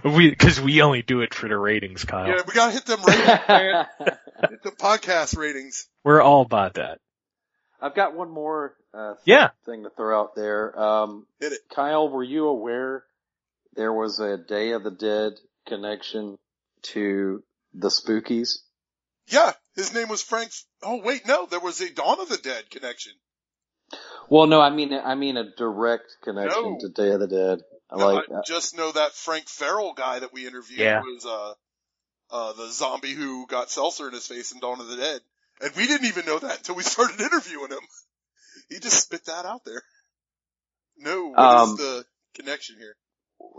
We 0.03 0.29
because 0.29 0.61
we 0.61 0.81
only 0.81 1.01
do 1.01 1.21
it 1.21 1.33
for 1.33 1.47
the 1.49 1.57
ratings, 1.57 2.05
Kyle. 2.05 2.27
Yeah, 2.27 2.41
we 2.47 2.53
gotta 2.53 2.71
hit 2.73 2.85
them 2.85 2.99
ratings, 3.03 3.39
man. 3.47 3.85
Hit 4.49 4.63
the 4.63 4.71
podcast 4.71 5.35
ratings. 5.37 5.87
We're 6.03 6.21
all 6.21 6.41
about 6.41 6.75
that. 6.75 6.99
I've 7.81 7.95
got 7.95 8.15
one 8.15 8.29
more 8.29 8.75
uh, 8.93 9.15
Yeah. 9.25 9.49
thing 9.65 9.83
to 9.83 9.89
throw 9.89 10.21
out 10.21 10.35
there. 10.35 10.79
Um, 10.79 11.25
Hit 11.39 11.53
it. 11.53 11.59
Kyle, 11.73 12.07
were 12.07 12.23
you 12.23 12.47
aware 12.47 13.03
there 13.75 13.91
was 13.91 14.19
a 14.19 14.37
Day 14.37 14.71
of 14.71 14.83
the 14.83 14.91
Dead 14.91 15.33
connection 15.67 16.37
to 16.83 17.43
the 17.73 17.89
Spookies? 17.89 18.59
Yeah, 19.27 19.53
his 19.75 19.93
name 19.93 20.07
was 20.07 20.21
Frank. 20.21 20.51
Oh 20.83 21.01
wait, 21.03 21.27
no, 21.27 21.45
there 21.47 21.59
was 21.59 21.81
a 21.81 21.91
Dawn 21.91 22.19
of 22.19 22.29
the 22.29 22.37
Dead 22.37 22.69
connection. 22.69 23.13
Well, 24.29 24.47
no, 24.47 24.61
I 24.61 24.69
mean, 24.69 24.93
I 24.93 25.15
mean 25.15 25.35
a 25.37 25.51
direct 25.55 26.05
connection 26.23 26.63
No. 26.63 26.77
to 26.79 26.89
Day 26.89 27.09
of 27.11 27.19
the 27.19 27.27
Dead. 27.27 27.59
I 27.93 27.97
No, 27.97 28.07
like 28.07 28.29
I 28.31 28.41
just 28.45 28.75
know 28.75 28.91
that 28.91 29.13
Frank 29.13 29.47
Farrell 29.47 29.93
guy 29.93 30.19
that 30.19 30.33
we 30.33 30.47
interviewed 30.47 30.79
Yeah. 30.79 31.01
was 31.01 31.25
uh 31.25 31.53
uh 32.31 32.53
the 32.53 32.69
zombie 32.71 33.13
who 33.13 33.45
got 33.47 33.69
seltzer 33.69 34.07
in 34.07 34.13
his 34.13 34.27
face 34.27 34.51
in 34.51 34.59
Dawn 34.59 34.79
of 34.79 34.87
the 34.87 34.97
Dead. 34.97 35.21
And 35.61 35.71
we 35.75 35.87
didn't 35.87 36.07
even 36.07 36.25
know 36.25 36.39
that 36.39 36.57
until 36.59 36.75
we 36.75 36.83
started 36.95 37.21
interviewing 37.21 37.71
him. 37.71 37.79
He 38.69 38.79
just 38.79 39.03
spit 39.03 39.25
that 39.25 39.45
out 39.45 39.63
there. 39.65 39.83
No, 40.97 41.27
what 41.29 41.39
is 41.39 41.69
Um, 41.69 41.75
the 41.77 42.05
connection 42.35 42.77
here? 42.77 42.95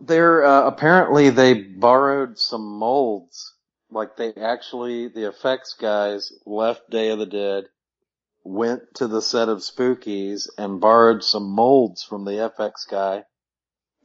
There, 0.06 0.44
uh, 0.44 0.66
apparently 0.66 1.30
they 1.30 1.54
borrowed 1.54 2.38
some 2.38 2.78
molds. 2.78 3.54
Like 3.90 4.16
they 4.16 4.32
actually, 4.34 5.08
the 5.08 5.28
effects 5.28 5.74
guys 5.80 6.32
left 6.46 6.90
Day 6.90 7.10
of 7.10 7.18
the 7.18 7.26
Dead, 7.26 7.64
went 8.42 8.82
to 8.94 9.06
the 9.06 9.22
set 9.22 9.48
of 9.48 9.58
Spookies 9.58 10.48
and 10.58 10.80
borrowed 10.80 11.22
some 11.22 11.50
molds 11.50 12.02
from 12.02 12.24
the 12.24 12.32
FX 12.58 12.88
guy. 12.90 13.24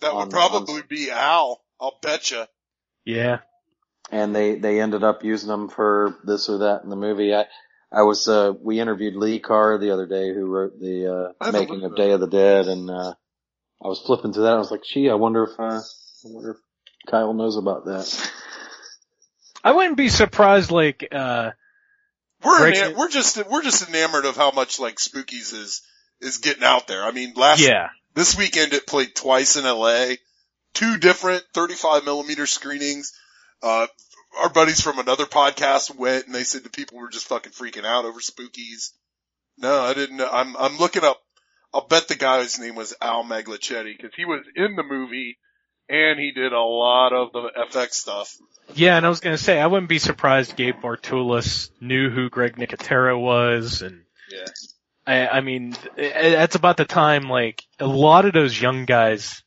That 0.02 0.12
on- 0.12 0.18
would 0.28 0.32
probably 0.32 0.82
be 0.88 1.12
Al. 1.12 1.62
I'll 1.80 1.98
bet 2.02 2.32
you. 2.32 2.44
Yeah. 3.06 3.40
and 4.12 4.36
they 4.36 4.56
they 4.56 4.82
ended 4.82 5.04
up 5.04 5.24
using 5.24 5.48
them 5.50 5.70
for 5.70 6.16
this 6.24 6.50
or 6.50 6.60
that 6.60 6.84
in 6.84 6.90
the 6.90 6.96
movie. 6.96 7.34
I 7.34 7.46
I 7.92 8.02
was 8.04 8.28
uh 8.28 8.54
we 8.62 8.80
interviewed 8.80 9.16
Lee 9.16 9.40
Karr 9.40 9.78
the 9.78 9.92
other 9.92 10.06
day 10.06 10.34
who 10.34 10.46
wrote 10.46 10.80
the 10.80 11.34
uh 11.42 11.52
making 11.52 11.84
of 11.84 11.92
at 11.94 11.98
Day 11.98 12.12
of 12.12 12.20
the 12.20 12.28
Dead 12.28 12.68
and 12.68 12.90
uh 12.90 13.14
I 13.84 13.88
was 13.88 14.02
flipping 14.02 14.34
through 14.34 14.44
that. 14.44 14.56
I 14.56 14.58
was 14.58 14.72
like, 14.72 14.84
gee, 14.84 15.10
I 15.10 15.14
wonder 15.16 15.44
if 15.44 15.58
uh, 15.60 15.80
I 15.80 15.82
wonder 16.26 16.52
if 16.52 16.58
Kyle 17.10 17.34
knows 17.34 17.56
about 17.56 17.86
that. 17.86 18.32
I 19.64 19.72
wouldn't 19.72 19.98
be 19.98 20.10
surprised 20.10 20.72
like 20.72 21.08
uh 21.12 21.52
We're 22.44 22.60
Breaks 22.60 22.80
ena- 22.80 22.90
it- 22.92 22.98
we're 22.98 23.10
just 23.10 23.50
we're 23.50 23.64
just 23.64 23.88
enamored 23.88 24.26
of 24.26 24.36
how 24.36 24.52
much 24.52 24.80
like 24.80 24.98
Spookies 24.98 25.54
is 25.54 25.82
is 26.22 26.40
getting 26.40 26.64
out 26.64 26.88
there. 26.88 27.04
I 27.04 27.12
mean, 27.12 27.34
last 27.36 27.62
yeah. 27.62 27.90
This 28.20 28.38
weekend 28.38 28.74
it 28.74 28.86
played 28.86 29.16
twice 29.16 29.56
in 29.56 29.64
LA, 29.64 30.16
two 30.74 30.98
different 30.98 31.42
35 31.54 32.04
millimeter 32.04 32.46
screenings. 32.48 33.14
Uh, 33.64 33.88
our 34.42 34.50
buddies 34.50 34.82
from 34.82 35.00
another 35.00 35.24
podcast 35.24 35.96
went 35.96 36.26
and 36.26 36.36
they 36.36 36.44
said 36.44 36.66
the 36.66 36.70
people 36.70 36.98
were 36.98 37.08
just 37.08 37.30
fucking 37.30 37.54
freaking 37.54 37.86
out 37.86 38.04
over 38.04 38.20
spookies. 38.20 38.92
No, 39.58 39.80
I 39.80 39.94
didn't. 39.94 40.20
I'm, 40.20 40.58
I'm 40.58 40.78
looking 40.78 41.06
up, 41.06 41.22
I'll 41.74 41.88
bet 41.88 42.10
the 42.10 42.16
guy's 42.16 42.60
name 42.60 42.76
was 42.76 42.94
Al 43.00 43.24
Magliochetti 43.24 43.96
because 43.96 44.12
he 44.18 44.26
was 44.26 44.42
in 44.54 44.76
the 44.76 44.84
movie 44.84 45.38
and 45.88 46.20
he 46.20 46.34
did 46.34 46.52
a 46.52 46.60
lot 46.60 47.14
of 47.14 47.32
the 47.32 47.52
FX 47.72 47.94
stuff. 47.94 48.36
Yeah, 48.74 48.98
and 48.98 49.06
I 49.06 49.10
was 49.10 49.22
gonna 49.22 49.38
say 49.38 49.62
I 49.62 49.68
wouldn't 49.68 49.88
be 49.88 49.98
surprised 49.98 50.58
Gabe 50.58 50.82
Bartalos 50.82 51.70
knew 51.80 52.10
who 52.10 52.30
Greg 52.30 52.58
Nicotero 52.58 53.18
was, 53.18 53.82
and 53.82 54.04
Yeah. 54.30 54.44
I, 55.10 55.28
I 55.28 55.42
mean 55.42 55.76
that's 55.98 56.56
about 56.56 56.78
the 56.78 56.86
time 56.86 57.30
like 57.30 57.64
a 57.80 57.88
lot 57.88 58.26
of 58.26 58.34
those 58.34 58.60
young 58.60 58.86
guys 58.86 59.44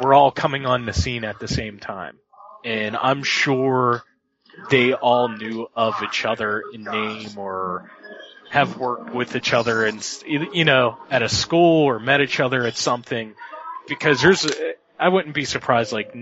were 0.00 0.14
all 0.14 0.30
coming 0.30 0.66
on 0.66 0.86
the 0.86 0.92
scene 0.92 1.24
at 1.24 1.40
the 1.40 1.48
same 1.48 1.80
time, 1.80 2.16
and 2.64 2.96
I'm 2.96 3.24
sure 3.24 4.04
they 4.70 4.92
all 4.92 5.28
knew 5.28 5.66
of 5.74 5.94
each 6.04 6.24
other 6.24 6.62
in 6.72 6.84
name 6.84 7.36
or 7.36 7.90
have 8.50 8.78
worked 8.78 9.12
with 9.12 9.34
each 9.34 9.52
other 9.52 9.84
and 9.84 10.06
you 10.26 10.64
know 10.64 10.96
at 11.10 11.22
a 11.22 11.28
school 11.28 11.84
or 11.84 11.98
met 11.98 12.20
each 12.20 12.38
other 12.38 12.64
at 12.64 12.76
something 12.76 13.34
because 13.88 14.22
there's 14.22 14.46
I 14.98 15.08
wouldn't 15.08 15.34
be 15.34 15.44
surprised 15.44 15.92
like 15.92 16.14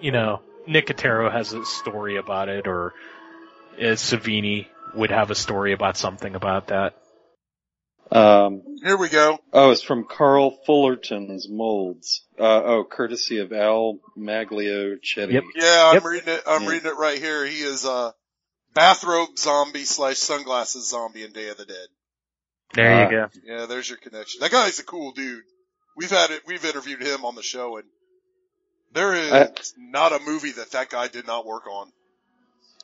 you 0.00 0.12
know 0.12 0.42
Nicotero 0.68 1.30
has 1.30 1.52
a 1.52 1.64
story 1.64 2.16
about 2.16 2.48
it 2.48 2.68
or 2.68 2.94
uh, 3.78 3.94
Savini 3.96 4.66
would 4.94 5.10
have 5.10 5.30
a 5.30 5.34
story 5.34 5.72
about 5.72 5.96
something 5.96 6.34
about 6.36 6.68
that. 6.68 6.94
Um, 8.12 8.62
Here 8.82 8.96
we 8.96 9.08
go. 9.08 9.38
oh, 9.52 9.70
it's 9.70 9.82
from 9.82 10.04
Carl 10.04 10.58
Fullerton's 10.66 11.48
molds. 11.48 12.24
Uh, 12.38 12.62
oh, 12.64 12.84
courtesy 12.84 13.38
of 13.38 13.52
Al 13.52 13.98
Magliochetti. 14.18 15.32
Yep. 15.32 15.44
Yeah, 15.54 15.82
I'm 15.88 15.94
Yep. 15.94 16.04
reading 16.04 16.34
it. 16.34 16.42
I'm 16.46 16.62
Yeah. 16.64 16.68
reading 16.70 16.90
it 16.90 16.96
right 16.96 17.18
here. 17.18 17.44
He 17.46 17.60
is 17.60 17.84
a 17.84 18.14
bathrobe 18.74 19.38
zombie 19.38 19.84
slash 19.84 20.16
sunglasses 20.18 20.88
zombie 20.88 21.22
in 21.24 21.32
Day 21.32 21.48
of 21.48 21.56
the 21.56 21.66
Dead. 21.66 21.88
There 22.74 22.92
Uh, 22.92 23.04
you 23.04 23.10
go. 23.10 23.28
Yeah, 23.44 23.66
there's 23.66 23.88
your 23.88 23.98
connection. 23.98 24.40
That 24.40 24.50
guy's 24.52 24.78
a 24.78 24.84
cool 24.84 25.12
dude. 25.12 25.44
We've 25.96 26.10
had 26.10 26.30
it. 26.30 26.42
We've 26.46 26.64
interviewed 26.64 27.02
him 27.02 27.24
on 27.24 27.34
the 27.34 27.42
show, 27.42 27.76
and 27.76 27.88
there 28.92 29.12
is 29.14 29.32
I- 29.32 29.52
not 29.76 30.12
a 30.12 30.20
movie 30.20 30.52
that 30.52 30.70
that 30.72 30.88
guy 30.88 31.08
did 31.08 31.26
not 31.26 31.46
work 31.46 31.66
on. 31.66 31.92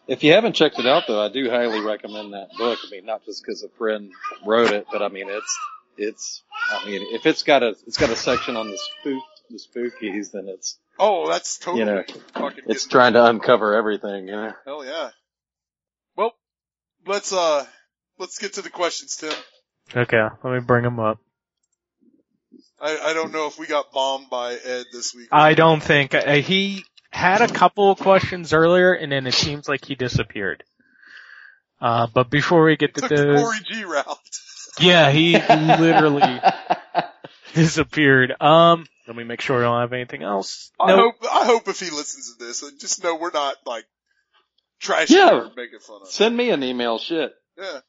If 0.09 0.23
you 0.23 0.33
haven't 0.33 0.53
checked 0.55 0.79
it 0.79 0.87
out 0.87 1.05
though, 1.09 1.21
I 1.25 1.29
do 1.29 1.51
highly 1.51 1.81
recommend 1.81 2.33
that 2.33 2.49
book. 2.57 2.79
I 2.87 2.91
mean, 2.91 3.05
not 3.07 3.25
just 3.25 3.43
because 3.43 3.63
a 3.63 3.69
friend 3.71 4.13
wrote 4.45 4.71
it, 4.73 4.87
but 4.91 5.03
I 5.03 5.09
mean, 5.09 5.27
it's, 5.29 5.59
it's, 5.99 6.43
I 6.71 6.87
mean, 6.87 7.03
if 7.15 7.27
it's 7.27 7.43
got 7.43 7.63
a, 7.63 7.75
it's 7.87 7.97
got 7.97 8.11
a 8.11 8.17
section 8.17 8.57
on 8.57 8.71
the 8.71 8.79
spook, 8.79 9.23
the 9.51 9.59
spookies, 9.59 10.33
then 10.33 10.47
it's, 10.49 10.79
Oh, 10.99 11.29
that's 11.29 11.59
totally 11.59 11.81
You 11.81 11.85
know, 11.87 12.05
fucking. 12.35 12.65
it's 12.69 12.87
trying 12.87 13.13
to 13.15 13.27
uncover 13.27 13.75
everything, 13.75 14.29
you 14.29 14.33
know? 14.35 14.53
Hell 14.65 14.85
yeah. 14.85 15.11
Well, 16.17 16.33
let's 17.07 17.33
uh, 17.35 17.67
let's 18.19 18.39
get 18.39 18.55
to 18.55 18.63
the 18.63 18.71
questions, 18.71 19.17
Tim. 19.17 19.33
Okay, 19.95 20.23
let 20.43 20.53
me 20.55 20.61
bring 20.61 20.85
them 20.85 20.99
up. 20.99 21.19
I 22.81 22.99
I 22.99 23.13
don't 23.13 23.33
know 23.33 23.47
if 23.47 23.59
we 23.59 23.67
got 23.67 23.93
bombed 23.93 24.31
by 24.31 24.55
Ed 24.55 24.87
this 24.93 25.15
week. 25.15 25.29
I 25.33 25.53
don't 25.55 25.83
think 25.83 26.15
uh, 26.15 26.33
he 26.37 26.85
had 27.17 27.41
a 27.41 27.49
couple 27.49 27.91
of 27.91 27.99
questions 27.99 28.53
earlier, 28.53 28.93
and 28.93 29.11
then 29.11 29.27
it 29.27 29.35
seems 29.35 29.69
like 29.69 29.85
he 29.85 29.95
disappeared. 29.95 30.63
Uh, 31.81 32.07
but 32.13 32.31
before 32.31 32.65
we 32.65 32.77
get 32.77 32.95
to 32.95 33.01
took 33.01 33.11
the 33.11 33.17
those, 33.17 33.41
Corey 33.43 33.59
G 33.71 33.85
route. 33.85 34.07
yeah, 34.81 35.11
he 35.11 35.33
literally 35.49 36.41
disappeared. 37.55 38.35
Um, 38.41 38.87
Let 39.07 39.17
me 39.17 39.25
make 39.25 39.41
sure 39.41 39.59
I 39.59 39.63
don't 39.63 39.81
have 39.81 39.93
anything 39.93 40.23
else. 40.23 40.71
I 40.81 40.89
Nope. 40.89 41.17
hope 41.21 41.33
I 41.33 41.45
hope 41.47 41.69
if 41.69 41.81
he 41.81 41.91
listens 41.91 42.35
to 42.37 42.45
this, 42.45 42.63
and 42.63 42.79
just 42.79 43.03
know 43.03 43.17
we're 43.17 43.31
not 43.31 43.57
like 43.67 43.85
trashing 44.83 45.11
Yeah. 45.11 45.33
or 45.35 45.51
making 45.57 45.81
fun 45.81 46.03
of. 46.03 46.09
Send 46.09 46.37
me 46.37 46.51
an 46.51 46.63
email. 46.63 46.99
Shit. 46.99 47.33
Yeah. 47.59 47.81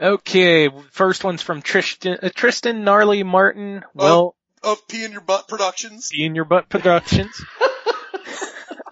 Okay, 0.00 0.68
first 0.92 1.24
one's 1.24 1.42
from 1.42 1.60
Tristan, 1.60 2.18
uh, 2.22 2.28
Tristan 2.34 2.84
Gnarly 2.84 3.24
Martin. 3.24 3.82
Well, 3.94 4.36
Of 4.62 4.86
Pee 4.88 5.04
in 5.04 5.10
Your 5.12 5.20
Butt 5.22 5.48
Productions. 5.48 6.08
Pee 6.12 6.24
in 6.24 6.34
Your 6.36 6.44
Butt 6.44 6.68
Productions. 6.68 7.32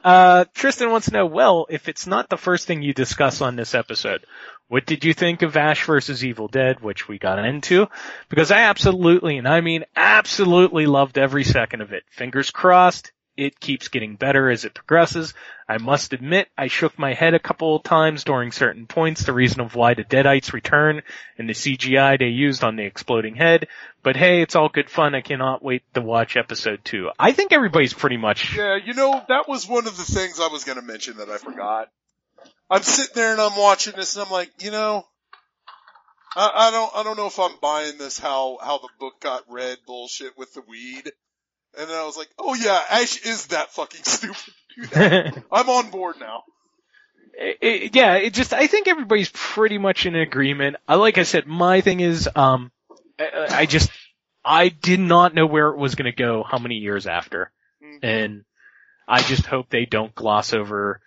uh, 0.07 0.45
Tristan 0.55 0.93
wants 0.93 1.07
to 1.09 1.13
know, 1.13 1.27
well, 1.27 1.67
if 1.69 1.89
it's 1.89 2.07
not 2.07 2.29
the 2.29 2.37
first 2.37 2.69
thing 2.69 2.81
you 2.81 2.95
discuss 2.95 3.41
on 3.41 3.57
this 3.57 3.75
episode, 3.75 4.25
what 4.69 4.87
did 4.87 5.05
you 5.05 5.13
think 5.13 5.43
of 5.43 5.57
Ash 5.57 5.85
versus 5.85 6.25
Evil 6.25 6.47
Dead, 6.47 6.79
which 6.79 7.09
we 7.09 7.19
got 7.19 7.45
into? 7.45 7.89
Because 8.29 8.53
I 8.53 8.61
absolutely, 8.61 9.37
and 9.37 9.49
I 9.49 9.63
mean 9.63 9.85
absolutely 9.97 10.87
loved 10.87 11.19
every 11.19 11.43
second 11.43 11.81
of 11.81 11.93
it. 11.93 12.05
Fingers 12.09 12.53
crossed, 12.53 13.11
it 13.37 13.61
keeps 13.61 13.89
getting 13.89 14.17
better 14.17 14.51
as 14.51 14.65
it 14.65 14.75
progresses. 14.75 15.35
I 15.69 15.79
must 15.79 16.13
admit, 16.13 16.49
I 16.57 16.69
shook 16.69 16.99
my 16.99 17.13
head 17.13 17.35
a 17.35 17.39
couple 17.39 17.77
of 17.77 17.83
times 17.83 18.25
during 18.25 18.53
certain 18.53 18.87
points, 18.87 19.25
the 19.25 19.33
reason 19.33 19.61
of 19.61 19.75
why 19.75 19.95
the 19.95 20.05
Deadites 20.05 20.53
return 20.53 21.03
and 21.39 21.49
the 21.49 21.53
CGI 21.53 22.19
they 22.19 22.27
used 22.27 22.65
on 22.65 22.77
the 22.77 22.85
exploding 22.85 23.35
head. 23.35 23.69
But 24.03 24.17
hey, 24.17 24.43
it's 24.43 24.55
all 24.55 24.69
good 24.69 24.89
fun. 24.89 25.15
I 25.15 25.21
cannot 25.21 25.63
wait 25.63 25.83
to 25.95 26.01
watch 26.01 26.37
episode 26.37 26.85
two. 26.85 27.11
I 27.19 27.33
think 27.33 27.53
everybody's 27.53 27.95
pretty 27.95 28.17
much 28.17 28.57
Yeah, 28.57 28.77
you 28.77 28.95
know, 28.95 29.23
that 29.29 29.49
was 29.49 29.69
one 29.69 29.87
of 29.87 29.97
the 29.97 30.05
things 30.05 30.41
I 30.41 30.49
was 30.49 30.65
gonna 30.65 30.83
mention 30.83 31.19
that 31.19 31.29
I 31.29 31.39
forgot. 31.39 31.91
I'm 32.71 32.83
sitting 32.83 33.15
there 33.15 33.33
and 33.33 33.41
I'm 33.41 33.57
watching 33.57 33.95
this 33.97 34.17
and 34.17 34.25
I'm 34.25 34.33
like, 34.33 34.51
you 34.63 34.71
know, 34.71 35.07
I, 36.37 36.69
I 36.69 36.71
don't, 36.71 36.93
I 36.97 37.03
don't 37.03 37.17
know 37.17 37.27
if 37.27 37.39
I'm 37.39 37.57
buying 37.61 37.99
this 37.99 38.19
how, 38.19 38.59
how 38.63 38.79
the 38.79 38.89
book 39.01 39.21
got 39.21 39.43
read 39.49 39.79
bullshit 39.87 40.37
with 40.37 40.53
the 40.55 40.63
weed. 40.69 41.11
And 41.79 41.89
then 41.91 41.97
I 41.97 42.05
was 42.05 42.17
like, 42.17 42.29
oh 42.39 42.55
yeah, 42.55 42.81
Ash 42.91 43.19
is 43.19 43.49
that 43.49 43.73
fucking 43.73 44.01
stupid. 44.05 45.43
I'm 45.53 45.69
on 45.69 45.91
board 45.91 46.17
now. 46.21 46.43
it, 47.39 47.59
it- 47.61 47.95
yeah, 47.97 48.15
it 48.15 48.33
just, 48.35 48.53
I 48.53 48.67
think 48.67 48.89
everybody's 48.89 49.31
pretty 49.33 49.79
much 49.79 50.07
in 50.07 50.15
agreement. 50.17 50.77
I, 50.89 50.95
like 50.97 51.19
I 51.19 51.23
said, 51.25 51.47
my 51.47 51.81
thing 51.81 52.01
is, 52.01 52.29
um, 52.35 52.71
I, 53.19 53.47
I 53.51 53.67
just, 53.67 53.91
I 54.45 54.69
did 54.69 55.01
not 55.01 55.35
know 55.35 55.47
where 55.47 55.69
it 55.69 55.77
was 55.79 55.95
gonna 55.97 56.13
go 56.13 56.43
how 56.43 56.59
many 56.59 56.77
years 56.77 57.07
after. 57.07 57.51
And 58.03 58.45
I 59.09 59.23
just 59.23 59.47
hope 59.47 59.69
they 59.71 59.87
don't 59.87 60.15
gloss 60.15 60.53
over, 60.53 61.01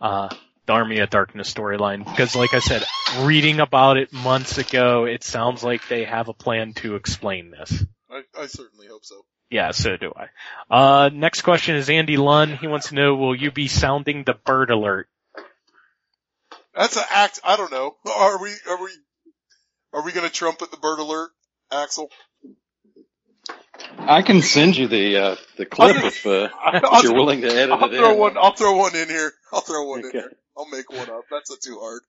uh, 0.00 0.28
the 0.66 0.72
Army 0.72 0.98
of 1.00 1.10
Darkness 1.10 1.52
storyline. 1.52 2.04
Because 2.04 2.34
like 2.34 2.54
I 2.54 2.58
said, 2.60 2.82
reading 3.20 3.60
about 3.60 3.96
it 3.98 4.12
months 4.12 4.58
ago, 4.58 5.04
it 5.04 5.22
sounds 5.22 5.62
like 5.62 5.86
they 5.88 6.04
have 6.04 6.28
a 6.28 6.32
plan 6.34 6.72
to 6.74 6.94
explain 6.96 7.50
this. 7.50 7.84
I, 8.14 8.42
I 8.42 8.46
certainly 8.46 8.86
hope 8.86 9.04
so. 9.04 9.24
Yeah, 9.50 9.72
so 9.72 9.96
do 9.96 10.12
I. 10.16 10.28
Uh, 10.74 11.10
next 11.12 11.42
question 11.42 11.76
is 11.76 11.90
Andy 11.90 12.16
Lunn. 12.16 12.56
He 12.56 12.66
wants 12.66 12.88
to 12.88 12.94
know, 12.94 13.16
will 13.16 13.34
you 13.34 13.50
be 13.50 13.68
sounding 13.68 14.24
the 14.24 14.34
bird 14.34 14.70
alert? 14.70 15.08
That's 16.74 16.96
an 16.96 17.04
act, 17.10 17.40
I 17.44 17.56
don't 17.56 17.70
know. 17.70 17.96
Are 18.06 18.40
we, 18.40 18.50
are 18.68 18.82
we, 18.82 18.90
are 19.92 20.04
we 20.04 20.12
gonna 20.12 20.28
trumpet 20.30 20.70
the 20.70 20.76
bird 20.76 20.98
alert, 20.98 21.30
Axel? 21.72 22.10
I 23.98 24.22
can 24.22 24.42
send 24.42 24.76
you 24.76 24.88
the 24.88 25.16
uh, 25.18 25.36
the 25.56 25.66
clip 25.66 25.96
if, 26.04 26.26
uh, 26.26 26.48
if 26.74 27.02
you're 27.04 27.14
willing 27.14 27.42
to 27.42 27.48
edit 27.48 27.70
I'll 27.70 27.92
it 27.92 27.96
throw 27.96 28.12
in. 28.12 28.18
one, 28.18 28.36
I'll 28.36 28.54
throw 28.54 28.76
one 28.76 28.94
in 28.96 29.08
here. 29.08 29.32
I'll 29.52 29.60
throw 29.60 29.88
one 29.88 30.04
in 30.04 30.10
here. 30.10 30.32
I'll 30.56 30.68
make 30.68 30.90
one 30.90 31.10
up. 31.10 31.22
That's 31.30 31.50
not 31.50 31.60
too 31.60 31.78
hard. 31.80 32.02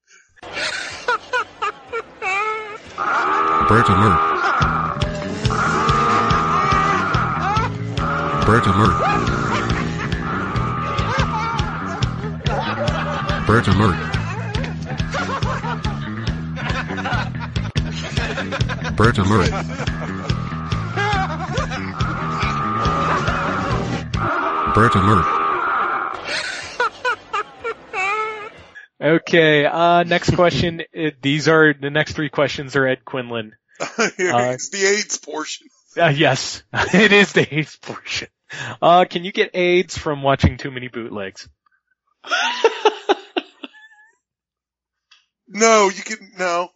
Bird 3.67 3.89
alert. 3.89 4.84
Bird 8.45 8.67
alert. 8.67 9.25
Bird 13.47 13.67
alert. 13.67 14.15
Bird 18.95 19.17
alert. 19.17 19.51
Bird 24.75 24.95
alert. 24.95 25.25
Okay, 29.01 29.65
uh, 29.65 30.03
next 30.03 30.35
question. 30.35 30.83
Uh, 30.95 31.09
These 31.21 31.47
are, 31.47 31.73
the 31.73 31.89
next 31.89 32.13
three 32.13 32.29
questions 32.29 32.75
are 32.75 32.85
Ed 32.85 33.03
Quinlan. 33.05 33.55
it's 33.79 34.69
the 34.69 34.85
AIDS 34.85 35.17
portion. 35.17 35.67
Uh, 35.97 36.07
yes, 36.07 36.61
it 36.93 37.11
is 37.11 37.33
the 37.33 37.55
AIDS 37.55 37.75
portion. 37.77 38.27
Uh, 38.81 39.05
can 39.09 39.23
you 39.23 39.31
get 39.31 39.51
AIDS 39.55 39.97
from 39.97 40.21
watching 40.23 40.57
too 40.57 40.71
many 40.71 40.87
bootlegs? 40.87 41.47
No, 45.47 45.89
you 45.89 46.01
can, 46.03 46.17
no. 46.37 46.69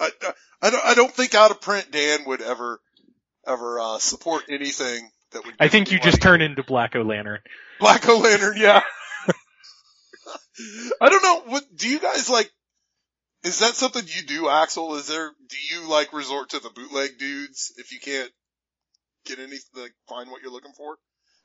I, 0.00 0.10
I- 0.22 0.32
I 0.60 0.70
don't, 0.70 0.84
I 0.84 0.94
don't 0.94 1.12
think 1.12 1.36
out 1.36 1.52
of 1.52 1.60
print 1.60 1.92
Dan 1.92 2.24
would 2.26 2.42
ever, 2.42 2.80
ever, 3.46 3.78
uh, 3.78 3.98
support 3.98 4.42
anything 4.48 5.08
that 5.30 5.44
would. 5.46 5.54
I 5.60 5.68
think 5.68 5.92
you 5.92 6.00
just 6.00 6.20
turn 6.20 6.42
into 6.42 6.64
Black 6.64 6.96
O-Lantern. 6.96 7.38
Black 7.78 8.08
O-Lantern, 8.08 8.56
yeah. 8.56 8.80
I 11.00 11.08
don't 11.08 11.22
know, 11.22 11.42
what, 11.52 11.62
do 11.76 11.88
you 11.88 12.00
guys 12.00 12.28
like, 12.28 12.50
is 13.44 13.60
that 13.60 13.74
something 13.76 14.02
you 14.04 14.22
do, 14.26 14.48
Axel? 14.48 14.96
Is 14.96 15.06
there, 15.06 15.30
do 15.48 15.56
you 15.76 15.88
like 15.88 16.12
resort 16.12 16.50
to 16.50 16.58
the 16.58 16.70
bootleg 16.70 17.18
dudes 17.20 17.72
if 17.76 17.92
you 17.92 18.00
can't 18.00 18.32
get 19.26 19.38
any, 19.38 19.58
like, 19.76 19.92
find 20.08 20.28
what 20.28 20.42
you're 20.42 20.50
looking 20.50 20.72
for? 20.76 20.96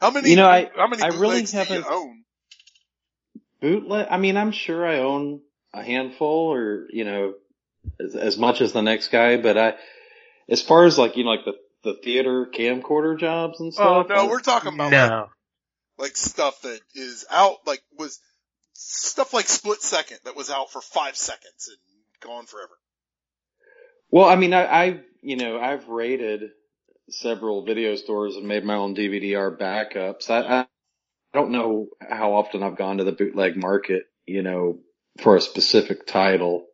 How 0.03 0.11
many, 0.11 0.31
You 0.31 0.35
know, 0.35 0.49
I- 0.49 0.69
how 0.75 0.87
many 0.87 1.01
I 1.01 1.07
really 1.07 1.41
bootlegs 1.41 1.51
do 1.51 1.57
you 1.59 1.63
haven't- 1.63 1.85
own? 1.89 2.23
Bootleg. 3.61 4.07
I 4.09 4.17
mean, 4.17 4.35
I'm 4.35 4.51
sure 4.51 4.85
I 4.85 4.99
own 4.99 5.41
a 5.73 5.81
handful, 5.81 6.51
or 6.53 6.87
you 6.89 7.05
know, 7.05 7.35
as, 8.01 8.13
as 8.13 8.37
much 8.37 8.59
as 8.59 8.73
the 8.73 8.81
next 8.81 9.07
guy. 9.07 9.37
But 9.37 9.57
I, 9.57 9.75
as 10.49 10.61
far 10.61 10.83
as 10.83 10.97
like 10.97 11.15
you 11.15 11.23
know, 11.23 11.29
like 11.29 11.45
the 11.45 11.53
the 11.83 11.93
theater 12.03 12.45
camcorder 12.53 13.17
jobs 13.17 13.61
and 13.61 13.69
oh, 13.69 13.71
stuff. 13.71 14.07
Oh, 14.09 14.13
no, 14.13 14.25
I- 14.25 14.27
we're 14.27 14.41
talking 14.41 14.73
about 14.73 14.91
like, 14.91 15.29
like 15.97 16.17
stuff 16.17 16.61
that 16.63 16.81
is 16.95 17.25
out, 17.29 17.65
like 17.65 17.81
was 17.97 18.19
stuff 18.73 19.33
like 19.33 19.47
Split 19.47 19.81
Second 19.81 20.19
that 20.25 20.35
was 20.35 20.49
out 20.49 20.69
for 20.69 20.81
five 20.81 21.15
seconds 21.15 21.69
and 21.69 21.77
gone 22.29 22.45
forever. 22.45 22.77
Well, 24.11 24.25
I 24.27 24.35
mean, 24.35 24.53
I, 24.53 24.65
I, 24.65 24.99
you 25.21 25.37
know, 25.37 25.59
I've 25.59 25.87
rated 25.87 26.51
several 27.09 27.65
video 27.65 27.95
stores 27.95 28.35
and 28.35 28.47
made 28.47 28.63
my 28.63 28.75
own 28.75 28.95
DVD-R 28.95 29.55
backups. 29.57 30.29
I, 30.29 30.41
I, 30.41 30.59
I 30.61 30.65
don't 31.33 31.51
know 31.51 31.87
how 32.01 32.33
often 32.33 32.63
I've 32.63 32.77
gone 32.77 32.97
to 32.97 33.03
the 33.03 33.11
bootleg 33.11 33.55
market, 33.57 34.03
you 34.25 34.41
know, 34.41 34.79
for 35.21 35.35
a 35.35 35.41
specific 35.41 36.05
title. 36.07 36.65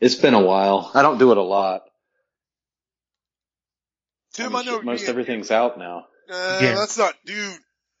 It's 0.00 0.14
been 0.14 0.34
a 0.34 0.42
while. 0.42 0.90
I 0.94 1.02
don't 1.02 1.18
do 1.18 1.30
it 1.32 1.38
a 1.38 1.42
lot. 1.42 1.82
Tim, 4.34 4.54
I 4.54 4.60
I 4.60 4.64
know 4.64 4.82
most 4.82 5.02
you- 5.04 5.08
everything's 5.08 5.50
out 5.50 5.78
now. 5.78 6.06
Uh, 6.30 6.58
Yeah. 6.62 6.74
That's 6.74 6.98
not, 6.98 7.14
dude. 7.24 7.58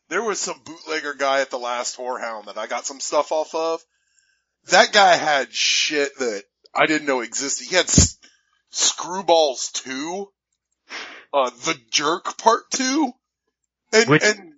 There 0.08 0.22
was 0.22 0.38
some 0.40 0.60
bootlegger 0.64 1.14
guy 1.14 1.40
at 1.40 1.50
the 1.50 1.58
last 1.58 1.96
HorrorHound 1.96 2.46
that 2.46 2.58
I 2.58 2.66
got 2.66 2.86
some 2.86 3.00
stuff 3.00 3.32
off 3.32 3.54
of. 3.54 3.82
That 4.68 4.92
guy 4.92 5.16
had 5.16 5.52
shit 5.52 6.16
that 6.18 6.44
I 6.74 6.86
didn't 6.86 7.06
know 7.08 7.20
existed. 7.22 7.66
He 7.68 7.74
had 7.74 7.86
S- 7.86 8.18
Screwballs 8.72 9.72
2, 9.72 10.30
uh, 11.36 11.50
The 11.50 11.78
Jerk 11.90 12.38
Part 12.38 12.70
2, 12.70 13.12
and, 13.92 14.08
Which- 14.08 14.22
and 14.24 14.52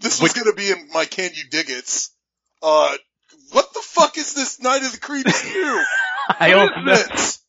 this 0.00 0.20
was 0.20 0.32
gonna 0.32 0.52
be 0.52 0.70
in 0.70 0.88
my 0.92 1.04
Can 1.04 1.30
You 1.34 1.44
Dig 1.50 1.66
It's. 1.70 2.10
Uh, 2.62 2.94
what 3.52 3.72
the 3.72 3.80
fuck 3.82 4.18
is 4.18 4.34
this 4.34 4.60
Night 4.60 4.82
of 4.82 4.92
the 4.92 4.98
Creeps 4.98 5.42
2? 5.52 5.84
I 6.40 6.50
don't 6.50 6.84
know. 6.84 6.94
this? 6.96 7.40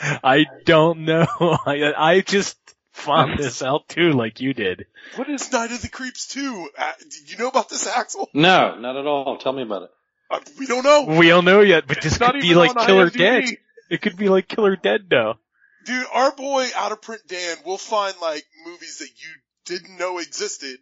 I 0.00 0.46
don't 0.64 1.00
know. 1.04 1.26
I, 1.66 1.92
I 1.96 2.20
just 2.20 2.56
found 2.92 3.38
this 3.38 3.62
out 3.62 3.88
too, 3.88 4.12
like 4.12 4.40
you 4.40 4.54
did. 4.54 4.86
What 5.16 5.28
is 5.28 5.50
Night 5.50 5.72
of 5.72 5.82
the 5.82 5.88
Creeps 5.88 6.28
2? 6.28 6.68
Uh, 6.78 6.92
do 7.00 7.32
you 7.32 7.38
know 7.38 7.48
about 7.48 7.68
this, 7.68 7.86
Axel? 7.88 8.28
No, 8.34 8.78
not 8.78 8.96
at 8.96 9.06
all. 9.06 9.38
Tell 9.38 9.52
me 9.52 9.62
about 9.62 9.82
it. 9.84 9.90
Uh, 10.30 10.40
we 10.58 10.66
don't 10.66 10.84
know. 10.84 11.04
We 11.18 11.28
don't 11.28 11.44
know 11.46 11.60
yet, 11.62 11.86
but 11.86 11.96
this 12.02 12.12
It's 12.12 12.20
not 12.20 12.32
could 12.34 12.42
be 12.42 12.54
like 12.54 12.76
Killer 12.76 13.10
IMDb. 13.10 13.16
Dead. 13.18 13.44
It 13.90 14.02
could 14.02 14.16
be 14.16 14.28
like 14.28 14.46
Killer 14.46 14.76
Dead 14.76 15.06
though. 15.08 15.34
Dude, 15.88 16.06
our 16.12 16.36
boy 16.36 16.68
out 16.76 16.92
of 16.92 17.00
print 17.00 17.22
Dan 17.28 17.56
will 17.64 17.78
find 17.78 18.14
like 18.20 18.44
movies 18.66 18.98
that 18.98 19.08
you 19.08 19.30
didn't 19.64 19.96
know 19.96 20.18
existed, 20.18 20.76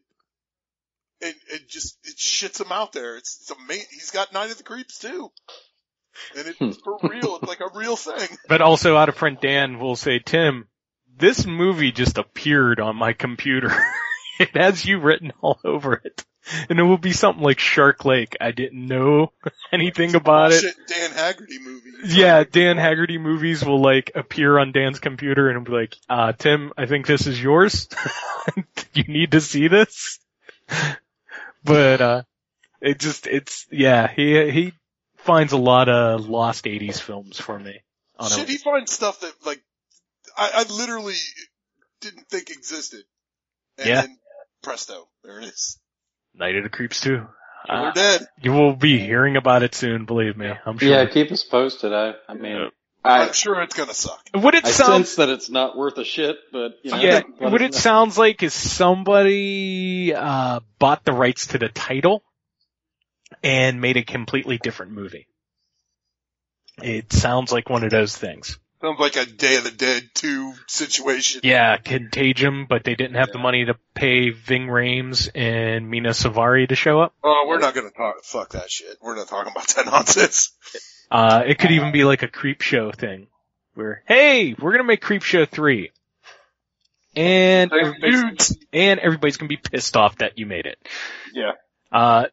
and 1.23 1.33
it 1.53 1.69
just 1.69 1.97
it 2.03 2.17
shits 2.17 2.59
them 2.59 2.73
out 2.73 2.93
there. 2.93 3.17
It's, 3.17 3.39
it's 3.41 3.53
amazing. 3.53 3.87
He's 3.93 4.11
got 4.11 4.33
Night 4.33 4.51
of 4.51 4.59
the 4.59 4.65
Creeps 4.65 4.99
too, 4.99 5.31
and 6.37 6.49
it's 6.49 6.79
for 6.79 6.99
hmm. 6.99 7.07
real. 7.07 7.37
It's 7.37 7.47
like 7.47 7.61
a 7.61 7.79
real 7.79 7.95
thing. 7.95 8.37
But 8.49 8.63
also 8.63 8.97
out 8.97 9.09
of 9.09 9.15
print 9.15 9.41
Dan 9.41 9.79
will 9.79 9.95
say, 9.95 10.19
Tim, 10.19 10.67
this 11.17 11.47
movie 11.47 11.93
just 11.93 12.19
appeared 12.19 12.81
on 12.81 12.97
my 12.97 13.13
computer. 13.13 13.71
it 14.41 14.57
has 14.57 14.85
you 14.85 14.99
written 14.99 15.33
all 15.41 15.61
over 15.65 16.03
it. 16.05 16.25
and 16.71 16.79
it 16.79 16.83
will 16.83 16.99
be 16.99 17.13
something 17.13 17.43
like 17.43 17.59
Shark 17.59 18.05
Lake. 18.05 18.37
I 18.41 18.51
didn't 18.53 18.87
know 18.87 19.33
anything 19.73 20.15
about 20.15 20.53
it. 20.53 20.65
Dan 20.87 21.11
Haggerty 21.11 21.59
movies. 21.59 22.15
Yeah, 22.15 22.45
Dan 22.45 22.77
Haggerty 22.77 23.19
movies 23.19 23.65
will 23.65 23.81
like 23.81 24.13
appear 24.15 24.59
on 24.59 24.73
Dan's 24.73 24.99
computer 24.99 25.49
and 25.49 25.65
be 25.65 25.73
like, 25.73 25.97
uh, 26.09 26.33
Tim, 26.33 26.73
I 26.77 26.87
think 26.87 27.07
this 27.07 27.27
is 27.27 27.41
yours. 27.43 27.89
you 28.95 29.05
need 29.05 29.33
to 29.33 29.41
see 29.41 29.69
this. 29.69 30.19
But, 31.65 32.01
uh, 32.01 32.23
it 32.81 33.01
just, 33.01 33.27
it's, 33.27 33.67
yeah, 33.71 34.07
he, 34.09 34.51
he 34.51 34.73
finds 35.17 35.53
a 35.53 35.59
lot 35.59 35.89
of 35.89 36.29
lost 36.29 36.65
80s 36.65 37.01
films 37.01 37.39
for 37.41 37.59
me. 37.59 37.81
On 38.19 38.31
Shit, 38.31 38.49
a, 38.49 38.53
he 38.53 38.59
finds 38.59 38.93
stuff 38.93 39.21
that 39.21 39.33
like 39.45 39.63
I, 40.37 40.51
I 40.55 40.73
literally 40.73 41.17
didn't 42.01 42.29
think 42.29 42.51
existed. 42.51 43.05
And 43.79 43.89
Yeah. 43.89 44.07
presto, 44.63 45.09
there 45.23 45.41
it 45.41 45.47
is. 45.47 45.79
Night 46.39 46.57
of 46.57 46.65
the 46.65 46.71
Creeps 46.71 47.01
too. 47.01 47.27
They're 47.69 47.93
dead. 47.93 48.29
You 48.41 48.53
will 48.53 48.77
be 48.77 48.99
hearing 48.99 49.37
about 49.37 49.63
it 49.63 49.75
soon, 49.75 50.05
believe 50.05 50.37
me. 50.37 50.53
I'm 50.65 50.79
sure. 50.79 50.89
Yeah, 50.89 51.07
keep 51.07 51.33
us 51.33 51.43
posted. 51.43 51.93
I, 51.93 52.15
I 52.29 52.35
mean, 52.35 52.71
I'm 53.05 53.33
sure 53.33 53.61
it's 53.63 53.75
gonna 53.75 53.95
suck. 53.95 54.21
Would 54.35 54.55
it 54.55 54.65
I 54.65 54.71
sound 54.71 55.07
sense 55.07 55.17
that 55.17 55.29
it's 55.29 55.51
not 55.51 55.77
worth 55.77 55.99
a 55.99 56.05
shit, 56.05 56.37
but 56.53 56.79
you 56.83 56.93
know, 56.93 56.99
yeah, 56.99 57.23
let 57.41 57.53
what 57.53 57.63
it 57.63 57.73
know. 57.73 57.79
sounds 57.79 58.19
like 58.19 58.43
is 58.43 58.55
somebody 58.55 60.15
uh 60.15 60.61
bought 60.79 61.05
the 61.05 61.13
rights 61.13 61.49
to 61.49 61.59
the 61.59 61.69
title 61.69 62.23
and 63.43 63.81
made 63.81 63.97
a 63.97 64.03
completely 64.03 64.59
different 64.59 64.93
movie. 64.93 65.27
It 66.83 67.13
sounds 67.13 67.53
like 67.53 67.71
one 67.71 67.85
of 67.85 67.91
those 67.91 68.17
things. 68.17 68.59
Sounds 68.81 69.01
like 69.01 69.17
a 69.17 69.25
Day 69.25 69.57
of 69.57 69.65
the 69.65 69.71
Dead 69.71 70.11
2 70.15 70.53
situation. 70.67 71.41
Yeah, 71.45 71.79
Contagium, 71.79 72.67
but 72.69 72.85
they 72.85 72.95
didn't 72.95 73.17
have 73.17 73.33
the 73.33 73.39
money 73.39 73.65
to 73.65 73.75
pay 73.95 74.31
Ving 74.31 74.67
Rhames 74.67 75.31
and 75.35 75.89
Mena 75.89 76.11
Suvari 76.11 76.69
to 76.69 76.75
show 76.75 77.01
up. 77.01 77.15
Oh, 77.25 77.47
we're 77.49 77.59
not 77.59 77.75
gonna 77.75 77.91
talk, 77.91 78.23
fuck 78.23 78.51
that 78.51 78.71
shit. 78.71 78.99
We're 79.01 79.17
not 79.17 79.29
talking 79.29 79.51
about 79.51 79.69
that 79.69 79.87
nonsense. 79.91 80.53
Uh, 81.11 81.43
it 81.47 81.59
could 81.59 81.71
even 81.71 81.91
be 81.91 82.05
like 82.05 82.23
a 82.23 82.29
creep 82.29 82.61
show 82.61 82.93
thing 82.93 83.29
where, 83.75 84.03
hey, 84.07 84.55
we're 84.61 84.73
gonna 84.73 84.85
make 84.85 85.01
creep 85.01 85.23
show 85.23 85.47
three. 85.47 85.91
And 87.15 87.73
everybody's, 87.73 88.59
and 88.75 89.01
everybody's 89.01 89.39
gonna 89.39 89.49
be 89.49 89.57
pissed 89.57 89.97
off 89.97 90.19
that 90.19 90.39
you 90.39 90.45
made 90.45 90.67
it. 90.67 90.79
Yeah. 91.33 91.53
Uh, 91.91 92.27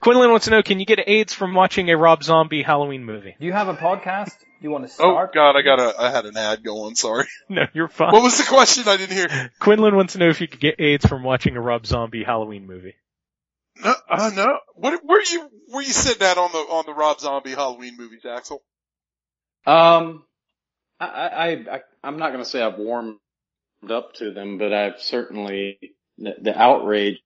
Quinlan 0.00 0.30
wants 0.30 0.44
to 0.44 0.50
know, 0.50 0.62
can 0.62 0.80
you 0.80 0.86
get 0.86 1.00
AIDS 1.06 1.34
from 1.34 1.54
watching 1.54 1.90
a 1.90 1.96
Rob 1.96 2.22
Zombie 2.22 2.62
Halloween 2.62 3.04
movie? 3.04 3.36
Do 3.38 3.46
you 3.46 3.52
have 3.52 3.68
a 3.68 3.74
podcast? 3.74 4.38
Do 4.38 4.46
you 4.62 4.70
want 4.70 4.84
to 4.84 4.92
start? 4.92 5.30
Oh 5.30 5.32
god, 5.32 5.56
I 5.56 5.62
got 5.62 5.80
a, 5.80 5.94
I 6.00 6.10
had 6.10 6.26
an 6.26 6.36
ad 6.36 6.62
going, 6.64 6.94
sorry. 6.94 7.26
No, 7.48 7.66
you're 7.72 7.88
fine. 7.88 8.12
What 8.12 8.22
was 8.22 8.38
the 8.38 8.44
question? 8.44 8.84
I 8.86 8.96
didn't 8.96 9.16
hear. 9.16 9.50
Quinlan 9.58 9.96
wants 9.96 10.12
to 10.14 10.18
know 10.18 10.28
if 10.28 10.40
you 10.40 10.48
could 10.48 10.60
get 10.60 10.80
AIDS 10.80 11.06
from 11.06 11.22
watching 11.22 11.56
a 11.56 11.60
Rob 11.60 11.86
Zombie 11.86 12.24
Halloween 12.24 12.66
movie. 12.66 12.94
No, 13.82 13.94
uh, 14.10 14.30
no. 14.34 14.58
What, 14.74 15.00
where 15.04 15.22
you, 15.22 15.48
where 15.68 15.82
you 15.82 15.92
said 15.92 16.18
that 16.20 16.36
on 16.36 16.50
the, 16.52 16.58
on 16.58 16.84
the 16.86 16.92
Rob 16.92 17.20
Zombie 17.20 17.54
Halloween 17.54 17.96
movies, 17.96 18.22
Axel? 18.28 18.62
Um, 19.66 20.24
I, 20.98 21.06
I, 21.06 21.48
I, 21.50 21.80
I'm 22.02 22.18
not 22.18 22.32
going 22.32 22.42
to 22.42 22.48
say 22.48 22.62
I've 22.62 22.78
warmed 22.78 23.18
up 23.88 24.14
to 24.14 24.32
them, 24.32 24.58
but 24.58 24.72
I've 24.72 25.00
certainly 25.00 25.78
the, 26.18 26.34
the 26.40 26.58
outrage 26.58 27.18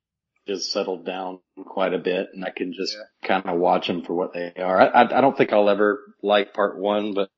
has 0.48 0.70
settled 0.70 1.06
down 1.06 1.40
quite 1.64 1.94
a 1.94 1.98
bit, 1.98 2.28
and 2.32 2.44
I 2.44 2.51
can 2.51 2.73
just 2.73 2.97
kind 3.24 3.47
of 3.47 3.59
watch 3.59 3.86
them 3.86 4.02
for 4.02 4.14
what 4.14 4.32
they 4.32 4.52
are. 4.56 4.81
I, 4.81 4.86
I, 4.86 5.19
I 5.19 5.20
don't 5.20 5.36
think 5.36 5.52
I'll 5.52 5.69
ever 5.69 6.01
like 6.23 6.55
part 6.55 6.78
one, 6.78 7.14
but 7.14 7.31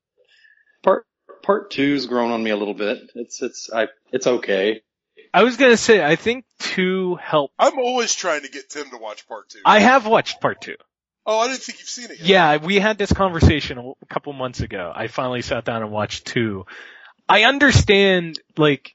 part 0.83 1.07
part 1.43 1.71
two's 1.71 2.07
grown 2.07 2.31
on 2.31 2.43
me 2.43 2.51
a 2.51 2.57
little 2.57 2.75
bit. 2.75 2.99
It's 3.15 3.43
it's 3.43 3.71
I 3.73 3.89
it's 4.13 4.27
okay. 4.27 4.83
I 5.33 5.43
was 5.43 5.57
gonna 5.57 5.77
say, 5.77 6.05
I 6.05 6.17
think 6.17 6.45
two 6.61 7.17
helped. 7.17 7.55
I'm 7.59 7.79
always 7.79 8.15
trying 8.15 8.43
to 8.43 8.49
get 8.49 8.71
Tim 8.71 8.91
to 8.91 8.97
watch 8.97 9.27
part 9.29 9.49
two. 9.51 9.61
I 9.65 9.81
have 9.81 10.07
watched 10.07 10.41
part 10.41 10.61
two. 10.61 10.77
Oh, 11.27 11.39
I 11.39 11.49
didn't 11.49 11.61
think 11.61 11.79
you've 11.79 11.89
seen 11.89 12.11
it 12.11 12.19
yet. 12.19 12.27
Yeah, 12.27 12.57
we 12.59 12.79
had 12.79 12.99
this 12.99 13.13
conversation 13.13 13.79
a 13.79 13.91
a 13.91 14.07
couple 14.09 14.33
months 14.33 14.61
ago. 14.61 14.93
I 14.95 15.09
finally 15.09 15.43
sat 15.43 15.65
down 15.65 15.83
and 15.83 15.91
watched 15.91 16.27
two. 16.27 16.67
I 17.29 17.45
understand, 17.45 18.39
like, 18.59 18.95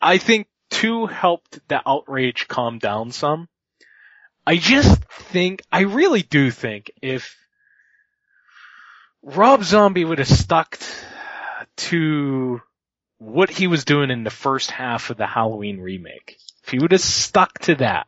I 0.00 0.18
think 0.18 0.46
two 0.70 1.06
helped 1.06 1.60
the 1.68 1.80
outrage 1.86 2.48
calm 2.48 2.78
down 2.78 3.10
some. 3.10 3.48
I 4.46 4.56
just 4.56 5.02
think, 5.04 5.62
I 5.70 5.80
really 5.80 6.22
do 6.22 6.50
think 6.50 6.90
if 7.02 7.36
Rob 9.22 9.62
Zombie 9.64 10.04
would 10.04 10.18
have 10.18 10.28
stuck 10.28 10.78
to 11.76 12.60
what 13.18 13.50
he 13.50 13.66
was 13.66 13.84
doing 13.84 14.10
in 14.10 14.24
the 14.24 14.30
first 14.30 14.70
half 14.70 15.10
of 15.10 15.16
the 15.16 15.26
Halloween 15.26 15.80
remake, 15.80 16.38
if 16.62 16.70
he 16.70 16.78
would 16.78 16.92
have 16.92 17.00
stuck 17.00 17.58
to 17.60 17.74
that, 17.76 18.06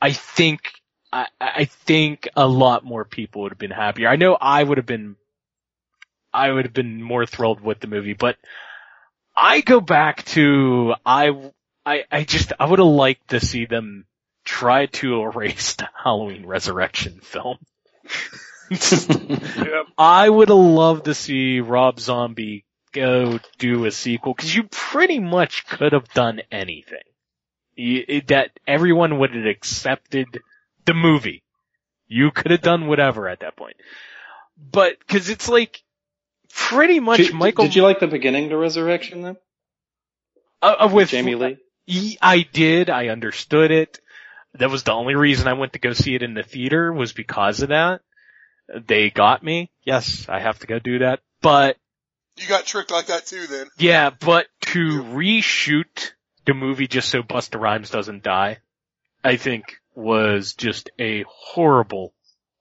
I 0.00 0.12
think 0.12 0.72
I, 1.12 1.26
I 1.40 1.64
think 1.66 2.28
a 2.34 2.46
lot 2.46 2.84
more 2.84 3.04
people 3.04 3.42
would 3.42 3.52
have 3.52 3.58
been 3.58 3.70
happier. 3.70 4.08
I 4.08 4.16
know 4.16 4.36
I 4.40 4.62
would 4.62 4.78
have 4.78 4.86
been, 4.86 5.16
I 6.32 6.50
would 6.50 6.64
have 6.64 6.72
been 6.72 7.02
more 7.02 7.26
thrilled 7.26 7.60
with 7.60 7.80
the 7.80 7.86
movie, 7.86 8.14
but 8.14 8.36
I 9.36 9.60
go 9.60 9.80
back 9.80 10.24
to, 10.26 10.94
I, 11.04 11.30
I, 11.84 12.04
I 12.10 12.24
just, 12.24 12.52
I 12.58 12.66
would 12.66 12.78
have 12.78 12.88
liked 12.88 13.28
to 13.30 13.40
see 13.40 13.64
them 13.66 14.06
try 14.44 14.86
to 14.86 15.22
erase 15.22 15.74
the 15.74 15.88
Halloween 16.02 16.46
Resurrection 16.46 17.20
film. 17.20 17.58
I 19.98 20.28
would 20.28 20.48
have 20.48 20.56
loved 20.58 21.04
to 21.06 21.14
see 21.14 21.60
Rob 21.60 22.00
Zombie 22.00 22.64
go 22.92 23.38
do 23.58 23.84
a 23.86 23.90
sequel 23.90 24.34
because 24.34 24.54
you 24.54 24.64
pretty 24.64 25.18
much 25.18 25.66
could 25.66 25.92
have 25.92 26.08
done 26.12 26.40
anything. 26.50 26.98
You, 27.74 28.04
it- 28.06 28.28
that 28.28 28.50
everyone 28.66 29.18
would 29.18 29.34
have 29.34 29.46
accepted 29.46 30.26
the 30.84 30.94
movie. 30.94 31.42
You 32.06 32.30
could 32.30 32.50
have 32.50 32.60
done 32.60 32.86
whatever 32.86 33.28
at 33.28 33.40
that 33.40 33.56
point. 33.56 33.76
But, 34.70 35.06
cause 35.06 35.28
it's 35.30 35.48
like, 35.48 35.82
pretty 36.54 37.00
much 37.00 37.18
Did, 37.18 37.34
Michael. 37.34 37.64
did 37.64 37.74
you 37.74 37.82
like 37.82 38.00
the 38.00 38.06
beginning 38.06 38.48
to 38.50 38.56
Resurrection 38.56 39.22
then? 39.22 39.36
Uh, 40.60 40.76
uh, 40.80 40.88
with 40.92 41.08
Jamie 41.10 41.34
Lee? 41.34 41.58
I 42.20 42.46
did. 42.52 42.88
I 42.90 43.08
understood 43.08 43.70
it. 43.70 44.00
That 44.54 44.70
was 44.70 44.82
the 44.84 44.92
only 44.92 45.14
reason 45.14 45.48
I 45.48 45.54
went 45.54 45.72
to 45.72 45.78
go 45.78 45.92
see 45.92 46.14
it 46.14 46.22
in 46.22 46.34
the 46.34 46.42
theater 46.42 46.92
was 46.92 47.12
because 47.12 47.62
of 47.62 47.70
that. 47.70 48.02
They 48.86 49.10
got 49.10 49.42
me. 49.42 49.70
Yes, 49.82 50.28
I 50.28 50.38
have 50.40 50.58
to 50.60 50.66
go 50.66 50.78
do 50.78 51.00
that. 51.00 51.20
But 51.40 51.78
You 52.36 52.46
got 52.48 52.64
tricked 52.66 52.90
like 52.90 53.06
that 53.06 53.26
too 53.26 53.46
then. 53.46 53.66
yeah, 53.78 54.10
but 54.10 54.46
to 54.66 55.02
reshoot 55.02 56.12
the 56.46 56.54
movie 56.54 56.86
just 56.86 57.08
so 57.08 57.22
Busta 57.22 57.58
Rhymes 57.60 57.90
doesn't 57.90 58.22
die, 58.22 58.58
I 59.24 59.36
think 59.36 59.80
was 59.94 60.54
just 60.54 60.90
a 60.98 61.24
horrible, 61.28 62.14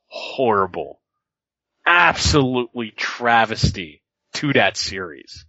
horrible, 0.07 0.99
absolutely 1.91 2.91
travesty 2.91 4.01
to 4.33 4.53
that 4.53 4.77
series. 4.77 5.45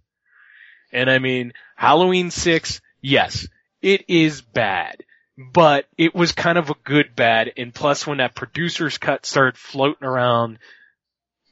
And 0.91 1.09
I 1.09 1.19
mean, 1.19 1.53
Halloween 1.75 2.31
6, 2.31 2.81
yes, 3.01 3.47
it 3.81 4.05
is 4.09 4.41
bad, 4.41 5.03
but 5.37 5.85
it 5.97 6.13
was 6.13 6.33
kind 6.33 6.57
of 6.57 6.69
a 6.69 6.75
good 6.83 7.15
bad, 7.15 7.53
and 7.57 7.73
plus 7.73 8.05
when 8.05 8.17
that 8.17 8.35
producer's 8.35 8.97
cut 8.97 9.25
started 9.25 9.57
floating 9.57 10.05
around, 10.05 10.59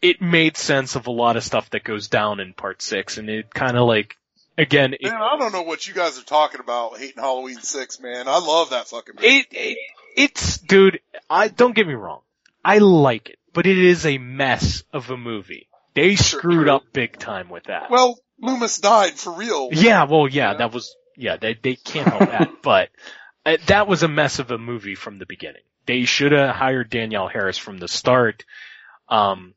it 0.01 0.22
made 0.22 0.57
sense 0.57 0.95
of 0.95 1.07
a 1.07 1.11
lot 1.11 1.38
of 1.38 1.43
stuff 1.43 1.69
that 1.69 1.84
goes 1.84 2.07
down 2.09 2.39
in 2.39 2.53
part 2.53 2.81
6, 2.81 3.18
and 3.18 3.30
it 3.30 3.53
kind 3.53 3.77
of 3.77 3.88
like, 3.88 4.18
again, 4.57 4.93
it, 4.93 5.03
Man, 5.03 5.13
I 5.15 5.38
don't 5.39 5.53
know 5.53 5.63
what 5.63 5.88
you 5.88 5.93
guys 5.93 6.19
are 6.19 6.23
talking 6.26 6.59
about 6.59 6.97
hating 6.99 7.23
Halloween 7.23 7.61
6, 7.61 7.99
man. 8.01 8.27
I 8.27 8.39
love 8.39 8.72
that 8.72 8.88
fucking 8.89 9.15
movie. 9.15 9.27
it, 9.27 9.47
it 9.51 9.77
it's 10.18 10.57
dude 10.57 10.99
i 11.30 11.47
don't 11.47 11.73
get 11.73 11.88
me 11.88 11.93
wrong 11.93 12.19
i 12.65 12.80
like 12.80 13.30
it 13.30 13.39
but 13.53 13.68
it 13.68 13.78
is 13.78 14.06
a 14.06 14.18
mess 14.18 14.84
of 14.94 15.10
a 15.10 15.18
movie. 15.18 15.68
They 15.94 16.15
screwed 16.15 16.69
up 16.69 16.84
big 16.94 17.18
time 17.18 17.49
with 17.49 17.65
that. 17.65 17.90
Well, 17.91 18.19
Loomis 18.40 18.78
died 18.80 19.14
for 19.14 19.34
real. 19.34 19.69
yeah 19.72 20.06
well 20.06 20.28
yeah 20.28 20.56
that 20.56 20.73
was 20.73 20.95
yeah 21.15 21.38
they 21.38 21.53
they 21.61 21.76
can't 21.76 22.07
help 22.07 22.22
that 22.22 22.49
but 22.64 22.90
uh, 23.45 23.57
that 23.68 23.88
was 23.88 24.02
a 24.03 24.07
mess 24.07 24.40
of 24.40 24.49
a 24.52 24.57
movie 24.57 24.95
from 24.95 25.19
the 25.19 25.26
beginning. 25.28 25.61
They 25.86 26.06
should 26.06 26.32
have 26.32 26.56
hired 26.56 26.90
danielle 26.90 27.28
harris 27.28 27.57
from 27.60 27.78
the 27.78 27.88
start. 27.88 28.45
Um 29.10 29.53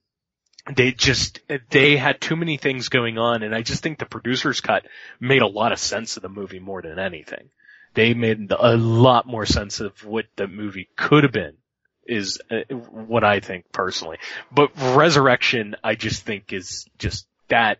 they 0.77 0.93
just 0.93 1.41
they 1.71 1.97
had 1.97 2.21
too 2.21 2.37
many 2.37 2.57
things 2.57 2.89
going 2.89 3.17
on 3.19 3.43
and 3.43 3.55
i 3.55 3.61
just 3.63 3.83
think 3.83 3.99
the 3.99 4.07
producer's 4.07 4.61
cut 4.63 4.87
made 5.21 5.43
a 5.43 5.47
lot 5.47 5.73
of 5.73 5.79
sense 5.79 6.17
of 6.17 6.23
the 6.23 6.29
movie 6.29 6.59
more 6.61 6.83
than 6.83 6.99
anything. 6.99 7.51
They 7.95 8.13
made 8.13 8.51
a 8.51 8.77
lot 8.77 9.27
more 9.27 9.47
sense 9.47 9.81
of 9.81 10.05
what 10.05 10.27
the 10.37 10.49
movie 10.49 10.89
could 10.97 11.23
have 11.23 11.33
been 11.33 11.57
is 12.07 12.41
uh, 12.51 12.75
what 12.75 13.25
I 13.25 13.41
think 13.41 13.71
personally. 13.73 14.19
But 14.53 14.71
Resurrection, 14.77 15.77
I 15.83 15.95
just 15.95 16.25
think 16.25 16.53
is 16.53 16.87
just 16.99 17.27
that, 17.49 17.79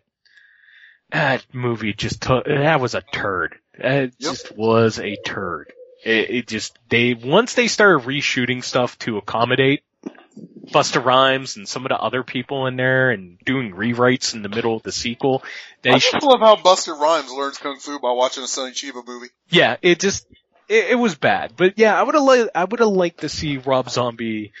that 1.11 1.45
movie 1.53 1.93
just 1.93 2.21
took, 2.21 2.45
that 2.45 2.79
was 2.79 2.95
a 2.95 3.01
turd. 3.01 3.55
It 3.73 4.17
just 4.19 4.55
was 4.55 4.99
a 4.99 5.15
turd. 5.15 5.71
It, 6.03 6.29
it 6.29 6.47
just, 6.47 6.77
they, 6.89 7.13
once 7.13 7.53
they 7.53 7.67
started 7.67 8.07
reshooting 8.07 8.63
stuff 8.63 8.97
to 8.99 9.17
accommodate 9.17 9.83
Busta 10.71 11.03
Rhymes 11.03 11.57
and 11.57 11.67
some 11.67 11.85
of 11.85 11.89
the 11.89 11.97
other 11.97 12.23
people 12.23 12.67
in 12.67 12.75
there 12.75 13.11
and 13.11 13.37
doing 13.45 13.73
rewrites 13.73 14.33
in 14.33 14.41
the 14.41 14.49
middle 14.49 14.75
of 14.75 14.83
the 14.83 14.91
sequel, 14.91 15.43
they 15.83 15.91
I 15.91 15.99
just 15.99 16.23
love 16.23 16.39
how 16.39 16.55
Busta 16.55 16.99
Rhymes 16.99 17.31
learns 17.31 17.57
kung 17.57 17.77
fu 17.77 17.99
by 17.99 18.11
watching 18.11 18.43
a 18.43 18.47
Sonny 18.47 18.71
Chiba 18.71 19.05
movie. 19.05 19.27
yeah, 19.49 19.77
it 19.81 19.99
just 19.99 20.25
it, 20.69 20.91
it 20.91 20.95
was 20.95 21.15
bad. 21.15 21.53
But 21.55 21.77
yeah, 21.77 21.99
I 21.99 22.03
would 22.03 22.15
have 22.15 22.23
li- 22.23 22.49
I 22.53 22.63
would 22.63 22.79
have 22.79 22.89
liked 22.89 23.21
to 23.21 23.29
see 23.29 23.57
Rob 23.57 23.89
Zombie 23.89 24.51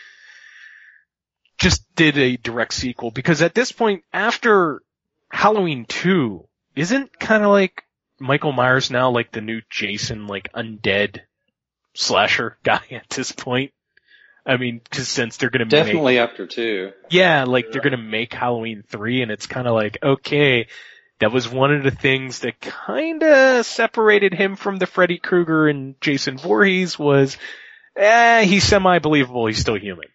just 1.57 1.83
did 1.95 2.17
a 2.17 2.37
direct 2.37 2.73
sequel 2.73 3.11
because 3.11 3.41
at 3.41 3.55
this 3.55 3.71
point, 3.71 4.03
after 4.13 4.81
Halloween 5.29 5.85
2, 5.85 6.45
isn't 6.75 7.19
kind 7.19 7.43
of 7.43 7.49
like 7.49 7.83
Michael 8.19 8.51
Myers 8.51 8.91
now 8.91 9.09
like 9.09 9.31
the 9.31 9.41
new 9.41 9.61
Jason, 9.69 10.27
like 10.27 10.51
undead 10.53 11.21
slasher 11.93 12.57
guy 12.63 12.81
at 12.91 13.09
this 13.09 13.31
point? 13.31 13.71
I 14.47 14.57
mean, 14.57 14.81
cause 14.91 15.07
since 15.07 15.37
they're 15.37 15.49
gonna 15.49 15.65
make, 15.65 15.71
Definitely 15.71 16.19
after 16.19 16.45
two. 16.45 16.91
yeah, 17.09 17.45
like 17.45 17.71
they're 17.71 17.81
gonna 17.81 17.97
make 17.97 18.31
Halloween 18.31 18.83
3 18.87 19.23
and 19.23 19.31
it's 19.31 19.47
kind 19.47 19.67
of 19.67 19.73
like, 19.73 19.97
okay, 20.03 20.67
that 21.19 21.31
was 21.31 21.47
one 21.49 21.73
of 21.73 21.83
the 21.83 21.91
things 21.91 22.39
that 22.39 22.59
kinda 22.59 23.63
separated 23.63 24.33
him 24.33 24.55
from 24.55 24.77
the 24.77 24.85
Freddy 24.85 25.17
Krueger 25.17 25.67
and 25.67 25.99
Jason 26.01 26.37
Voorhees 26.37 26.99
was, 26.99 27.37
eh, 27.95 28.43
he's 28.43 28.63
semi-believable, 28.63 29.47
he's 29.47 29.59
still 29.59 29.77
human. 29.79 30.07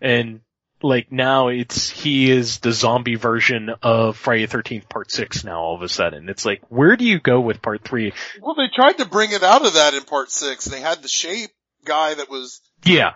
And 0.00 0.40
like 0.82 1.12
now 1.12 1.48
it's, 1.48 1.90
he 1.90 2.30
is 2.30 2.60
the 2.60 2.72
zombie 2.72 3.16
version 3.16 3.70
of 3.82 4.16
Friday 4.16 4.46
the 4.46 4.56
13th 4.56 4.88
part 4.88 5.10
6 5.10 5.44
now 5.44 5.60
all 5.60 5.74
of 5.74 5.82
a 5.82 5.88
sudden. 5.88 6.28
It's 6.30 6.46
like, 6.46 6.62
where 6.68 6.96
do 6.96 7.04
you 7.04 7.18
go 7.18 7.40
with 7.40 7.60
part 7.60 7.84
3? 7.84 8.12
Well, 8.40 8.54
they 8.54 8.68
tried 8.74 8.98
to 8.98 9.04
bring 9.04 9.32
it 9.32 9.42
out 9.42 9.66
of 9.66 9.74
that 9.74 9.92
in 9.94 10.04
part 10.04 10.30
six. 10.30 10.64
They 10.64 10.80
had 10.80 11.02
the 11.02 11.08
shape 11.08 11.50
guy 11.84 12.14
that 12.14 12.30
was 12.30 12.60
Yeah. 12.84 13.14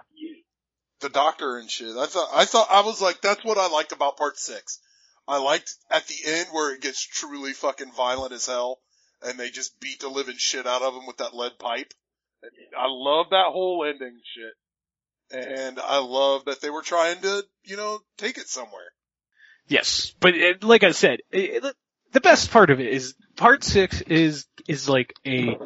the 1.01 1.09
doctor 1.09 1.59
and 1.59 1.71
shit. 1.71 1.97
I 1.97 2.07
thought, 2.07 2.29
I 2.35 2.45
thought, 2.45 2.69
I 2.71 2.81
was 2.81 3.01
like, 3.01 3.21
that's 3.21 3.45
what 3.45 3.57
I 3.59 3.69
liked 3.69 3.93
about 3.93 4.17
part 4.17 4.39
six. 4.39 4.79
I 5.27 5.39
liked 5.39 5.75
at 5.91 6.07
the 6.07 6.17
end 6.27 6.49
where 6.53 6.75
it 6.75 6.83
gets 6.83 7.01
truly 7.03 7.53
fucking 7.53 7.93
violent 7.93 8.33
as 8.33 8.47
hell 8.47 8.79
and 9.23 9.39
they 9.39 9.51
just 9.51 9.79
beat 9.81 10.01
the 10.01 10.09
living 10.09 10.37
shit 10.37 10.67
out 10.67 10.83
of 10.83 10.95
him 10.95 11.07
with 11.07 11.17
that 11.19 11.35
lead 11.35 11.59
pipe. 11.59 11.93
I 12.77 12.87
love 12.89 13.27
that 13.31 13.47
whole 13.49 13.85
ending 13.85 14.21
shit. 14.35 14.53
And 15.31 15.81
I 15.81 15.99
love 15.99 16.45
that 16.45 16.61
they 16.61 16.69
were 16.71 16.83
trying 16.83 17.21
to, 17.23 17.45
you 17.65 17.77
know, 17.77 18.01
take 18.19 18.37
it 18.37 18.49
somewhere. 18.49 18.93
Yes, 19.67 20.15
but 20.21 20.35
it, 20.35 20.63
like 20.63 20.85
I 20.85 20.91
said, 20.93 21.21
it, 21.31 21.65
it- 21.65 21.77
the 22.13 22.21
best 22.21 22.53
part 22.53 22.71
of 22.71 22.79
it 22.79 22.87
is 22.93 23.15
part 23.35 23.65
six 23.65 24.01
is 24.03 24.47
is 24.69 24.89
like 24.89 25.15
a 25.27 25.59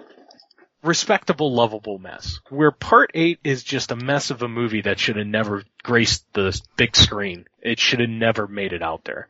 respectable, 0.83 1.53
lovable 1.53 1.99
mess. 1.99 2.41
Where 2.51 2.71
part 2.71 3.11
eight 3.15 3.41
is 3.45 3.65
just 3.65 3.91
a 3.91 3.97
mess 3.97 4.31
of 4.31 4.43
a 4.43 4.49
movie 4.49 4.83
that 4.83 4.99
should 4.99 5.17
have 5.17 5.27
never 5.27 5.65
graced 5.83 6.25
the 6.33 6.59
big 6.77 6.97
screen. 6.97 7.47
It 7.61 7.79
should 7.79 8.01
have 8.01 8.11
never 8.11 8.47
made 8.47 8.73
it 8.73 8.83
out 8.83 9.05
there. 9.05 9.29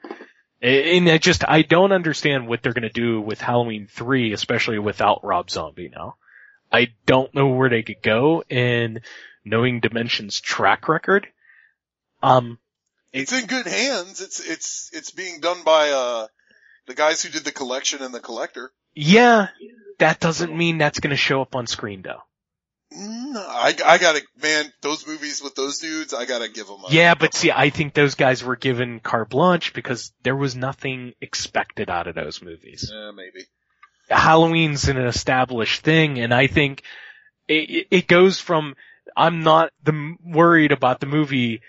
And 0.60 1.08
I 1.08 1.18
just 1.18 1.48
I 1.48 1.62
don't 1.62 1.92
understand 1.92 2.48
what 2.48 2.62
they're 2.62 2.72
gonna 2.72 2.90
do 2.90 3.20
with 3.20 3.40
Halloween 3.40 3.86
three, 3.90 4.32
especially 4.32 4.78
without 4.78 5.24
Rob 5.24 5.50
Zombie 5.50 5.88
now. 5.88 6.16
I 6.70 6.88
don't 7.06 7.34
know 7.34 7.48
where 7.48 7.70
they 7.70 7.82
could 7.82 8.02
go, 8.02 8.44
and 8.50 9.00
knowing 9.44 9.80
Dimension's 9.80 10.40
track 10.40 10.88
record, 10.88 11.28
um, 12.22 12.58
It's 13.12 13.32
in 13.32 13.46
good 13.46 13.66
hands. 13.66 14.20
It's, 14.20 14.40
it's, 14.40 14.90
it's 14.92 15.10
being 15.10 15.40
done 15.40 15.62
by, 15.64 15.90
uh, 15.90 16.26
the 16.86 16.94
guys 16.94 17.22
who 17.22 17.30
did 17.30 17.44
the 17.44 17.52
collection 17.52 18.02
and 18.02 18.12
the 18.12 18.20
collector. 18.20 18.72
Yeah, 19.00 19.48
that 19.98 20.18
doesn't 20.20 20.56
mean 20.56 20.78
that's 20.78 20.98
gonna 21.00 21.16
show 21.16 21.40
up 21.42 21.54
on 21.54 21.66
screen 21.66 22.02
though. 22.02 22.20
I, 22.90 23.74
I 23.84 23.98
gotta, 23.98 24.22
man, 24.42 24.72
those 24.80 25.06
movies 25.06 25.42
with 25.42 25.54
those 25.54 25.78
dudes, 25.78 26.14
I 26.14 26.24
gotta 26.24 26.48
give 26.48 26.66
them 26.66 26.78
a, 26.88 26.90
Yeah, 26.92 27.14
but 27.14 27.34
see, 27.34 27.52
I 27.52 27.70
think 27.70 27.92
those 27.94 28.14
guys 28.14 28.42
were 28.42 28.56
given 28.56 28.98
carte 29.00 29.28
blanche 29.28 29.72
because 29.74 30.12
there 30.22 30.34
was 30.34 30.56
nothing 30.56 31.12
expected 31.20 31.90
out 31.90 32.06
of 32.06 32.14
those 32.14 32.40
movies. 32.42 32.90
yeah, 32.92 33.10
maybe. 33.14 33.44
Halloween's 34.08 34.88
an 34.88 34.96
established 34.96 35.82
thing, 35.82 36.18
and 36.18 36.32
I 36.32 36.46
think 36.46 36.82
it, 37.46 37.70
it- 37.70 37.86
it 37.90 38.06
goes 38.08 38.40
from 38.40 38.74
I'm 39.16 39.42
not 39.42 39.70
the 39.82 40.16
worried 40.24 40.72
about 40.72 41.00
the 41.00 41.06
movie 41.06 41.60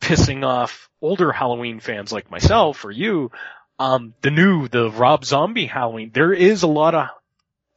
pissing 0.00 0.44
off 0.44 0.88
older 1.00 1.32
Halloween 1.32 1.80
fans 1.80 2.12
like 2.12 2.30
myself 2.30 2.84
or 2.84 2.90
you. 2.90 3.30
Um, 3.78 4.14
the 4.22 4.30
new 4.30 4.68
the 4.68 4.90
Rob 4.90 5.24
Zombie 5.24 5.66
Halloween, 5.66 6.10
there 6.12 6.32
is 6.32 6.62
a 6.62 6.68
lot 6.68 6.94
of 6.94 7.08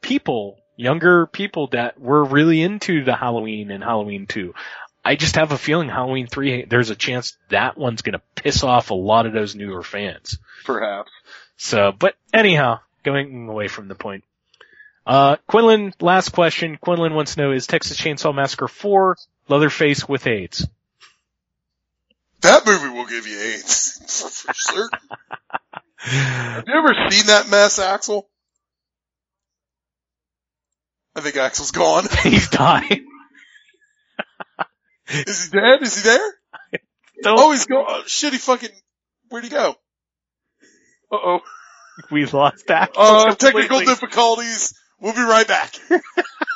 people, 0.01 0.59
younger 0.75 1.25
people 1.25 1.67
that 1.67 1.99
were 1.99 2.23
really 2.23 2.61
into 2.61 3.03
the 3.03 3.15
Halloween 3.15 3.71
and 3.71 3.83
Halloween 3.83 4.27
2. 4.27 4.53
I 5.03 5.15
just 5.15 5.35
have 5.35 5.51
a 5.51 5.57
feeling 5.57 5.89
Halloween 5.89 6.27
3, 6.27 6.65
there's 6.65 6.89
a 6.89 6.95
chance 6.95 7.37
that 7.49 7.77
one's 7.77 8.01
gonna 8.01 8.21
piss 8.35 8.63
off 8.63 8.91
a 8.91 8.95
lot 8.95 9.25
of 9.25 9.33
those 9.33 9.55
newer 9.55 9.83
fans. 9.83 10.37
Perhaps. 10.63 11.11
So, 11.57 11.91
but 11.91 12.15
anyhow, 12.33 12.79
going 13.03 13.47
away 13.47 13.67
from 13.67 13.87
the 13.87 13.95
point. 13.95 14.23
Uh, 15.05 15.37
Quinlan, 15.47 15.93
last 16.01 16.29
question. 16.29 16.77
Quinlan 16.77 17.13
wants 17.13 17.35
to 17.35 17.41
know, 17.41 17.51
is 17.51 17.67
Texas 17.67 17.97
Chainsaw 17.97 18.33
Massacre 18.33 18.67
4 18.67 19.17
Leatherface 19.47 20.09
with 20.09 20.25
AIDS? 20.25 20.67
That 22.41 22.65
movie 22.65 22.89
will 22.89 23.05
give 23.05 23.27
you 23.27 23.39
AIDS. 23.39 23.99
For 24.45 24.53
certain. 24.53 24.99
Have 26.05 26.65
you 26.67 26.73
ever 26.73 27.09
seen 27.09 27.25
that 27.27 27.49
mess, 27.49 27.79
Axel? 27.79 28.29
I 31.15 31.21
think 31.21 31.35
Axel's 31.37 31.71
gone. 31.71 32.05
He's 32.23 32.49
dying. 32.49 33.07
Is 35.09 35.45
he 35.45 35.59
dead? 35.59 35.81
Is 35.81 35.95
he 35.95 36.09
there? 36.09 36.33
Oh, 37.25 37.51
he's 37.51 37.65
gone. 37.67 37.85
Oh, 37.87 38.03
shit, 38.07 38.33
he 38.33 38.39
fucking, 38.39 38.71
where'd 39.29 39.43
he 39.43 39.49
go? 39.49 39.75
Uh 41.11 41.15
oh. 41.15 41.39
We 42.11 42.25
lost 42.25 42.67
that. 42.67 42.91
Uh, 42.97 43.35
technical 43.35 43.79
difficulties. 43.79 44.73
We'll 44.99 45.13
be 45.13 45.21
right 45.21 45.47
back. 45.47 45.75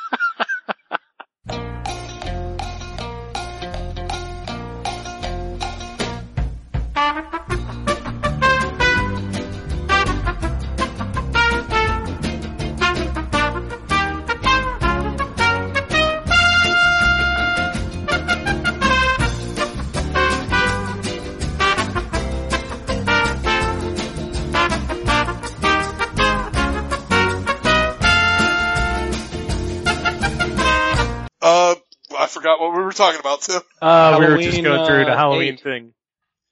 forgot 32.30 32.60
what 32.60 32.76
we 32.76 32.82
were 32.84 32.92
talking 32.92 33.20
about, 33.20 33.42
Tim. 33.42 33.62
Uh, 33.82 34.18
we 34.20 34.26
were 34.28 34.38
just 34.38 34.58
Halloween, 34.58 34.64
going 34.64 34.86
through 34.86 35.06
the 35.06 35.12
uh, 35.12 35.18
Halloween 35.18 35.54
eight. 35.56 35.60
thing. 35.62 35.94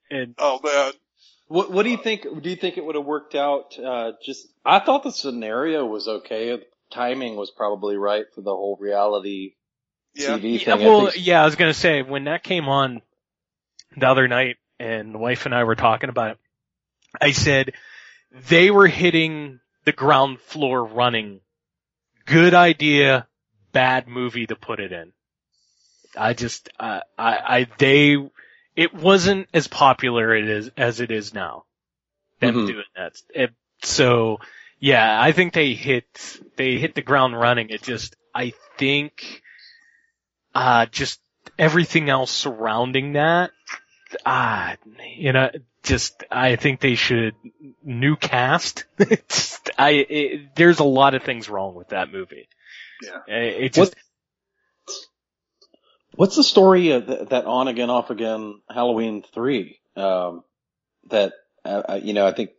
And 0.09 0.35
Oh 0.37 0.59
man. 0.63 0.93
What 1.47 1.71
What 1.71 1.83
do 1.83 1.89
you 1.89 1.97
think? 1.97 2.23
Do 2.41 2.49
you 2.49 2.55
think 2.55 2.77
it 2.77 2.85
would 2.85 2.95
have 2.95 3.05
worked 3.05 3.35
out? 3.35 3.77
Uh, 3.79 4.11
just 4.23 4.47
I 4.65 4.79
thought 4.79 5.03
the 5.03 5.11
scenario 5.11 5.85
was 5.85 6.07
okay. 6.07 6.59
Timing 6.91 7.35
was 7.35 7.51
probably 7.51 7.97
right 7.97 8.25
for 8.33 8.41
the 8.41 8.51
whole 8.51 8.77
reality 8.79 9.53
Yeah. 10.15 10.37
TV 10.37 10.59
yeah, 10.59 10.77
thing. 10.77 10.85
I 10.85 10.87
well, 10.87 11.11
yeah, 11.15 11.41
I 11.41 11.45
was 11.45 11.55
gonna 11.55 11.73
say, 11.73 12.01
when 12.01 12.25
that 12.25 12.43
came 12.43 12.67
on 12.69 13.01
the 13.95 14.07
other 14.07 14.27
night 14.27 14.57
and 14.79 15.13
the 15.13 15.17
wife 15.19 15.45
and 15.45 15.53
I 15.55 15.63
were 15.65 15.75
talking 15.75 16.09
about 16.09 16.31
it, 16.31 16.37
I 17.19 17.31
said, 17.31 17.73
they 18.49 18.69
were 18.71 18.87
hitting 18.87 19.59
the 19.85 19.91
ground 19.91 20.39
floor 20.39 20.83
running. 20.85 21.41
Good 22.25 22.53
idea, 22.53 23.27
bad 23.71 24.07
movie 24.07 24.47
to 24.47 24.55
put 24.55 24.79
it 24.79 24.91
in. 24.91 25.13
I 26.17 26.33
just, 26.33 26.69
uh, 26.79 27.01
I, 27.17 27.37
I, 27.37 27.67
they, 27.77 28.17
it 28.75 28.93
wasn't 28.93 29.47
as 29.53 29.67
popular 29.67 30.35
it 30.35 30.47
is, 30.49 30.71
as 30.77 30.99
it 30.99 31.11
is 31.11 31.33
now. 31.33 31.65
Them 32.39 32.55
Mhm. 32.55 32.67
doing 32.67 32.85
that. 32.95 33.13
It, 33.33 33.51
so, 33.83 34.39
yeah, 34.79 35.21
I 35.21 35.31
think 35.31 35.53
they 35.53 35.73
hit, 35.73 36.39
they 36.55 36.77
hit 36.77 36.95
the 36.95 37.01
ground 37.01 37.39
running. 37.39 37.69
It 37.69 37.81
just, 37.81 38.15
I 38.33 38.53
think, 38.77 39.41
uh, 40.53 40.85
just 40.87 41.19
everything 41.57 42.09
else 42.09 42.31
surrounding 42.31 43.13
that, 43.13 43.51
ah, 44.25 44.75
you 45.15 45.33
know, 45.33 45.49
just, 45.83 46.23
I 46.29 46.55
think 46.55 46.79
they 46.79 46.95
should, 46.95 47.35
new 47.83 48.15
cast. 48.15 48.85
it's, 48.99 49.59
I, 49.77 49.89
it, 49.91 50.55
there's 50.55 50.79
a 50.79 50.83
lot 50.83 51.15
of 51.15 51.23
things 51.23 51.49
wrong 51.49 51.73
with 51.75 51.89
that 51.89 52.11
movie. 52.11 52.47
Yeah. 53.01 53.19
It, 53.27 53.63
it 53.63 53.73
just, 53.73 53.95
What's 56.17 56.35
the 56.35 56.43
story 56.43 56.91
of 56.91 57.05
th- 57.05 57.29
that 57.29 57.45
on 57.45 57.67
again, 57.67 57.89
off 57.89 58.09
again 58.09 58.61
Halloween 58.69 59.23
three? 59.33 59.79
Um, 59.95 60.43
that 61.09 61.33
uh, 61.63 61.83
uh, 61.89 61.99
you 62.01 62.13
know, 62.13 62.25
I 62.25 62.33
think 62.33 62.51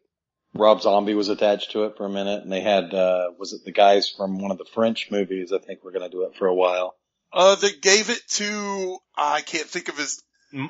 Rob 0.55 0.80
Zombie 0.80 1.14
was 1.14 1.28
attached 1.28 1.72
to 1.72 1.85
it 1.85 1.97
for 1.97 2.06
a 2.06 2.10
minute, 2.10 2.43
and 2.43 2.52
they 2.52 2.60
had 2.60 2.94
uh, 2.94 3.30
was 3.36 3.52
it 3.52 3.64
the 3.64 3.72
guys 3.72 4.09
from 4.09 4.39
one 4.39 4.52
of 4.52 4.59
the 4.59 4.64
French 4.64 5.09
movies? 5.10 5.52
I 5.52 5.59
think 5.59 5.80
we're 5.82 5.93
going 5.93 6.09
to 6.09 6.16
do 6.16 6.22
it 6.22 6.36
for 6.36 6.47
a 6.47 6.55
while. 6.55 6.94
Uh, 7.32 7.56
they 7.56 7.72
gave 7.72 8.10
it 8.10 8.26
to, 8.28 8.98
I 9.16 9.43
can't 9.43 9.66
think 9.66 9.89
of 9.89 9.98
his, 9.98 10.22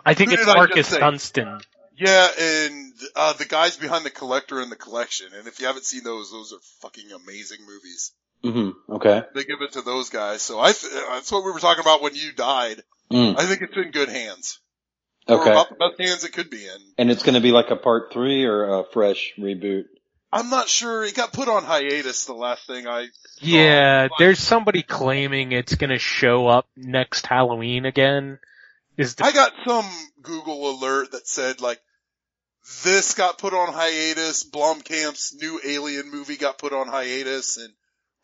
I 0.05 0.15
think 0.15 0.32
it's 0.32 0.44
Marcus 0.44 0.89
just? 0.89 0.98
Dunstan. 0.98 1.60
Yeah, 1.97 2.28
and 2.40 2.93
uh, 3.15 3.32
the 3.35 3.44
guys 3.44 3.77
behind 3.77 4.05
the 4.05 4.10
collector 4.10 4.60
and 4.60 4.70
the 4.70 4.77
collection. 4.77 5.28
And 5.36 5.47
if 5.47 5.60
you 5.60 5.66
haven't 5.66 5.85
seen 5.85 6.05
those, 6.05 6.31
those 6.31 6.52
are 6.52 6.59
fucking 6.81 7.10
amazing 7.12 7.59
movies. 7.66 8.12
Mm-hmm. 8.44 8.93
Okay. 8.94 9.23
They 9.35 9.44
give 9.44 9.62
it 9.62 9.73
to 9.73 9.82
those 9.82 10.10
guys. 10.10 10.43
So 10.43 10.59
I, 10.60 10.73
th- 10.73 10.93
that's 10.93 11.32
what 11.32 11.44
we 11.44 11.51
were 11.52 11.59
talking 11.60 11.82
about 11.82 12.02
when 12.02 12.15
you 12.15 12.32
died. 12.32 12.82
Mm. 13.10 13.39
I 13.39 13.47
think 13.47 13.62
it's 13.62 13.77
in 13.77 13.90
good 13.90 14.09
hands. 14.09 14.60
Or 15.27 15.40
Okay. 15.40 15.51
about 15.51 15.69
the 15.69 15.74
best 15.74 16.01
hands 16.01 16.24
it 16.24 16.32
could 16.32 16.48
be 16.51 16.65
in. 16.65 16.78
And 16.97 17.10
it's 17.10 17.23
going 17.23 17.35
to 17.35 17.40
be 17.40 17.51
like 17.52 17.70
a 17.70 17.77
part 17.77 18.12
three 18.12 18.44
or 18.44 18.81
a 18.81 18.85
fresh 18.93 19.32
reboot. 19.39 19.85
I'm 20.32 20.51
not 20.51 20.69
sure. 20.69 21.05
It 21.05 21.15
got 21.15 21.32
put 21.32 21.48
on 21.48 21.65
hiatus. 21.65 22.27
The 22.27 22.35
last 22.35 22.66
thing 22.66 22.86
I 22.86 23.06
Yeah, 23.40 24.09
there's 24.19 24.39
somebody 24.39 24.82
claiming 24.82 25.52
it's 25.52 25.74
gonna 25.77 25.98
show 25.98 26.47
up 26.47 26.66
next 26.77 27.24
Halloween 27.27 27.86
again. 27.86 28.39
Is 28.98 29.15
the 29.15 29.24
I 29.24 29.32
got 29.32 29.52
some 29.66 29.89
Google 30.20 30.70
alert 30.73 31.12
that 31.12 31.27
said 31.27 31.62
like 31.62 31.81
this 32.85 33.15
got 33.15 33.39
put 33.39 33.55
on 33.55 33.73
hiatus. 33.73 34.44
Blomkamp's 34.44 35.35
new 35.35 35.60
Alien 35.65 36.10
movie 36.10 36.36
got 36.36 36.59
put 36.59 36.74
on 36.74 36.89
hiatus, 36.89 37.56
and 37.56 37.73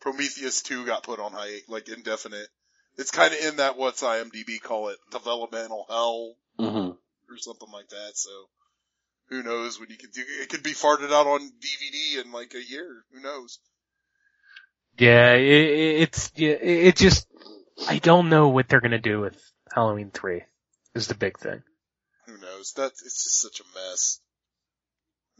Prometheus 0.05 0.61
2 0.61 0.85
got 0.85 1.01
put 1.01 1.19
on 1.19 1.31
hiatus, 1.31 1.67
like 1.67 1.89
indefinite. 1.89 2.47
It's 2.95 3.09
kind 3.09 3.33
of 3.33 3.39
in 3.39 3.55
that 3.55 3.75
what's 3.75 4.03
IMDb 4.03 4.61
call 4.61 4.89
it 4.89 4.97
developmental 5.11 5.85
hell 5.89 6.35
Mm-hmm. 6.59 6.91
or 6.91 7.37
something 7.37 7.71
like 7.73 7.89
that. 7.89 8.11
So 8.13 8.29
who 9.29 9.41
knows 9.41 9.79
when 9.79 9.89
you 9.89 9.97
can 9.97 10.11
do 10.11 10.21
it? 10.23 10.47
Could 10.49 10.61
be 10.61 10.73
farted 10.73 11.11
out 11.11 11.25
on 11.25 11.41
DVD 11.41 12.23
in 12.23 12.31
like 12.31 12.53
a 12.53 12.63
year. 12.63 12.87
Who 13.13 13.19
knows? 13.19 13.57
yeah, 14.99 15.33
it, 15.33 15.41
it- 15.43 16.01
it's 16.01 16.31
yeah, 16.35 16.51
it 16.51 16.87
it 16.87 16.95
just 16.95 17.27
I 17.87 17.97
don't 17.97 18.29
know 18.29 18.49
what 18.49 18.69
they're 18.69 18.79
gonna 18.81 18.99
do 18.99 19.19
with 19.21 19.41
Halloween 19.73 20.11
three. 20.11 20.43
Is 20.93 21.07
the 21.07 21.15
big 21.15 21.39
thing. 21.39 21.63
Who 22.27 22.37
knows? 22.37 22.73
That 22.77 22.91
it's 23.03 23.23
just 23.23 23.41
such 23.41 23.59
a 23.59 23.63
mess. 23.73 24.19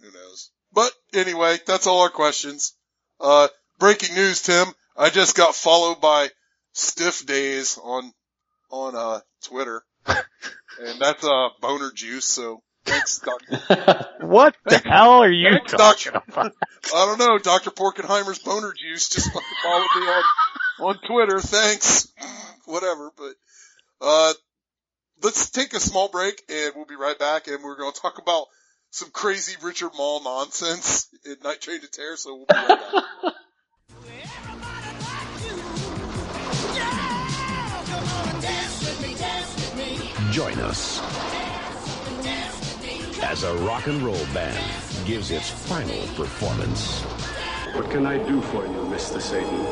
Who 0.02 0.12
knows? 0.12 0.50
But 0.74 0.92
anyway, 1.14 1.58
that's 1.66 1.86
all 1.88 2.02
our 2.02 2.10
questions. 2.10 2.74
Uh, 3.22 3.48
breaking 3.80 4.16
news, 4.16 4.42
Tim. 4.42 4.68
I 4.98 5.10
just 5.10 5.36
got 5.36 5.56
followed 5.56 6.02
by 6.02 6.30
Stiff 6.74 7.26
Days 7.26 7.78
on 7.82 8.12
on 8.70 8.96
uh 8.96 9.20
Twitter, 9.44 9.84
and 10.08 11.00
that's 11.00 11.24
uh 11.26 11.50
boner 11.62 11.92
juice. 11.94 12.26
So 12.26 12.62
thanks, 12.86 13.20
Doctor. 13.20 14.06
What 14.26 14.56
the 14.66 14.80
hell 14.80 15.22
are 15.22 15.30
you 15.30 15.50
Thanks, 15.52 15.72
talking 15.74 16.12
Doctor. 16.14 16.32
about? 16.32 16.54
I 16.96 17.06
don't 17.06 17.20
know. 17.20 17.38
Doctor 17.38 17.70
Porkenheimer's 17.70 18.40
boner 18.40 18.74
juice 18.74 19.10
just 19.10 19.32
followed 19.32 19.88
me 19.96 20.08
on 20.08 20.24
on 20.80 21.00
Twitter. 21.08 21.40
Thanks. 21.40 22.08
Whatever, 22.66 23.12
but 23.16 23.34
uh, 24.02 24.34
let's 25.22 25.52
take 25.52 25.74
a 25.74 25.80
small 25.80 26.08
break 26.10 26.42
and 26.50 26.74
we'll 26.76 26.86
be 26.86 26.96
right 26.96 27.18
back. 27.18 27.48
And 27.48 27.64
we're 27.64 27.78
going 27.78 27.94
to 27.94 28.02
talk 28.02 28.18
about 28.18 28.48
some 28.90 29.12
crazy 29.12 29.56
Richard 29.62 29.92
Moll 29.98 30.24
nonsense 30.24 31.08
in 31.26 31.36
Night 31.44 31.62
Train 31.62 31.82
to 31.82 31.88
Terror. 31.88 32.18
So 32.18 32.36
we'll 32.36 32.46
be 32.48 32.56
right 32.56 32.68
back. 32.68 33.34
Join 40.36 40.60
us 40.60 41.00
as 43.24 43.44
a 43.46 43.56
rock 43.60 43.88
and 43.88 44.02
roll 44.02 44.26
band 44.34 44.60
gives 45.06 45.32
its 45.32 45.50
final 45.50 46.06
performance. 46.08 47.04
What 47.74 47.90
can 47.90 48.06
I 48.06 48.18
do 48.18 48.42
for 48.42 48.66
you, 48.66 48.82
Mr. 48.92 49.22
Satan? 49.22 49.66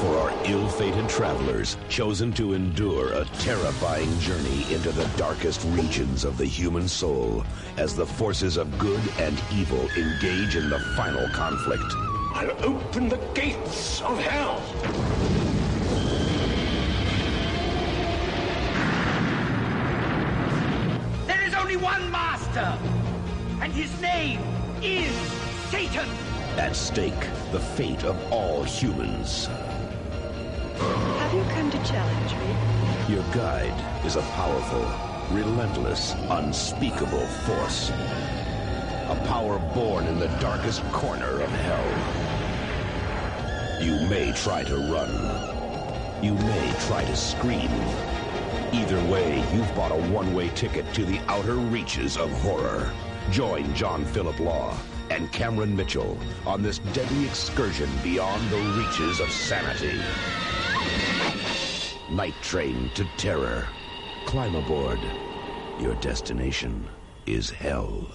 For 0.00 0.18
our 0.18 0.32
ill-fated 0.44 1.08
travelers 1.08 1.76
chosen 1.88 2.32
to 2.32 2.54
endure 2.54 3.12
a 3.12 3.26
terrifying 3.38 4.10
journey 4.18 4.66
into 4.74 4.90
the 4.90 5.08
darkest 5.16 5.64
regions 5.66 6.24
of 6.24 6.36
the 6.36 6.46
human 6.46 6.88
soul 6.88 7.44
as 7.76 7.94
the 7.94 8.04
forces 8.04 8.56
of 8.56 8.76
good 8.76 9.00
and 9.20 9.40
evil 9.52 9.88
engage 9.96 10.56
in 10.56 10.68
the 10.68 10.80
final 10.96 11.28
conflict. 11.28 11.94
I'll 12.34 12.64
open 12.64 13.08
the 13.08 13.20
gates 13.34 14.02
of 14.02 14.18
hell. 14.18 15.37
One 21.88 22.10
master, 22.10 22.68
and 23.62 23.72
his 23.72 23.90
name 24.02 24.40
is 24.82 25.10
Satan. 25.70 26.06
At 26.58 26.76
stake, 26.76 27.24
the 27.50 27.60
fate 27.60 28.04
of 28.04 28.16
all 28.30 28.62
humans. 28.62 29.46
Have 31.20 31.32
you 31.32 31.42
come 31.54 31.70
to 31.70 31.78
challenge 31.90 32.32
me? 32.40 33.14
Your 33.14 33.24
guide 33.32 33.78
is 34.04 34.16
a 34.16 34.22
powerful, 34.40 34.84
relentless, 35.34 36.14
unspeakable 36.28 37.26
force. 37.46 37.90
A 39.08 39.16
power 39.26 39.58
born 39.74 40.06
in 40.06 40.18
the 40.18 40.28
darkest 40.40 40.82
corner 40.92 41.40
of 41.40 41.50
hell. 41.68 41.90
You 43.82 43.94
may 44.10 44.32
try 44.32 44.62
to 44.64 44.76
run. 44.92 45.12
You 46.22 46.34
may 46.34 46.74
try 46.86 47.02
to 47.06 47.16
scream. 47.16 47.70
Either 48.72 49.02
way, 49.10 49.38
you've 49.54 49.74
bought 49.74 49.92
a 49.92 50.08
one-way 50.10 50.48
ticket 50.50 50.92
to 50.92 51.04
the 51.04 51.18
outer 51.20 51.54
reaches 51.54 52.16
of 52.16 52.30
horror. 52.42 52.92
Join 53.30 53.72
John 53.74 54.04
Philip 54.04 54.38
Law 54.40 54.76
and 55.10 55.32
Cameron 55.32 55.74
Mitchell 55.74 56.18
on 56.46 56.62
this 56.62 56.78
deadly 56.92 57.24
excursion 57.26 57.88
beyond 58.02 58.50
the 58.50 58.58
reaches 58.78 59.20
of 59.20 59.30
sanity. 59.30 59.98
Night 62.10 62.34
Train 62.42 62.90
to 62.94 63.06
Terror. 63.16 63.66
Climb 64.26 64.54
aboard. 64.54 65.00
Your 65.80 65.94
destination 65.96 66.86
is 67.26 67.48
hell. 67.50 68.10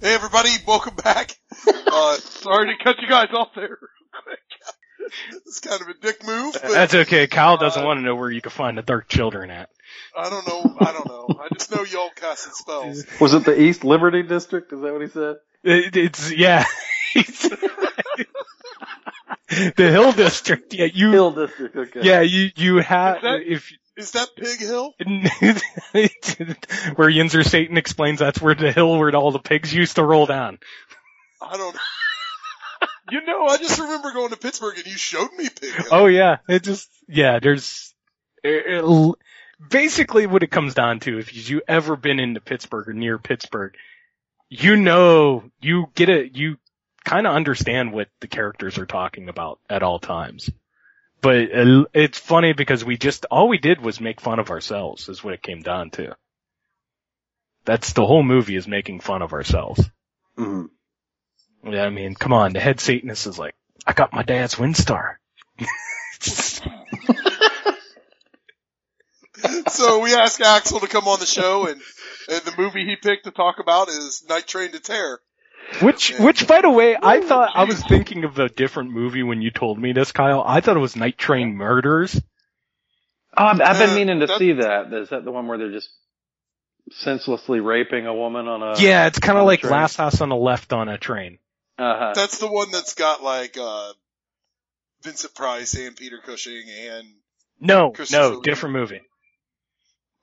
Hey 0.00 0.14
everybody, 0.14 0.50
welcome 0.66 0.96
back. 0.96 1.38
Uh, 1.96 2.16
sorry 2.16 2.66
to 2.66 2.82
cut 2.82 2.96
you 3.00 3.08
guys 3.08 3.28
off 3.32 3.50
there 3.54 3.68
real 3.68 3.76
quick. 3.78 4.03
It's 5.46 5.60
kind 5.60 5.80
of 5.80 5.88
a 5.88 5.94
dick 5.94 6.26
move, 6.26 6.54
but 6.54 6.72
That's 6.72 6.94
okay. 6.94 7.26
Kyle 7.26 7.56
doesn't 7.56 7.82
uh, 7.82 7.86
want 7.86 7.98
to 7.98 8.02
know 8.02 8.16
where 8.16 8.30
you 8.30 8.40
can 8.40 8.50
find 8.50 8.76
the 8.76 8.82
Dark 8.82 9.08
Children 9.08 9.50
at. 9.50 9.70
I 10.16 10.30
don't 10.30 10.46
know. 10.46 10.76
I 10.80 10.92
don't 10.92 11.06
know. 11.06 11.28
I 11.40 11.48
just 11.52 11.70
know 11.70 11.84
y'all 11.84 12.10
casting 12.14 12.52
spells. 12.52 13.04
Was 13.20 13.34
it 13.34 13.44
the 13.44 13.60
East 13.60 13.84
Liberty 13.84 14.22
District? 14.22 14.72
Is 14.72 14.80
that 14.80 14.92
what 14.92 15.02
he 15.02 15.08
said? 15.08 15.36
It, 15.62 15.96
it's 15.96 16.32
yeah. 16.32 16.64
the 17.14 17.70
Hill 19.76 20.12
District. 20.12 20.74
Yeah, 20.74 20.88
you. 20.92 21.10
Hill 21.10 21.32
District. 21.32 21.76
Okay. 21.76 22.00
Yeah, 22.02 22.20
you 22.22 22.50
you 22.56 22.78
have 22.78 23.18
if 23.22 23.72
Is 23.96 24.12
that 24.12 24.28
Pig 24.36 24.58
Hill? 24.58 24.94
where 26.96 27.10
Yinzer 27.10 27.44
Satan 27.44 27.76
explains 27.76 28.18
that's 28.18 28.40
where 28.40 28.54
the 28.54 28.72
hill 28.72 28.98
where 28.98 29.14
all 29.14 29.30
the 29.30 29.38
pigs 29.38 29.72
used 29.72 29.96
to 29.96 30.04
roll 30.04 30.26
down. 30.26 30.58
I 31.40 31.56
don't. 31.56 31.76
You 33.10 33.24
know, 33.24 33.46
I 33.46 33.58
just 33.58 33.78
remember 33.78 34.12
going 34.12 34.30
to 34.30 34.36
Pittsburgh 34.36 34.78
and 34.78 34.86
you 34.86 34.96
showed 34.96 35.32
me 35.36 35.48
Pig 35.48 35.72
Oh 35.90 36.06
yeah, 36.06 36.38
it 36.48 36.62
just 36.62 36.88
yeah. 37.08 37.38
There's 37.38 37.94
it- 38.42 38.66
it'll- 38.66 39.18
basically 39.70 40.26
what 40.26 40.42
it 40.42 40.50
comes 40.50 40.74
down 40.74 41.00
to. 41.00 41.18
If 41.18 41.48
you 41.48 41.62
ever 41.68 41.96
been 41.96 42.18
into 42.18 42.40
Pittsburgh 42.40 42.88
or 42.88 42.92
near 42.94 43.18
Pittsburgh, 43.18 43.74
you 44.48 44.76
know 44.76 45.44
you 45.60 45.86
get 45.94 46.08
it. 46.08 46.36
You 46.36 46.56
kind 47.04 47.26
of 47.26 47.34
understand 47.34 47.92
what 47.92 48.08
the 48.20 48.26
characters 48.28 48.78
are 48.78 48.86
talking 48.86 49.28
about 49.28 49.58
at 49.68 49.82
all 49.82 49.98
times. 49.98 50.48
But 51.20 51.54
uh, 51.54 51.84
it's 51.94 52.18
funny 52.18 52.52
because 52.54 52.84
we 52.84 52.96
just 52.96 53.26
all 53.30 53.48
we 53.48 53.58
did 53.58 53.80
was 53.80 54.00
make 54.00 54.20
fun 54.20 54.38
of 54.38 54.50
ourselves. 54.50 55.08
Is 55.08 55.22
what 55.22 55.34
it 55.34 55.42
came 55.42 55.60
down 55.62 55.90
to. 55.92 56.16
That's 57.64 57.92
the 57.94 58.04
whole 58.06 58.22
movie 58.22 58.56
is 58.56 58.68
making 58.68 59.00
fun 59.00 59.22
of 59.22 59.32
ourselves. 59.32 59.88
Mhm. 60.38 60.68
Yeah, 61.66 61.84
I 61.84 61.90
mean, 61.90 62.14
come 62.14 62.32
on. 62.32 62.52
The 62.52 62.60
head 62.60 62.80
Satanist 62.80 63.26
is 63.26 63.38
like, 63.38 63.54
I 63.86 63.92
got 63.92 64.12
my 64.12 64.22
dad's 64.22 64.56
Windstar. 64.56 65.16
so 69.68 70.00
we 70.00 70.14
asked 70.14 70.40
Axel 70.40 70.80
to 70.80 70.86
come 70.86 71.08
on 71.08 71.20
the 71.20 71.26
show, 71.26 71.66
and, 71.66 71.80
and 72.30 72.42
the 72.42 72.54
movie 72.56 72.84
he 72.84 72.96
picked 72.96 73.24
to 73.24 73.30
talk 73.30 73.58
about 73.60 73.88
is 73.88 74.24
Night 74.28 74.46
Train 74.46 74.72
to 74.72 74.80
Terror. 74.80 75.20
Which, 75.80 76.12
which, 76.18 76.46
by 76.46 76.60
the 76.60 76.70
way, 76.70 76.96
I 77.00 77.20
thought 77.20 77.50
I 77.54 77.64
was 77.64 77.82
thinking 77.82 78.24
of 78.24 78.38
a 78.38 78.48
different 78.50 78.90
movie 78.90 79.22
when 79.22 79.40
you 79.40 79.50
told 79.50 79.78
me 79.78 79.92
this, 79.92 80.12
Kyle. 80.12 80.42
I 80.46 80.60
thought 80.60 80.76
it 80.76 80.80
was 80.80 80.94
Night 80.94 81.16
Train 81.16 81.56
Murders. 81.56 82.20
Oh, 83.36 83.44
I've, 83.44 83.60
I've 83.60 83.78
been 83.78 83.90
Uh, 83.90 83.94
meaning 83.94 84.20
to 84.20 84.26
that- 84.26 84.38
see 84.38 84.52
that. 84.52 84.92
Is 84.92 85.08
that 85.08 85.24
the 85.24 85.32
one 85.32 85.46
where 85.48 85.56
they're 85.58 85.72
just 85.72 85.88
senselessly 86.90 87.60
raping 87.60 88.06
a 88.06 88.14
woman 88.14 88.46
on 88.46 88.62
a? 88.62 88.78
yeah, 88.78 89.06
it's 89.06 89.18
kind 89.18 89.38
of 89.38 89.46
like 89.46 89.60
train? 89.60 89.72
Last 89.72 89.96
House 89.96 90.20
on 90.20 90.28
the 90.28 90.36
Left 90.36 90.72
on 90.74 90.88
a 90.90 90.98
train. 90.98 91.38
Uh-huh. 91.78 92.12
That's 92.14 92.38
the 92.38 92.46
one 92.50 92.70
that's 92.70 92.94
got 92.94 93.22
like 93.22 93.56
uh, 93.58 93.92
Vincent 95.02 95.34
Price 95.34 95.74
and 95.74 95.96
Peter 95.96 96.18
Cushing 96.24 96.62
and 96.68 97.06
No, 97.60 97.92
no, 98.12 98.28
Lee. 98.30 98.40
different 98.42 98.74
movie. 98.74 99.00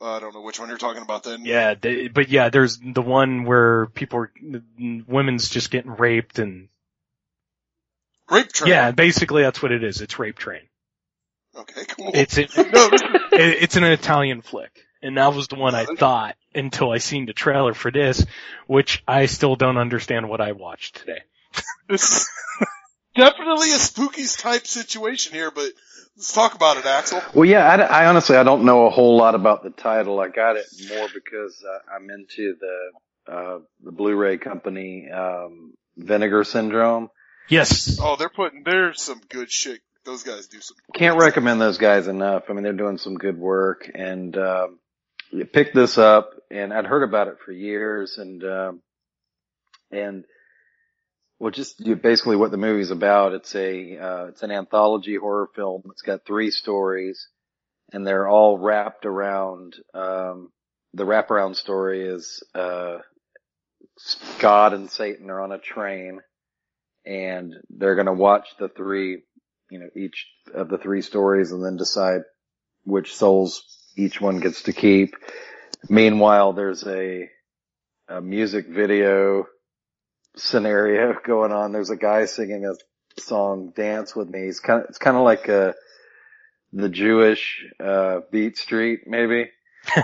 uh, 0.02 0.14
I 0.14 0.20
don't 0.20 0.34
know 0.34 0.42
which 0.42 0.60
one 0.60 0.70
you're 0.70 0.78
talking 0.78 1.02
about. 1.04 1.24
Then 1.24 1.46
Yeah, 1.46 1.74
they, 1.80 2.08
but 2.08 2.30
yeah, 2.30 2.50
there's 2.50 2.80
the 2.80 3.02
one 3.02 3.44
where 3.44 3.88
people 3.88 4.20
are, 4.20 4.32
women's 5.08 5.50
just 5.50 5.72
getting 5.72 5.92
raped 5.92 6.40
and 6.40 6.70
Rape 8.30 8.52
Train. 8.54 8.70
yeah, 8.70 8.92
basically 8.92 9.42
that's 9.44 9.62
what 9.62 9.72
it 9.74 9.84
is. 9.84 10.00
It's 10.02 10.18
Rape 10.18 10.38
Train. 10.38 10.62
Okay, 11.56 11.84
cool. 11.86 12.12
It's 12.14 12.38
it, 12.38 12.50
no, 12.58 12.90
this 12.90 13.02
is, 13.02 13.10
it- 13.34 13.64
it's 13.64 13.76
an 13.76 13.84
Italian 13.84 14.42
flick, 14.42 14.72
and 15.02 15.18
that 15.18 15.34
was 15.34 15.50
the 15.50 15.56
one 15.58 15.76
I 15.76 15.84
thought 15.86 16.38
until 16.56 16.92
I 16.92 17.00
seen 17.00 17.26
the 17.26 17.34
trailer 17.34 17.74
for 17.74 17.92
this, 17.92 18.26
which 18.68 19.04
I 19.06 19.26
still 19.26 19.58
don't 19.58 19.78
understand 19.78 20.30
what 20.30 20.40
I 20.40 20.54
watched 20.54 20.96
today. 20.96 21.20
This 21.90 22.30
definitely 23.16 23.72
a 23.72 23.76
spookies 23.76 24.40
type 24.40 24.66
situation 24.66 25.34
here, 25.34 25.52
but 25.52 25.70
let's 26.16 26.34
talk 26.34 26.56
about 26.56 26.78
it, 26.78 26.86
Axel. 26.86 27.22
Well, 27.34 27.46
yeah, 27.46 27.66
I, 27.68 28.04
I 28.04 28.08
honestly 28.08 28.38
I 28.38 28.44
don't 28.44 28.64
know 28.64 28.86
a 28.86 28.90
whole 28.90 29.18
lot 29.18 29.36
about 29.36 29.64
the 29.64 29.72
title. 29.72 30.20
I 30.20 30.30
got 30.30 30.56
it 30.56 30.66
more 30.90 31.08
because 31.14 31.64
uh, 31.68 31.94
I'm 31.96 32.10
into 32.10 32.56
the 32.60 33.32
uh, 33.32 33.60
the 33.84 33.92
Blu-ray 33.92 34.38
company 34.38 35.10
um, 35.10 35.74
Vinegar 35.98 36.44
Syndrome. 36.44 37.10
Yes. 37.50 38.00
Oh, 38.02 38.16
they're 38.16 38.30
putting 38.30 38.64
there's 38.64 39.02
some 39.02 39.22
good 39.30 39.52
shit. 39.52 39.82
Those 40.04 40.24
guys 40.24 40.48
do 40.48 40.60
some. 40.62 40.78
Can't 40.96 41.20
recommend 41.20 41.62
those 41.62 41.78
guys 41.78 42.08
enough. 42.08 42.46
I 42.50 42.54
mean, 42.54 42.64
they're 42.64 42.74
doing 42.74 42.98
some 42.98 43.16
good 43.16 43.38
work, 43.38 43.92
and 43.94 44.36
um, 44.36 44.80
you 45.30 45.46
picked 45.46 45.76
this 45.76 45.98
up, 45.98 46.32
and 46.50 46.74
I'd 46.74 46.86
heard 46.86 47.04
about 47.04 47.28
it 47.28 47.38
for 47.46 47.52
years, 47.52 48.18
and 48.18 48.44
um, 48.44 48.82
and 49.92 50.24
well, 51.42 51.50
just 51.50 51.84
basically 52.04 52.36
what 52.36 52.52
the 52.52 52.58
movie's 52.58 52.92
about. 52.92 53.34
It's 53.34 53.56
a 53.56 53.98
uh, 53.98 54.26
it's 54.26 54.44
an 54.44 54.52
anthology 54.52 55.16
horror 55.16 55.50
film. 55.56 55.82
It's 55.90 56.04
got 56.04 56.24
three 56.24 56.52
stories, 56.52 57.30
and 57.92 58.06
they're 58.06 58.28
all 58.28 58.60
wrapped 58.60 59.08
around. 59.08 59.74
Um, 59.92 60.52
the 60.94 61.04
wraparound 61.04 61.56
story 61.56 62.06
is 62.08 62.44
uh, 62.54 63.00
God 64.38 64.74
and 64.74 64.88
Satan 64.92 65.32
are 65.32 65.42
on 65.42 65.52
a 65.52 65.58
train, 65.58 66.20
and 67.08 67.56
they're 67.72 67.96
going 67.96 68.06
to 68.06 68.14
watch 68.14 68.50
the 68.60 68.70
three, 68.70 69.24
you 69.72 69.80
know, 69.80 69.90
each 69.96 70.28
of 70.54 70.70
the 70.70 70.78
three 70.78 71.02
stories, 71.02 71.52
and 71.52 71.66
then 71.66 71.76
decide 71.76 72.22
which 72.84 73.16
souls 73.16 73.64
each 73.98 74.22
one 74.22 74.42
gets 74.42 74.62
to 74.64 74.74
keep. 74.74 75.16
Meanwhile, 75.90 76.54
there's 76.54 76.86
a, 76.86 77.30
a 78.08 78.22
music 78.22 78.68
video 78.68 79.48
scenario 80.36 81.16
going 81.26 81.52
on. 81.52 81.72
There's 81.72 81.90
a 81.90 81.98
guy 81.98 82.26
singing 82.26 82.66
a 82.66 83.22
song, 83.22 83.74
Dance 83.76 84.16
With 84.16 84.30
Me. 84.30 84.42
It's 84.42 84.60
kind 84.60 84.84
of, 84.84 84.90
it's 84.90 84.98
kind 84.98 85.18
of 85.18 85.24
like, 85.24 85.50
uh, 85.50 85.74
the 86.74 86.90
Jewish, 86.90 87.66
uh, 87.84 88.22
Beat 88.32 88.58
Street, 88.58 89.02
maybe. 89.06 89.50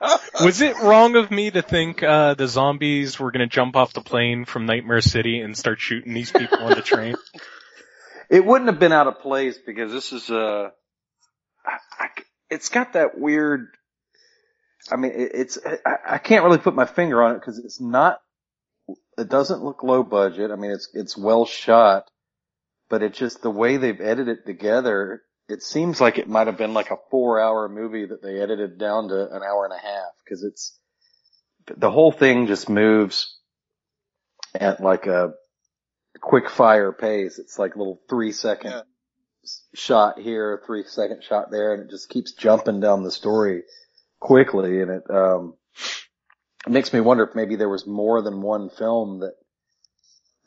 Was 0.40 0.60
it 0.60 0.78
wrong 0.78 1.16
of 1.16 1.30
me 1.30 1.50
to 1.50 1.62
think 1.62 2.02
uh, 2.02 2.34
the 2.34 2.48
zombies 2.48 3.18
were 3.18 3.30
going 3.30 3.48
to 3.48 3.52
jump 3.52 3.76
off 3.76 3.92
the 3.92 4.00
plane 4.00 4.44
from 4.44 4.66
Nightmare 4.66 5.00
City 5.00 5.40
and 5.40 5.56
start 5.56 5.80
shooting 5.80 6.14
these 6.14 6.30
people 6.30 6.58
on 6.58 6.70
the 6.70 6.82
train? 6.82 7.16
It 8.30 8.44
wouldn't 8.44 8.68
have 8.68 8.78
been 8.78 8.92
out 8.92 9.06
of 9.06 9.20
place 9.20 9.56
because 9.56 9.90
this 9.90 10.12
is 10.12 10.30
uh 10.30 10.68
I, 11.64 11.78
I, 11.98 12.08
it's 12.50 12.68
got 12.68 12.92
that 12.92 13.18
weird. 13.18 13.68
I 14.90 14.96
mean, 14.96 15.12
it, 15.12 15.30
it's 15.32 15.58
I, 15.64 15.96
I 16.06 16.18
can't 16.18 16.44
really 16.44 16.58
put 16.58 16.74
my 16.74 16.84
finger 16.84 17.22
on 17.22 17.36
it 17.36 17.40
because 17.40 17.58
it's 17.58 17.80
not. 17.80 18.20
It 19.18 19.28
doesn't 19.28 19.64
look 19.64 19.82
low 19.82 20.02
budget. 20.04 20.50
I 20.50 20.56
mean, 20.56 20.70
it's 20.70 20.88
it's 20.94 21.16
well 21.16 21.44
shot, 21.44 22.04
but 22.88 23.02
it's 23.02 23.18
just 23.18 23.42
the 23.42 23.50
way 23.50 23.76
they've 23.76 24.00
edited 24.00 24.38
it 24.38 24.46
together. 24.46 25.22
It 25.48 25.62
seems 25.62 26.00
like 26.00 26.18
it 26.18 26.28
might 26.28 26.46
have 26.46 26.58
been 26.58 26.74
like 26.74 26.90
a 26.90 26.98
four-hour 27.10 27.68
movie 27.68 28.06
that 28.06 28.22
they 28.22 28.40
edited 28.40 28.78
down 28.78 29.08
to 29.08 29.34
an 29.34 29.42
hour 29.42 29.64
and 29.64 29.72
a 29.72 29.82
half 29.82 30.12
because 30.24 30.44
it's 30.44 30.78
the 31.76 31.90
whole 31.90 32.12
thing 32.12 32.46
just 32.46 32.68
moves 32.68 33.36
at 34.54 34.80
like 34.80 35.06
a 35.06 35.32
quick 36.20 36.48
fire 36.50 36.92
pace. 36.92 37.38
It's 37.38 37.58
like 37.58 37.76
little 37.76 38.00
three 38.08 38.32
second 38.32 38.82
shot 39.74 40.18
here, 40.18 40.62
three 40.66 40.84
second 40.84 41.22
shot 41.22 41.50
there, 41.50 41.74
and 41.74 41.84
it 41.84 41.90
just 41.90 42.08
keeps 42.08 42.32
jumping 42.32 42.80
down 42.80 43.02
the 43.02 43.10
story 43.10 43.62
quickly. 44.20 44.80
And 44.80 44.90
it, 44.90 45.02
um, 45.10 45.54
it 46.66 46.72
makes 46.72 46.92
me 46.92 47.00
wonder 47.00 47.24
if 47.24 47.34
maybe 47.34 47.56
there 47.56 47.68
was 47.68 47.86
more 47.86 48.22
than 48.22 48.42
one 48.42 48.70
film 48.70 49.20
that, 49.20 49.34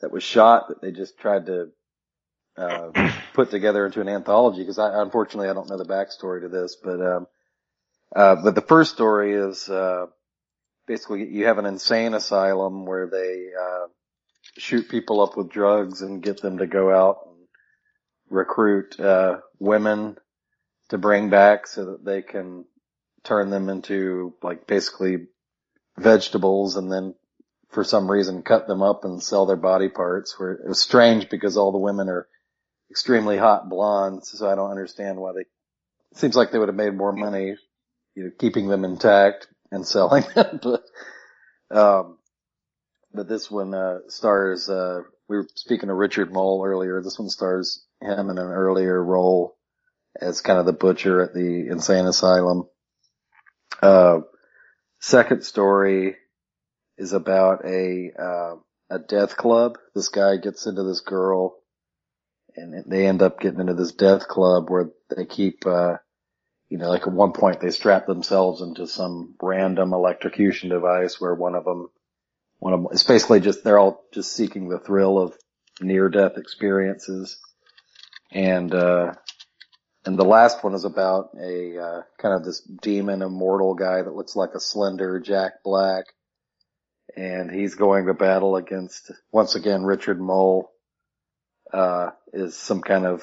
that 0.00 0.12
was 0.12 0.22
shot 0.22 0.68
that 0.68 0.80
they 0.80 0.92
just 0.92 1.18
tried 1.18 1.46
to, 1.46 1.68
uh, 2.56 3.10
put 3.34 3.50
together 3.50 3.86
into 3.86 4.00
an 4.00 4.08
anthology. 4.08 4.64
Cause 4.64 4.78
I, 4.78 5.00
unfortunately, 5.02 5.48
I 5.48 5.54
don't 5.54 5.68
know 5.68 5.78
the 5.78 5.84
backstory 5.84 6.42
to 6.42 6.48
this, 6.48 6.76
but, 6.82 7.00
um, 7.00 7.26
uh, 8.14 8.36
but 8.42 8.54
the 8.54 8.60
first 8.60 8.92
story 8.92 9.34
is, 9.34 9.68
uh, 9.68 10.06
basically 10.86 11.26
you 11.28 11.46
have 11.46 11.58
an 11.58 11.66
insane 11.66 12.14
asylum 12.14 12.84
where 12.84 13.08
they, 13.08 13.48
uh, 13.58 13.86
shoot 14.58 14.88
people 14.88 15.20
up 15.22 15.36
with 15.36 15.50
drugs 15.50 16.02
and 16.02 16.22
get 16.22 16.40
them 16.40 16.58
to 16.58 16.66
go 16.66 16.94
out 16.94 17.20
and 17.26 17.36
recruit 18.28 18.98
uh, 19.00 19.38
women 19.58 20.16
to 20.88 20.98
bring 20.98 21.30
back 21.30 21.66
so 21.66 21.86
that 21.86 22.04
they 22.04 22.22
can 22.22 22.64
turn 23.24 23.50
them 23.50 23.68
into 23.68 24.34
like 24.42 24.66
basically 24.66 25.26
vegetables 25.98 26.76
and 26.76 26.90
then 26.90 27.14
for 27.70 27.84
some 27.84 28.10
reason 28.10 28.42
cut 28.42 28.66
them 28.66 28.82
up 28.82 29.04
and 29.04 29.22
sell 29.22 29.46
their 29.46 29.56
body 29.56 29.88
parts 29.88 30.38
where 30.38 30.52
it 30.52 30.68
was 30.68 30.80
strange 30.80 31.28
because 31.28 31.56
all 31.56 31.72
the 31.72 31.78
women 31.78 32.08
are 32.08 32.26
extremely 32.90 33.36
hot 33.36 33.68
blondes 33.68 34.30
so 34.30 34.50
I 34.50 34.54
don't 34.54 34.70
understand 34.70 35.18
why 35.18 35.32
they 35.32 35.44
seems 36.18 36.36
like 36.36 36.50
they 36.50 36.58
would 36.58 36.68
have 36.68 36.76
made 36.76 36.94
more 36.94 37.12
money 37.12 37.56
you 38.14 38.24
know 38.24 38.30
keeping 38.38 38.68
them 38.68 38.84
intact 38.84 39.48
and 39.70 39.86
selling 39.86 40.24
them 40.34 40.60
but 40.62 40.84
um 41.70 42.18
but 43.14 43.28
this 43.28 43.50
one 43.50 43.74
uh, 43.74 43.98
stars. 44.08 44.68
Uh, 44.68 45.02
we 45.28 45.36
were 45.36 45.48
speaking 45.54 45.88
to 45.88 45.94
Richard 45.94 46.32
Moll 46.32 46.62
earlier. 46.64 47.02
This 47.02 47.18
one 47.18 47.28
stars 47.28 47.84
him 48.00 48.30
in 48.30 48.38
an 48.38 48.50
earlier 48.50 49.02
role 49.02 49.56
as 50.20 50.40
kind 50.40 50.58
of 50.58 50.66
the 50.66 50.72
butcher 50.72 51.22
at 51.22 51.34
the 51.34 51.68
insane 51.68 52.06
asylum. 52.06 52.68
Uh, 53.82 54.20
second 55.02 55.44
story 55.44 56.16
is 56.96 57.12
about 57.12 57.64
a 57.66 58.10
uh, 58.18 58.54
a 58.90 58.98
death 58.98 59.36
club. 59.36 59.76
This 59.94 60.08
guy 60.08 60.36
gets 60.36 60.66
into 60.66 60.82
this 60.82 61.00
girl, 61.00 61.58
and 62.56 62.84
they 62.86 63.06
end 63.06 63.22
up 63.22 63.40
getting 63.40 63.60
into 63.60 63.74
this 63.74 63.92
death 63.92 64.26
club 64.28 64.70
where 64.70 64.90
they 65.14 65.26
keep. 65.26 65.66
Uh, 65.66 65.96
you 66.68 66.78
know, 66.78 66.88
like 66.88 67.02
at 67.02 67.12
one 67.12 67.32
point 67.32 67.60
they 67.60 67.70
strap 67.70 68.06
themselves 68.06 68.62
into 68.62 68.86
some 68.86 69.34
random 69.42 69.92
electrocution 69.92 70.70
device 70.70 71.20
where 71.20 71.34
one 71.34 71.54
of 71.54 71.64
them 71.64 71.90
one 72.62 72.74
of 72.74 72.80
them, 72.80 72.88
it's 72.92 73.02
basically 73.02 73.40
just, 73.40 73.64
they're 73.64 73.78
all 73.78 74.04
just 74.14 74.32
seeking 74.32 74.68
the 74.68 74.78
thrill 74.78 75.18
of 75.18 75.36
near 75.80 76.08
death 76.08 76.36
experiences. 76.36 77.38
And, 78.30 78.72
uh, 78.72 79.14
and 80.04 80.18
the 80.18 80.24
last 80.24 80.64
one 80.64 80.74
is 80.74 80.84
about 80.84 81.30
a, 81.40 81.78
uh, 81.78 82.02
kind 82.18 82.34
of 82.34 82.44
this 82.44 82.60
demon 82.60 83.22
immortal 83.22 83.74
guy 83.74 84.02
that 84.02 84.14
looks 84.14 84.34
like 84.34 84.50
a 84.54 84.60
slender 84.60 85.20
Jack 85.20 85.62
Black. 85.62 86.06
And 87.16 87.50
he's 87.50 87.74
going 87.74 88.06
to 88.06 88.14
battle 88.14 88.56
against, 88.56 89.12
once 89.30 89.54
again, 89.54 89.84
Richard 89.84 90.20
Moll, 90.20 90.70
uh, 91.72 92.10
is 92.32 92.56
some 92.56 92.80
kind 92.80 93.06
of, 93.06 93.22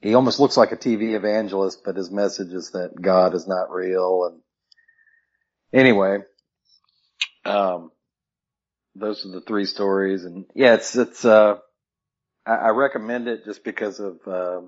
he 0.00 0.14
almost 0.14 0.40
looks 0.40 0.56
like 0.56 0.72
a 0.72 0.76
TV 0.76 1.14
evangelist, 1.14 1.82
but 1.84 1.96
his 1.96 2.10
message 2.10 2.52
is 2.52 2.70
that 2.70 3.00
God 3.00 3.34
is 3.34 3.46
not 3.46 3.70
real. 3.70 4.30
And 4.32 4.40
anyway, 5.78 6.18
um, 7.44 7.90
those 8.94 9.26
are 9.26 9.30
the 9.30 9.40
three 9.40 9.66
stories 9.66 10.24
and 10.24 10.46
yeah, 10.54 10.74
it's, 10.74 10.96
it's, 10.96 11.24
uh, 11.24 11.56
I, 12.46 12.54
I 12.54 12.68
recommend 12.68 13.28
it 13.28 13.44
just 13.44 13.64
because 13.64 14.00
of, 14.00 14.18
uh, 14.26 14.60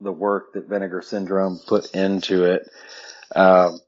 the 0.00 0.12
work 0.12 0.52
that 0.54 0.68
Vinegar 0.68 1.02
Syndrome 1.02 1.60
put 1.66 1.94
into 1.94 2.44
it. 2.44 2.68
Um, 3.34 3.80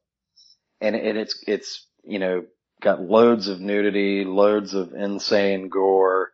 and, 0.80 0.96
and 0.96 1.18
it's, 1.18 1.42
it's, 1.46 1.86
you 2.04 2.18
know, 2.18 2.44
got 2.80 3.02
loads 3.02 3.48
of 3.48 3.60
nudity, 3.60 4.24
loads 4.24 4.74
of 4.74 4.94
insane 4.94 5.68
gore. 5.68 6.32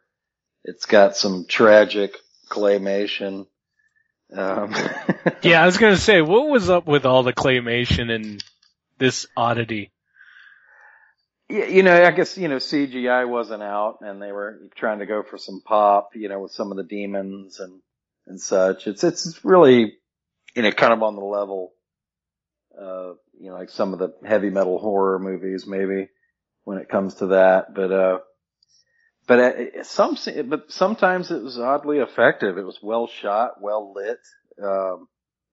It's 0.65 0.87
got 0.87 1.17
some 1.17 1.47
tragic 1.49 2.17
claymation. 2.49 3.47
Um, 4.33 4.75
yeah, 5.43 5.63
I 5.63 5.67
was 5.67 5.79
gonna 5.79 5.97
say, 5.97 6.23
what 6.23 6.49
was 6.49 6.71
up 6.71 6.87
with 6.87 7.07
all 7.07 7.23
the 7.23 7.33
claymation 7.33 8.11
and 8.11 8.43
this 8.99 9.27
oddity? 9.37 9.91
Yeah, 11.49 11.67
you 11.67 11.83
know, 11.83 12.05
I 12.05 12.11
guess, 12.11 12.39
you 12.39 12.49
know, 12.49 12.57
CGI 12.57 13.29
wasn't 13.29 13.63
out 13.63 13.99
and 14.01 14.21
they 14.21 14.33
were 14.33 14.59
trying 14.75 15.01
to 15.01 15.07
go 15.07 15.23
for 15.23 15.37
some 15.37 15.61
pop, 15.61 16.11
you 16.15 16.29
know, 16.29 16.41
with 16.41 16.53
some 16.53 16.71
of 16.71 16.79
the 16.79 16.85
demons 16.85 17.61
and, 17.61 17.81
and 18.27 18.41
such. 18.41 18.87
It's, 18.87 19.05
it's 19.05 19.45
really, 19.45 19.95
you 20.55 20.63
know, 20.63 20.71
kind 20.73 20.93
of 20.93 21.03
on 21.03 21.17
the 21.17 21.25
level, 21.25 21.73
of 22.77 23.19
you 23.39 23.51
know, 23.51 23.57
like 23.57 23.71
some 23.71 23.93
of 23.93 23.99
the 23.99 24.15
heavy 24.27 24.51
metal 24.51 24.79
horror 24.79 25.19
movies 25.19 25.67
maybe 25.67 26.09
when 26.65 26.79
it 26.79 26.89
comes 26.89 27.17
to 27.17 27.27
that. 27.29 27.75
But, 27.75 27.93
uh, 27.93 28.19
but 29.27 29.39
uh, 29.39 29.83
some, 29.85 30.17
but 30.47 30.71
sometimes 30.71 31.31
it 31.31 31.43
was 31.43 31.59
oddly 31.59 31.99
effective. 31.99 32.59
It 32.59 32.65
was 32.65 32.79
well 32.83 33.07
shot, 33.07 33.61
well 33.61 33.93
lit, 33.95 34.19
um, 34.63 35.09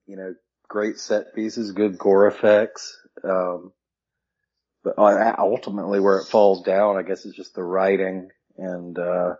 you 0.07 0.17
know, 0.17 0.33
great 0.67 0.97
set 0.97 1.35
pieces, 1.35 1.71
good 1.71 1.97
gore 1.97 2.27
effects. 2.27 2.97
Um, 3.23 3.71
but 4.83 4.97
uh, 4.97 5.35
ultimately 5.37 5.99
where 5.99 6.17
it 6.17 6.27
falls 6.27 6.63
down, 6.63 6.97
I 6.97 7.03
guess 7.03 7.25
is 7.25 7.35
just 7.35 7.53
the 7.53 7.63
writing 7.63 8.29
and, 8.57 8.97
uh, 8.97 9.35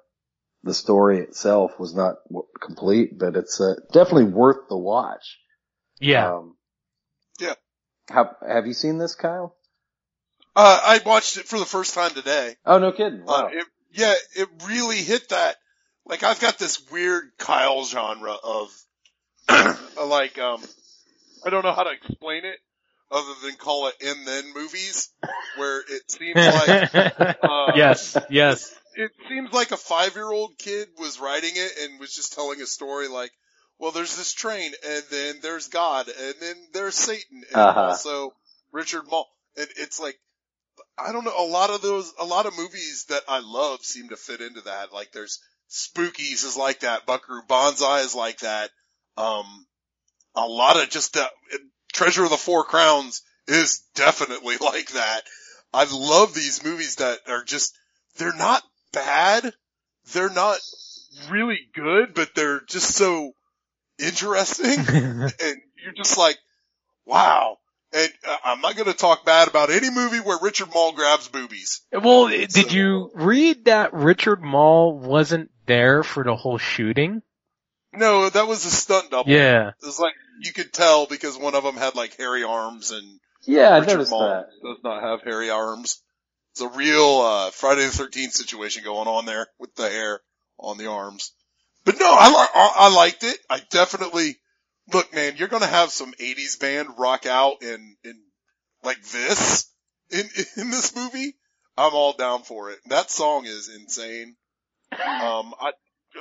the 0.63 0.73
story 0.73 1.19
itself 1.19 1.79
was 1.79 1.95
not 1.95 2.17
complete, 2.59 3.17
but 3.17 3.35
it's 3.35 3.59
uh, 3.59 3.75
definitely 3.91 4.25
worth 4.25 4.67
the 4.69 4.77
watch. 4.77 5.39
Yeah. 5.99 6.33
Um, 6.33 6.55
yeah. 7.39 7.53
How, 8.09 8.35
have 8.47 8.67
you 8.67 8.73
seen 8.73 8.97
this, 8.97 9.15
Kyle? 9.15 9.55
Uh, 10.55 10.79
I 10.83 11.01
watched 11.05 11.37
it 11.37 11.45
for 11.45 11.57
the 11.57 11.65
first 11.65 11.93
time 11.93 12.11
today. 12.11 12.55
Oh, 12.65 12.79
no 12.79 12.91
kidding. 12.91 13.25
Wow. 13.25 13.45
Uh, 13.45 13.49
it, 13.53 13.65
yeah, 13.93 14.13
it 14.35 14.49
really 14.67 14.97
hit 14.97 15.29
that. 15.29 15.55
Like 16.05 16.23
I've 16.23 16.39
got 16.39 16.57
this 16.57 16.89
weird 16.91 17.31
Kyle 17.37 17.83
genre 17.85 18.35
of, 18.43 18.69
like, 19.49 20.37
um, 20.39 20.61
I 21.45 21.49
don't 21.49 21.63
know 21.63 21.73
how 21.73 21.83
to 21.83 21.91
explain 21.91 22.45
it 22.45 22.57
other 23.11 23.33
than 23.43 23.55
call 23.55 23.87
it 23.87 23.95
and 24.01 24.27
then 24.27 24.53
movies 24.55 25.09
where 25.57 25.79
it 25.79 26.09
seems 26.09 26.35
like, 26.35 26.95
uh, 27.43 27.73
yes, 27.75 28.17
yes. 28.29 28.73
It 28.95 29.11
seems 29.29 29.51
like 29.53 29.71
a 29.71 29.77
five 29.77 30.15
year 30.15 30.31
old 30.31 30.57
kid 30.57 30.89
was 30.97 31.19
writing 31.19 31.51
it 31.55 31.71
and 31.81 31.99
was 31.99 32.13
just 32.13 32.33
telling 32.33 32.61
a 32.61 32.65
story 32.65 33.07
like, 33.07 33.31
well, 33.79 33.91
there's 33.91 34.15
this 34.15 34.33
train 34.33 34.71
and 34.87 35.03
then 35.09 35.35
there's 35.41 35.67
God 35.69 36.07
and 36.07 36.35
then 36.39 36.55
there's 36.73 36.95
Satan 36.95 37.43
and 37.51 37.55
Uh-huh. 37.57 37.87
also 37.89 38.33
Richard 38.71 39.03
Moll. 39.09 39.27
And 39.57 39.67
it's 39.77 39.99
like, 39.99 40.19
I 40.97 41.11
don't 41.11 41.25
know, 41.25 41.33
a 41.37 41.45
lot 41.47 41.69
of 41.69 41.81
those, 41.81 42.13
a 42.19 42.25
lot 42.25 42.45
of 42.45 42.57
movies 42.57 43.05
that 43.09 43.23
I 43.27 43.39
love 43.39 43.81
seem 43.81 44.09
to 44.09 44.17
fit 44.17 44.41
into 44.41 44.61
that. 44.61 44.93
Like 44.93 45.11
there's 45.11 45.39
Spookies 45.69 46.43
is 46.45 46.57
like 46.57 46.81
that. 46.81 47.05
Buckaroo 47.05 47.41
Banzai 47.47 48.01
is 48.01 48.13
like 48.13 48.39
that. 48.39 48.69
Um, 49.17 49.65
a 50.35 50.45
lot 50.45 50.81
of 50.81 50.89
just 50.89 51.13
that, 51.13 51.31
Treasure 51.93 52.23
of 52.23 52.29
the 52.29 52.37
Four 52.37 52.63
Crowns 52.65 53.21
is 53.47 53.83
definitely 53.95 54.57
like 54.61 54.89
that. 54.91 55.21
I 55.73 55.85
love 55.91 56.33
these 56.33 56.63
movies 56.63 56.97
that 56.97 57.19
are 57.27 57.43
just, 57.43 57.73
they're 58.17 58.35
not 58.35 58.61
bad. 58.93 59.53
They're 60.13 60.29
not 60.29 60.57
really 61.29 61.59
good, 61.73 62.13
but 62.13 62.29
they're 62.35 62.61
just 62.61 62.95
so 62.95 63.31
interesting. 63.99 64.79
and 64.87 65.31
you're 65.83 65.93
just 65.95 66.17
like, 66.17 66.37
wow. 67.05 67.57
And 67.93 68.09
uh, 68.27 68.37
I'm 68.45 68.61
not 68.61 68.75
going 68.75 68.87
to 68.87 68.93
talk 68.97 69.25
bad 69.25 69.47
about 69.49 69.69
any 69.69 69.89
movie 69.89 70.19
where 70.19 70.37
Richard 70.41 70.69
Moll 70.73 70.93
grabs 70.93 71.27
boobies. 71.27 71.81
Well, 71.91 72.27
did 72.27 72.71
you 72.71 73.11
read 73.13 73.65
that 73.65 73.93
Richard 73.93 74.41
Moll 74.41 74.97
wasn't 74.97 75.51
there 75.65 76.01
for 76.03 76.23
the 76.23 76.35
whole 76.35 76.57
shooting? 76.57 77.21
No, 77.93 78.29
that 78.29 78.47
was 78.47 78.65
a 78.65 78.69
stunt 78.71 79.11
double. 79.11 79.29
Yeah. 79.29 79.69
It 79.69 79.85
was 79.85 79.99
like, 79.99 80.13
you 80.41 80.53
could 80.53 80.71
tell 80.71 81.05
because 81.05 81.37
one 81.37 81.53
of 81.53 81.63
them 81.63 81.75
had 81.75 81.95
like 81.95 82.15
hairy 82.15 82.43
arms 82.45 82.91
and 82.91 83.03
Yeah, 83.45 83.69
I 83.69 83.79
Richard 83.79 83.93
noticed 83.93 84.11
Moll 84.11 84.21
that. 84.21 84.45
does 84.63 84.77
not 84.85 85.03
have 85.03 85.21
hairy 85.23 85.49
arms. 85.49 86.01
It's 86.51 86.61
a 86.61 86.69
real, 86.69 87.21
uh, 87.21 87.51
Friday 87.51 87.85
the 87.85 87.91
13th 87.91 88.33
situation 88.33 88.83
going 88.83 89.07
on 89.07 89.25
there 89.25 89.47
with 89.59 89.73
the 89.75 89.89
hair 89.89 90.21
on 90.59 90.77
the 90.77 90.87
arms. 90.87 91.31
But 91.85 91.99
no, 91.99 92.11
I, 92.11 92.47
I, 92.53 92.73
I 92.75 92.95
liked 92.95 93.23
it. 93.23 93.37
I 93.49 93.61
definitely, 93.71 94.37
look 94.93 95.13
man, 95.13 95.35
you're 95.37 95.47
gonna 95.47 95.65
have 95.65 95.91
some 95.91 96.13
80s 96.13 96.59
band 96.59 96.89
rock 96.97 97.25
out 97.25 97.63
in, 97.63 97.95
in 98.03 98.19
like 98.83 99.01
this 99.01 99.71
in, 100.11 100.19
in 100.57 100.71
this 100.71 100.95
movie. 100.95 101.35
I'm 101.77 101.93
all 101.93 102.13
down 102.13 102.43
for 102.43 102.69
it. 102.69 102.79
That 102.87 103.09
song 103.09 103.45
is 103.45 103.69
insane. 103.69 104.35
Um, 104.91 105.53
I, 105.59 105.71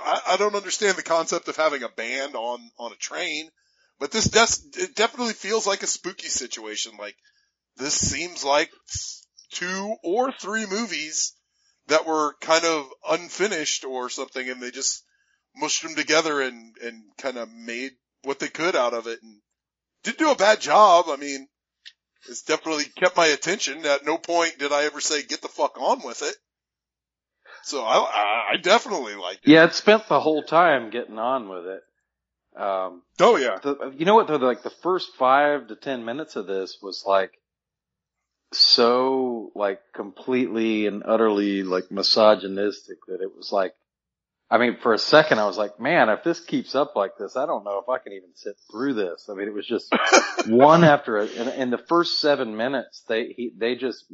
I, 0.01 0.21
I 0.29 0.37
don't 0.37 0.55
understand 0.55 0.97
the 0.97 1.03
concept 1.03 1.49
of 1.49 1.57
having 1.57 1.83
a 1.83 1.89
band 1.89 2.37
on, 2.37 2.61
on 2.79 2.93
a 2.93 2.97
train, 2.97 3.49
but 3.99 4.13
this 4.13 4.27
des- 4.27 4.81
it 4.83 4.95
definitely 4.95 5.33
feels 5.33 5.67
like 5.67 5.83
a 5.83 5.89
spooky 5.89 6.29
situation. 6.29 6.93
Like 6.99 7.17
this 7.77 7.95
seems 7.95 8.45
like 8.45 8.71
two 9.51 9.97
or 10.03 10.33
three 10.33 10.67
movies 10.67 11.35
that 11.89 12.07
were 12.07 12.35
kind 12.41 12.65
of 12.65 12.87
unfinished 13.09 13.85
or 13.85 14.09
something 14.09 14.49
and 14.49 14.63
they 14.63 14.71
just 14.71 15.05
mushed 15.57 15.83
them 15.83 15.95
together 15.95 16.41
and, 16.41 16.77
and 16.83 17.03
kind 17.19 17.37
of 17.37 17.49
made 17.53 17.93
what 18.23 18.39
they 18.39 18.49
could 18.49 18.77
out 18.77 18.95
of 18.95 19.07
it 19.07 19.19
and 19.23 19.41
didn't 20.05 20.19
do 20.19 20.31
a 20.31 20.37
bad 20.37 20.61
job. 20.61 21.07
I 21.09 21.17
mean, 21.17 21.49
it's 22.29 22.43
definitely 22.43 22.85
kept 22.85 23.17
my 23.17 23.27
attention. 23.27 23.85
At 23.85 24.05
no 24.05 24.19
point 24.19 24.59
did 24.59 24.73
I 24.73 24.85
ever 24.85 25.01
say 25.01 25.23
get 25.23 25.43
the 25.43 25.49
fuck 25.49 25.81
on 25.81 26.05
with 26.05 26.23
it. 26.23 26.35
So 27.63 27.85
I, 27.85 27.97
I, 27.97 28.45
I 28.53 28.57
definitely 28.57 29.15
liked 29.17 29.47
it. 29.47 29.51
Yeah, 29.51 29.65
it 29.65 29.75
spent 29.75 30.09
the 30.09 30.21
whole 30.21 30.43
time 30.43 30.91
getting 30.91 31.19
on 31.19 31.49
with 31.49 31.67
it. 31.67 31.83
Um, 32.57 33.03
oh 33.21 33.37
yeah. 33.37 33.59
The, 33.63 33.95
you 33.97 34.05
know 34.05 34.15
what? 34.15 34.27
though? 34.27 34.37
like 34.37 34.63
the 34.63 34.71
first 34.83 35.15
five 35.19 35.69
to 35.69 35.77
ten 35.77 36.05
minutes 36.05 36.37
of 36.37 36.47
this 36.47 36.79
was 36.83 37.05
like 37.07 37.33
so 38.53 39.53
like 39.55 39.81
completely 39.95 40.87
and 40.87 41.03
utterly 41.05 41.63
like 41.63 41.91
misogynistic 41.91 42.99
that 43.07 43.21
it 43.21 43.37
was 43.37 43.53
like. 43.53 43.75
I 44.53 44.59
mean, 44.59 44.79
for 44.83 44.93
a 44.93 44.99
second, 44.99 45.39
I 45.39 45.47
was 45.47 45.57
like, 45.57 45.79
man, 45.79 46.09
if 46.09 46.25
this 46.25 46.41
keeps 46.41 46.75
up 46.75 46.97
like 46.97 47.17
this, 47.17 47.37
I 47.37 47.47
don't 47.47 47.63
know 47.63 47.79
if 47.79 47.89
I 47.89 47.99
can 47.99 48.15
even 48.15 48.31
sit 48.35 48.57
through 48.69 48.95
this. 48.95 49.29
I 49.31 49.35
mean, 49.35 49.47
it 49.47 49.55
was 49.55 49.65
just 49.65 49.95
one 50.49 50.83
after 50.83 51.19
it. 51.19 51.33
In, 51.37 51.49
in 51.51 51.71
the 51.71 51.79
first 51.79 52.19
seven 52.19 52.57
minutes, 52.57 53.05
they, 53.09 53.29
he, 53.29 53.53
they 53.57 53.77
just, 53.77 54.13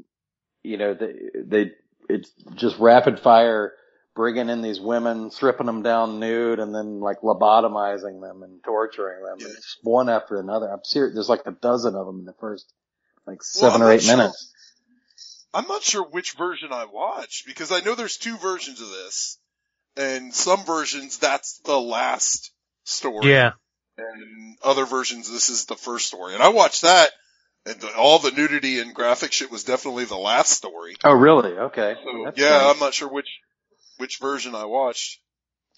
you 0.63 0.77
know, 0.77 0.93
they, 0.93 1.15
they, 1.43 1.71
it's 2.11 2.31
just 2.55 2.79
rapid 2.79 3.19
fire 3.19 3.73
bringing 4.15 4.49
in 4.49 4.61
these 4.61 4.81
women, 4.81 5.31
stripping 5.31 5.67
them 5.67 5.83
down 5.83 6.19
nude 6.19 6.59
and 6.59 6.75
then 6.75 7.01
like 7.01 7.21
lobotomizing 7.21 8.21
them 8.21 8.43
and 8.43 8.65
torturing 8.65 9.23
them. 9.23 9.39
And 9.41 9.57
it's 9.57 9.79
one 9.83 10.09
after 10.09 10.41
another. 10.41 10.67
I'm 10.67 10.85
serious. 10.85 11.15
There's 11.15 11.29
like 11.29 11.47
a 11.47 11.53
dozen 11.53 11.95
of 11.95 12.07
them 12.07 12.19
in 12.19 12.25
the 12.25 12.35
first 12.41 12.73
like 13.27 13.43
seven 13.43 13.81
Well, 13.81 13.91
or 13.91 13.93
eight 13.93 14.03
sure- 14.03 14.17
minutes. 14.17 14.53
I'm 15.55 15.67
not 15.69 15.83
sure 15.83 16.03
which 16.05 16.33
version 16.33 16.73
I 16.73 16.85
watched 16.85 17.47
because 17.47 17.73
I 17.73 17.81
know 17.81 17.95
there's 17.95 18.19
two 18.19 18.37
versions 18.37 18.81
of 18.81 18.89
this. 18.91 19.39
And 19.97 20.35
some 20.35 20.65
versions 20.67 21.17
that's 21.19 21.59
the 21.65 21.81
last 21.81 22.53
story. 22.85 23.31
Yeah. 23.31 23.53
And 23.97 24.59
other 24.63 24.85
versions 24.85 25.31
this 25.33 25.49
is 25.49 25.65
the 25.65 25.75
first 25.77 26.07
story. 26.07 26.35
And 26.35 26.43
I 26.43 26.49
watched 26.51 26.83
that 26.83 27.11
and 27.65 27.81
the, 27.81 27.95
all 27.97 28.19
the 28.19 28.31
nudity 28.33 28.79
and 28.81 28.95
graphic 28.95 29.33
shit 29.33 29.51
was 29.51 29.65
definitely 29.65 30.05
the 30.05 30.17
last 30.19 30.51
story. 30.51 30.97
Oh, 31.03 31.15
really? 31.15 31.53
Okay. 31.57 31.95
So 32.05 32.33
yeah, 32.37 32.51
nice. 32.51 32.75
I'm 32.75 32.79
not 32.79 32.93
sure 32.93 33.09
which 33.09 33.29
which 33.97 34.19
version 34.19 34.55
I 34.55 34.67
watched. 34.67 35.21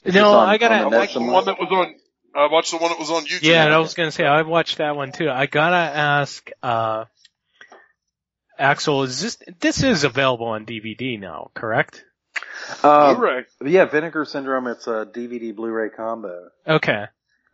Is 0.02 0.12
No, 0.14 0.20
this 0.22 0.28
on- 0.34 0.48
I 0.48 0.58
gotta- 0.58 0.74
on 0.74 0.80
I 0.80 0.88
net 0.90 0.98
watched 0.98 1.08
the 1.14 1.14
somewhere? 1.20 1.34
one 1.34 1.44
that 1.44 1.58
was 1.60 1.68
on 1.70 1.94
I 2.34 2.46
watched 2.52 2.70
the 2.72 2.78
one 2.78 2.90
that 2.90 2.98
was 2.98 3.10
on 3.10 3.24
YouTube. 3.24 3.42
Yeah, 3.42 3.64
and 3.64 3.72
I 3.74 3.78
was 3.78 3.94
gonna 3.94 4.10
say 4.10 4.24
I 4.26 4.42
watched 4.42 4.78
that 4.78 4.96
one 4.96 5.12
too. 5.12 5.30
I 5.30 5.46
gotta 5.46 5.76
ask, 5.76 6.50
uh, 6.62 7.04
Axel, 8.59 9.02
is 9.05 9.20
this 9.20 9.39
this 9.60 9.82
is 9.82 10.05
available 10.05 10.47
on 10.47 10.66
DVD 10.66 11.18
now, 11.18 11.51
correct? 11.55 12.05
Uh, 12.82 13.14
Blu-ray. 13.14 13.44
yeah, 13.64 13.85
Vinegar 13.86 14.24
Syndrome. 14.24 14.66
It's 14.68 14.86
a 14.86 15.06
DVD 15.06 15.55
Blu-ray 15.55 15.90
combo, 15.90 16.48
Okay. 16.66 17.05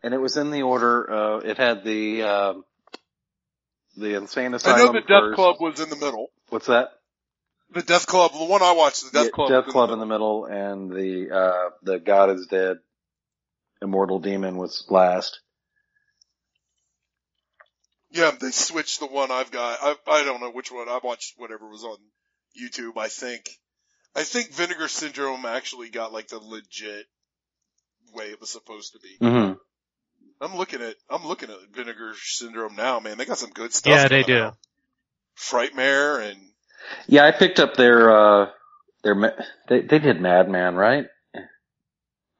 and 0.03 0.15
it 0.15 0.19
was 0.19 0.37
in 0.37 0.51
the 0.51 0.63
order. 0.63 1.11
Uh, 1.13 1.37
it 1.39 1.57
had 1.59 1.85
the 1.85 2.23
um, 2.23 2.65
the 3.97 4.15
Insane 4.17 4.55
Asylum. 4.55 4.77
I 4.77 4.83
Asylum. 4.83 4.95
know 4.95 5.01
the 5.01 5.07
Death 5.07 5.21
first. 5.21 5.35
Club 5.37 5.57
was 5.61 5.81
in 5.81 5.91
the 5.91 5.97
middle. 5.97 6.31
What's 6.49 6.67
that? 6.67 6.89
The 7.73 7.83
Death 7.83 8.07
Club, 8.07 8.33
the 8.33 8.45
one 8.45 8.63
I 8.63 8.73
watched, 8.73 9.05
the 9.05 9.11
Death 9.19 9.25
Yeah, 9.27 9.31
Club. 9.31 9.49
Death 9.49 9.67
was 9.67 9.67
in 9.67 9.73
Club 9.73 9.89
the 9.89 9.93
in 9.95 9.99
the 10.01 10.07
middle, 10.07 10.45
and 10.47 10.91
the 10.91 11.31
uh, 11.35 11.71
the 11.83 11.99
God 11.99 12.31
is 12.31 12.47
Dead, 12.47 12.79
Immortal 13.83 14.21
Demon 14.21 14.57
was 14.57 14.85
last. 14.91 15.41
Yeah, 18.15 18.31
they 18.41 18.53
switched 18.53 19.01
the 19.01 19.07
one 19.07 19.31
I've 19.31 19.51
got. 19.51 19.79
I 19.83 19.97
I 20.07 20.25
don't 20.25 20.41
know 20.41 20.51
which 20.53 20.71
one. 20.71 20.89
I 20.89 21.01
watched 21.03 21.35
whatever 21.37 21.69
was 21.69 21.85
on 21.85 21.97
YouTube. 22.61 22.97
I 22.97 23.09
think. 23.09 23.51
I 24.17 24.23
think 24.23 24.53
Vinegar 24.53 24.87
Syndrome 24.87 25.45
actually 25.45 25.91
got 25.91 26.13
like 26.13 26.29
the 26.29 26.39
legit 26.39 27.07
way 28.15 28.27
it 28.27 28.41
was 28.41 28.51
supposed 28.51 28.93
to 28.93 29.01
be. 29.01 29.17
Mm-hmm. 29.21 29.55
I'm 30.41 30.57
looking 30.57 30.81
at 30.81 30.95
I'm 31.11 31.27
looking 31.27 31.51
at 31.51 31.57
Vinegar 31.73 32.13
Syndrome 32.17 32.77
now, 32.77 33.01
man. 33.01 33.19
They 33.19 33.25
got 33.25 33.39
some 33.39 33.51
good 33.51 33.75
stuff. 33.75 33.93
Yeah, 33.93 34.09
they 34.09 34.23
do. 34.23 34.39
out. 34.39 34.57
Frightmare 35.37 36.31
and 36.31 36.39
Yeah, 37.09 37.25
I 37.25 37.33
picked 37.33 37.59
up 37.59 37.75
their 37.75 38.11
uh 38.11 38.51
their 39.03 39.17
ma- 39.17 39.31
they 39.69 39.81
they 39.81 39.99
did 39.99 40.21
Madman, 40.21 40.77
right? 40.77 41.07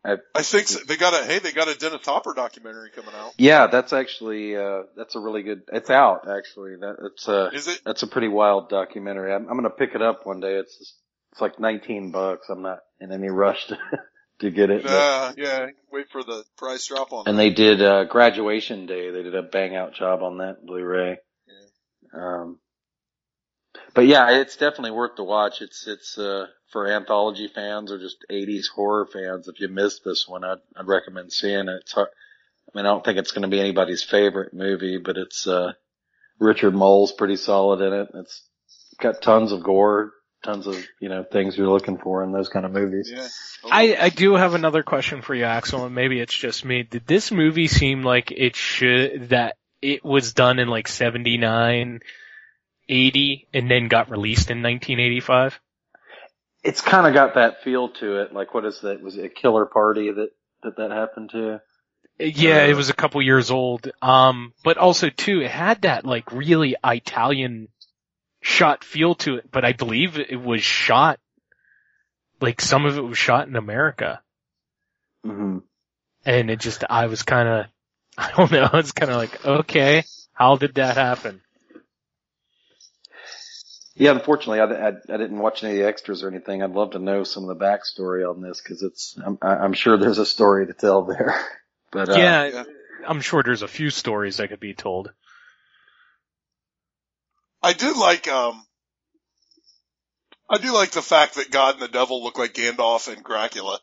I, 0.07 0.17
I 0.35 0.43
think 0.43 0.69
so. 0.69 0.81
they 0.87 0.97
got 0.97 1.15
a 1.15 1.25
hey, 1.25 1.39
they 1.39 1.53
got 1.53 1.69
a 1.69 1.75
Dennis 1.79 2.05
Hopper 2.05 2.35
documentary 2.35 2.91
coming 2.91 3.15
out. 3.15 3.33
yeah, 3.39 3.69
that's 3.69 3.93
actually 3.93 4.55
uh 4.57 4.83
that's 4.97 5.15
a 5.15 5.21
really 5.21 5.43
good. 5.43 5.63
It's 5.73 5.89
out 5.91 6.29
actually. 6.29 6.77
That 6.77 6.97
it's 7.13 7.27
uh 7.29 7.51
Is 7.55 7.69
it? 7.69 7.81
that's 7.87 8.03
a 8.03 8.07
pretty 8.07 8.29
wild 8.29 8.69
documentary. 8.69 9.33
I'm, 9.33 9.49
I'm 9.49 9.57
gonna 9.57 9.71
pick 9.71 9.95
it 9.95 10.03
up 10.03 10.27
one 10.27 10.41
day. 10.41 10.57
It's 10.57 10.77
just, 10.79 10.95
it's 11.33 11.41
like 11.41 11.59
19 11.59 12.13
bucks. 12.13 12.49
I'm 12.51 12.63
not 12.63 12.81
in 13.01 13.13
any 13.13 13.29
rush 13.29 13.67
to 13.69 13.79
to 14.41 14.51
get 14.51 14.69
it. 14.71 14.83
but- 14.83 14.93
Uh, 14.93 15.33
yeah, 15.39 15.67
wait 15.91 16.07
for 16.13 16.23
the 16.23 16.45
price 16.59 16.87
drop 16.87 17.13
on. 17.13 17.25
and 17.27 17.39
that. 17.39 17.43
they 17.43 17.51
did 17.51 17.81
uh 17.81 18.05
graduation 18.05 18.85
day. 18.87 19.11
They 19.11 19.23
did 19.23 19.35
a 19.35 19.43
bang 19.43 19.75
out 19.75 19.95
job 19.95 20.23
on 20.23 20.39
that 20.39 20.67
Blu-ray. 20.67 21.17
Um, 22.13 22.59
but 23.95 24.07
yeah, 24.07 24.41
it's 24.41 24.57
definitely 24.57 24.91
worth 24.93 25.17
to 25.17 25.25
watch. 25.25 25.61
It's 25.61 25.87
it's 25.87 26.19
uh 26.19 26.47
for 26.71 26.89
anthology 26.89 27.49
fans 27.49 27.93
or 27.93 27.99
just 27.99 28.25
80s 28.31 28.65
horror 28.75 29.07
fans. 29.07 29.49
If 29.49 29.61
you 29.61 29.69
missed 29.69 30.03
this 30.05 30.27
one, 30.27 30.45
I'd 30.45 30.59
I'd 30.77 30.87
recommend 30.87 31.33
seeing 31.33 31.69
it. 31.69 31.83
It's 31.83 31.93
hard, 31.93 32.09
I 32.73 32.79
mean, 32.79 32.87
I 32.87 32.91
don't 32.91 33.05
think 33.05 33.19
it's 33.19 33.33
going 33.33 33.43
to 33.43 33.49
be 33.49 33.61
anybody's 33.61 34.03
favorite 34.03 34.55
movie, 34.55 34.99
but 34.99 35.17
it's 35.17 35.47
uh 35.47 35.73
Richard 36.39 36.75
Moll's 36.75 37.13
pretty 37.13 37.37
solid 37.37 37.81
in 37.81 37.93
it. 37.93 38.09
It's 38.15 38.43
got 39.01 39.23
tons 39.23 39.53
of 39.53 39.63
gore, 39.63 40.13
tons 40.43 40.67
of 40.67 40.85
you 41.01 41.09
know 41.09 41.25
things 41.25 41.57
you're 41.57 41.69
looking 41.69 41.99
for 41.99 42.23
in 42.23 42.33
those 42.33 42.49
kind 42.49 42.67
of 42.67 42.73
movies. 42.73 43.11
Yeah. 43.13 43.29
I, 43.71 43.97
I 43.99 44.09
do 44.11 44.35
have 44.35 44.55
another 44.55 44.83
question 44.83 45.23
for 45.23 45.35
you, 45.35 45.45
Axel, 45.45 45.85
and 45.87 45.95
maybe 45.95 46.21
it's 46.21 46.37
just 46.37 46.65
me. 46.65 46.83
Did 46.83 47.07
this 47.07 47.31
movie 47.31 47.69
seem 47.69 48.03
like 48.03 48.31
it 48.31 48.57
should 48.57 49.31
that 49.31 49.57
it 49.81 50.05
was 50.05 50.33
done 50.33 50.59
in 50.59 50.69
like 50.69 50.89
79, 50.89 52.01
80, 52.89 53.49
and 53.53 53.71
then 53.71 53.89
got 53.89 54.11
released 54.11 54.51
in 54.51 54.63
1985. 54.63 55.61
It's 56.63 56.81
kind 56.81 57.07
of 57.07 57.15
got 57.15 57.35
that 57.35 57.63
feel 57.63 57.91
to 57.91 58.23
it. 58.23 58.33
Like, 58.33 58.55
what 58.55 58.65
is 58.65 58.81
that? 58.81 59.03
Was 59.03 59.17
it 59.17 59.25
a 59.27 59.29
killer 59.29 59.67
party 59.67 60.11
that 60.11 60.31
that, 60.63 60.77
that 60.77 60.91
happened 60.91 61.31
to? 61.31 61.61
Yeah, 62.19 62.65
it 62.65 62.77
was 62.77 62.91
a 62.91 62.95
couple 62.95 63.21
years 63.23 63.51
old. 63.51 63.91
Um, 64.01 64.53
but 64.63 64.79
also 64.79 65.11
too, 65.11 65.41
it 65.41 65.51
had 65.51 65.83
that 65.83 66.05
like 66.05 66.31
really 66.33 66.77
Italian 66.85 67.69
shot 68.41 68.85
feel 68.85 69.15
to 69.17 69.37
it, 69.37 69.51
but 69.51 69.65
I 69.65 69.73
believe 69.73 70.19
it 70.19 70.41
was 70.41 70.63
shot, 70.63 71.19
like 72.41 72.61
some 72.61 72.85
of 72.87 72.99
it 72.99 73.03
was 73.03 73.19
shot 73.19 73.49
in 73.49 73.57
America. 73.57 74.21
Mm-hmm. 75.27 75.59
And 76.27 76.51
it 76.51 76.61
just, 76.61 76.85
I 76.89 77.07
was 77.07 77.23
kind 77.23 77.49
of, 77.49 77.67
I 78.19 78.31
don't 78.37 78.53
know, 78.53 78.69
I 78.73 78.77
was 78.77 78.93
kind 78.93 79.11
of 79.11 79.17
like, 79.17 79.45
okay, 79.45 80.05
how 80.33 80.57
did 80.57 80.75
that 80.75 80.97
happen? 80.97 81.41
Yeah, 83.97 84.11
unfortunately, 84.11 84.61
I, 84.61 84.89
I, 84.89 84.89
I 84.89 85.17
didn't 85.17 85.39
watch 85.39 85.63
any 85.63 85.75
of 85.75 85.79
the 85.79 85.87
extras 85.87 86.25
or 86.25 86.29
anything. 86.29 86.63
I'd 86.63 86.73
love 86.73 86.93
to 86.93 86.99
know 86.99 87.23
some 87.23 87.49
of 87.49 87.57
the 87.57 87.65
backstory 87.65 88.29
on 88.29 88.43
this 88.43 88.61
because 88.61 88.83
it's, 88.83 89.17
I'm, 89.25 89.39
I'm 89.41 89.73
sure 89.73 89.97
there's 89.97 90.19
a 90.19 90.27
story 90.27 90.67
to 90.67 90.73
tell 90.73 91.05
there. 91.05 91.35
But 91.93 92.09
uh, 92.09 92.19
yeah, 92.19 92.65
I'm 93.07 93.21
sure 93.21 93.45
there's 93.45 93.63
a 93.63 93.69
few 93.69 93.89
stories 93.89 94.39
that 94.39 94.49
could 94.49 94.59
be 94.59 94.75
told. 94.75 95.13
I 97.63 97.73
do 97.73 97.95
like 97.95 98.27
um 98.27 98.67
I 100.51 100.59
do 100.59 100.75
like 100.75 100.91
the 100.91 101.03
fact 101.03 101.37
that 101.37 101.51
God 101.51 101.75
and 101.75 101.83
the 101.83 101.89
devil 101.89 102.23
look 102.23 102.37
like 102.37 102.53
Gandalf 102.53 103.07
and 103.07 103.25
Dracula 103.25 103.79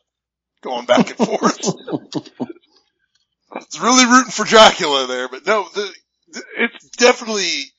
going 0.62 0.86
back 0.86 1.18
and 1.18 1.28
forth. 1.28 1.58
it's 3.56 3.80
really 3.80 4.06
rooting 4.06 4.30
for 4.30 4.44
Dracula 4.44 5.06
there, 5.06 5.28
but 5.28 5.46
no, 5.46 5.66
the, 5.74 5.90
the, 6.28 6.42
it's 6.58 6.88
definitely 6.96 7.72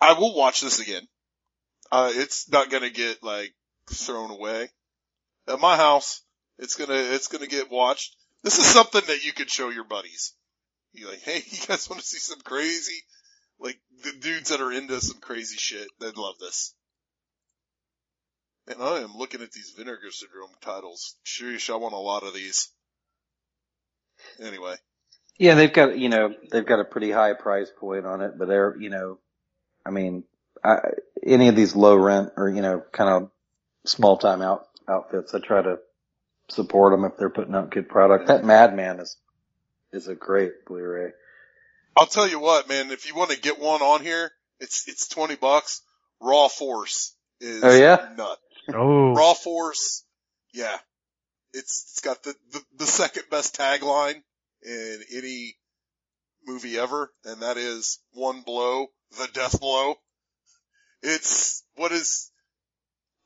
I 0.00 0.14
will 0.14 0.34
watch 0.34 0.60
this 0.60 0.80
again. 0.80 1.06
Uh 1.90 2.10
it's 2.14 2.50
not 2.50 2.70
to 2.70 2.90
get 2.90 3.22
like 3.22 3.54
thrown 3.90 4.30
away. 4.30 4.68
At 5.46 5.60
my 5.60 5.76
house, 5.76 6.22
it's 6.58 6.76
to 6.76 6.86
it's 6.90 7.28
to 7.28 7.46
get 7.46 7.70
watched. 7.70 8.16
This 8.44 8.58
is 8.58 8.66
something 8.66 9.02
that 9.06 9.24
you 9.24 9.32
could 9.32 9.50
show 9.50 9.70
your 9.70 9.84
buddies. 9.84 10.34
You're 10.92 11.10
like, 11.10 11.22
"Hey, 11.22 11.36
you 11.46 11.66
guys 11.66 11.88
want 11.88 12.00
to 12.00 12.06
see 12.06 12.18
some 12.18 12.40
crazy 12.40 13.02
like 13.58 13.78
the 14.04 14.12
dudes 14.20 14.50
that 14.50 14.60
are 14.60 14.72
into 14.72 15.00
some 15.00 15.20
crazy 15.20 15.56
shit, 15.56 15.88
they'd 16.00 16.16
love 16.16 16.36
this. 16.38 16.74
And 18.68 18.82
I 18.82 19.00
am 19.00 19.16
looking 19.16 19.42
at 19.42 19.50
these 19.50 19.74
Vinegar 19.76 20.10
Syndrome 20.10 20.54
titles. 20.60 21.16
Sheesh, 21.24 21.70
I 21.72 21.76
want 21.76 21.94
a 21.94 21.98
lot 21.98 22.22
of 22.22 22.34
these. 22.34 22.70
Anyway. 24.40 24.76
Yeah, 25.38 25.54
they've 25.54 25.72
got, 25.72 25.98
you 25.98 26.08
know, 26.08 26.34
they've 26.50 26.66
got 26.66 26.80
a 26.80 26.84
pretty 26.84 27.10
high 27.10 27.32
price 27.32 27.70
point 27.78 28.04
on 28.04 28.20
it, 28.20 28.32
but 28.38 28.48
they're, 28.48 28.76
you 28.78 28.90
know, 28.90 29.18
I 29.88 29.90
mean, 29.90 30.24
I, 30.62 30.80
any 31.26 31.48
of 31.48 31.56
these 31.56 31.74
low 31.74 31.96
rent 31.96 32.32
or, 32.36 32.50
you 32.50 32.60
know, 32.60 32.82
kind 32.92 33.08
of 33.10 33.30
small 33.86 34.18
time 34.18 34.42
out, 34.42 34.66
outfits, 34.86 35.34
I 35.34 35.38
try 35.40 35.62
to 35.62 35.78
support 36.50 36.92
them 36.92 37.04
if 37.06 37.16
they're 37.16 37.30
putting 37.30 37.54
out 37.54 37.70
good 37.70 37.88
product. 37.88 38.28
That 38.28 38.44
Madman 38.44 39.00
is, 39.00 39.16
is 39.92 40.06
a 40.06 40.14
great 40.14 40.66
Blu-ray. 40.66 41.12
I'll 41.96 42.06
tell 42.06 42.28
you 42.28 42.38
what, 42.38 42.68
man, 42.68 42.90
if 42.90 43.08
you 43.08 43.14
want 43.14 43.30
to 43.30 43.40
get 43.40 43.58
one 43.58 43.80
on 43.80 44.02
here, 44.02 44.30
it's, 44.60 44.86
it's 44.88 45.08
20 45.08 45.36
bucks. 45.36 45.80
Raw 46.20 46.48
Force 46.48 47.14
is 47.40 47.64
Oh, 47.64 47.74
yeah? 47.74 48.08
nut. 48.16 48.38
Oh. 48.74 49.14
Raw 49.14 49.32
Force, 49.32 50.04
yeah. 50.52 50.76
It's, 51.54 51.92
it's 51.92 52.00
got 52.00 52.22
the, 52.24 52.34
the, 52.52 52.62
the 52.76 52.86
second 52.86 53.24
best 53.30 53.56
tagline 53.56 54.20
in 54.62 54.98
any 55.14 55.56
movie 56.46 56.76
ever, 56.78 57.10
and 57.24 57.40
that 57.42 57.56
is 57.56 58.00
one 58.12 58.42
blow, 58.42 58.88
the 59.18 59.28
death 59.32 59.60
blow. 59.60 59.94
It's, 61.02 61.62
what 61.76 61.92
is, 61.92 62.30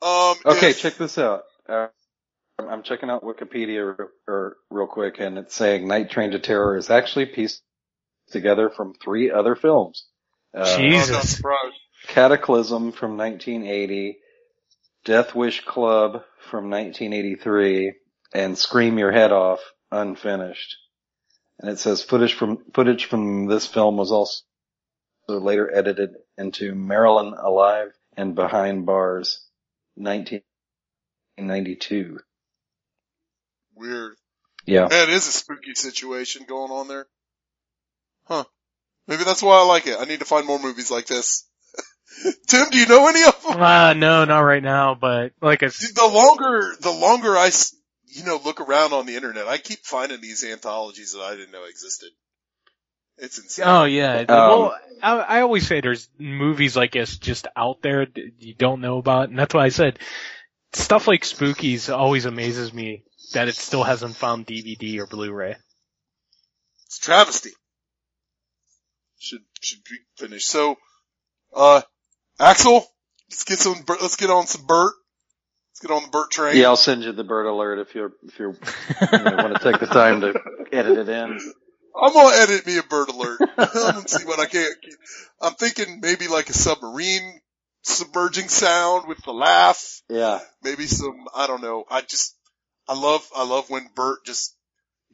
um, 0.01 0.35
Okay, 0.45 0.69
if- 0.71 0.79
check 0.79 0.95
this 0.95 1.17
out. 1.17 1.43
Uh, 1.67 1.87
I'm- 2.59 2.69
I'm 2.69 2.83
checking 2.83 3.09
out 3.09 3.23
Wikipedia 3.23 3.79
or, 3.79 4.11
or 4.27 4.57
real 4.69 4.87
quick 4.87 5.15
and 5.19 5.37
it's 5.37 5.55
saying 5.55 5.87
Night 5.87 6.11
Train 6.11 6.31
to 6.31 6.39
Terror 6.39 6.77
is 6.77 6.89
actually 6.89 7.25
pieced 7.25 7.61
together 8.31 8.69
from 8.69 8.93
three 8.93 9.31
other 9.31 9.55
films. 9.55 10.05
Uh, 10.55 10.77
Jesus. 10.77 11.41
Cataclysm 12.07 12.91
from 12.91 13.17
1980, 13.17 14.19
Death 15.05 15.33
Wish 15.33 15.63
Club 15.65 16.23
from 16.49 16.69
1983, 16.69 17.93
and 18.33 18.57
Scream 18.57 18.97
Your 18.99 19.11
Head 19.11 19.31
Off 19.31 19.59
unfinished. 19.91 20.75
And 21.59 21.69
it 21.71 21.79
says 21.79 22.03
footage 22.03 22.33
from 22.33 22.59
footage 22.73 23.05
from 23.05 23.47
this 23.47 23.65
film 23.67 23.97
was 23.97 24.11
also 24.11 24.43
later 25.27 25.73
edited 25.73 26.15
into 26.37 26.75
Marilyn 26.75 27.33
Alive 27.37 27.91
and 28.17 28.35
Behind 28.35 28.85
Bars, 28.85 29.41
1992. 29.95 32.19
Weird. 33.75 34.13
Yeah. 34.65 34.87
Man, 34.87 35.09
it 35.09 35.09
is 35.09 35.27
a 35.27 35.31
spooky 35.31 35.73
situation 35.75 36.45
going 36.47 36.71
on 36.71 36.87
there. 36.87 37.05
Huh. 38.25 38.43
Maybe 39.07 39.23
that's 39.25 39.41
why 39.43 39.57
I 39.59 39.65
like 39.65 39.87
it. 39.87 39.97
I 39.99 40.05
need 40.05 40.19
to 40.19 40.25
find 40.25 40.45
more 40.47 40.59
movies 40.59 40.89
like 40.91 41.07
this. 41.07 41.45
Tim, 42.47 42.69
do 42.69 42.77
you 42.77 42.85
know 42.87 43.07
any 43.09 43.23
of 43.23 43.41
them? 43.43 43.61
Uh, 43.61 43.93
no, 43.93 44.23
not 44.25 44.39
right 44.41 44.63
now, 44.63 44.95
but 44.95 45.33
like 45.41 45.63
I 45.63 45.67
s- 45.67 45.91
The 45.93 46.07
longer, 46.07 46.73
the 46.79 46.91
longer 46.91 47.35
I, 47.35 47.47
s- 47.47 47.75
you 48.07 48.23
know, 48.23 48.39
look 48.43 48.61
around 48.61 48.93
on 48.93 49.05
the 49.05 49.15
internet, 49.15 49.47
I 49.47 49.57
keep 49.57 49.79
finding 49.83 50.21
these 50.21 50.43
anthologies 50.45 51.11
that 51.13 51.21
I 51.21 51.31
didn't 51.35 51.51
know 51.51 51.65
existed. 51.65 52.09
It's 53.17 53.37
insane. 53.37 53.65
Oh 53.67 53.83
yeah. 53.85 54.19
Um, 54.19 54.27
well, 54.27 54.77
I, 55.01 55.17
I 55.17 55.41
always 55.41 55.67
say 55.67 55.81
there's 55.81 56.09
movies 56.17 56.75
like 56.75 56.91
this 56.91 57.17
just 57.17 57.47
out 57.55 57.81
there 57.81 58.05
that 58.05 58.31
you 58.39 58.53
don't 58.53 58.81
know 58.81 58.97
about, 58.97 59.29
and 59.29 59.37
that's 59.37 59.53
why 59.53 59.65
I 59.65 59.69
said 59.69 59.99
stuff 60.73 61.07
like 61.07 61.21
Spookies 61.21 61.93
always 61.93 62.25
amazes 62.25 62.73
me 62.73 63.03
that 63.33 63.47
it 63.47 63.55
still 63.55 63.83
hasn't 63.83 64.15
found 64.15 64.47
DVD 64.47 64.99
or 64.99 65.07
Blu-ray. 65.07 65.55
It's 66.85 66.97
a 66.97 67.01
travesty. 67.01 67.51
Should, 69.19 69.41
should 69.61 69.83
be 69.83 69.97
finished. 70.17 70.47
So, 70.47 70.77
uh, 71.55 71.81
Axel, 72.39 72.85
let's 73.29 73.43
get 73.45 73.59
some, 73.59 73.75
let's 73.87 74.17
get 74.17 74.29
on 74.29 74.47
some 74.47 74.65
Burt. 74.65 74.93
Let's 75.71 75.79
get 75.79 75.91
on 75.91 76.03
the 76.03 76.09
Burt 76.09 76.31
train. 76.31 76.57
Yeah, 76.57 76.67
I'll 76.67 76.75
send 76.75 77.03
you 77.03 77.13
the 77.13 77.23
bird 77.23 77.47
alert 77.47 77.79
if 77.79 77.95
you're, 77.95 78.11
if 78.23 78.37
you're, 78.37 78.51
you 78.51 79.17
know, 79.17 79.35
want 79.37 79.55
to 79.55 79.71
take 79.71 79.79
the 79.79 79.87
time 79.87 80.21
to 80.21 80.39
edit 80.71 80.97
it 80.97 81.09
in. 81.09 81.39
I'm 81.95 82.13
gonna 82.13 82.35
edit 82.35 82.65
me 82.65 82.77
a 82.77 82.83
bird 82.83 83.09
alert. 83.09 83.39
I'm 83.57 84.07
see 84.07 84.25
what 84.25 84.39
I 84.39 84.45
can. 84.45 84.67
I'm 85.41 85.53
thinking 85.53 85.99
maybe 86.01 86.27
like 86.27 86.49
a 86.49 86.53
submarine 86.53 87.39
submerging 87.83 88.47
sound 88.47 89.07
with 89.07 89.21
the 89.23 89.31
laugh. 89.33 90.01
Yeah. 90.09 90.39
Maybe 90.63 90.85
some, 90.87 91.25
I 91.35 91.47
don't 91.47 91.61
know. 91.61 91.83
I 91.89 92.01
just, 92.01 92.35
I 92.87 92.93
love, 92.97 93.27
I 93.35 93.45
love 93.45 93.69
when 93.69 93.87
Burt 93.93 94.25
just 94.25 94.55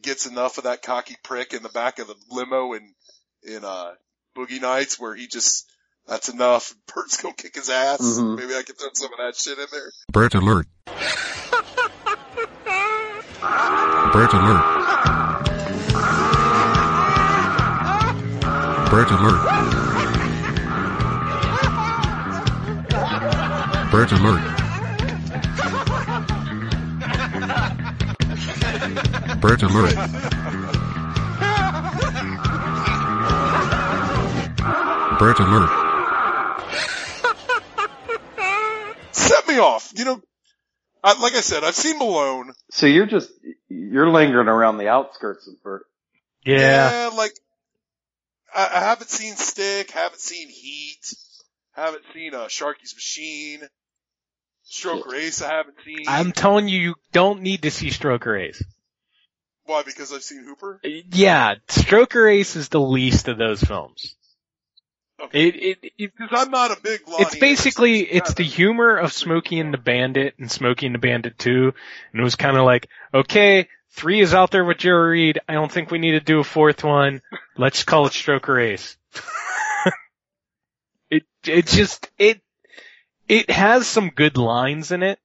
gets 0.01 0.25
enough 0.27 0.57
of 0.57 0.63
that 0.65 0.81
cocky 0.83 1.15
prick 1.23 1.53
in 1.53 1.63
the 1.63 1.69
back 1.69 1.99
of 1.99 2.07
the 2.07 2.15
limo 2.29 2.73
and 2.73 2.93
in, 3.43 3.65
uh, 3.65 3.91
Boogie 4.37 4.61
Nights 4.61 4.99
where 4.99 5.15
he 5.15 5.27
just, 5.27 5.65
that's 6.07 6.29
enough. 6.29 6.73
Burt's 6.95 7.21
gonna 7.21 7.33
kick 7.35 7.55
his 7.55 7.69
ass. 7.69 7.99
Mhm. 8.01 8.37
Maybe 8.37 8.53
I 8.55 8.61
can 8.63 8.75
throw 8.75 8.89
some 8.93 9.09
of 9.13 9.17
that 9.19 9.35
shit 9.35 9.57
in 9.57 9.65
there. 9.71 9.91
Burt 10.11 10.35
alert. 10.35 10.67
Burt 14.11 14.33
alert. 14.33 14.88
Burt 18.89 19.11
alert. 19.11 19.39
Burt 23.91 24.11
alert. 24.11 24.59
Burt 29.39 29.61
alert. 29.61 29.95
Burt 35.19 35.39
alert. 35.39 35.69
Set 39.11 39.47
me 39.47 39.59
off. 39.59 39.91
You 39.95 40.05
know, 40.05 40.21
I, 41.03 41.21
like 41.21 41.33
I 41.33 41.41
said, 41.41 41.63
I've 41.63 41.75
seen 41.75 41.99
Malone. 41.99 42.53
So 42.71 42.87
you're 42.87 43.05
just, 43.05 43.29
you're 43.69 44.09
lingering 44.09 44.47
around 44.47 44.79
the 44.79 44.87
outskirts 44.87 45.47
of 45.47 45.61
Burt. 45.61 45.85
Yeah, 46.43 47.11
like 47.15 47.33
I, 48.53 48.69
I 48.73 48.79
haven't 48.79 49.09
seen 49.09 49.35
Stick, 49.35 49.91
haven't 49.91 50.21
seen 50.21 50.49
Heat, 50.49 51.13
haven't 51.73 52.03
seen 52.13 52.33
uh, 52.33 52.45
Sharky's 52.45 52.95
Machine, 52.95 53.61
Stroker 54.69 55.13
Ace. 55.15 55.41
I 55.41 55.49
haven't 55.49 55.77
seen. 55.85 56.05
I'm 56.07 56.31
telling 56.31 56.67
you, 56.67 56.79
you 56.79 56.95
don't 57.11 57.41
need 57.41 57.63
to 57.63 57.71
see 57.71 57.87
Stroker 57.87 58.39
Ace. 58.39 58.63
Why? 59.65 59.83
Because 59.83 60.11
I've 60.13 60.23
seen 60.23 60.43
Hooper. 60.45 60.79
Yeah, 60.83 61.55
Stroker 61.67 62.31
Ace 62.31 62.55
is 62.55 62.69
the 62.69 62.81
least 62.81 63.27
of 63.27 63.37
those 63.37 63.61
films. 63.61 64.15
It, 65.33 65.55
it, 65.55 65.77
it, 65.97 66.11
Because 66.17 66.29
I'm 66.31 66.51
not 66.51 66.71
a 66.71 66.81
big. 66.81 67.01
Lonnie 67.07 67.23
it's 67.23 67.35
basically, 67.35 67.99
it's 67.99 68.33
the 68.33 68.43
humor 68.43 68.95
of 68.95 69.11
Smokey 69.11 69.59
and 69.59 69.73
the 69.73 69.77
Bandit 69.77 70.35
and 70.39 70.49
Smokey 70.49 70.85
and 70.85 70.95
the 70.95 70.99
Bandit 70.99 71.37
2. 71.37 71.73
And 72.13 72.21
it 72.21 72.23
was 72.23 72.35
kind 72.35 72.57
of 72.57 72.63
like, 72.63 72.87
okay, 73.13 73.67
Three 73.91 74.21
is 74.21 74.33
out 74.33 74.51
there 74.51 74.63
with 74.63 74.77
Jerry 74.77 75.09
Reed. 75.11 75.39
I 75.47 75.53
don't 75.53 75.71
think 75.71 75.91
we 75.91 75.99
need 75.99 76.11
to 76.11 76.19
do 76.19 76.39
a 76.39 76.43
fourth 76.43 76.83
one. 76.83 77.21
Let's 77.57 77.83
call 77.83 78.05
it 78.05 78.13
Stroker 78.13 78.61
Ace. 78.61 78.97
it 81.09 81.23
it 81.45 81.65
just 81.67 82.09
it 82.17 82.41
it 83.27 83.49
has 83.49 83.87
some 83.87 84.09
good 84.09 84.37
lines 84.37 84.91
in 84.91 85.03
it, 85.03 85.19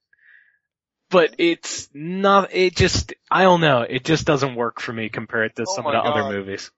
but 1.10 1.34
it's 1.38 1.88
not. 1.92 2.54
It 2.54 2.74
just 2.74 3.14
I 3.30 3.42
don't 3.42 3.60
know. 3.60 3.82
It 3.82 4.04
just 4.04 4.26
doesn't 4.26 4.54
work 4.54 4.80
for 4.80 4.92
me 4.92 5.08
compared 5.08 5.54
to 5.56 5.66
Oh 5.68 5.74
some 5.76 5.86
of 5.86 5.92
the 5.92 5.98
other 5.98 6.32
movies. 6.32 6.70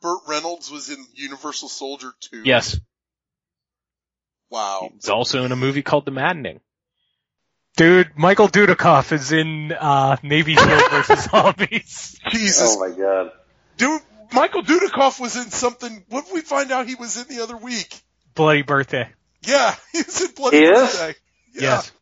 Burt 0.00 0.20
Reynolds 0.26 0.70
was 0.70 0.88
in 0.88 1.04
Universal 1.14 1.68
Soldier 1.68 2.12
2. 2.20 2.42
Yes, 2.44 2.80
Wow. 4.50 4.90
he's 4.94 5.10
also 5.10 5.44
in 5.44 5.52
a 5.52 5.56
movie 5.56 5.82
called 5.82 6.06
The 6.06 6.10
Maddening. 6.10 6.60
Dude, 7.76 8.10
Michael 8.16 8.48
Dudikoff 8.48 9.12
is 9.12 9.32
in 9.32 9.72
uh 9.72 10.16
Navy 10.22 10.54
SEAL 10.56 10.88
versus 10.90 11.24
Zombies. 11.30 12.18
Jesus. 12.30 12.76
Oh 12.76 12.88
my 12.88 12.94
god. 12.96 13.32
Dude, 13.76 14.02
Michael 14.32 14.62
Dudikoff 14.62 15.18
was 15.20 15.36
in 15.36 15.50
something. 15.50 16.04
What 16.08 16.26
did 16.26 16.34
we 16.34 16.40
find 16.42 16.70
out 16.72 16.86
he 16.86 16.94
was 16.94 17.16
in 17.16 17.34
the 17.34 17.42
other 17.42 17.56
week? 17.56 17.98
Bloody 18.34 18.62
birthday. 18.62 19.08
Yeah, 19.42 19.74
he 19.92 19.98
was 19.98 20.20
in 20.20 20.32
Bloody 20.34 20.58
He 20.58 20.64
is? 20.64 20.78
Birthday. 20.78 21.14
Yeah. 21.54 21.60
Yes. 21.62 21.92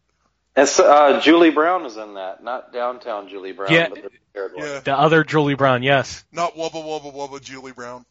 And 0.57 0.69
so, 0.69 0.91
uh, 0.91 1.21
Julie 1.21 1.51
Brown 1.51 1.87
is 1.87 1.97
in 1.97 2.15
that, 2.15 2.43
not 2.43 2.73
downtown 2.73 3.29
Julie 3.29 3.53
Brown, 3.53 3.71
Yeah. 3.73 3.89
but 3.91 4.03
the 4.03 4.11
third 4.35 4.55
one. 4.57 4.67
Yeah. 4.67 4.81
The 4.81 4.99
other 4.99 5.23
Julie 5.23 5.55
Brown, 5.55 5.85
yes. 5.85 6.25
Not 6.33 6.57
Wubba 6.57 6.73
Wubba 6.85 7.15
Wubba 7.15 7.41
Julie 7.41 7.71
Brown. 7.71 8.05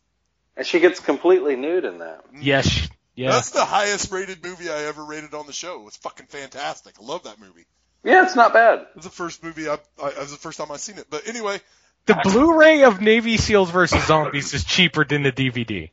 And 0.56 0.66
she 0.66 0.80
gets 0.80 1.02
completely 1.02 1.58
nude 1.58 1.84
in 1.84 2.00
that. 2.00 2.22
Yes. 2.40 2.88
Yeah. 3.18 3.32
That's 3.32 3.50
the 3.50 3.66
highest 3.66 4.12
rated 4.12 4.44
movie 4.44 4.70
I 4.70 4.84
ever 4.84 5.04
rated 5.04 5.34
on 5.34 5.48
the 5.48 5.54
show. 5.54 5.88
It's 5.88 5.98
fucking 5.98 6.28
fantastic. 6.28 6.94
I 7.02 7.04
love 7.04 7.24
that 7.24 7.40
movie. 7.40 7.66
Yeah, 8.04 8.24
it's 8.24 8.36
not 8.36 8.54
bad. 8.54 8.82
It 8.82 8.88
was 8.94 9.06
the 9.06 9.10
first 9.10 9.44
movie 9.44 9.68
I, 9.68 9.80
I 10.02 10.10
it 10.10 10.20
was 10.20 10.32
the 10.32 10.38
first 10.38 10.60
time 10.60 10.72
I 10.72 10.78
seen 10.78 11.00
it. 11.00 11.08
But 11.10 11.28
anyway, 11.28 11.60
The 12.06 12.14
Blu-ray 12.24 12.84
of 12.84 13.02
Navy 13.02 13.38
SEALs 13.38 13.72
versus 13.72 14.06
Zombies 14.06 14.54
is 14.54 14.64
cheaper 14.64 15.04
than 15.04 15.24
the 15.24 15.32
DVD. 15.32 15.90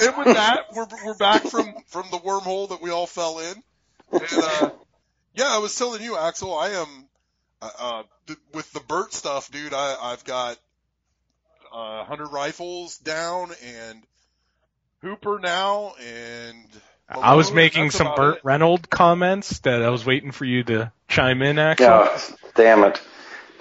and 0.00 0.18
with 0.18 0.34
that, 0.34 0.66
we're 0.74 0.86
we're 1.04 1.16
back 1.16 1.44
from 1.44 1.72
from 1.86 2.06
the 2.10 2.18
wormhole 2.18 2.70
that 2.70 2.82
we 2.82 2.90
all 2.90 3.06
fell 3.06 3.38
in. 3.38 3.62
And 4.10 4.22
uh, 4.32 4.70
yeah, 5.36 5.54
I 5.54 5.58
was 5.58 5.76
telling 5.76 6.02
you, 6.02 6.18
Axel, 6.18 6.52
I 6.52 6.70
am 6.70 7.08
uh, 7.62 7.70
uh 7.78 8.02
th- 8.26 8.40
with 8.52 8.72
the 8.72 8.80
Burt 8.80 9.14
stuff, 9.14 9.52
dude. 9.52 9.72
I 9.72 9.96
I've 10.02 10.24
got 10.24 10.58
uh, 11.74 12.04
hundred 12.04 12.28
rifles 12.28 12.96
down 12.98 13.50
and 13.64 14.02
Hooper 15.02 15.38
now, 15.38 15.94
and 16.00 16.66
I 17.08 17.34
was 17.34 17.52
making 17.52 17.90
some 17.90 18.14
Burt 18.14 18.36
it. 18.36 18.44
Reynolds 18.44 18.86
comments 18.88 19.58
that 19.60 19.82
I 19.82 19.90
was 19.90 20.06
waiting 20.06 20.30
for 20.30 20.44
you 20.44 20.62
to 20.64 20.92
chime 21.08 21.42
in, 21.42 21.58
Actually, 21.58 21.86
Yeah, 21.86 22.20
damn 22.54 22.84
it. 22.84 23.02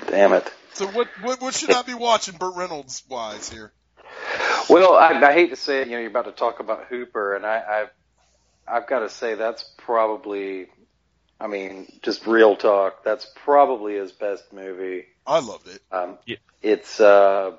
Damn 0.07 0.33
it. 0.33 0.51
So 0.73 0.87
what 0.87 1.07
what 1.21 1.41
what 1.41 1.53
should 1.53 1.71
I 1.71 1.81
be 1.81 1.93
watching, 1.93 2.37
Burt 2.37 2.55
Reynolds 2.55 3.03
wise 3.09 3.49
here? 3.49 3.73
Well, 4.69 4.93
I, 4.93 5.09
I 5.21 5.33
hate 5.33 5.49
to 5.49 5.55
say 5.55 5.81
it, 5.81 5.87
you 5.87 5.93
know, 5.93 5.99
you're 5.99 6.09
about 6.09 6.25
to 6.25 6.31
talk 6.31 6.59
about 6.59 6.85
Hooper, 6.85 7.35
and 7.35 7.45
I, 7.45 7.61
I've, 7.67 7.89
I've 8.67 8.87
got 8.87 8.99
to 8.99 9.09
say 9.09 9.35
that's 9.35 9.63
probably, 9.77 10.67
I 11.39 11.47
mean, 11.47 11.91
just 12.01 12.25
real 12.25 12.55
talk, 12.55 13.03
that's 13.03 13.27
probably 13.43 13.95
his 13.95 14.13
best 14.13 14.53
movie. 14.53 15.05
I 15.27 15.39
loved 15.39 15.67
it. 15.67 15.81
Um, 15.91 16.17
Yeah. 16.25 16.37
It's 16.61 16.99
uh, 16.99 17.57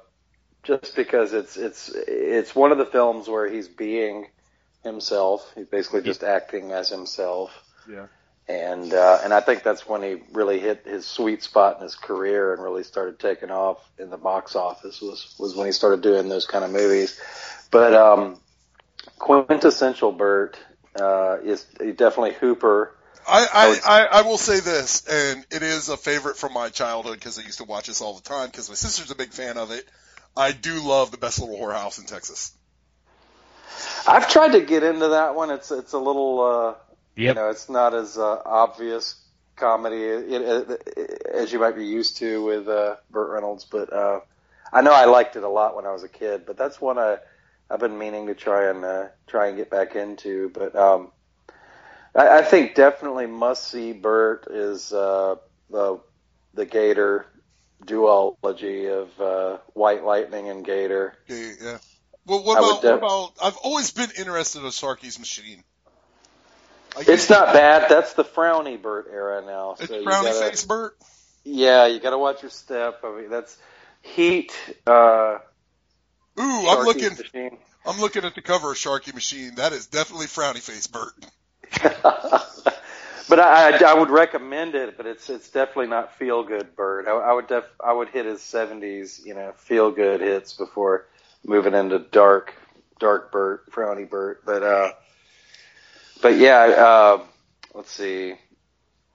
just 0.65 0.97
because 0.97 1.33
it's 1.33 1.57
it's 1.57 1.91
it's 1.95 2.55
one 2.55 2.73
of 2.73 2.79
the 2.79 2.87
films 2.87 3.29
where 3.29 3.49
he's 3.49 3.69
being 3.69 4.27
himself. 4.83 5.51
He's 5.55 5.67
basically 5.67 6.03
just 6.03 6.23
acting 6.23 6.73
as 6.73 6.89
himself, 6.89 7.51
Yeah. 7.89 8.07
and 8.49 8.93
uh, 8.93 9.21
and 9.23 9.33
I 9.33 9.41
think 9.41 9.63
that's 9.63 9.89
when 9.89 10.03
he 10.03 10.23
really 10.33 10.59
hit 10.59 10.85
his 10.87 11.07
sweet 11.07 11.43
spot 11.43 11.77
in 11.77 11.83
his 11.83 11.95
career 11.95 12.53
and 12.53 12.63
really 12.63 12.85
started 12.85 13.19
taking 13.19 13.51
off 13.51 13.79
in 13.99 14.11
the 14.11 14.19
box 14.19 14.57
office. 14.57 15.01
Was 15.01 15.35
was 15.39 15.55
when 15.55 15.67
he 15.67 15.73
started 15.73 16.03
doing 16.03 16.29
those 16.29 16.47
kind 16.47 16.65
of 16.65 16.71
movies. 16.71 17.19
But 17.71 17.95
um, 17.95 18.39
quintessential 19.19 20.13
Burt 20.13 20.59
uh, 21.01 21.39
is 21.43 21.65
definitely 21.65 22.35
Hooper. 22.35 22.95
I, 23.27 23.47
I 23.47 23.47
I, 23.55 23.79
I, 23.87 24.05
I 24.19 24.23
will 24.23 24.39
say 24.39 24.61
this, 24.61 25.07
and 25.07 25.47
it 25.51 25.63
is 25.63 25.89
a 25.89 25.97
favorite 25.97 26.37
from 26.37 26.53
my 26.53 26.69
childhood 26.69 27.15
because 27.15 27.39
I 27.39 27.43
used 27.43 27.59
to 27.59 27.65
watch 27.65 27.87
this 27.87 28.03
all 28.03 28.15
the 28.15 28.23
time 28.23 28.47
because 28.49 28.69
my 28.69 28.75
sister's 28.75 29.11
a 29.11 29.15
big 29.15 29.31
fan 29.33 29.57
of 29.57 29.71
it. 29.71 29.89
I 30.37 30.53
do 30.53 30.83
love 30.83 31.11
the 31.11 31.19
best 31.19 31.41
little 31.41 31.57
whorehouse 31.57 31.99
in 31.99 32.07
Texas. 32.07 32.53
I've 34.07 34.29
tried 34.29 34.53
to 34.53 34.61
get 34.61 34.83
into 34.83 35.09
that 35.09 35.35
one. 35.35 35.51
It's 35.51 35.71
it's 35.71 35.93
a 35.93 35.99
little, 35.99 36.41
uh, 36.41 36.75
you 37.17 37.35
know, 37.35 37.51
it's 37.51 37.69
not 37.69 37.95
as 37.95 38.19
uh, 38.19 38.43
obvious 38.45 39.21
comedy 39.57 40.03
it, 40.03 40.33
it, 40.33 41.23
as 41.33 41.53
you 41.53 41.61
might 41.61 41.77
be 41.77 41.87
used 41.87 42.17
to 42.17 42.45
with 42.45 42.69
uh, 42.69 42.97
Burt 43.11 43.31
Reynolds. 43.31 43.65
But 43.65 43.93
uh, 43.93 44.21
I 44.73 44.83
know 44.83 44.93
I 44.93 45.05
liked 45.05 45.37
it 45.37 45.45
a 45.45 45.49
lot 45.49 45.77
when 45.77 45.87
I 45.87 45.93
was 45.93 46.03
a 46.03 46.09
kid. 46.09 46.45
But 46.47 46.57
that's 46.57 46.81
one 46.81 46.99
I 46.99 47.19
I've 47.71 47.81
been 47.81 47.99
meaning 47.99 48.27
to 48.27 48.35
try 48.35 48.71
and 48.71 48.85
uh, 48.85 49.07
try 49.27 49.49
and 49.49 49.57
get 49.57 49.71
back 49.71 49.97
into. 49.97 50.51
But 50.51 50.77
um, 50.77 51.13
I, 52.15 52.39
I 52.39 52.43
think 52.43 52.75
definitely 52.75 53.27
must 53.27 53.69
see 53.69 53.93
Burt 53.93 54.49
is 54.51 54.93
uh, 54.93 55.37
the 55.71 56.01
the 56.53 56.67
Gator 56.67 57.27
duology 57.85 58.91
of 58.91 59.21
uh, 59.21 59.59
White 59.73 60.05
Lightning 60.05 60.49
and 60.49 60.65
Gator. 60.65 61.15
Yeah, 61.29 61.53
yeah. 61.63 61.79
Well, 62.27 62.43
what 62.43 62.59
about, 62.59 62.83
what 62.85 62.95
about? 62.95 63.33
I've 63.43 63.57
always 63.59 63.91
been 63.91 64.11
interested 64.19 64.61
in 64.61 64.69
Sharky's 64.69 65.19
Machine. 65.19 65.63
I 66.97 67.05
It's 67.07 67.29
not 67.29 67.53
bad. 67.53 67.91
That's 67.91 68.15
the 68.15 68.25
frowny 68.25 68.81
Burt 68.81 69.09
era 69.13 69.43
now. 69.45 69.77
It's 69.79 69.89
so 69.89 69.99
you 69.99 70.07
frowny 70.07 70.25
gotta- 70.25 70.51
face 70.51 70.65
Burt. 70.65 70.97
Yeah, 71.45 71.87
you 71.87 72.01
got 72.01 72.11
to 72.11 72.19
watch 72.19 72.41
your 72.43 72.51
step. 72.51 73.01
I 73.05 73.21
mean, 73.21 73.29
that's 73.31 73.55
Heat. 74.01 74.53
Uh, 74.87 75.39
Ooh, 76.41 76.69
I'm 76.69 76.85
looking. 76.85 77.11
Machine. 77.11 77.59
I'm 77.87 78.01
looking 78.01 78.25
at 78.25 78.35
the 78.35 78.41
cover 78.41 78.71
of 78.73 78.79
Sharky 78.79 79.13
Machine. 79.13 79.57
That 79.57 79.73
is 79.73 79.87
definitely 79.87 80.27
frowny 80.27 80.61
face 80.61 80.87
Burt. 80.87 81.13
but 83.29 83.41
I, 83.41 83.77
I, 83.77 83.93
I 83.93 83.95
would 83.95 84.11
recommend 84.11 84.75
it. 84.75 84.97
But 84.97 85.07
it's 85.07 85.29
it's 85.31 85.51
definitely 85.51 85.89
not 85.89 86.17
feel 86.17 86.43
good 86.43 86.77
Burt. 86.77 87.07
I, 87.09 87.13
I 87.13 87.33
would 87.33 87.47
def 87.47 87.65
I 87.83 87.93
would 87.93 88.09
hit 88.09 88.27
his 88.27 88.43
seventies, 88.43 89.21
you 89.25 89.35
know, 89.35 89.53
feel 89.57 89.91
good 89.91 90.21
hits 90.21 90.53
before 90.53 91.07
moving 91.45 91.75
into 91.75 91.99
dark 91.99 92.55
dark 92.99 93.33
Burt, 93.33 93.71
frowny 93.71 94.09
Burt. 94.09 94.45
But 94.45 94.63
uh, 94.63 94.93
but 96.23 96.37
yeah, 96.37 96.61
uh, 96.61 97.23
let's 97.75 97.91
see. 97.91 98.35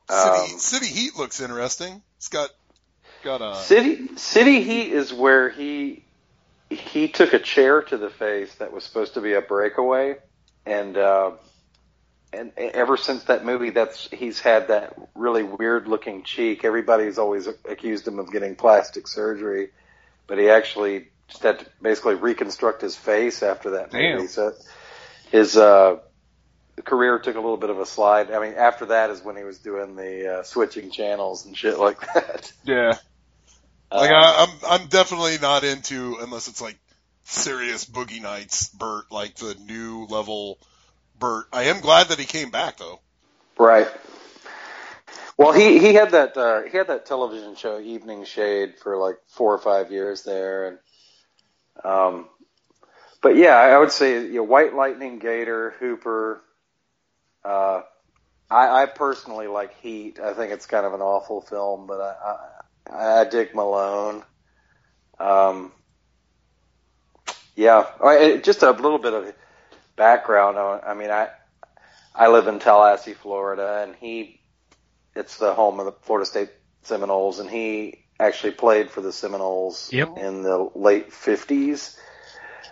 City 0.10 0.54
Um, 0.54 0.60
City 0.60 0.88
Heat 0.88 1.16
looks 1.16 1.42
interesting. 1.42 2.02
It's 2.18 2.30
got 2.30 2.50
got 3.24 3.42
a 3.42 3.56
City 3.56 4.16
City 4.18 4.64
Heat 4.64 4.92
is 4.92 5.14
where 5.14 5.50
he 5.50 6.04
he 6.70 7.08
took 7.08 7.34
a 7.34 7.40
chair 7.40 7.82
to 7.82 7.98
the 7.98 8.10
face 8.10 8.54
that 8.56 8.72
was 8.72 8.84
supposed 8.84 9.16
to 9.16 9.22
be 9.22 9.34
a 9.34 9.42
breakaway, 9.42 10.18
and 10.66 10.98
uh, 10.98 11.32
and 12.32 12.52
ever 12.58 12.98
since 12.98 13.24
that 13.26 13.44
movie, 13.44 13.72
that's 13.72 14.08
he's 14.12 14.40
had 14.40 14.68
that 14.68 14.96
really 15.16 15.44
weird 15.44 15.88
looking 15.88 16.24
cheek. 16.24 16.64
Everybody's 16.64 17.18
always 17.18 17.48
accused 17.48 18.08
him 18.08 18.20
of 18.20 18.32
getting 18.32 18.56
plastic 18.56 19.08
surgery, 19.08 19.70
but 20.28 20.38
he 20.38 20.50
actually 20.50 21.08
just 21.28 21.44
had 21.44 21.60
to 21.60 21.66
basically 21.82 22.16
reconstruct 22.16 22.82
his 22.82 22.96
face 22.96 23.42
after 23.42 23.72
that 23.72 23.94
movie. 23.94 24.18
Damn. 24.18 24.28
So 24.28 24.54
his 25.32 25.58
uh, 25.58 25.98
career 26.84 27.20
took 27.20 27.36
a 27.36 27.40
little 27.40 27.58
bit 27.58 27.70
of 27.70 27.80
a 27.80 27.86
slide. 27.86 28.32
I 28.32 28.40
mean, 28.40 28.54
after 28.56 28.88
that 28.88 29.10
is 29.10 29.24
when 29.24 29.36
he 29.36 29.44
was 29.44 29.60
doing 29.60 29.96
the 29.96 30.40
uh, 30.40 30.44
switching 30.44 30.92
channels 30.92 31.46
and 31.46 31.58
shit 31.58 31.80
like 31.80 32.00
that. 32.14 32.52
yeah. 32.64 32.94
Like 33.92 34.12
Uh, 34.12 34.14
I, 34.14 34.46
I'm 34.46 34.82
I'm 34.82 34.88
definitely 34.88 35.40
not 35.40 35.64
into 35.64 36.18
unless 36.22 36.48
it's 36.48 36.62
like 36.62 36.78
serious 37.24 37.86
Boogie 37.86 38.22
Nights 38.22 38.70
Burt, 38.70 39.12
like 39.12 39.36
the 39.36 39.56
new 39.56 40.06
level 40.06 40.60
Burt. 41.20 41.48
I 41.52 41.64
am 41.64 41.82
glad 41.82 42.08
that 42.08 42.20
he 42.20 42.26
came 42.26 42.50
back 42.50 42.78
though. 42.78 43.00
Right. 43.58 43.88
Well, 45.38 45.54
he 45.54 45.80
he 45.80 45.94
had 45.94 46.12
that 46.12 46.36
uh, 46.36 46.64
he 46.64 46.78
had 46.78 46.88
that 46.88 47.06
television 47.06 47.56
show 47.56 47.80
Evening 47.80 48.26
Shade 48.26 48.78
for 48.78 48.98
like 48.98 49.18
four 49.28 49.54
or 49.54 49.58
five 49.58 49.92
years 49.92 50.24
there, 50.24 50.68
and 50.68 50.78
um, 51.84 52.28
but 53.22 53.38
yeah, 53.38 53.56
I 53.56 53.78
would 53.78 53.92
say 53.92 54.26
you 54.26 54.34
know, 54.34 54.44
White 54.44 54.74
Lightning, 54.74 55.20
Gator, 55.20 55.76
Hooper. 55.80 56.42
Uh, 57.44 57.84
I, 58.50 58.84
I 58.84 58.86
personally 58.88 59.48
like 59.48 59.80
Heat. 59.80 60.20
I 60.20 60.34
think 60.34 60.52
it's 60.52 60.66
kind 60.66 60.86
of 60.86 60.94
an 60.94 61.02
awful 61.02 61.40
film, 61.42 61.88
but 61.88 62.02
I 62.02 62.36
I, 62.92 63.22
I 63.22 63.26
dig 63.26 63.56
Malone. 63.56 64.24
Um, 65.20 65.72
yeah, 67.56 67.86
right, 68.00 68.44
just 68.44 68.64
a 68.64 68.72
little 68.72 69.00
bit 69.00 69.14
of 69.14 69.34
background. 70.00 70.58
on- 70.58 70.82
I 70.86 70.94
mean, 70.96 71.12
I 71.12 71.30
I 72.16 72.28
live 72.30 72.48
in 72.48 72.58
Tallahassee, 72.60 73.14
Florida, 73.14 73.84
and 73.84 73.96
he 73.96 74.42
it's 75.16 75.38
the 75.38 75.54
home 75.54 75.80
of 75.80 75.86
the 75.86 75.92
Florida 75.92 76.26
State 76.26 76.50
Seminoles, 76.84 77.40
and 77.40 77.50
he 77.50 78.04
actually 78.20 78.52
played 78.54 78.90
for 78.90 79.02
the 79.02 79.12
Seminoles 79.14 79.92
Yep. 79.94 80.18
in 80.18 80.42
the 80.44 80.70
late 80.76 81.14
fifties. 81.14 81.98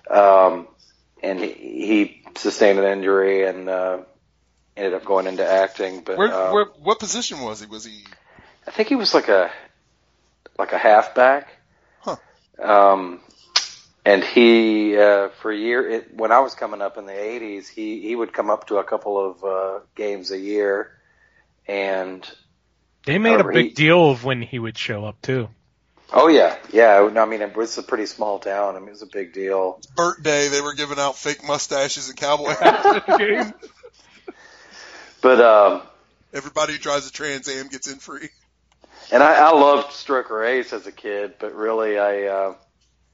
Um, 0.09 0.67
and 1.21 1.39
he, 1.39 1.51
he 1.51 2.23
sustained 2.35 2.79
an 2.79 2.85
injury 2.85 3.45
and 3.45 3.67
uh, 3.69 3.97
ended 4.75 4.93
up 4.93 5.03
going 5.05 5.27
into 5.27 5.45
acting. 5.45 6.01
But 6.01 6.17
Where, 6.17 6.33
uh, 6.33 6.53
where, 6.53 6.65
what 6.81 6.99
position 6.99 7.41
was 7.41 7.59
he? 7.61 7.65
Was 7.67 7.83
he? 7.85 8.03
I 8.67 8.71
think 8.71 8.87
he 8.89 8.95
was 8.95 9.13
like 9.13 9.27
a 9.27 9.51
like 10.57 10.71
a 10.73 10.77
halfback. 10.77 11.47
Huh. 11.99 12.15
Um, 12.61 13.19
and 14.07 14.23
he 14.23 14.97
uh, 14.97 15.27
for 15.41 15.51
a 15.51 15.57
year 15.57 15.89
it, 15.89 16.13
when 16.15 16.31
I 16.31 16.39
was 16.39 16.55
coming 16.55 16.81
up 16.81 16.97
in 16.97 17.05
the 17.05 17.11
'80s, 17.11 17.67
he 17.67 17.99
he 18.01 18.15
would 18.15 18.31
come 18.31 18.49
up 18.49 18.67
to 18.67 18.77
a 18.77 18.83
couple 18.83 19.19
of 19.19 19.43
uh, 19.43 19.79
games 19.95 20.31
a 20.31 20.39
year, 20.39 20.97
and 21.67 22.25
They 23.05 23.17
made 23.17 23.39
a 23.41 23.43
big 23.43 23.65
he- 23.67 23.73
deal 23.73 24.09
of 24.11 24.23
when 24.23 24.41
he 24.41 24.59
would 24.59 24.77
show 24.77 25.03
up 25.03 25.21
too. 25.21 25.49
oh 26.13 26.29
yeah, 26.29 26.55
yeah. 26.71 27.09
no, 27.11 27.21
I 27.21 27.25
mean, 27.25 27.41
it 27.41 27.53
was 27.55 27.77
a 27.77 27.83
pretty 27.83 28.05
small 28.05 28.39
town. 28.39 28.75
I 28.77 28.79
mean, 28.79 28.87
it 28.87 28.91
was 28.91 29.01
a 29.01 29.07
big 29.07 29.33
deal. 29.33 29.81
Burt 29.95 30.23
Day, 30.23 30.47
they 30.47 30.61
were 30.61 30.73
giving 30.73 30.99
out 30.99 31.17
fake 31.17 31.43
mustaches 31.45 32.07
and 32.07 32.17
cowboy 32.17 32.55
hats 32.55 32.85
at 32.85 33.05
the 33.07 33.17
game. 33.17 33.53
But 35.21 35.41
um, 35.41 35.81
Everybody 36.33 36.73
who 36.73 36.79
drives 36.79 37.07
a 37.09 37.11
Trans 37.11 37.49
Am 37.49 37.67
gets 37.67 37.87
in 37.91 37.99
free. 37.99 38.29
And 39.11 39.23
I, 39.23 39.49
I 39.49 39.51
loved 39.51 39.89
Stroker 39.91 40.47
Ace 40.47 40.71
as 40.73 40.85
a 40.87 40.91
kid, 40.91 41.35
but 41.39 41.53
really 41.55 41.97
I 41.97 42.23
uh, 42.25 42.53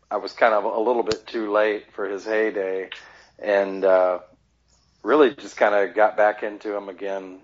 I 0.10 0.18
was 0.18 0.34
kind 0.34 0.54
of 0.54 0.64
a 0.64 0.80
little 0.80 1.04
bit 1.04 1.26
too 1.28 1.52
late 1.52 1.92
for 1.94 2.08
his 2.08 2.26
heyday, 2.26 2.90
and 3.40 3.84
uh, 3.84 4.20
really 5.02 5.36
just 5.36 5.58
kind 5.58 5.76
of 5.76 5.96
got 5.96 6.18
back 6.18 6.44
into 6.44 6.76
him 6.76 6.90
again. 6.90 7.40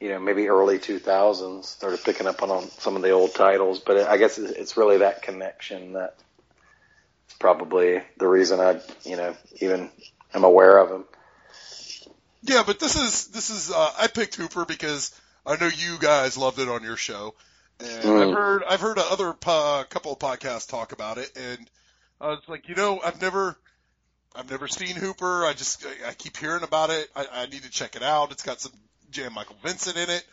You 0.00 0.10
know, 0.10 0.18
maybe 0.18 0.48
early 0.48 0.78
2000s, 0.78 1.64
started 1.64 2.02
picking 2.04 2.26
up 2.26 2.42
on, 2.42 2.68
some 2.68 2.96
of 2.96 3.02
the 3.02 3.10
old 3.10 3.34
titles, 3.34 3.78
but 3.78 4.08
I 4.08 4.18
guess 4.18 4.38
it's 4.38 4.52
it's 4.52 4.76
really 4.76 4.98
that 4.98 5.22
connection 5.22 5.94
that 5.94 6.16
is 7.28 7.34
probably 7.38 8.02
the 8.18 8.26
reason 8.26 8.60
I, 8.60 8.80
you 9.04 9.16
know, 9.16 9.34
even 9.60 9.90
am 10.34 10.44
aware 10.44 10.78
of 10.78 10.90
him. 10.90 11.04
Yeah, 12.42 12.62
but 12.66 12.78
this 12.78 12.96
is 12.96 13.28
this 13.28 13.50
is 13.50 13.72
uh, 13.72 13.90
I 13.98 14.08
picked 14.08 14.34
Hooper 14.34 14.66
because 14.66 15.18
I 15.46 15.56
know 15.56 15.66
you 15.68 15.96
guys 15.98 16.36
loved 16.36 16.58
it 16.58 16.68
on 16.68 16.82
your 16.82 16.96
show, 16.96 17.34
and 17.80 17.88
Mm. 18.04 18.28
I've 18.28 18.34
heard 18.34 18.62
I've 18.68 18.80
heard 18.80 18.98
a 18.98 19.04
other 19.04 19.32
po- 19.32 19.84
couple 19.88 20.12
of 20.12 20.18
podcasts 20.18 20.68
talk 20.68 20.92
about 20.92 21.18
it, 21.18 21.30
and 21.36 21.70
I 22.20 22.28
was 22.28 22.40
like, 22.48 22.68
you 22.68 22.74
know, 22.74 23.00
I've 23.04 23.20
never 23.20 23.56
I've 24.34 24.50
never 24.50 24.68
seen 24.68 24.96
Hooper. 24.96 25.44
I 25.46 25.52
just 25.52 25.84
I, 25.84 26.10
I 26.10 26.12
keep 26.14 26.36
hearing 26.36 26.62
about 26.62 26.90
it. 26.90 27.08
I, 27.14 27.26
I 27.32 27.46
need 27.46 27.62
to 27.62 27.70
check 27.70 27.96
it 27.96 28.02
out. 28.02 28.32
It's 28.32 28.42
got 28.42 28.60
some 28.60 28.72
Jan 29.10 29.32
Michael 29.32 29.56
Vincent 29.62 29.96
in 29.96 30.10
it. 30.10 30.24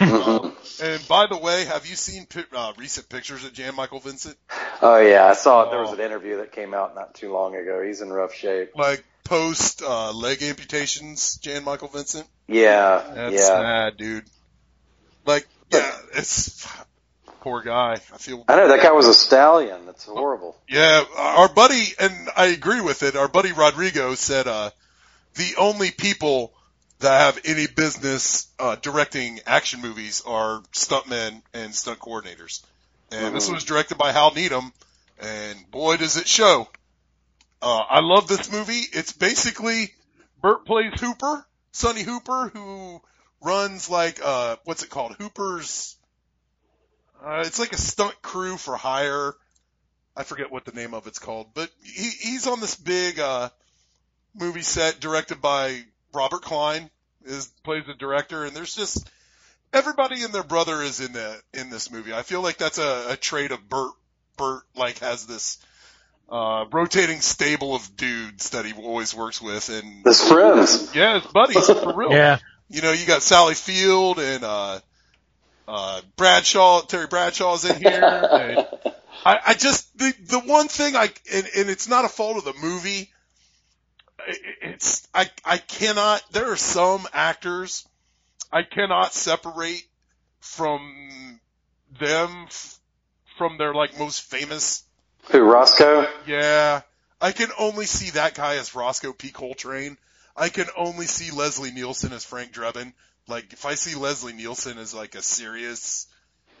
um, 0.00 0.56
and 0.82 1.08
by 1.08 1.26
the 1.26 1.36
way, 1.36 1.64
have 1.64 1.86
you 1.86 1.96
seen 1.96 2.26
pi- 2.26 2.44
uh, 2.54 2.72
recent 2.76 3.08
pictures 3.08 3.44
of 3.44 3.52
Jan 3.52 3.74
Michael 3.74 4.00
Vincent? 4.00 4.36
Oh 4.82 4.98
yeah, 4.98 5.26
I 5.26 5.34
saw 5.34 5.64
it. 5.64 5.70
There 5.70 5.80
was 5.80 5.92
an 5.92 6.00
interview 6.00 6.36
that 6.38 6.52
came 6.52 6.74
out 6.74 6.94
not 6.94 7.14
too 7.14 7.32
long 7.32 7.56
ago. 7.56 7.82
He's 7.82 8.00
in 8.00 8.10
rough 8.10 8.32
shape. 8.34 8.72
Like 8.76 9.04
post 9.24 9.82
uh, 9.82 10.12
leg 10.12 10.42
amputations, 10.42 11.36
Jan 11.38 11.64
Michael 11.64 11.88
Vincent. 11.88 12.26
Yeah, 12.46 13.02
That's 13.14 13.34
yeah. 13.34 13.46
sad, 13.46 13.96
dude. 13.96 14.24
Like, 15.26 15.46
yeah, 15.72 15.92
it's 16.14 16.66
poor 17.40 17.62
guy. 17.62 17.94
I 17.94 18.18
feel. 18.18 18.44
I 18.48 18.56
know 18.56 18.68
that 18.68 18.82
guy 18.82 18.92
was 18.92 19.06
a 19.06 19.14
stallion. 19.14 19.86
That's 19.86 20.04
horrible. 20.04 20.56
Yeah, 20.68 21.04
our 21.16 21.48
buddy, 21.48 21.84
and 21.98 22.12
I 22.36 22.46
agree 22.46 22.80
with 22.80 23.02
it. 23.02 23.16
Our 23.16 23.28
buddy 23.28 23.52
Rodrigo 23.52 24.14
said, 24.14 24.46
uh, 24.46 24.70
the 25.34 25.54
only 25.58 25.90
people 25.90 26.52
that 27.00 27.20
have 27.20 27.40
any 27.44 27.66
business 27.66 28.48
uh, 28.58 28.76
directing 28.76 29.40
action 29.46 29.80
movies 29.80 30.22
are 30.26 30.60
stuntmen 30.72 31.42
and 31.54 31.74
stunt 31.74 31.98
coordinators. 31.98 32.62
And 33.10 33.34
this 33.34 33.48
Mhm. 33.48 33.54
was 33.54 33.64
directed 33.64 33.96
by 33.98 34.12
Hal 34.12 34.32
Needham, 34.34 34.72
and 35.18 35.70
boy, 35.70 35.96
does 35.96 36.16
it 36.16 36.28
show. 36.28 36.68
Uh, 37.62 37.78
I 37.78 38.00
love 38.00 38.28
this 38.28 38.50
movie. 38.52 38.82
It's 38.92 39.12
basically 39.12 39.92
Burt 40.40 40.64
plays 40.64 40.98
Hooper, 41.00 41.46
Sonny 41.72 42.02
Hooper, 42.02 42.50
who 42.54 43.00
runs 43.42 43.88
like 43.90 44.20
uh, 44.22 44.56
what's 44.64 44.82
it 44.82 44.90
called? 44.90 45.16
Hooper's. 45.18 45.96
Uh, 47.24 47.42
it's 47.46 47.58
like 47.58 47.72
a 47.72 47.78
stunt 47.78 48.20
crew 48.22 48.56
for 48.56 48.76
hire. 48.76 49.34
I 50.16 50.22
forget 50.24 50.50
what 50.50 50.64
the 50.64 50.72
name 50.72 50.94
of 50.94 51.06
it's 51.06 51.18
called, 51.18 51.48
but 51.54 51.70
he, 51.82 52.08
he's 52.08 52.46
on 52.46 52.60
this 52.60 52.74
big 52.74 53.18
uh, 53.20 53.48
movie 54.34 54.62
set 54.62 55.00
directed 55.00 55.40
by 55.40 55.82
Robert 56.12 56.42
Klein. 56.42 56.90
Is 57.24 57.46
plays 57.64 57.84
the 57.86 57.94
director, 57.94 58.44
and 58.44 58.56
there's 58.56 58.74
just 58.74 59.08
everybody 59.74 60.22
and 60.22 60.32
their 60.32 60.42
brother 60.42 60.80
is 60.82 61.00
in 61.00 61.12
the 61.12 61.40
in 61.52 61.68
this 61.68 61.90
movie. 61.90 62.14
I 62.14 62.22
feel 62.22 62.40
like 62.42 62.56
that's 62.56 62.78
a, 62.78 63.12
a 63.12 63.16
trait 63.16 63.50
of 63.52 63.68
Burt. 63.68 63.92
Burt 64.38 64.62
like 64.74 65.00
has 65.00 65.26
this 65.26 65.58
uh, 66.30 66.64
rotating 66.72 67.20
stable 67.20 67.74
of 67.74 67.96
dudes 67.96 68.50
that 68.50 68.64
he 68.64 68.72
always 68.72 69.14
works 69.14 69.40
with, 69.40 69.68
and 69.68 70.04
His 70.06 70.26
friends. 70.26 70.94
yeah, 70.94 71.20
his 71.20 71.30
buddies 71.30 71.66
for 71.66 71.94
real. 71.94 72.12
Yeah. 72.12 72.38
You 72.70 72.82
know, 72.82 72.92
you 72.92 73.04
got 73.04 73.20
Sally 73.22 73.54
Field 73.54 74.18
and 74.20 74.44
uh, 74.44 74.80
uh, 75.70 76.00
Bradshaw. 76.16 76.82
Terry 76.82 77.06
Bradshaw's 77.06 77.64
in 77.64 77.76
here. 77.80 78.66
I, 79.24 79.38
I 79.48 79.54
just 79.54 79.96
the 79.98 80.12
the 80.26 80.40
one 80.40 80.68
thing 80.68 80.96
I 80.96 81.10
and, 81.32 81.46
and 81.56 81.70
it's 81.70 81.88
not 81.88 82.04
a 82.04 82.08
fault 82.08 82.38
of 82.38 82.44
the 82.44 82.54
movie. 82.60 83.10
I- 84.18 84.36
It's 84.62 85.06
I 85.14 85.30
I 85.44 85.58
cannot. 85.58 86.22
There 86.32 86.50
are 86.50 86.56
some 86.56 87.06
actors 87.12 87.86
I 88.52 88.62
cannot 88.62 89.12
separate 89.12 89.84
from 90.40 91.38
them 92.00 92.46
f- 92.48 92.78
from 93.38 93.58
their 93.58 93.74
like 93.74 93.98
most 93.98 94.22
famous 94.22 94.82
Who 95.30 95.40
Roscoe? 95.40 96.06
yeah, 96.26 96.80
I 97.20 97.32
can 97.32 97.50
only 97.58 97.86
see 97.86 98.10
that 98.10 98.34
guy 98.34 98.56
as 98.56 98.74
Roscoe 98.74 99.12
P. 99.12 99.30
Coltrane. 99.30 99.98
I 100.36 100.48
can 100.48 100.66
only 100.76 101.06
see 101.06 101.30
Leslie 101.36 101.70
Nielsen 101.72 102.12
as 102.12 102.24
Frank 102.24 102.52
Drebin. 102.52 102.92
Like, 103.28 103.52
if 103.52 103.64
I 103.64 103.74
see 103.74 103.94
Leslie 103.94 104.32
Nielsen 104.32 104.78
as 104.78 104.94
like 104.94 105.14
a 105.14 105.22
serious 105.22 106.06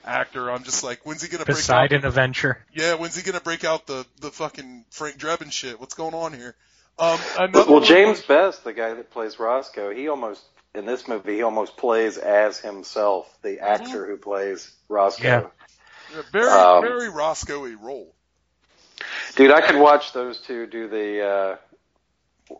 actor, 0.04 0.50
I'm 0.50 0.62
just 0.64 0.84
like, 0.84 1.04
when's 1.04 1.22
he 1.22 1.28
gonna 1.28 1.44
break 1.44 1.56
out? 1.56 1.60
Poseidon 1.60 2.04
Adventure. 2.04 2.64
Yeah, 2.72 2.94
when's 2.94 3.16
he 3.16 3.22
gonna 3.22 3.40
break 3.40 3.64
out 3.64 3.86
the 3.86 4.06
the 4.20 4.30
fucking 4.30 4.84
Frank 4.90 5.18
Drebin 5.18 5.52
shit? 5.52 5.80
What's 5.80 5.94
going 5.94 6.14
on 6.14 6.32
here? 6.32 6.54
Um, 6.98 7.18
another 7.38 7.70
Well, 7.70 7.80
James 7.80 8.18
was- 8.18 8.26
Best, 8.26 8.64
the 8.64 8.72
guy 8.72 8.94
that 8.94 9.10
plays 9.10 9.38
Roscoe, 9.38 9.90
he 9.90 10.08
almost 10.08 10.42
in 10.74 10.86
this 10.86 11.08
movie 11.08 11.36
he 11.36 11.42
almost 11.42 11.76
plays 11.76 12.16
as 12.18 12.58
himself, 12.60 13.26
the 13.42 13.60
actor 13.60 14.06
who 14.06 14.16
plays 14.16 14.70
Roscoe. 14.88 15.24
Yeah. 15.24 15.46
yeah, 16.14 16.22
very 16.30 16.50
um, 16.50 16.82
very 16.82 17.08
Roscoe-y 17.08 17.74
role. 17.80 18.14
Dude, 19.34 19.50
I 19.50 19.60
could 19.62 19.80
watch 19.80 20.12
those 20.12 20.40
two 20.40 20.66
do 20.66 20.88
the. 20.88 21.22
uh 21.24 21.48
what 21.48 21.54
is- 21.54 21.69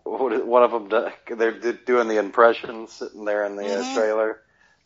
one 0.05 0.62
of 0.62 0.71
them, 0.71 0.89
do- 0.89 1.37
they're 1.37 1.59
d- 1.59 1.79
doing 1.87 2.09
the 2.09 2.19
impression, 2.19 2.87
sitting 2.89 3.25
there 3.25 3.45
in 3.45 3.57
the 3.57 3.62
Mm-hmm. 3.65 3.91
uh, 3.91 3.95
trailer. 3.95 4.41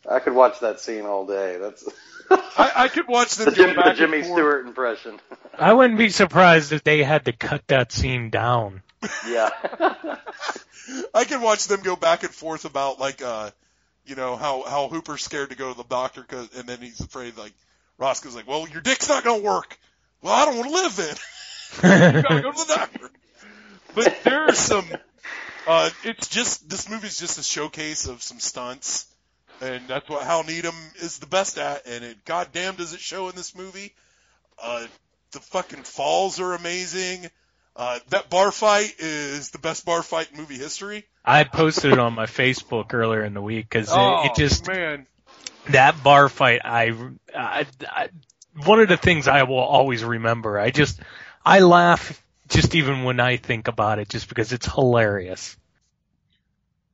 I 0.09 0.19
could 0.19 0.33
watch 0.33 0.59
that 0.59 0.79
scene 0.79 1.05
all 1.05 1.25
day. 1.25 1.57
That's 1.57 1.83
I, 2.29 2.71
I 2.75 2.87
could 2.89 3.07
watch 3.07 3.35
the, 3.35 3.45
them 3.45 3.53
Jim, 3.55 3.75
the 3.75 3.93
Jimmy. 3.95 4.23
Stewart 4.23 4.65
impression. 4.67 5.19
I 5.57 5.73
wouldn't 5.73 5.97
be 5.97 6.09
surprised 6.09 6.73
if 6.73 6.83
they 6.83 7.03
had 7.03 7.25
to 7.25 7.31
cut 7.31 7.67
that 7.67 7.91
scene 7.91 8.29
down. 8.29 8.81
yeah. 9.27 9.49
I 11.13 11.23
can 11.23 11.41
watch 11.41 11.67
them 11.67 11.81
go 11.81 11.95
back 11.95 12.23
and 12.23 12.31
forth 12.33 12.65
about 12.65 12.99
like, 12.99 13.21
uh, 13.23 13.49
you 14.05 14.15
know, 14.15 14.35
how, 14.35 14.61
how 14.63 14.87
Hooper's 14.87 15.23
scared 15.23 15.49
to 15.49 15.55
go 15.55 15.71
to 15.71 15.77
the 15.77 15.83
doctor 15.83 16.21
cause, 16.23 16.49
and 16.55 16.67
then 16.67 16.79
he's 16.79 16.99
afraid 16.99 17.35
like, 17.37 17.53
Roscoe's 17.97 18.35
like, 18.35 18.47
well, 18.47 18.67
your 18.67 18.81
dick's 18.81 19.09
not 19.09 19.23
gonna 19.23 19.41
work. 19.41 19.77
Well, 20.21 20.33
I 20.33 20.45
don't 20.45 20.57
want 20.57 20.69
to 20.69 20.75
live 20.75 20.95
then. 20.95 22.15
you 22.15 22.21
gotta 22.21 22.41
go 22.41 22.51
to 22.51 22.57
the 22.67 22.73
doctor. 22.75 23.09
But 23.95 24.23
there 24.23 24.43
are 24.43 24.53
some, 24.53 24.85
uh, 25.67 25.89
it's 26.03 26.27
just, 26.27 26.69
this 26.69 26.89
movie's 26.89 27.17
just 27.17 27.39
a 27.39 27.43
showcase 27.43 28.07
of 28.07 28.21
some 28.21 28.39
stunts. 28.39 29.07
And 29.61 29.87
that's 29.87 30.09
what 30.09 30.23
Hal 30.23 30.43
Needham 30.43 30.75
is 31.01 31.19
the 31.19 31.27
best 31.27 31.57
at, 31.57 31.87
and 31.87 32.03
it 32.03 32.25
goddamn 32.25 32.75
does 32.75 32.93
it 32.93 32.99
show 32.99 33.29
in 33.29 33.35
this 33.35 33.55
movie. 33.55 33.93
Uh, 34.61 34.85
the 35.31 35.39
fucking 35.39 35.83
falls 35.83 36.39
are 36.39 36.53
amazing. 36.53 37.29
Uh, 37.75 37.99
that 38.09 38.29
bar 38.29 38.51
fight 38.51 38.95
is 38.99 39.51
the 39.51 39.57
best 39.57 39.85
bar 39.85 40.01
fight 40.01 40.29
in 40.31 40.37
movie 40.37 40.57
history. 40.57 41.05
I 41.23 41.43
posted 41.43 41.93
it 41.93 41.99
on 41.99 42.13
my 42.13 42.25
Facebook 42.25 42.93
earlier 42.93 43.23
in 43.23 43.33
the 43.33 43.41
week 43.41 43.69
because 43.69 43.89
oh, 43.91 44.23
it, 44.23 44.27
it 44.27 44.35
just 44.35 44.67
man. 44.67 45.07
that 45.69 46.01
bar 46.03 46.29
fight. 46.29 46.61
I, 46.63 46.93
I, 47.35 47.65
I, 47.85 48.09
one 48.65 48.79
of 48.79 48.87
the 48.87 48.97
things 48.97 49.27
I 49.27 49.43
will 49.43 49.57
always 49.57 50.03
remember. 50.03 50.57
I 50.59 50.71
just, 50.71 50.99
I 51.45 51.59
laugh 51.59 52.21
just 52.47 52.75
even 52.75 53.03
when 53.03 53.19
I 53.19 53.37
think 53.37 53.67
about 53.67 53.99
it, 53.99 54.09
just 54.09 54.29
because 54.29 54.53
it's 54.53 54.65
hilarious. 54.71 55.57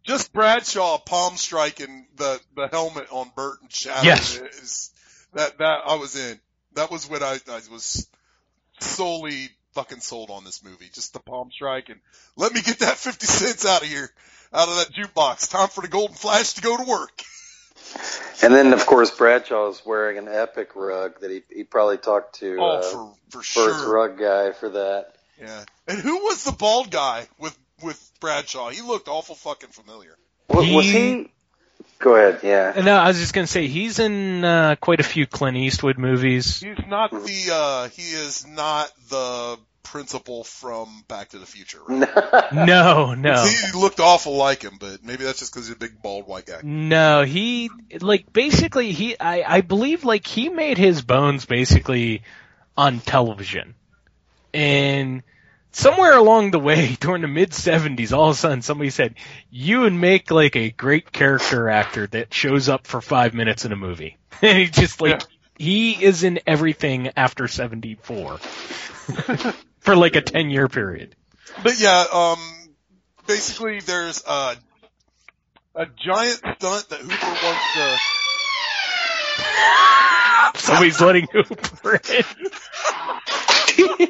Just 0.04 0.34
Bradshaw 0.34 0.98
palm 0.98 1.38
striking 1.38 2.08
the, 2.16 2.40
the 2.56 2.68
helmet 2.68 3.08
on 3.12 3.32
Burton 3.36 3.68
Shadow 3.70 4.04
Yes. 4.08 4.36
is 4.36 4.92
that, 5.34 5.58
that 5.60 5.80
I 5.86 5.96
was 5.96 6.16
in. 6.16 6.40
That 6.74 6.90
was 6.90 7.08
when 7.10 7.22
I, 7.22 7.38
I 7.50 7.60
was 7.72 8.08
solely 8.80 9.50
fucking 9.74 10.00
sold 10.00 10.32
on 10.32 10.44
this 10.44 10.64
movie. 10.64 10.90
Just 10.94 11.14
the 11.14 11.20
palm 11.20 11.52
strike 11.52 11.90
and 11.90 12.00
let 12.36 12.54
me 12.54 12.62
get 12.62 12.80
that 12.80 12.98
50 12.98 13.26
cents 13.28 13.66
out 13.66 13.84
of 13.84 13.88
here, 13.88 14.10
out 14.54 14.68
of 14.70 14.76
that 14.78 14.92
jukebox. 14.92 15.52
Time 15.52 15.68
for 15.70 15.82
the 15.82 15.88
golden 15.88 16.16
flash 16.16 16.54
to 16.54 16.62
go 16.62 16.78
to 16.78 16.84
work. 16.84 17.22
And 18.42 18.54
then, 18.54 18.74
of 18.74 18.86
course, 18.86 19.12
Bradshaw's 19.12 19.86
wearing 19.86 20.18
an 20.18 20.28
epic 20.28 20.76
rug 20.76 21.20
that 21.22 21.30
he 21.30 21.44
he 21.54 21.64
probably 21.64 21.98
talked 21.98 22.40
to 22.40 22.58
Oh, 22.60 22.66
uh, 22.78 22.82
for, 22.82 23.14
for 23.30 23.44
first 23.44 23.80
sure. 23.84 23.94
rug 23.94 24.18
guy 24.18 24.52
for 24.52 24.70
that. 24.70 25.14
Yeah. 25.42 25.64
And 25.88 26.00
who 26.00 26.18
was 26.26 26.44
the 26.44 26.52
bald 26.52 26.92
guy 26.92 27.28
with, 27.40 27.58
with 27.84 28.12
Bradshaw? 28.20 28.70
He 28.70 28.82
looked 28.82 29.08
awful 29.08 29.36
fucking 29.36 29.70
familiar. 29.70 30.16
Was, 30.50 30.70
was 30.70 30.86
he? 30.86 31.32
Go 32.00 32.16
ahead. 32.16 32.40
Yeah. 32.44 32.82
No, 32.84 32.96
I 32.96 33.08
was 33.08 33.20
just 33.20 33.34
gonna 33.34 33.48
say 33.48 33.68
he's 33.68 34.00
in 34.00 34.44
uh, 34.44 34.76
quite 34.80 35.00
a 35.00 35.04
few 35.04 35.26
Clint 35.26 35.58
Eastwood 35.58 35.98
movies. 35.98 36.60
He's 36.60 36.78
not 36.88 37.12
the. 37.12 37.50
uh 37.54 37.90
He 37.90 38.02
is 38.12 38.46
not 38.48 38.92
the 39.10 39.58
principal 39.84 40.44
from 40.44 41.04
Back 41.08 41.30
to 41.30 41.40
the 41.40 41.46
Future. 41.46 41.80
Right? 41.88 42.08
No, 42.54 43.14
no, 43.14 43.44
He 43.46 43.78
looked 43.80 44.00
awful 44.00 44.36
like 44.36 44.62
him, 44.64 44.78
but 44.80 45.04
maybe 45.04 45.24
that's 45.24 45.40
just 45.40 45.54
because 45.54 45.68
he's 45.68 45.76
a 45.76 45.80
big 45.80 46.02
bald 46.02 46.28
white 46.28 46.46
guy. 46.46 46.60
no. 46.64 47.24
He 47.24 47.70
like 48.00 48.32
basically 48.32 48.92
he 48.92 49.20
I 49.20 49.44
I 49.58 49.62
believe 49.62 50.04
like 50.04 50.26
he 50.28 50.50
made 50.50 50.78
his 50.78 51.02
bones 51.02 51.46
basically 51.46 52.24
on 52.78 53.00
television, 53.00 53.76
and 54.54 55.24
somewhere 55.72 56.16
along 56.16 56.52
the 56.52 56.60
way 56.60 56.96
during 57.00 57.22
the 57.22 57.28
mid 57.28 57.52
'70s, 57.52 58.12
all 58.12 58.30
of 58.30 58.36
a 58.36 58.38
sudden 58.38 58.62
somebody 58.62 58.90
said 58.90 59.16
you 59.50 59.82
would 59.82 59.94
make 59.94 60.32
like 60.32 60.56
a 60.56 60.70
great 60.70 61.12
character 61.12 61.70
actor 61.70 62.08
that 62.08 62.34
shows 62.34 62.70
up 62.70 62.88
for 62.88 63.02
five 63.02 63.34
minutes 63.34 63.66
in 63.66 63.72
a 63.72 63.78
movie, 63.78 64.18
and 64.42 64.58
he 64.58 64.68
just 64.68 65.02
like. 65.02 65.22
He 65.58 65.92
is 65.92 66.24
in 66.24 66.40
everything 66.48 67.12
after 67.16 67.48
74 67.48 68.38
for 69.82 69.96
like 69.96 70.16
a 70.16 70.22
10 70.22 70.50
year 70.50 70.68
period. 70.68 71.16
But 71.62 71.80
yeah, 71.80 72.04
um, 72.12 72.40
basically 73.28 73.80
there's 73.80 74.24
a 74.26 74.56
a 75.76 75.86
giant 75.86 76.40
stunt 76.40 76.90
that 76.90 77.00
Hooper 77.00 77.38
wants 77.44 77.64
to. 80.56 80.68
Somebody's 80.68 81.00
letting 81.00 81.28
Hooper 81.32 82.00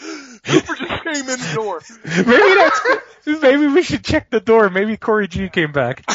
Hooper 0.46 0.74
just 0.76 1.04
came 1.04 1.28
in 1.28 1.38
the 1.38 1.52
door. 1.54 1.82
Maybe 2.04 2.54
that's, 2.54 3.42
maybe 3.42 3.66
we 3.66 3.82
should 3.82 4.04
check 4.04 4.30
the 4.30 4.40
door. 4.40 4.70
Maybe 4.70 4.96
Corey 4.96 5.28
G 5.28 5.48
came 5.48 5.72
back. 5.72 6.04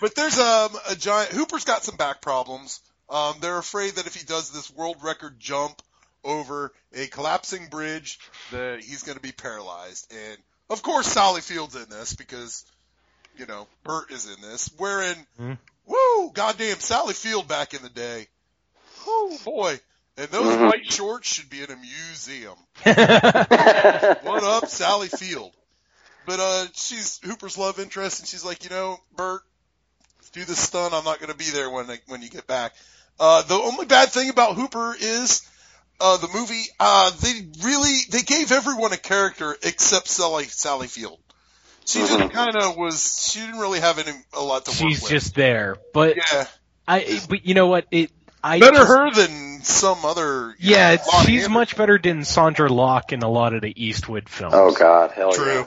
But 0.00 0.14
there's 0.14 0.38
um, 0.38 0.70
a 0.88 0.94
giant. 0.94 1.32
Hooper's 1.32 1.64
got 1.64 1.84
some 1.84 1.96
back 1.96 2.20
problems. 2.20 2.80
Um, 3.10 3.34
they're 3.40 3.58
afraid 3.58 3.94
that 3.94 4.06
if 4.06 4.14
he 4.14 4.24
does 4.24 4.50
this 4.50 4.70
world 4.70 4.98
record 5.02 5.40
jump 5.40 5.82
over 6.22 6.72
a 6.94 7.06
collapsing 7.06 7.66
bridge, 7.68 8.20
that 8.52 8.80
he's 8.82 9.02
going 9.02 9.16
to 9.16 9.22
be 9.22 9.32
paralyzed. 9.32 10.12
And 10.12 10.38
of 10.70 10.82
course, 10.82 11.06
Sally 11.06 11.40
Field's 11.40 11.74
in 11.74 11.88
this 11.88 12.14
because 12.14 12.64
you 13.36 13.46
know 13.46 13.66
Burt 13.82 14.10
is 14.10 14.26
in 14.26 14.40
this. 14.40 14.70
Wherein, 14.76 15.16
woo, 15.86 16.30
goddamn, 16.32 16.78
Sally 16.78 17.14
Field 17.14 17.48
back 17.48 17.74
in 17.74 17.82
the 17.82 17.88
day. 17.88 18.28
Oh 19.06 19.36
boy. 19.44 19.80
And 20.18 20.28
those 20.30 20.56
Mhm. 20.56 20.66
white 20.68 20.92
shorts 20.92 21.32
should 21.32 21.48
be 21.48 21.62
in 21.62 21.70
a 21.70 21.76
museum. 21.76 22.56
what 22.82 24.42
up, 24.44 24.68
Sally 24.68 25.08
Field? 25.08 25.52
But 26.26 26.40
uh, 26.40 26.66
she's 26.74 27.20
Hooper's 27.24 27.56
love 27.56 27.78
interest, 27.78 28.18
and 28.18 28.28
she's 28.28 28.44
like, 28.44 28.64
you 28.64 28.70
know, 28.70 28.98
Burt, 29.16 29.42
do 30.32 30.44
this 30.44 30.58
stunt. 30.58 30.92
I'm 30.92 31.04
not 31.04 31.20
going 31.20 31.30
to 31.30 31.36
be 31.38 31.50
there 31.50 31.70
when 31.70 31.86
when 32.08 32.20
you 32.22 32.28
get 32.28 32.46
back. 32.46 32.74
Uh, 33.20 33.42
the 33.42 33.54
only 33.54 33.86
bad 33.86 34.10
thing 34.10 34.28
about 34.28 34.56
Hooper 34.56 34.94
is 34.98 35.48
uh, 36.00 36.16
the 36.18 36.28
movie. 36.34 36.64
Uh, 36.78 37.10
they 37.22 37.46
really 37.64 37.96
they 38.10 38.22
gave 38.22 38.52
everyone 38.52 38.92
a 38.92 38.96
character 38.98 39.56
except 39.62 40.08
Sally 40.08 40.44
Sally 40.44 40.88
Field. 40.88 41.18
She 41.86 42.00
just 42.00 42.30
kind 42.32 42.56
of 42.56 42.76
was. 42.76 43.30
She 43.32 43.40
didn't 43.40 43.60
really 43.60 43.80
have 43.80 43.98
any 43.98 44.12
a 44.34 44.42
lot 44.42 44.66
to 44.66 44.70
work 44.72 44.78
She's 44.90 45.00
with. 45.02 45.10
just 45.10 45.34
there. 45.34 45.76
But 45.94 46.16
Yeah. 46.16 46.46
I, 46.86 47.20
but 47.28 47.46
you 47.46 47.54
know 47.54 47.68
what? 47.68 47.86
It, 47.90 48.10
I 48.42 48.58
Better 48.60 48.76
just- 48.78 48.88
her 48.88 49.10
than 49.12 49.62
some 49.62 50.04
other. 50.04 50.54
Yeah, 50.58 50.94
know, 50.94 51.02
she's 51.22 51.28
Anderson. 51.44 51.52
much 51.52 51.76
better 51.76 51.98
than 51.98 52.20
Sondra 52.20 52.70
Locke 52.70 53.12
in 53.12 53.22
a 53.22 53.28
lot 53.28 53.54
of 53.54 53.62
the 53.62 53.72
Eastwood 53.84 54.28
films. 54.28 54.54
Oh 54.56 54.72
God, 54.72 55.10
hell 55.12 55.32
True. 55.32 55.52
yeah. 55.52 55.64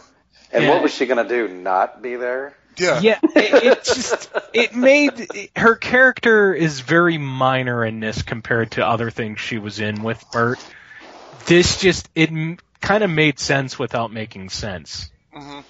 And 0.54 0.64
Yeah. 0.64 0.70
what 0.72 0.84
was 0.84 0.94
she 0.94 1.06
gonna 1.06 1.28
do? 1.28 1.48
Not 1.48 2.02
be 2.02 2.16
there? 2.16 2.54
Yeah. 2.78 3.00
Yeah, 3.02 3.20
it, 3.24 3.64
it 3.64 3.84
just 3.84 4.30
it 4.54 4.76
made 4.76 5.50
her 5.58 5.76
character 5.76 6.54
is 6.54 6.80
very 6.80 7.18
minor 7.18 7.84
in 7.86 8.00
this 8.00 8.22
compared 8.22 8.72
to 8.72 8.86
other 8.88 9.12
things 9.12 9.40
she 9.42 9.58
was 9.58 9.80
in 9.80 10.04
with 10.04 10.24
Burt. 10.32 10.60
This 11.48 11.78
just 11.80 12.10
it 12.16 12.30
kind 12.80 13.04
of 13.04 13.10
made 13.10 13.40
sense 13.40 13.78
without 13.78 14.12
making 14.14 14.50
sense 14.50 15.12
Mhm. 15.36 15.64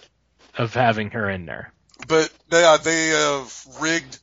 of 0.57 0.73
having 0.75 1.09
her 1.11 1.29
in 1.29 1.45
there. 1.47 1.73
But 2.07 2.29
they 2.49 2.63
uh, 2.63 2.77
they 2.77 3.07
have 3.07 3.65
rigged. 3.79 4.19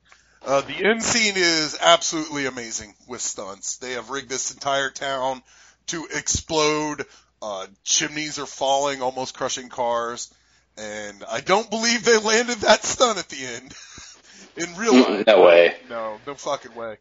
Uh, 0.48 0.62
the 0.62 0.82
end 0.82 1.02
scene 1.02 1.34
is 1.36 1.76
absolutely 1.78 2.46
amazing 2.46 2.94
with 3.06 3.20
stunts. 3.20 3.76
They 3.76 3.92
have 3.92 4.08
rigged 4.08 4.30
this 4.30 4.50
entire 4.50 4.88
town 4.88 5.42
to 5.88 6.06
explode. 6.06 7.04
Uh, 7.42 7.66
chimneys 7.84 8.38
are 8.38 8.46
falling, 8.46 9.02
almost 9.02 9.36
crushing 9.36 9.68
cars. 9.68 10.32
And 10.78 11.22
I 11.30 11.42
don't 11.42 11.68
believe 11.68 12.02
they 12.02 12.16
landed 12.16 12.60
that 12.60 12.82
stunt 12.82 13.18
at 13.18 13.28
the 13.28 13.44
end. 13.44 13.74
in 14.56 14.74
real 14.76 14.94
life. 14.94 15.26
No 15.26 15.44
way. 15.44 15.76
No, 15.90 16.18
no 16.26 16.34
fucking 16.34 16.74
way. 16.74 16.96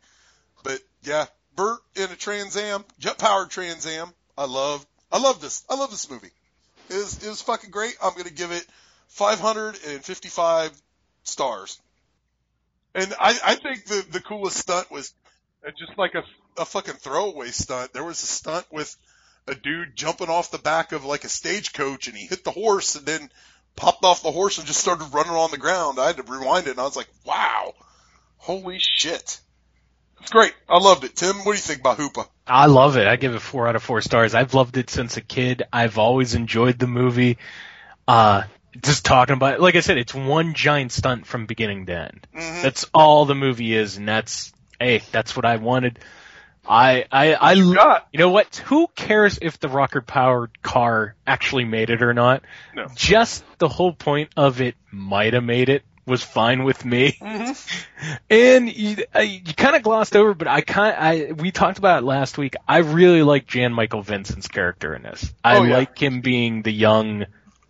But 0.65 0.79
yeah, 1.03 1.27
Burt 1.55 1.79
in 1.95 2.11
a 2.11 2.17
Trans 2.17 2.57
Am, 2.57 2.83
jet 2.99 3.17
powered 3.17 3.49
Trans 3.49 3.87
Am. 3.87 4.09
I 4.37 4.43
love, 4.43 4.85
I 5.09 5.19
love 5.19 5.39
this. 5.39 5.63
I 5.69 5.75
love 5.75 5.89
this 5.89 6.11
movie. 6.11 6.31
It 6.89 6.95
was, 6.95 7.23
it 7.23 7.29
was 7.29 7.41
fucking 7.43 7.71
great. 7.71 7.95
I'm 8.03 8.13
gonna 8.17 8.29
give 8.29 8.51
it 8.51 8.65
555 9.07 10.81
stars. 11.23 11.79
And 12.97 13.13
I, 13.19 13.37
I 13.45 13.55
think 13.55 13.85
the, 13.85 14.03
the 14.11 14.19
coolest 14.19 14.57
stunt 14.57 14.89
was 14.89 15.13
uh, 15.65 15.69
just 15.77 15.95
like 15.99 16.15
a, 16.15 16.23
a 16.59 16.65
fucking 16.65 16.95
throwaway 16.95 17.49
stunt. 17.49 17.93
There 17.93 18.03
was 18.03 18.23
a 18.23 18.25
stunt 18.25 18.65
with 18.71 18.93
a 19.47 19.53
dude 19.53 19.95
jumping 19.95 20.29
off 20.29 20.49
the 20.49 20.57
back 20.57 20.93
of 20.93 21.05
like 21.05 21.23
a 21.23 21.29
stagecoach 21.29 22.07
and 22.07 22.17
he 22.17 22.25
hit 22.25 22.43
the 22.43 22.49
horse 22.49 22.95
and 22.95 23.05
then 23.05 23.29
popped 23.75 24.03
off 24.03 24.23
the 24.23 24.31
horse 24.31 24.57
and 24.57 24.65
just 24.65 24.79
started 24.79 25.13
running 25.13 25.31
on 25.31 25.51
the 25.51 25.59
ground. 25.59 25.99
I 25.99 26.07
had 26.07 26.17
to 26.17 26.23
rewind 26.23 26.65
it 26.65 26.71
and 26.71 26.79
I 26.79 26.85
was 26.85 26.95
like, 26.95 27.07
wow, 27.23 27.75
holy 28.37 28.79
shit. 28.79 29.41
It's 30.19 30.31
great. 30.31 30.55
I 30.67 30.79
loved 30.79 31.03
it. 31.03 31.15
Tim, 31.15 31.35
what 31.37 31.51
do 31.51 31.51
you 31.51 31.57
think 31.57 31.81
about 31.81 31.97
Hooper? 31.97 32.25
I 32.47 32.65
love 32.65 32.97
it. 32.97 33.07
I 33.07 33.15
give 33.15 33.35
it 33.35 33.41
four 33.41 33.67
out 33.67 33.75
of 33.75 33.83
four 33.83 34.01
stars. 34.01 34.33
I've 34.33 34.55
loved 34.55 34.75
it 34.75 34.89
since 34.89 35.17
a 35.17 35.21
kid. 35.21 35.61
I've 35.71 35.99
always 35.99 36.33
enjoyed 36.33 36.79
the 36.79 36.87
movie. 36.87 37.37
Uh, 38.07 38.41
just 38.81 39.05
talking 39.05 39.33
about 39.33 39.55
it, 39.55 39.59
like 39.61 39.75
I 39.75 39.79
said, 39.81 39.97
it's 39.97 40.13
one 40.13 40.53
giant 40.53 40.91
stunt 40.91 41.25
from 41.25 41.45
beginning 41.45 41.85
to 41.87 41.93
end. 41.93 42.27
Mm-hmm. 42.35 42.61
That's 42.61 42.85
all 42.93 43.25
the 43.25 43.35
movie 43.35 43.73
is, 43.73 43.97
and 43.97 44.07
that's 44.07 44.53
hey, 44.79 45.01
that's 45.11 45.35
what 45.35 45.45
I 45.45 45.57
wanted. 45.57 45.99
I 46.67 47.05
I 47.11 47.33
I 47.33 47.51
you, 47.53 47.73
know 48.13 48.29
what? 48.29 48.57
Who 48.65 48.87
cares 48.95 49.39
if 49.41 49.59
the 49.59 49.69
rocket 49.69 50.05
powered 50.05 50.61
car 50.61 51.15
actually 51.25 51.63
made 51.65 51.89
it 51.89 52.01
or 52.03 52.13
not? 52.13 52.43
No. 52.75 52.87
Just 52.93 53.43
the 53.57 53.69
whole 53.69 53.93
point 53.93 54.29
of 54.35 54.59
it 54.59 54.75
might 54.91 55.33
have 55.33 55.43
made 55.43 55.69
it 55.69 55.83
was 56.05 56.23
fine 56.23 56.63
with 56.63 56.83
me. 56.83 57.17
Mm-hmm. 57.21 57.83
And 58.29 58.71
you, 58.71 58.97
you 59.19 59.53
kind 59.55 59.75
of 59.75 59.81
glossed 59.81 60.15
over, 60.15 60.33
but 60.33 60.47
I 60.47 60.61
kind 60.61 60.95
I 60.97 61.31
we 61.31 61.51
talked 61.51 61.79
about 61.79 62.03
it 62.03 62.05
last 62.05 62.37
week. 62.37 62.55
I 62.67 62.79
really 62.79 63.23
like 63.23 63.47
Jan 63.47 63.73
Michael 63.73 64.03
Vincent's 64.03 64.47
character 64.47 64.93
in 64.93 65.01
this. 65.01 65.33
I 65.43 65.57
Oh, 65.57 65.63
yeah. 65.63 65.77
like 65.77 65.97
him 65.99 66.21
being 66.21 66.61
the 66.61 66.71
young 66.71 67.25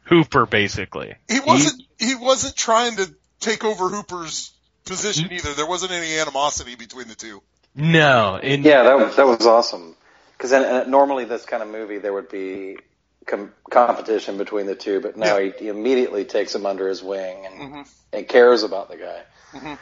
Hooper, 0.07 0.45
basically. 0.45 1.15
He 1.27 1.39
wasn't, 1.39 1.83
he 1.99 2.15
wasn't 2.15 2.55
trying 2.55 2.95
to 2.97 3.13
take 3.39 3.63
over 3.63 3.89
Hooper's 3.89 4.53
position 4.85 5.31
either. 5.31 5.53
There 5.53 5.67
wasn't 5.67 5.91
any 5.91 6.17
animosity 6.17 6.75
between 6.75 7.07
the 7.07 7.15
two. 7.15 7.41
No, 7.75 8.39
and 8.41 8.63
yeah, 8.63 8.83
that 8.83 8.97
was, 8.97 9.15
that 9.17 9.27
was 9.27 9.45
awesome. 9.45 9.95
Because 10.37 10.53
uh, 10.53 10.85
normally 10.87 11.25
this 11.25 11.45
kind 11.45 11.61
of 11.61 11.69
movie 11.69 11.97
there 11.97 12.13
would 12.13 12.29
be 12.29 12.77
com- 13.25 13.53
competition 13.69 14.37
between 14.37 14.65
the 14.65 14.75
two, 14.75 15.01
but 15.01 15.17
now 15.17 15.37
he, 15.37 15.51
he 15.51 15.67
immediately 15.67 16.25
takes 16.25 16.55
him 16.55 16.65
under 16.65 16.87
his 16.87 17.03
wing 17.03 17.45
and, 17.45 17.85
and 18.13 18.27
cares 18.27 18.63
about 18.63 18.89
the 18.89 18.97
guy. 18.97 19.77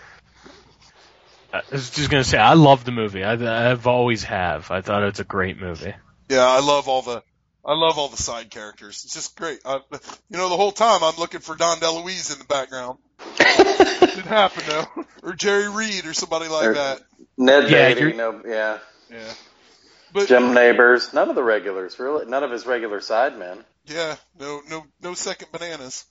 I 1.53 1.61
was 1.71 1.89
just 1.89 2.09
gonna 2.09 2.23
say 2.23 2.37
I 2.37 2.53
love 2.53 2.83
the 2.83 2.91
movie. 2.91 3.23
I, 3.23 3.71
I've 3.71 3.87
always 3.87 4.23
have. 4.23 4.71
I 4.71 4.81
thought 4.81 5.03
it's 5.03 5.19
a 5.19 5.25
great 5.25 5.59
movie. 5.59 5.93
Yeah, 6.29 6.45
I 6.45 6.59
love 6.59 6.89
all 6.89 7.01
the, 7.01 7.23
I 7.65 7.73
love 7.73 7.97
all 7.97 8.09
the 8.09 8.17
side 8.17 8.51
characters. 8.51 9.03
It's 9.05 9.15
just 9.15 9.35
great. 9.35 9.59
I, 9.65 9.79
you 10.29 10.37
know, 10.37 10.49
the 10.49 10.57
whole 10.57 10.71
time 10.71 11.03
I'm 11.03 11.17
looking 11.17 11.41
for 11.41 11.55
Dom 11.55 11.79
DeLuise 11.79 12.31
in 12.31 12.39
the 12.39 12.45
background. 12.45 12.99
Didn't 13.37 14.27
happen 14.27 14.63
though. 14.67 15.05
Or 15.23 15.33
Jerry 15.33 15.69
Reed 15.69 16.05
or 16.05 16.13
somebody 16.13 16.47
like 16.47 16.67
Or 16.67 16.73
that. 16.75 17.01
Ned 17.37 17.69
Yeah, 17.71 17.93
Beatty, 17.93 18.13
no, 18.13 18.41
yeah. 18.45 18.79
Yeah. 19.09 19.33
But 20.13 20.27
Jim 20.27 20.53
Nabors, 20.53 21.13
none 21.13 21.29
of 21.29 21.35
the 21.35 21.43
regulars, 21.43 21.99
really, 21.99 22.25
none 22.25 22.43
of 22.43 22.51
his 22.51 22.65
regular 22.65 22.99
sidemen. 22.99 23.63
Yeah, 23.85 24.15
no, 24.39 24.61
no, 24.69 24.85
no 25.01 25.13
second 25.13 25.51
bananas. 25.51 26.05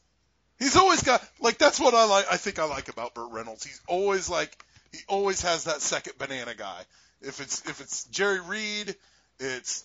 He's 0.59 0.77
always 0.77 1.03
got 1.03 1.27
like 1.41 1.59
that's 1.59 1.81
what 1.81 1.95
I 1.95 2.05
like. 2.05 2.27
I 2.31 2.37
think 2.37 2.59
I 2.59 2.65
like 2.65 2.89
about 2.89 3.15
Burt 3.15 3.33
Reynolds. 3.33 3.65
He's 3.65 3.81
always 3.89 4.29
like 4.29 4.57
he 4.93 4.99
always 5.09 5.43
has 5.43 5.65
that 5.65 5.81
second 5.81 6.19
banana 6.19 6.55
guy. 6.55 6.83
If 7.23 7.41
it's 7.41 7.67
if 7.69 7.81
it's 7.81 8.05
Jerry 8.05 8.41
Reed, 8.41 8.95
it's 9.41 9.85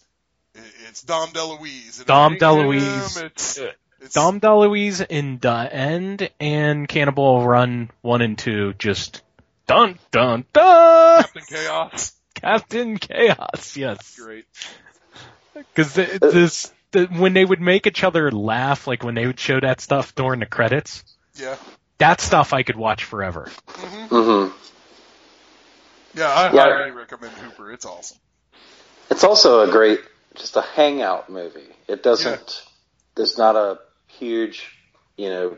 it's 0.88 1.04
Dom 1.04 1.30
DeLuise. 1.30 2.06
Dom 2.06 2.34
if 2.34 2.40
DeLuise, 2.40 3.24
It's, 3.24 3.60
it's 4.02 4.14
Dom 4.14 4.40
DeLuise 4.40 5.06
in 5.10 5.40
the 5.40 5.70
end 5.74 6.30
and 6.40 6.88
Cannonball 6.88 7.46
Run 7.46 7.92
one 8.02 8.22
and 8.22 8.38
two 8.38 8.74
just 8.74 9.22
dun 9.68 10.00
dun 10.12 10.46
dun. 10.54 11.24
Captain 11.24 11.44
Chaos. 11.48 12.14
Captain 12.36 12.98
Chaos, 12.98 13.76
yes. 13.78 14.16
Great. 14.20 14.46
Because 15.54 15.94
this 15.94 16.72
the 16.92 17.06
when 17.08 17.34
they 17.34 17.44
would 17.46 17.60
make 17.62 17.86
each 17.86 18.04
other 18.04 18.32
laugh, 18.32 18.88
like 18.88 19.04
when 19.04 19.16
they 19.16 19.28
would 19.28 19.40
show 19.40 19.60
that 19.60 19.82
stuff 19.82 20.16
during 20.16 20.40
the 20.40 20.46
credits, 20.46 21.04
Yeah. 21.36 21.58
that 21.98 22.22
stuff 22.22 22.54
I 22.54 22.64
could 22.64 22.78
watch 22.78 23.04
forever. 23.04 23.52
Mm-hmm. 23.68 24.56
Yeah, 26.18 26.28
I 26.28 26.54
Yeah. 26.54 26.64
highly 26.64 26.92
recommend 26.92 27.34
Hooper. 27.34 27.72
It's 27.72 27.86
awesome. 27.86 28.18
It's 29.12 29.24
also 29.24 29.62
a 29.62 29.72
great, 29.72 30.00
just 30.40 30.56
a 30.56 30.62
hangout 30.62 31.30
movie. 31.30 31.68
It 31.88 32.04
doesn't, 32.04 32.64
there's 33.16 33.38
not 33.38 33.56
a 33.56 33.80
huge, 34.08 34.72
you 35.18 35.30
know, 35.30 35.58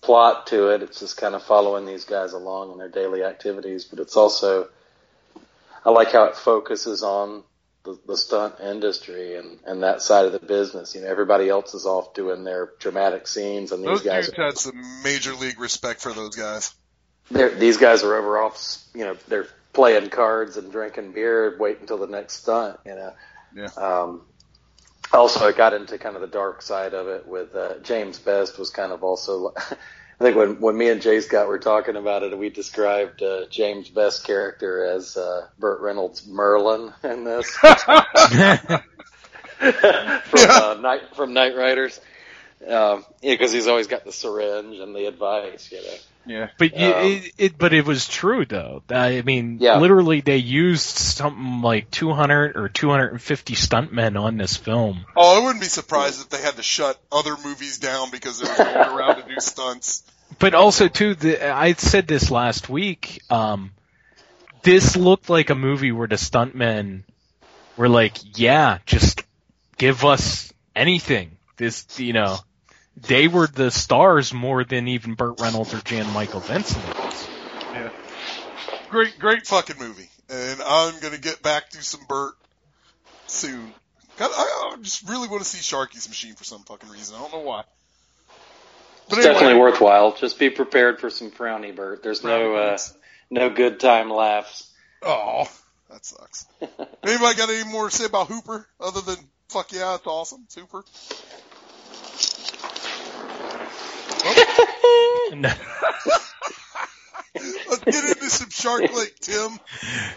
plot 0.00 0.46
to 0.48 0.68
it. 0.68 0.82
It's 0.82 1.00
just 1.00 1.16
kind 1.16 1.34
of 1.34 1.42
following 1.42 1.86
these 1.86 2.04
guys 2.04 2.32
along 2.32 2.72
in 2.72 2.78
their 2.78 2.88
daily 2.88 3.24
activities, 3.24 3.84
but 3.84 3.98
it's 3.98 4.16
also, 4.16 4.68
I 5.84 5.90
like 5.90 6.12
how 6.12 6.24
it 6.24 6.36
focuses 6.36 7.02
on 7.02 7.42
the, 7.84 7.98
the 8.06 8.16
stunt 8.16 8.54
industry 8.60 9.36
and, 9.36 9.58
and 9.66 9.82
that 9.82 10.02
side 10.02 10.26
of 10.26 10.32
the 10.32 10.38
business. 10.38 10.94
You 10.94 11.00
know, 11.00 11.08
everybody 11.08 11.48
else 11.48 11.74
is 11.74 11.86
off 11.86 12.14
doing 12.14 12.44
their 12.44 12.70
dramatic 12.78 13.26
scenes 13.26 13.72
and 13.72 13.82
these 13.82 13.88
Those 13.88 14.02
guys 14.02 14.26
dudes 14.26 14.36
had 14.36 14.58
some 14.58 15.02
major 15.02 15.34
league 15.34 15.58
respect 15.58 16.00
for 16.00 16.12
those 16.12 16.36
guys. 16.36 16.74
these 17.30 17.76
guys 17.76 18.04
are 18.04 18.14
over 18.14 18.38
off, 18.38 18.78
you 18.94 19.04
know, 19.04 19.16
they're 19.28 19.48
playing 19.72 20.10
cards 20.10 20.56
and 20.56 20.72
drinking 20.72 21.12
beer, 21.12 21.56
wait 21.58 21.80
until 21.80 21.98
the 21.98 22.06
next 22.06 22.42
stunt, 22.42 22.78
you 22.84 22.94
know. 22.94 23.12
Yeah. 23.54 23.68
Um, 23.76 24.22
also, 25.12 25.46
I 25.46 25.52
got 25.52 25.72
into 25.72 25.98
kind 25.98 26.16
of 26.16 26.20
the 26.20 26.28
dark 26.28 26.62
side 26.62 26.94
of 26.94 27.08
it 27.08 27.26
with 27.26 27.54
uh, 27.54 27.78
James 27.82 28.18
Best 28.18 28.58
was 28.58 28.70
kind 28.70 28.92
of 28.92 29.02
also. 29.02 29.54
I 30.20 30.24
think 30.24 30.36
when 30.36 30.60
when 30.60 30.76
me 30.76 30.88
and 30.88 31.00
Jay 31.00 31.20
Scott 31.20 31.46
were 31.46 31.60
talking 31.60 31.94
about 31.94 32.24
it, 32.24 32.36
we 32.36 32.50
described 32.50 33.22
uh, 33.22 33.46
James 33.50 33.88
Best's 33.88 34.20
character 34.20 34.84
as 34.84 35.16
uh, 35.16 35.46
Burt 35.60 35.80
Reynolds' 35.80 36.26
Merlin 36.26 36.92
in 37.04 37.22
this 37.22 37.48
from 37.56 37.70
uh, 40.50 40.76
night 40.80 41.14
from 41.14 41.30
Knightriders. 41.30 42.00
Um, 42.66 43.04
yeah, 43.22 43.34
because 43.34 43.52
he's 43.52 43.68
always 43.68 43.86
got 43.86 44.04
the 44.04 44.12
syringe 44.12 44.78
and 44.78 44.94
the 44.94 45.06
advice, 45.06 45.70
you 45.70 45.78
know. 45.78 45.94
Yeah. 46.28 46.50
But 46.58 46.74
Um, 46.74 46.80
it, 46.80 47.32
it, 47.38 47.58
but 47.58 47.72
it 47.72 47.84
was 47.86 48.06
true 48.06 48.44
though. 48.44 48.82
I 48.90 49.22
mean, 49.22 49.58
Yeah. 49.60 49.78
literally 49.78 50.20
they 50.20 50.36
used 50.36 50.84
something 50.84 51.62
like 51.62 51.90
200 51.90 52.56
or 52.56 52.68
250 52.68 53.54
stuntmen 53.54 54.20
on 54.20 54.36
this 54.36 54.56
film. 54.56 55.04
Oh, 55.16 55.40
I 55.40 55.44
wouldn't 55.44 55.60
be 55.60 55.68
surprised 55.68 56.20
if 56.20 56.28
they 56.28 56.40
had 56.42 56.56
to 56.56 56.62
shut 56.62 57.00
other 57.10 57.36
movies 57.42 57.78
down 57.78 58.10
because 58.10 58.40
they 58.40 58.48
were 58.48 58.56
going 58.56 58.76
around 58.76 59.22
to 59.22 59.28
do 59.28 59.34
stunts. 59.40 60.02
But 60.38 60.54
also 60.54 60.88
too, 60.88 61.14
the, 61.14 61.50
I 61.50 61.72
said 61.72 62.06
this 62.06 62.30
last 62.30 62.68
week. 62.68 63.22
Um, 63.30 63.72
this 64.62 64.96
looked 64.96 65.30
like 65.30 65.50
a 65.50 65.54
movie 65.54 65.92
where 65.92 66.06
the 66.08 66.16
stuntmen 66.16 67.04
were 67.76 67.88
like, 67.88 68.16
"Yeah, 68.38 68.78
just 68.84 69.22
give 69.78 70.04
us 70.04 70.52
anything." 70.76 71.38
This, 71.56 71.86
you 71.98 72.12
know, 72.12 72.36
they 73.02 73.28
were 73.28 73.46
the 73.46 73.70
stars 73.70 74.32
more 74.32 74.64
than 74.64 74.88
even 74.88 75.14
Burt 75.14 75.40
Reynolds 75.40 75.74
or 75.74 75.80
Jan 75.80 76.12
Michael 76.12 76.40
Vincent. 76.40 76.84
was. 76.98 77.28
Yeah. 77.72 77.90
Great, 78.90 79.18
great 79.18 79.46
fucking 79.46 79.76
movie. 79.78 80.08
And 80.30 80.60
I'm 80.62 80.98
gonna 81.00 81.18
get 81.18 81.42
back 81.42 81.70
to 81.70 81.82
some 81.82 82.00
Burt 82.08 82.34
soon. 83.26 83.72
God, 84.16 84.30
I, 84.34 84.72
I 84.74 84.76
just 84.82 85.08
really 85.08 85.28
want 85.28 85.42
to 85.42 85.48
see 85.48 85.58
Sharky's 85.58 86.08
machine 86.08 86.34
for 86.34 86.44
some 86.44 86.62
fucking 86.64 86.88
reason. 86.88 87.16
I 87.16 87.20
don't 87.20 87.32
know 87.32 87.40
why. 87.40 87.62
But 89.08 89.18
It's 89.18 89.26
definitely 89.26 89.58
worthwhile. 89.58 90.12
Just 90.12 90.38
be 90.38 90.50
prepared 90.50 91.00
for 91.00 91.08
some 91.08 91.30
frowny 91.30 91.74
Burt. 91.74 92.02
There's 92.02 92.24
no 92.24 92.54
uh, 92.54 92.78
no 93.30 93.48
good 93.48 93.80
time 93.80 94.10
laughs. 94.10 94.70
Oh, 95.02 95.48
that 95.90 96.04
sucks. 96.04 96.46
Anybody 96.60 97.36
got 97.36 97.48
any 97.48 97.70
more 97.70 97.88
to 97.88 97.96
say 97.96 98.04
about 98.04 98.26
Hooper 98.26 98.66
other 98.80 99.00
than 99.00 99.16
fuck 99.48 99.72
yeah, 99.72 99.94
it's 99.94 100.06
awesome, 100.06 100.42
it's 100.44 100.56
Hooper? 100.56 100.84
Let's 107.68 107.84
get 107.84 108.04
into 108.04 108.30
some 108.30 108.50
Shark 108.50 108.92
Lake, 108.94 109.14
Tim. 109.20 109.58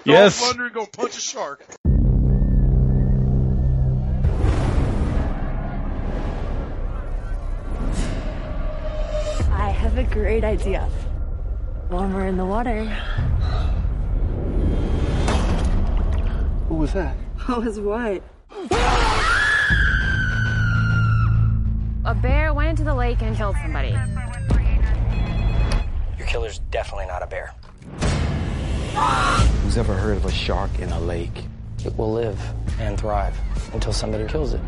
Yes. 0.06 0.40
Dolph 0.40 0.56
Lundgren 0.58 0.74
gonna 0.74 0.88
punch 0.88 1.18
a 1.18 1.22
shark. 1.22 1.64
I 9.52 9.70
have 9.70 9.98
a 9.98 10.04
great 10.04 10.44
idea. 10.44 10.82
While 11.90 12.08
we're 12.08 12.28
in 12.28 12.38
the 12.38 12.46
water. 12.46 12.86
What 16.68 16.80
was 16.80 16.94
that? 16.94 17.16
What 17.48 17.66
was 17.66 17.80
what? 17.80 18.24
A 22.04 22.16
bear 22.16 22.52
went 22.52 22.68
into 22.68 22.84
the 22.84 22.96
lake 22.96 23.22
and 23.22 23.38
killed 23.38 23.56
somebody. 23.62 23.96
Your 26.18 26.26
killer's 26.26 26.58
definitely 26.72 27.06
not 27.06 27.22
a 27.22 27.28
bear. 27.28 27.54
Who's 29.62 29.78
ever 29.78 29.94
heard 29.94 30.18
of 30.18 30.26
a 30.26 30.32
shark 30.32 30.72
in 30.80 30.90
a 30.90 31.00
lake? 31.00 31.46
It 31.86 31.96
will 31.98 32.12
live 32.12 32.42
and 32.80 33.00
thrive 33.00 33.40
until 33.74 33.94
somebody 33.94 34.26
kills 34.26 34.56
it. 34.56 34.62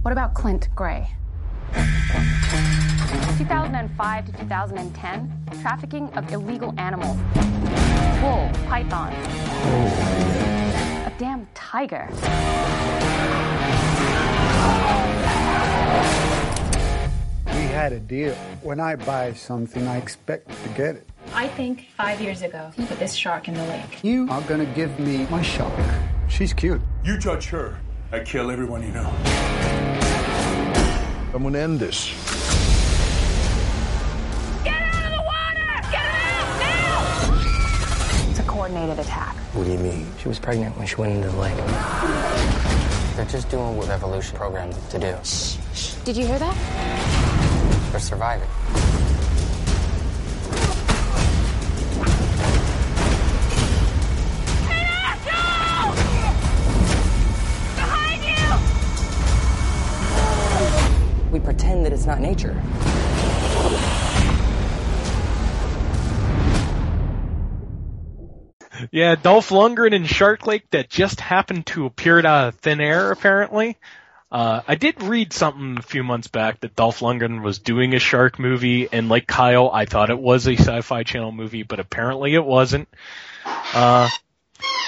What 0.00 0.12
about 0.12 0.32
Clint 0.32 0.70
Gray? 0.74 1.06
2005 3.36 4.26
to 4.26 4.32
2010, 4.32 5.44
trafficking 5.60 6.08
of 6.14 6.32
illegal 6.32 6.72
animals. 6.78 7.18
Bull, 8.22 8.50
python. 8.68 9.12
A 11.04 11.12
damn 11.18 11.46
tiger. 11.52 12.08
Had 17.74 17.92
a 17.92 17.98
deal. 17.98 18.34
When 18.62 18.78
I 18.78 18.94
buy 18.94 19.32
something, 19.32 19.84
I 19.88 19.96
expect 19.96 20.48
to 20.48 20.68
get 20.70 20.94
it. 20.94 21.08
I 21.34 21.48
think 21.48 21.86
five 21.96 22.20
years 22.20 22.42
ago, 22.42 22.70
he 22.76 22.86
put 22.86 23.00
this 23.00 23.14
shark 23.14 23.48
in 23.48 23.54
the 23.54 23.64
lake. 23.66 24.02
You 24.04 24.28
are 24.30 24.40
gonna 24.42 24.64
give 24.64 24.96
me 25.00 25.26
my 25.28 25.42
shark. 25.42 25.74
She's 26.28 26.52
cute. 26.52 26.80
You 27.04 27.18
judge 27.18 27.46
her. 27.46 27.76
I 28.12 28.20
kill 28.20 28.52
everyone 28.52 28.82
you 28.84 28.92
know. 28.92 29.10
I'm 31.34 31.42
gonna 31.42 31.58
end 31.58 31.80
this. 31.80 32.14
Get 34.62 34.80
out 34.80 35.06
of 35.06 35.10
the 35.18 35.22
water! 35.26 35.82
Get 35.90 36.04
out 36.04 36.60
now! 36.60 38.30
It's 38.30 38.38
a 38.38 38.44
coordinated 38.44 39.00
attack. 39.00 39.34
What 39.52 39.64
do 39.64 39.72
you 39.72 39.78
mean? 39.78 40.06
She 40.20 40.28
was 40.28 40.38
pregnant 40.38 40.76
when 40.78 40.86
she 40.86 40.94
went 40.94 41.12
into 41.12 41.28
the 41.28 41.36
lake. 41.38 41.56
They're 43.16 43.26
just 43.26 43.48
doing 43.48 43.76
what 43.76 43.88
evolution 43.88 44.36
programmed 44.36 44.74
them 44.74 44.82
to 44.90 44.98
do. 45.00 45.18
Shh. 45.24 45.94
Did 46.04 46.16
you 46.16 46.24
hear 46.24 46.38
that? 46.38 47.33
They're 47.94 48.00
surviving. 48.00 48.48
We 61.30 61.38
pretend 61.38 61.86
that 61.86 61.92
it's 61.92 62.04
not 62.04 62.18
nature. 62.18 62.60
Yeah, 68.90 69.14
Dolph 69.14 69.50
Lundgren 69.50 69.92
in 69.92 70.04
Shark 70.06 70.48
Lake 70.48 70.68
that 70.70 70.90
just 70.90 71.20
happened 71.20 71.66
to 71.66 71.86
appear 71.86 72.18
out 72.18 72.48
of 72.48 72.56
thin 72.56 72.80
air, 72.80 73.12
apparently. 73.12 73.78
Uh, 74.34 74.62
I 74.66 74.74
did 74.74 75.00
read 75.00 75.32
something 75.32 75.78
a 75.78 75.82
few 75.82 76.02
months 76.02 76.26
back 76.26 76.58
that 76.62 76.74
Dolph 76.74 76.98
Lundgren 76.98 77.40
was 77.40 77.60
doing 77.60 77.94
a 77.94 78.00
shark 78.00 78.40
movie, 78.40 78.88
and 78.90 79.08
like 79.08 79.28
Kyle, 79.28 79.70
I 79.72 79.84
thought 79.84 80.10
it 80.10 80.18
was 80.18 80.48
a 80.48 80.56
Sci-Fi 80.56 81.04
Channel 81.04 81.30
movie, 81.30 81.62
but 81.62 81.78
apparently 81.78 82.34
it 82.34 82.44
wasn't. 82.44 82.88
Uh, 83.46 84.08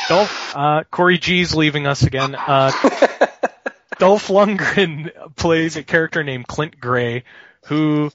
Dolph, 0.08 0.56
uh, 0.56 0.82
Corey 0.90 1.18
G's 1.18 1.54
leaving 1.54 1.86
us 1.86 2.02
again. 2.02 2.34
Uh, 2.34 2.72
Dolph 4.00 4.26
Lundgren 4.26 5.12
plays 5.36 5.76
a 5.76 5.84
character 5.84 6.24
named 6.24 6.48
Clint 6.48 6.80
Gray, 6.80 7.22
who 7.66 8.10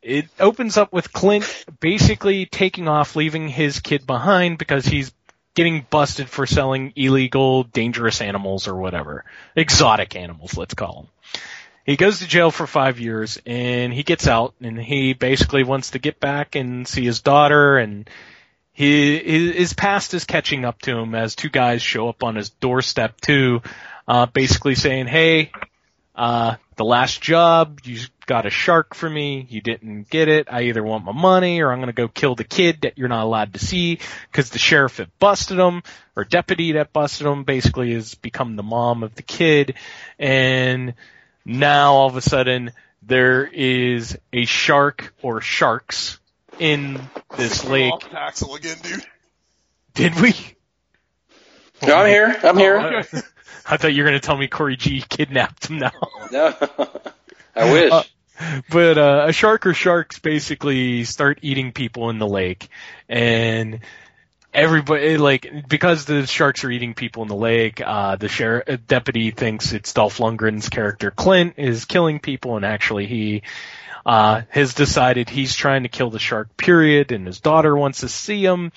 it 0.00 0.28
opens 0.38 0.78
up 0.78 0.94
with 0.94 1.12
Clint 1.12 1.66
basically 1.80 2.46
taking 2.46 2.88
off, 2.88 3.16
leaving 3.16 3.48
his 3.48 3.80
kid 3.80 4.06
behind 4.06 4.56
because 4.56 4.86
he's 4.86 5.12
getting 5.60 5.86
busted 5.90 6.26
for 6.26 6.46
selling 6.46 6.90
illegal, 6.96 7.64
dangerous 7.64 8.22
animals 8.22 8.66
or 8.66 8.74
whatever. 8.74 9.26
Exotic 9.54 10.16
animals, 10.16 10.56
let's 10.56 10.72
call 10.72 11.02
them. 11.02 11.42
He 11.84 11.96
goes 11.96 12.20
to 12.20 12.26
jail 12.26 12.50
for 12.50 12.66
five 12.66 12.98
years 12.98 13.38
and 13.44 13.92
he 13.92 14.02
gets 14.02 14.26
out 14.26 14.54
and 14.62 14.80
he 14.80 15.12
basically 15.12 15.62
wants 15.62 15.90
to 15.90 15.98
get 15.98 16.18
back 16.18 16.54
and 16.54 16.88
see 16.88 17.04
his 17.04 17.20
daughter 17.20 17.76
and 17.76 18.08
he, 18.72 19.18
his 19.52 19.74
past 19.74 20.14
is 20.14 20.24
catching 20.24 20.64
up 20.64 20.80
to 20.82 20.96
him 20.96 21.14
as 21.14 21.34
two 21.34 21.50
guys 21.50 21.82
show 21.82 22.08
up 22.08 22.22
on 22.22 22.36
his 22.36 22.48
doorstep 22.48 23.20
too, 23.20 23.60
uh, 24.08 24.24
basically 24.24 24.74
saying, 24.74 25.08
hey, 25.08 25.52
uh, 26.14 26.56
the 26.76 26.86
last 26.86 27.20
job, 27.20 27.80
you 27.84 28.00
got 28.30 28.46
a 28.46 28.50
shark 28.50 28.94
for 28.94 29.10
me, 29.10 29.44
you 29.50 29.60
didn't 29.60 30.08
get 30.08 30.28
it, 30.28 30.46
I 30.48 30.62
either 30.62 30.84
want 30.84 31.04
my 31.04 31.10
money 31.10 31.60
or 31.60 31.72
I'm 31.72 31.80
gonna 31.80 31.92
go 31.92 32.06
kill 32.06 32.36
the 32.36 32.44
kid 32.44 32.82
that 32.82 32.96
you're 32.96 33.08
not 33.08 33.24
allowed 33.24 33.54
to 33.54 33.58
see 33.58 33.98
because 34.30 34.50
the 34.50 34.60
sheriff 34.60 34.98
that 34.98 35.18
busted 35.18 35.58
him, 35.58 35.82
or 36.14 36.22
deputy 36.22 36.72
that 36.72 36.92
busted 36.92 37.26
him 37.26 37.42
basically 37.42 37.92
has 37.94 38.14
become 38.14 38.54
the 38.54 38.62
mom 38.62 39.02
of 39.02 39.16
the 39.16 39.24
kid 39.24 39.74
and 40.16 40.94
now 41.44 41.94
all 41.94 42.06
of 42.06 42.14
a 42.14 42.20
sudden 42.20 42.70
there 43.02 43.44
is 43.44 44.16
a 44.32 44.44
shark 44.44 45.12
or 45.22 45.40
sharks 45.40 46.20
in 46.60 47.00
this 47.36 47.64
lake. 47.64 48.14
Axel 48.14 48.54
again, 48.54 48.76
dude. 48.80 49.04
Did 49.94 50.20
we? 50.20 50.36
No, 51.84 51.96
I'm 51.96 52.06
here. 52.06 52.36
I'm 52.44 52.56
here. 52.56 52.78
Oh, 52.78 53.20
I 53.66 53.76
thought 53.76 53.92
you 53.92 54.04
were 54.04 54.08
going 54.08 54.20
to 54.20 54.24
tell 54.24 54.36
me 54.36 54.46
Corey 54.46 54.76
G 54.76 55.02
kidnapped 55.08 55.66
him 55.66 55.78
now. 55.78 55.90
No, 56.30 56.54
I 57.56 57.72
wish. 57.72 57.90
Uh, 57.90 58.02
but 58.70 58.98
uh, 58.98 59.24
a 59.28 59.32
shark 59.32 59.66
or 59.66 59.74
sharks 59.74 60.18
basically 60.18 61.04
start 61.04 61.38
eating 61.42 61.72
people 61.72 62.10
in 62.10 62.18
the 62.18 62.26
lake, 62.26 62.68
and 63.08 63.80
everybody 64.52 65.16
like 65.16 65.68
because 65.68 66.04
the 66.04 66.26
sharks 66.26 66.64
are 66.64 66.70
eating 66.70 66.94
people 66.94 67.22
in 67.22 67.28
the 67.28 67.36
lake. 67.36 67.80
Uh, 67.84 68.16
the 68.16 68.28
sheriff 68.28 68.68
uh, 68.68 68.76
deputy 68.86 69.30
thinks 69.30 69.72
it's 69.72 69.92
Dolph 69.92 70.18
Lundgren's 70.18 70.68
character 70.68 71.10
Clint 71.10 71.54
is 71.56 71.84
killing 71.84 72.20
people, 72.20 72.56
and 72.56 72.64
actually 72.64 73.06
he 73.06 73.42
uh, 74.04 74.42
has 74.48 74.74
decided 74.74 75.28
he's 75.28 75.54
trying 75.54 75.82
to 75.84 75.88
kill 75.88 76.10
the 76.10 76.18
shark. 76.18 76.56
Period, 76.56 77.12
and 77.12 77.26
his 77.26 77.40
daughter 77.40 77.76
wants 77.76 78.00
to 78.00 78.08
see 78.08 78.44
him. 78.44 78.72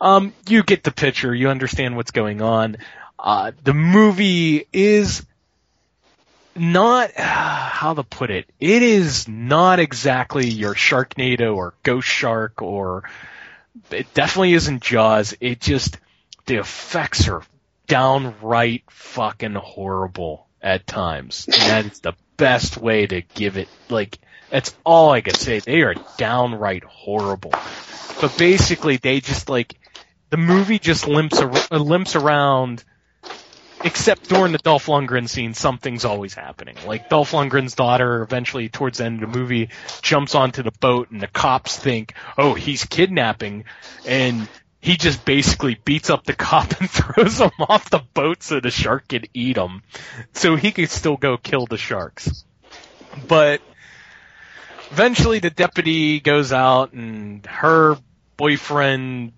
Um, 0.00 0.32
you 0.48 0.62
get 0.62 0.84
the 0.84 0.92
picture. 0.92 1.34
You 1.34 1.48
understand 1.48 1.96
what's 1.96 2.10
going 2.10 2.40
on. 2.40 2.78
Uh, 3.18 3.52
the 3.62 3.74
movie 3.74 4.66
is 4.72 5.26
not 6.54 7.12
how 7.16 7.94
to 7.94 8.02
put 8.02 8.30
it. 8.30 8.48
It 8.58 8.82
is 8.82 9.28
not 9.28 9.78
exactly 9.78 10.48
your 10.48 10.74
Sharknado 10.74 11.56
or 11.56 11.74
Ghost 11.82 12.08
Shark 12.08 12.62
or 12.62 13.04
it 13.90 14.12
definitely 14.14 14.54
isn't 14.54 14.82
Jaws. 14.82 15.34
It 15.40 15.60
just 15.60 15.98
the 16.46 16.56
effects 16.56 17.28
are 17.28 17.42
downright 17.86 18.84
fucking 18.90 19.54
horrible 19.54 20.46
at 20.62 20.86
times. 20.86 21.46
And 21.46 21.54
that 21.54 21.92
is 21.92 22.00
the 22.00 22.14
best 22.36 22.76
way 22.76 23.06
to 23.06 23.22
give 23.22 23.56
it 23.56 23.68
like 23.88 24.18
that's 24.50 24.74
all 24.84 25.10
I 25.10 25.20
can 25.20 25.34
say. 25.34 25.60
They 25.60 25.82
are 25.82 25.94
downright 26.16 26.84
horrible. 26.84 27.52
But 28.20 28.36
basically 28.36 28.96
they 28.96 29.20
just 29.20 29.48
like 29.48 29.74
the 30.30 30.36
movie 30.36 30.78
just 30.78 31.06
limps 31.06 31.38
ar- 31.40 31.52
uh, 31.70 31.78
limps 31.78 32.16
around 32.16 32.84
except 33.84 34.28
during 34.28 34.52
the 34.52 34.58
Dolph 34.58 34.86
Lundgren 34.86 35.28
scene, 35.28 35.54
something's 35.54 36.04
always 36.04 36.34
happening. 36.34 36.76
Like 36.86 37.08
Dolph 37.08 37.32
Lundgren's 37.32 37.74
daughter, 37.74 38.22
eventually 38.22 38.68
towards 38.68 38.98
the 38.98 39.04
end 39.04 39.22
of 39.22 39.32
the 39.32 39.38
movie, 39.38 39.70
jumps 40.02 40.34
onto 40.34 40.62
the 40.62 40.72
boat, 40.72 41.10
and 41.10 41.20
the 41.20 41.26
cops 41.26 41.76
think, 41.76 42.14
"Oh, 42.36 42.54
he's 42.54 42.84
kidnapping," 42.84 43.64
and 44.06 44.48
he 44.80 44.96
just 44.96 45.24
basically 45.24 45.76
beats 45.84 46.10
up 46.10 46.24
the 46.24 46.34
cop 46.48 46.80
and 46.80 46.90
throws 46.90 47.40
him 47.40 47.50
off 47.60 47.90
the 47.90 48.02
boat 48.14 48.42
so 48.42 48.60
the 48.60 48.70
shark 48.70 49.08
could 49.08 49.28
eat 49.34 49.56
him, 49.56 49.82
so 50.32 50.56
he 50.56 50.72
could 50.72 50.90
still 50.90 51.16
go 51.16 51.36
kill 51.36 51.66
the 51.66 51.78
sharks. 51.78 52.44
But 53.26 53.60
eventually, 54.90 55.38
the 55.38 55.50
deputy 55.50 56.20
goes 56.20 56.52
out, 56.52 56.92
and 56.92 57.44
her 57.46 57.96
boyfriend 58.36 59.32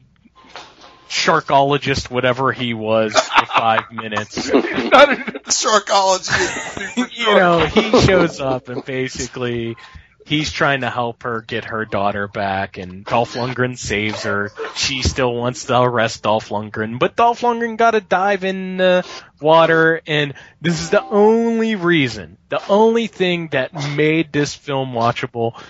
sharkologist, 1.12 2.10
whatever 2.10 2.52
he 2.52 2.72
was, 2.72 3.12
for 3.12 3.46
five 3.46 3.92
minutes. 3.92 4.48
Not 4.52 4.62
the 4.62 5.52
Sharkology. 5.52 7.10
you 7.18 7.26
know, 7.26 7.66
he 7.66 8.00
shows 8.00 8.40
up 8.40 8.70
and 8.70 8.82
basically 8.82 9.76
he's 10.24 10.50
trying 10.50 10.80
to 10.80 10.88
help 10.88 11.24
her 11.24 11.42
get 11.42 11.66
her 11.66 11.84
daughter 11.84 12.28
back 12.28 12.78
and 12.78 13.04
Dolph 13.04 13.34
Lundgren 13.34 13.76
saves 13.76 14.22
her. 14.22 14.52
She 14.74 15.02
still 15.02 15.34
wants 15.34 15.66
to 15.66 15.80
arrest 15.82 16.22
Dolph 16.22 16.48
Lundgren, 16.48 16.98
but 16.98 17.14
Dolph 17.14 17.42
Lundgren 17.42 17.76
gotta 17.76 18.00
dive 18.00 18.42
in 18.42 18.78
the 18.78 19.06
water 19.38 20.00
and 20.06 20.32
this 20.62 20.80
is 20.80 20.88
the 20.88 21.04
only 21.04 21.74
reason, 21.74 22.38
the 22.48 22.66
only 22.68 23.06
thing 23.06 23.48
that 23.48 23.74
made 23.74 24.32
this 24.32 24.54
film 24.54 24.92
watchable 24.94 25.60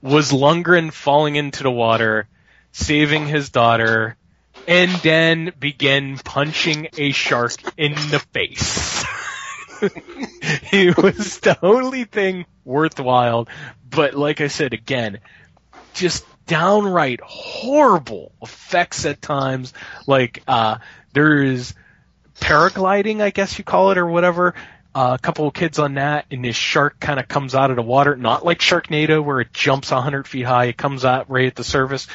was 0.00 0.30
Lundgren 0.30 0.92
falling 0.92 1.34
into 1.34 1.64
the 1.64 1.70
water, 1.70 2.28
saving 2.70 3.26
his 3.26 3.50
daughter, 3.50 4.16
and 4.66 4.90
then 5.02 5.52
begin 5.58 6.18
punching 6.18 6.88
a 6.96 7.12
shark 7.12 7.54
in 7.76 7.92
the 7.92 8.18
face. 8.32 9.04
it 9.82 10.96
was 10.96 11.40
the 11.40 11.58
only 11.62 12.04
thing 12.04 12.46
worthwhile, 12.64 13.48
but 13.88 14.14
like 14.14 14.40
I 14.40 14.48
said 14.48 14.72
again, 14.72 15.18
just 15.94 16.24
downright 16.46 17.20
horrible 17.20 18.32
effects 18.42 19.04
at 19.04 19.22
times. 19.22 19.72
Like, 20.06 20.42
uh, 20.46 20.78
there's 21.12 21.74
paragliding, 22.40 23.20
I 23.20 23.30
guess 23.30 23.58
you 23.58 23.64
call 23.64 23.90
it, 23.90 23.98
or 23.98 24.06
whatever. 24.06 24.54
Uh, 24.94 25.16
a 25.18 25.22
couple 25.22 25.46
of 25.48 25.54
kids 25.54 25.78
on 25.78 25.94
that, 25.94 26.26
and 26.30 26.44
this 26.44 26.54
shark 26.54 27.00
kind 27.00 27.18
of 27.18 27.26
comes 27.26 27.54
out 27.54 27.70
of 27.70 27.76
the 27.76 27.82
water, 27.82 28.14
not 28.14 28.44
like 28.44 28.58
Sharknado 28.58 29.24
where 29.24 29.40
it 29.40 29.50
jumps 29.52 29.90
100 29.90 30.28
feet 30.28 30.42
high. 30.42 30.66
It 30.66 30.76
comes 30.76 31.06
out 31.06 31.30
right 31.30 31.46
at 31.46 31.54
the 31.54 31.64
surface, 31.64 32.06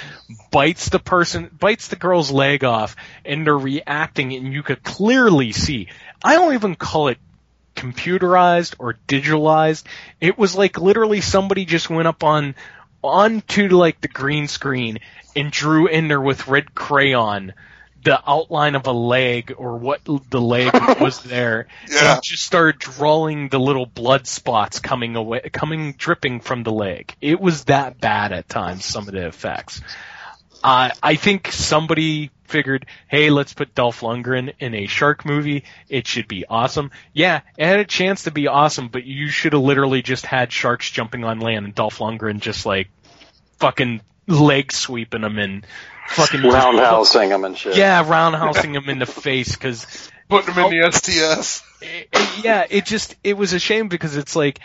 bites 0.51 0.89
the 0.89 0.99
person, 0.99 1.49
bites 1.59 1.87
the 1.87 1.95
girl's 1.95 2.29
leg 2.29 2.63
off, 2.63 2.95
and 3.25 3.47
they're 3.47 3.57
reacting, 3.57 4.33
and 4.33 4.53
you 4.53 4.61
could 4.61 4.83
clearly 4.83 5.53
see. 5.53 5.87
I 6.23 6.35
don't 6.35 6.53
even 6.53 6.75
call 6.75 7.07
it 7.07 7.17
computerized 7.75 8.75
or 8.77 8.97
digitalized. 9.07 9.83
It 10.21 10.37
was 10.37 10.55
like 10.55 10.79
literally 10.79 11.21
somebody 11.21 11.65
just 11.65 11.89
went 11.89 12.07
up 12.07 12.23
on 12.23 12.53
onto 13.03 13.69
like 13.69 14.01
the 14.01 14.07
green 14.07 14.47
screen 14.47 14.99
and 15.35 15.51
drew 15.51 15.87
in 15.87 16.07
there 16.07 16.21
with 16.21 16.47
red 16.47 16.75
crayon 16.75 17.53
the 18.07 18.21
outline 18.29 18.75
of 18.75 18.87
a 18.87 18.91
leg 18.93 19.53
or 19.57 19.77
what 19.77 19.99
the 20.05 20.39
leg 20.41 20.71
was 21.01 21.19
there 21.23 21.67
Yeah. 21.89 22.13
and 22.15 22.23
just 22.23 22.43
started 22.43 22.79
drawing 22.79 23.49
the 23.49 23.59
little 23.59 23.85
blood 23.85 24.27
spots 24.27 24.79
coming 24.79 25.17
away 25.17 25.49
coming 25.51 25.91
dripping 25.97 26.39
from 26.39 26.63
the 26.63 26.71
leg. 26.71 27.13
It 27.19 27.41
was 27.41 27.65
that 27.65 27.99
bad 27.99 28.31
at 28.31 28.47
times 28.47 28.85
some 28.85 29.07
of 29.09 29.13
the 29.13 29.27
effects. 29.27 29.81
Uh, 30.63 30.89
I 31.03 31.15
think 31.15 31.51
somebody 31.51 32.31
figured, 32.45 32.85
hey, 33.09 33.29
let's 33.29 33.53
put 33.53 33.75
Dolph 33.75 33.99
Lundgren 33.99 34.53
in 34.59 34.73
a 34.73 34.87
shark 34.87 35.25
movie. 35.25 35.65
It 35.89 36.07
should 36.07 36.29
be 36.29 36.45
awesome. 36.49 36.91
Yeah, 37.13 37.41
it 37.57 37.65
had 37.65 37.79
a 37.79 37.85
chance 37.85 38.23
to 38.23 38.31
be 38.31 38.47
awesome, 38.47 38.87
but 38.87 39.03
you 39.03 39.27
should 39.27 39.51
have 39.51 39.61
literally 39.61 40.01
just 40.01 40.25
had 40.25 40.51
sharks 40.51 40.89
jumping 40.89 41.25
on 41.25 41.39
land 41.41 41.65
and 41.65 41.75
Dolph 41.75 41.99
Lundgren 41.99 42.39
just 42.39 42.65
like 42.65 42.87
fucking 43.59 43.99
leg 44.27 44.71
sweeping 44.71 45.21
them 45.21 45.37
and 45.39 45.65
fucking 46.07 46.41
Roundhousing 46.41 47.29
them 47.29 47.43
and 47.45 47.57
shit. 47.57 47.75
Yeah, 47.77 48.03
roundhousing 48.03 48.73
them 48.73 48.89
in 48.89 48.99
the 48.99 49.05
face 49.05 49.53
because 49.53 50.09
Putting 50.29 50.55
them 50.55 50.65
in 50.65 50.71
the 50.71 50.85
oh. 50.85 50.89
STF. 50.89 52.43
yeah, 52.43 52.65
it 52.69 52.85
just 52.85 53.15
it 53.23 53.37
was 53.37 53.53
a 53.53 53.59
shame 53.59 53.87
because 53.87 54.17
it's 54.17 54.35
like 54.35 54.59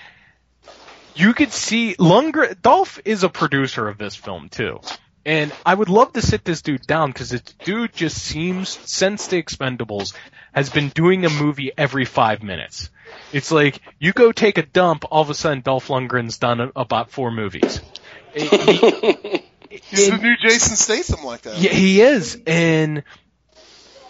you 1.15 1.35
could 1.35 1.53
see 1.53 1.95
Lundgren. 1.97 2.61
Dolph 2.63 2.99
is 3.05 3.23
a 3.23 3.29
producer 3.29 3.87
of 3.89 3.99
this 3.99 4.15
film 4.17 4.49
too, 4.49 4.81
and 5.27 5.53
I 5.65 5.75
would 5.75 5.89
love 5.89 6.15
to 6.15 6.23
sit 6.23 6.45
this 6.45 6.63
dude 6.63 6.87
down 6.87 7.11
because 7.11 7.31
this 7.31 7.43
dude 7.43 7.93
just 7.93 8.19
seems 8.19 8.71
since 8.71 9.27
the 9.29 9.41
Expendables 9.43 10.15
has 10.53 10.69
been 10.71 10.89
doing 10.89 11.25
a 11.25 11.31
movie 11.31 11.71
every 11.77 12.05
five 12.07 12.43
minutes. 12.43 12.91
It's 13.33 13.53
like 13.53 13.81
you 13.99 14.13
go 14.13 14.33
take 14.33 14.59
a 14.59 14.63
dump, 14.63 15.05
all 15.11 15.23
of 15.23 15.31
a 15.31 15.35
sudden 15.35 15.61
Dolph 15.61 15.89
Lundgren's 15.89 16.39
done 16.39 16.61
a- 16.61 16.73
about 16.77 17.11
four 17.11 17.31
movies. 17.31 17.81
He- 18.35 19.45
He's 19.81 20.11
the 20.11 20.19
new 20.19 20.37
Jason 20.37 20.77
Statham 20.77 21.25
like 21.25 21.43
that. 21.43 21.59
yeah, 21.59 21.71
he 21.71 22.01
is, 22.01 22.39
and 22.47 23.03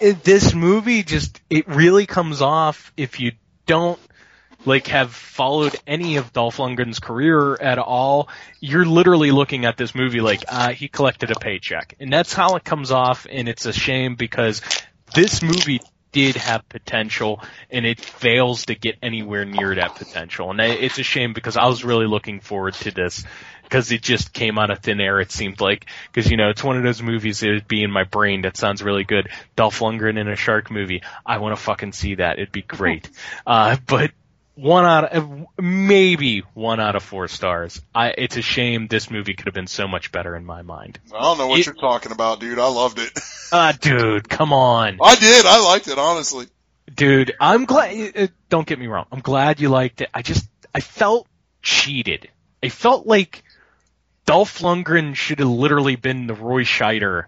it, 0.01 0.25
this 0.25 0.55
movie 0.55 1.03
just 1.03 1.41
it 1.49 1.69
really 1.69 2.07
comes 2.07 2.43
off 2.43 2.93
if 2.97 3.21
you 3.21 3.33
don't 3.67 4.01
like 4.65 4.89
have 4.89 5.13
followed 5.13 5.75
any 5.87 6.17
of 6.17 6.33
Dolph 6.33 6.57
Lundgren's 6.57 6.99
career 6.99 7.55
at 7.55 7.79
all. 7.79 8.29
You're 8.61 8.85
literally 8.85 9.31
looking 9.31 9.65
at 9.65 9.77
this 9.77 9.95
movie 9.95 10.21
like 10.21 10.45
uh, 10.49 10.73
he 10.73 10.89
collected 10.89 11.31
a 11.31 11.39
paycheck, 11.39 11.95
and 12.01 12.13
that's 12.13 12.33
how 12.33 12.57
it 12.57 12.65
comes 12.65 12.91
off. 12.91 13.27
And 13.31 13.49
it's 13.49 13.67
a 13.67 13.73
shame 13.73 14.17
because 14.17 14.63
this 15.15 15.43
movie 15.43 15.81
did 16.13 16.37
have 16.37 16.69
potential, 16.69 17.43
and 17.71 17.85
it 17.85 18.01
fails 18.01 18.67
to 18.67 18.75
get 18.75 18.97
anywhere 19.03 19.45
near 19.45 19.75
that 19.75 19.97
potential. 19.97 20.51
And 20.51 20.61
it's 20.61 20.99
a 20.99 21.03
shame 21.03 21.33
because 21.33 21.57
I 21.57 21.67
was 21.67 21.85
really 21.85 22.07
looking 22.07 22.41
forward 22.41 22.75
to 22.75 22.91
this 22.91 23.25
because 23.73 23.91
it 23.91 24.03
just 24.03 24.35
came 24.35 24.59
out 24.59 24.71
of 24.71 24.81
thin 24.81 25.01
air. 25.01 25.19
It 25.21 25.33
seemed 25.33 25.61
like 25.61 25.87
because 26.13 26.31
you 26.31 26.37
know 26.37 26.51
it's 26.51 26.63
one 26.63 26.77
of 26.77 26.83
those 26.83 27.03
movies 27.03 27.41
that 27.41 27.49
would 27.49 27.69
be 27.69 27.83
in 27.83 27.91
my 27.91 28.05
brain 28.05 28.43
that 28.43 28.57
sounds 28.57 28.83
really 28.83 29.05
good. 29.05 29.31
Dolph 29.57 29.81
Lundgren 29.81 30.19
in 30.19 30.29
a 30.29 30.37
shark 30.37 30.71
movie. 30.71 31.03
I 31.25 31.39
want 31.39 31.57
to 31.57 31.63
fucking 31.63 31.93
see 31.93 32.17
that. 32.17 32.39
It'd 32.39 32.53
be 32.53 32.63
great. 32.63 33.09
Uh, 33.45 33.77
but 33.87 34.13
one 34.63 34.85
out 34.85 35.13
of 35.13 35.29
maybe 35.59 36.41
one 36.55 36.79
out 36.79 36.95
of 36.95 37.03
four 37.03 37.27
stars. 37.27 37.83
I, 37.95 38.11
it's 38.17 38.37
a 38.37 38.43
shame 38.43 38.87
this 38.87 39.11
movie 39.11 39.35
could 39.35 39.47
have 39.47 39.55
been 39.55 39.67
so 39.67 39.89
much 39.89 40.13
better 40.13 40.37
in 40.37 40.45
my 40.45 40.63
mind. 40.63 41.01
I 41.13 41.21
don't 41.21 41.39
know 41.39 41.49
what 41.49 41.59
It- 41.61 41.67
you're 41.67 41.75
talking 41.75 42.13
about, 42.13 42.39
dude. 42.41 42.59
I 42.59 42.69
loved 42.69 42.99
it. 42.99 43.11
Ah, 43.53 43.73
dude, 43.79 44.29
come 44.29 44.53
on. 44.53 44.99
I 45.03 45.17
did. 45.17 45.45
I 45.45 45.61
liked 45.65 45.89
it, 45.89 45.99
honestly. 45.99 46.47
Dude, 46.95 47.33
I'm 47.41 47.65
glad. 47.65 48.17
Uh, 48.17 48.27
don't 48.49 48.67
get 48.67 48.79
me 48.79 48.87
wrong. 48.87 49.07
I'm 49.13 49.21
glad 49.21 49.61
you 49.61 49.69
liked 49.69 50.01
it. 50.01 50.09
I 50.15 50.23
just 50.23 50.49
I 50.75 50.81
felt 50.81 51.27
cheated. 51.61 52.29
I 52.63 52.69
felt 52.69 53.07
like 53.07 53.43
Dolph 54.27 54.61
Lundgren 54.61 55.15
should 55.17 55.41
have 55.41 55.49
literally 55.49 55.97
been 55.97 56.27
the 56.27 56.35
Roy 56.35 56.63
Scheider 56.63 57.25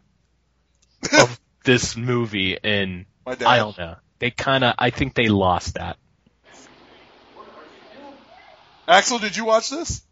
of 1.18 1.40
this 1.64 1.96
movie, 1.96 2.58
and 2.62 3.06
I 3.26 3.56
don't 3.56 3.76
know. 3.76 3.96
They 4.18 4.30
kind 4.30 4.64
of. 4.64 4.74
I 4.78 4.90
think 4.90 5.14
they 5.14 5.28
lost 5.28 5.74
that. 5.74 5.96
Axel, 8.86 9.18
did 9.18 9.36
you 9.36 9.44
watch 9.44 9.70
this? 9.70 10.02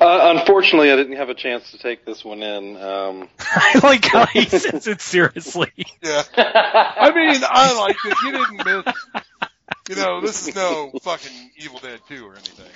Uh, 0.00 0.34
unfortunately, 0.36 0.90
I 0.90 0.96
didn't 0.96 1.16
have 1.16 1.28
a 1.28 1.34
chance 1.34 1.70
to 1.70 1.78
take 1.78 2.04
this 2.04 2.24
one 2.24 2.42
in. 2.42 2.76
Um, 2.76 3.28
I 3.40 3.80
like 3.82 4.04
how 4.04 4.26
he 4.26 4.44
says 4.48 4.86
it 4.86 5.00
seriously. 5.00 5.72
Yeah. 6.02 6.22
I 6.36 7.12
mean, 7.14 7.40
I 7.48 7.78
liked 7.78 8.00
it. 8.04 8.16
You 8.24 8.32
didn't 8.32 8.84
miss. 8.84 8.94
You 9.88 9.96
know, 9.96 10.20
this 10.20 10.48
is 10.48 10.54
no 10.56 10.92
fucking 11.02 11.50
Evil 11.58 11.78
Dead 11.78 12.00
2 12.08 12.26
or 12.26 12.32
anything. 12.32 12.66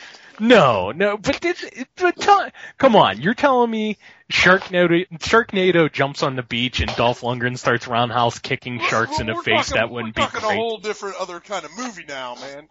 No, 0.41 0.93
no, 0.93 1.17
but 1.17 1.41
this, 1.41 1.65
but 1.97 2.17
tell, 2.17 2.49
come 2.77 2.95
on, 2.95 3.21
you're 3.21 3.35
telling 3.35 3.69
me 3.71 3.99
Sharknado, 4.31 5.09
Sharknado 5.19 5.91
jumps 5.93 6.23
on 6.23 6.37
the 6.37 6.45
beach 6.45 6.81
and 6.81 6.95
Dolph 6.95 7.23
Lundgren 7.23 7.59
starts 7.59 7.89
roundhouse 7.89 8.39
kicking 8.39 8.79
sharks 8.79 9.19
in 9.19 9.27
the 9.27 9.35
We're 9.35 9.43
face? 9.43 9.67
talking- 9.69 9.81
that 9.81 9.91
wouldn't 9.91 10.17
we're 10.17 10.27
be 10.27 10.31
talking 10.31 10.49
a 10.51 10.55
whole 10.55 10.79
different 10.79 11.17
other 11.19 11.41
kind 11.41 11.65
of 11.65 11.77
movie 11.77 12.05
now, 12.07 12.37
man. 12.37 12.69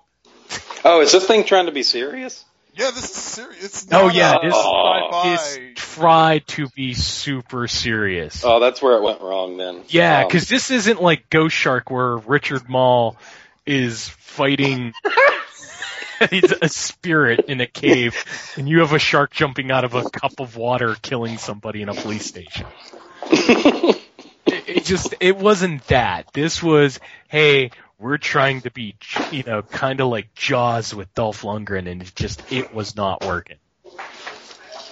oh, 0.85 1.01
is 1.01 1.11
this 1.11 1.25
thing 1.25 1.43
trying 1.43 1.65
to 1.67 1.71
be 1.71 1.83
serious? 1.83 2.43
Yeah, 2.75 2.91
this 2.91 3.05
is 3.05 3.15
serious. 3.15 3.63
It's 3.63 3.87
Oh 3.91 4.07
yeah, 4.09 4.35
a 4.35 4.45
this 4.45 4.53
sci-fi. 4.53 5.33
is 5.33 5.59
tried 5.75 6.47
to 6.47 6.67
be 6.69 6.93
super 6.93 7.67
serious. 7.67 8.43
Oh, 8.45 8.59
that's 8.59 8.81
where 8.81 8.97
it 8.97 9.01
went 9.01 9.21
wrong 9.21 9.57
then. 9.57 9.81
Yeah, 9.87 10.21
Um, 10.21 10.27
because 10.27 10.47
this 10.47 10.69
isn't 10.69 11.01
like 11.01 11.29
Ghost 11.31 11.55
Shark 11.55 11.89
where 11.89 12.17
Richard 12.17 12.69
Moll 12.69 13.17
is 13.65 14.07
fighting 14.09 14.93
he's 16.29 16.51
a 16.61 16.69
spirit 16.69 17.45
in 17.47 17.61
a 17.61 17.67
cave, 17.67 18.23
and 18.55 18.67
you 18.67 18.79
have 18.79 18.93
a 18.93 18.99
shark 18.99 19.31
jumping 19.31 19.71
out 19.71 19.83
of 19.83 19.95
a 19.95 20.09
cup 20.09 20.39
of 20.39 20.55
water 20.55 20.95
killing 21.01 21.37
somebody 21.37 21.81
in 21.81 21.89
a 21.89 21.93
police 21.93 22.25
station. 22.25 22.65
it, 23.31 23.99
it 24.45 24.85
just 24.85 25.15
it 25.19 25.37
wasn't 25.37 25.85
that. 25.87 26.31
This 26.33 26.61
was 26.61 26.99
hey. 27.27 27.71
We're 27.99 28.17
trying 28.17 28.61
to 28.61 28.71
be, 28.71 28.95
you 29.31 29.43
know, 29.43 29.63
kind 29.63 29.99
of 30.01 30.09
like 30.09 30.33
Jaws 30.35 30.93
with 30.93 31.13
Dolph 31.15 31.41
Lundgren, 31.41 31.89
and 31.89 32.01
it 32.01 32.11
just 32.15 32.51
it 32.51 32.73
was 32.73 32.95
not 32.95 33.25
working. 33.25 33.57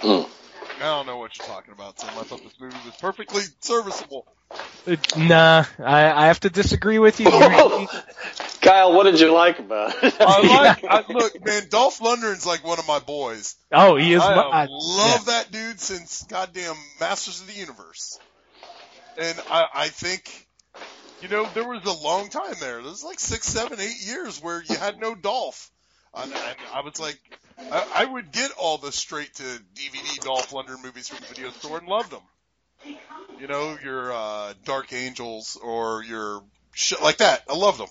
I 0.03 0.27
don't 0.79 1.05
know 1.05 1.17
what 1.17 1.37
you're 1.37 1.47
talking 1.47 1.73
about, 1.73 1.97
Tim. 1.97 2.09
I 2.09 2.23
thought 2.23 2.43
this 2.43 2.59
movie 2.59 2.75
was 2.85 2.95
perfectly 2.97 3.43
serviceable. 3.59 4.25
Uh, 4.87 4.95
Nah, 5.17 5.65
I, 5.79 6.11
I 6.11 6.27
have 6.27 6.39
to 6.41 6.49
disagree 6.49 6.99
with 6.99 7.19
you. 7.19 7.25
Kyle, 8.61 8.93
what 8.93 9.03
did 9.03 9.19
you 9.19 9.31
like 9.31 9.59
about 9.59 9.95
it? 10.03 10.15
I 10.19 10.77
like. 10.81 10.83
I, 10.83 11.11
look, 11.11 11.45
man, 11.45 11.63
Dolph 11.69 11.99
Lundgren's 11.99 12.45
like 12.45 12.65
one 12.65 12.77
of 12.79 12.87
my 12.87 12.99
boys. 12.99 13.55
Oh, 13.71 13.95
he 13.95 14.13
is 14.13 14.21
I 14.21 14.35
my- 14.35 14.61
have 14.61 14.69
love 14.71 15.25
that 15.27 15.51
dude 15.51 15.79
since 15.79 16.23
goddamn 16.23 16.75
Masters 16.99 17.41
of 17.41 17.47
the 17.47 17.53
Universe, 17.59 18.19
and 19.17 19.39
I, 19.49 19.65
I 19.73 19.87
think, 19.89 20.44
you 21.25 21.31
know, 21.35 21.49
there 21.55 21.67
was 21.67 21.83
a 21.85 22.03
long 22.03 22.29
time 22.29 22.53
there. 22.59 22.81
There 22.81 22.91
was 22.91 23.03
like 23.03 23.19
six, 23.19 23.47
seven, 23.47 23.79
eight 23.79 24.05
years 24.05 24.41
where 24.41 24.61
you 24.63 24.75
had 24.75 24.99
no 24.99 25.15
Dolph, 25.15 25.71
and, 26.13 26.31
and 26.31 26.55
I 26.73 26.81
was 26.81 26.99
like, 26.99 27.19
I, 27.59 27.87
I 27.95 28.05
would 28.05 28.31
get 28.31 28.51
all 28.59 28.77
the 28.77 28.91
straight 28.91 29.33
to 29.35 29.43
DVD 29.43 30.19
Dolph 30.23 30.51
Lundgren 30.51 30.83
movies 30.83 31.07
from 31.07 31.19
the 31.21 31.33
video 31.33 31.49
store 31.51 31.79
and 31.79 31.87
loved 31.87 32.11
them. 32.11 32.21
You 33.39 33.47
know, 33.47 33.75
your 33.83 34.13
uh, 34.13 34.53
Dark 34.65 34.93
Angels 34.93 35.57
or 35.61 36.03
your 36.03 36.43
shit 36.73 37.01
like 37.01 37.17
that. 37.17 37.43
I 37.49 37.55
love 37.55 37.77
them. 37.79 37.87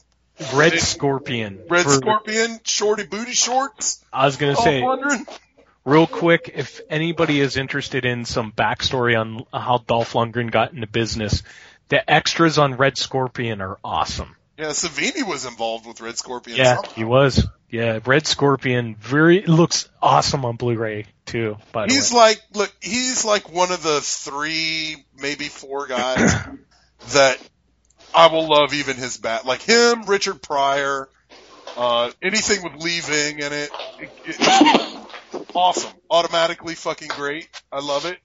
Red 0.55 0.73
They- 0.73 0.79
Scorpion. 0.79 1.61
Red 1.69 1.85
For- 1.85 1.93
Scorpion, 1.95 2.61
Shorty 2.65 3.05
Booty 3.05 3.33
Shorts. 3.33 4.05
I 4.13 4.27
was 4.27 4.37
gonna 4.37 4.55
Dolph 4.55 4.65
say, 4.65 4.81
Lundgren. 4.81 5.39
real 5.85 6.07
quick, 6.07 6.51
if 6.55 6.81
anybody 6.89 7.41
is 7.41 7.57
interested 7.57 8.05
in 8.05 8.25
some 8.25 8.53
backstory 8.53 9.19
on 9.19 9.45
how 9.53 9.79
Dolph 9.79 10.13
Lundgren 10.13 10.51
got 10.51 10.73
into 10.73 10.87
business, 10.87 11.43
the 11.89 12.11
extras 12.11 12.59
on 12.59 12.75
Red 12.75 12.99
Scorpion 12.99 13.61
are 13.61 13.79
awesome. 13.85 14.37
Yeah, 14.59 14.67
Savini 14.67 15.27
was 15.27 15.47
involved 15.47 15.87
with 15.87 16.01
Red 16.01 16.17
Scorpion. 16.17 16.57
Yeah, 16.57 16.77
somehow. 16.77 16.93
he 16.93 17.05
was. 17.05 17.47
Yeah, 17.69 17.99
Red 18.07 18.27
Scorpion 18.27 18.95
very 18.95 19.43
looks 19.43 19.89
awesome 20.01 20.45
on 20.45 20.57
Blu-ray 20.57 21.07
too. 21.27 21.57
By 21.73 21.87
the 21.87 21.95
He's 21.95 22.13
way, 22.13 22.19
like, 22.19 22.43
look, 22.53 22.73
he's 22.81 23.25
like 23.25 23.53
one 23.53 23.73
of 23.73 23.83
the 23.83 24.01
three, 24.01 25.05
maybe 25.19 25.47
four 25.47 25.89
guys 25.89 26.33
that 27.13 27.39
I 28.15 28.29
will 28.29 28.49
love 28.49 28.75
even 28.75 28.97
his 28.97 29.17
bat. 29.17 29.45
Like 29.45 29.63
him, 29.63 30.05
Richard 30.05 30.41
Pryor, 30.41 31.09
uh, 31.77 32.13
anything 32.23 32.63
with 32.63 32.81
leaving 32.81 33.41
in 33.41 33.53
it, 33.53 33.71
it, 33.99 34.11
it 34.27 35.07
awesome. 35.55 35.93
Automatically 36.09 36.77
fucking 36.77 37.09
great. 37.09 37.49
I 37.73 37.81
love 37.81 38.05
it. 38.05 38.19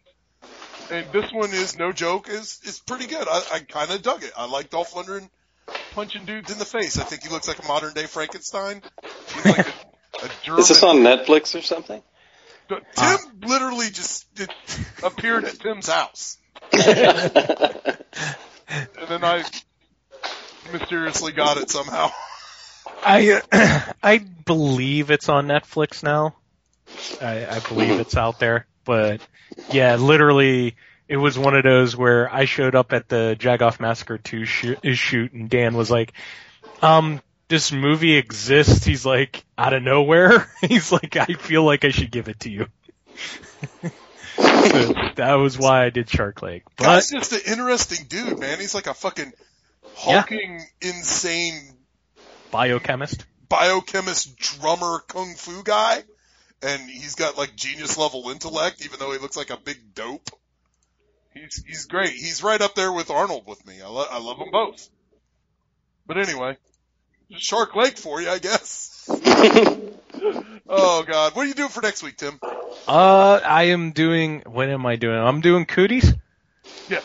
And 0.92 1.12
this 1.12 1.32
one 1.32 1.52
is 1.52 1.78
no 1.78 1.92
joke, 1.92 2.30
is, 2.30 2.60
is 2.64 2.80
pretty 2.80 3.08
good. 3.08 3.28
I, 3.28 3.44
I 3.54 3.60
kinda 3.60 4.00
dug 4.00 4.24
it. 4.24 4.32
I 4.36 4.46
like 4.46 4.70
Dolph 4.70 4.94
Lundgren 4.94 5.30
punching 5.92 6.26
dudes 6.26 6.52
in 6.52 6.58
the 6.58 6.66
face. 6.66 6.98
I 6.98 7.04
think 7.04 7.24
he 7.24 7.30
looks 7.30 7.48
like 7.48 7.64
a 7.64 7.68
modern 7.68 7.94
day 7.94 8.06
Frankenstein. 8.06 8.82
He's 9.34 9.46
like 9.46 9.68
a, 9.68 10.26
a 10.26 10.30
German. 10.44 10.60
Is 10.62 10.70
this 10.70 10.84
on 10.84 10.98
Netflix 10.98 11.58
or 11.58 11.62
something? 11.62 12.02
Tim 12.96 13.18
literally 13.42 13.90
just 13.90 14.28
it 14.40 14.50
appeared 15.04 15.44
at 15.46 15.60
Tim's 15.60 15.90
house. 15.90 16.38
and 16.72 16.84
then 19.08 19.24
I 19.24 19.44
mysteriously 20.72 21.32
got 21.32 21.58
it 21.58 21.70
somehow. 21.70 22.12
I 23.04 23.42
I 24.04 24.20
believe 24.46 25.10
it's 25.10 25.30
on 25.30 25.48
Netflix 25.48 26.04
now. 26.04 26.36
I, 27.22 27.46
I 27.46 27.60
believe 27.60 28.00
it's 28.00 28.18
out 28.18 28.40
there, 28.40 28.68
but 28.90 29.22
yeah, 29.72 29.98
literally, 29.98 30.76
it 31.08 31.18
was 31.18 31.38
one 31.38 31.56
of 31.56 31.62
those 31.62 31.96
where 31.96 32.28
I 32.34 32.46
showed 32.46 32.74
up 32.74 32.92
at 32.92 33.08
the 33.08 33.38
Jagoff 33.38 33.80
Massacre 33.80 34.18
2 34.18 34.46
shoot, 34.46 34.80
shoot 34.98 35.32
and 35.32 35.48
Dan 35.48 35.76
was 35.76 35.92
like, 35.92 36.14
um, 36.82 37.22
this 37.50 37.72
movie 37.72 38.16
exists. 38.16 38.84
He's 38.84 39.06
like, 39.06 39.46
out 39.60 39.74
of 39.74 39.84
nowhere. 39.84 40.52
He's 40.62 40.92
like, 40.92 41.18
I 41.18 41.28
feel 41.36 41.64
like 41.64 41.86
I 41.86 41.90
should 41.90 42.10
give 42.10 42.30
it 42.30 42.40
to 42.40 42.50
you. 42.50 42.66
so 44.38 44.94
that 45.18 45.36
was 45.36 45.56
why 45.60 45.86
I 45.86 45.92
did 45.92 46.10
Shark 46.10 46.42
Lake. 46.42 46.64
But 46.76 46.86
Guy's 46.86 47.12
just 47.12 47.32
an 47.32 47.42
interesting 47.46 48.08
dude, 48.08 48.40
man. 48.40 48.60
He's 48.60 48.74
like 48.74 48.88
a 48.88 48.96
fucking 48.96 49.34
hulking, 49.98 50.62
insane 50.82 51.62
biochemist. 52.50 53.24
biochemist, 53.50 54.36
drummer, 54.36 55.04
kung 55.08 55.36
fu 55.36 55.62
guy, 55.62 56.02
and 56.62 56.90
he's 56.90 57.16
got 57.16 57.38
like 57.38 57.56
genius 57.56 57.98
level 57.98 58.30
intellect, 58.30 58.84
even 58.86 59.00
though 59.00 59.12
he 59.12 59.18
looks 59.18 59.38
like 59.38 59.50
a 59.50 59.58
big 59.58 59.94
dope. 59.94 60.30
He's 61.34 61.64
he's 61.66 61.86
great. 61.86 62.12
He's 62.12 62.44
right 62.44 62.62
up 62.62 62.76
there 62.76 62.92
with 62.92 63.10
Arnold 63.10 63.46
with 63.48 63.66
me. 63.66 63.82
I, 63.82 63.88
lo- 63.88 64.08
I 64.10 64.20
love 64.20 64.40
them 64.40 64.50
both. 64.52 64.90
But 66.08 66.18
anyway, 66.18 66.58
Shark 67.38 67.76
Lake 67.76 67.98
for 67.98 68.22
you, 68.22 68.30
I 68.30 68.40
guess. 68.40 69.06
oh 70.68 71.04
God, 71.04 71.36
what 71.36 71.38
are 71.38 71.46
you 71.46 71.54
doing 71.54 71.70
for 71.70 71.82
next 71.82 72.04
week, 72.04 72.18
Tim? 72.18 72.40
Uh, 72.88 73.40
I 73.46 73.64
am 73.66 73.92
doing. 73.92 74.42
What 74.46 74.70
am 74.70 74.86
I 74.86 74.96
doing? 74.96 75.18
I'm 75.20 75.42
doing 75.42 75.66
cooties. 75.66 76.14
Yeah. 76.90 77.02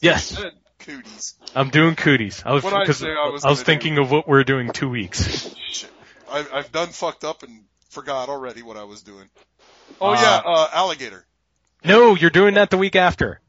Yes, 0.00 0.42
Cooties. 0.78 1.34
I'm 1.54 1.70
doing 1.70 1.96
cooties. 1.96 2.42
I 2.46 2.52
was 2.52 2.62
What'd 2.62 2.78
I 2.78 2.82
because 2.82 2.98
say 2.98 3.10
I 3.10 3.28
was 3.28 3.44
I 3.44 3.48
was 3.50 3.58
gonna 3.58 3.64
thinking 3.64 3.98
of 3.98 4.10
what 4.10 4.28
we're 4.28 4.44
doing 4.44 4.70
two 4.70 4.88
weeks. 4.88 5.52
Shit. 5.70 5.90
I, 6.30 6.46
I've 6.52 6.70
done 6.70 6.88
fucked 6.88 7.24
up 7.24 7.42
and 7.42 7.64
forgot 7.90 8.28
already 8.28 8.62
what 8.62 8.76
I 8.76 8.84
was 8.84 9.02
doing. 9.02 9.28
Oh 10.00 10.10
Uh, 10.10 10.14
yeah, 10.14 10.42
uh, 10.44 10.68
alligator. 10.72 11.24
No, 11.84 12.14
you're 12.16 12.30
doing 12.30 12.54
that 12.54 12.70
the 12.70 12.78
week 12.78 12.96
after. 12.96 13.40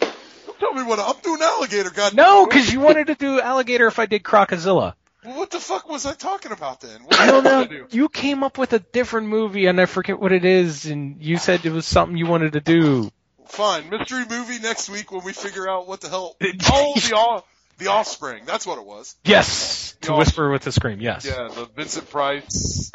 Don't 0.00 0.58
tell 0.60 0.72
me 0.74 0.82
what 0.84 0.98
I'm 1.00 1.20
doing. 1.22 1.40
Alligator, 1.42 1.90
God. 1.90 2.14
No, 2.14 2.46
because 2.46 2.72
you 2.72 2.80
wanted 2.80 3.08
to 3.08 3.14
do 3.14 3.40
alligator 3.40 3.86
if 3.86 3.98
I 3.98 4.06
did 4.06 4.22
crocozilla. 4.22 4.94
Well, 5.24 5.38
what 5.38 5.50
the 5.50 5.58
fuck 5.58 5.88
was 5.88 6.04
I 6.06 6.12
talking 6.12 6.52
about 6.52 6.80
then? 6.80 7.02
What 7.04 7.18
I 7.18 7.26
don't 7.26 7.44
know. 7.44 7.64
do? 7.64 7.86
You 7.90 8.08
came 8.08 8.44
up 8.44 8.58
with 8.58 8.72
a 8.74 8.78
different 8.78 9.28
movie, 9.28 9.66
and 9.66 9.80
I 9.80 9.86
forget 9.86 10.20
what 10.20 10.32
it 10.32 10.44
is, 10.44 10.86
and 10.86 11.16
you 11.20 11.38
said 11.38 11.64
it 11.64 11.72
was 11.72 11.86
something 11.86 12.16
you 12.16 12.26
wanted 12.26 12.52
to 12.52 12.60
do. 12.60 13.10
Fine, 13.46 13.88
mystery 13.88 14.24
movie 14.28 14.58
next 14.58 14.90
week 14.90 15.10
when 15.12 15.24
we 15.24 15.32
figure 15.32 15.68
out 15.68 15.88
what 15.88 16.00
the 16.00 16.08
hell. 16.08 16.36
Oh, 16.70 16.94
the 16.96 17.14
all 17.16 17.46
the 17.78 17.86
offspring. 17.88 18.44
That's 18.44 18.66
what 18.66 18.78
it 18.78 18.84
was. 18.84 19.16
Yes, 19.24 19.96
to 20.02 20.08
The 20.08 20.14
whisper 20.16 20.50
with 20.50 20.66
a 20.66 20.72
scream. 20.72 21.00
Yes. 21.00 21.24
Yeah, 21.24 21.48
the 21.48 21.68
Vincent 21.74 22.10
Price, 22.10 22.92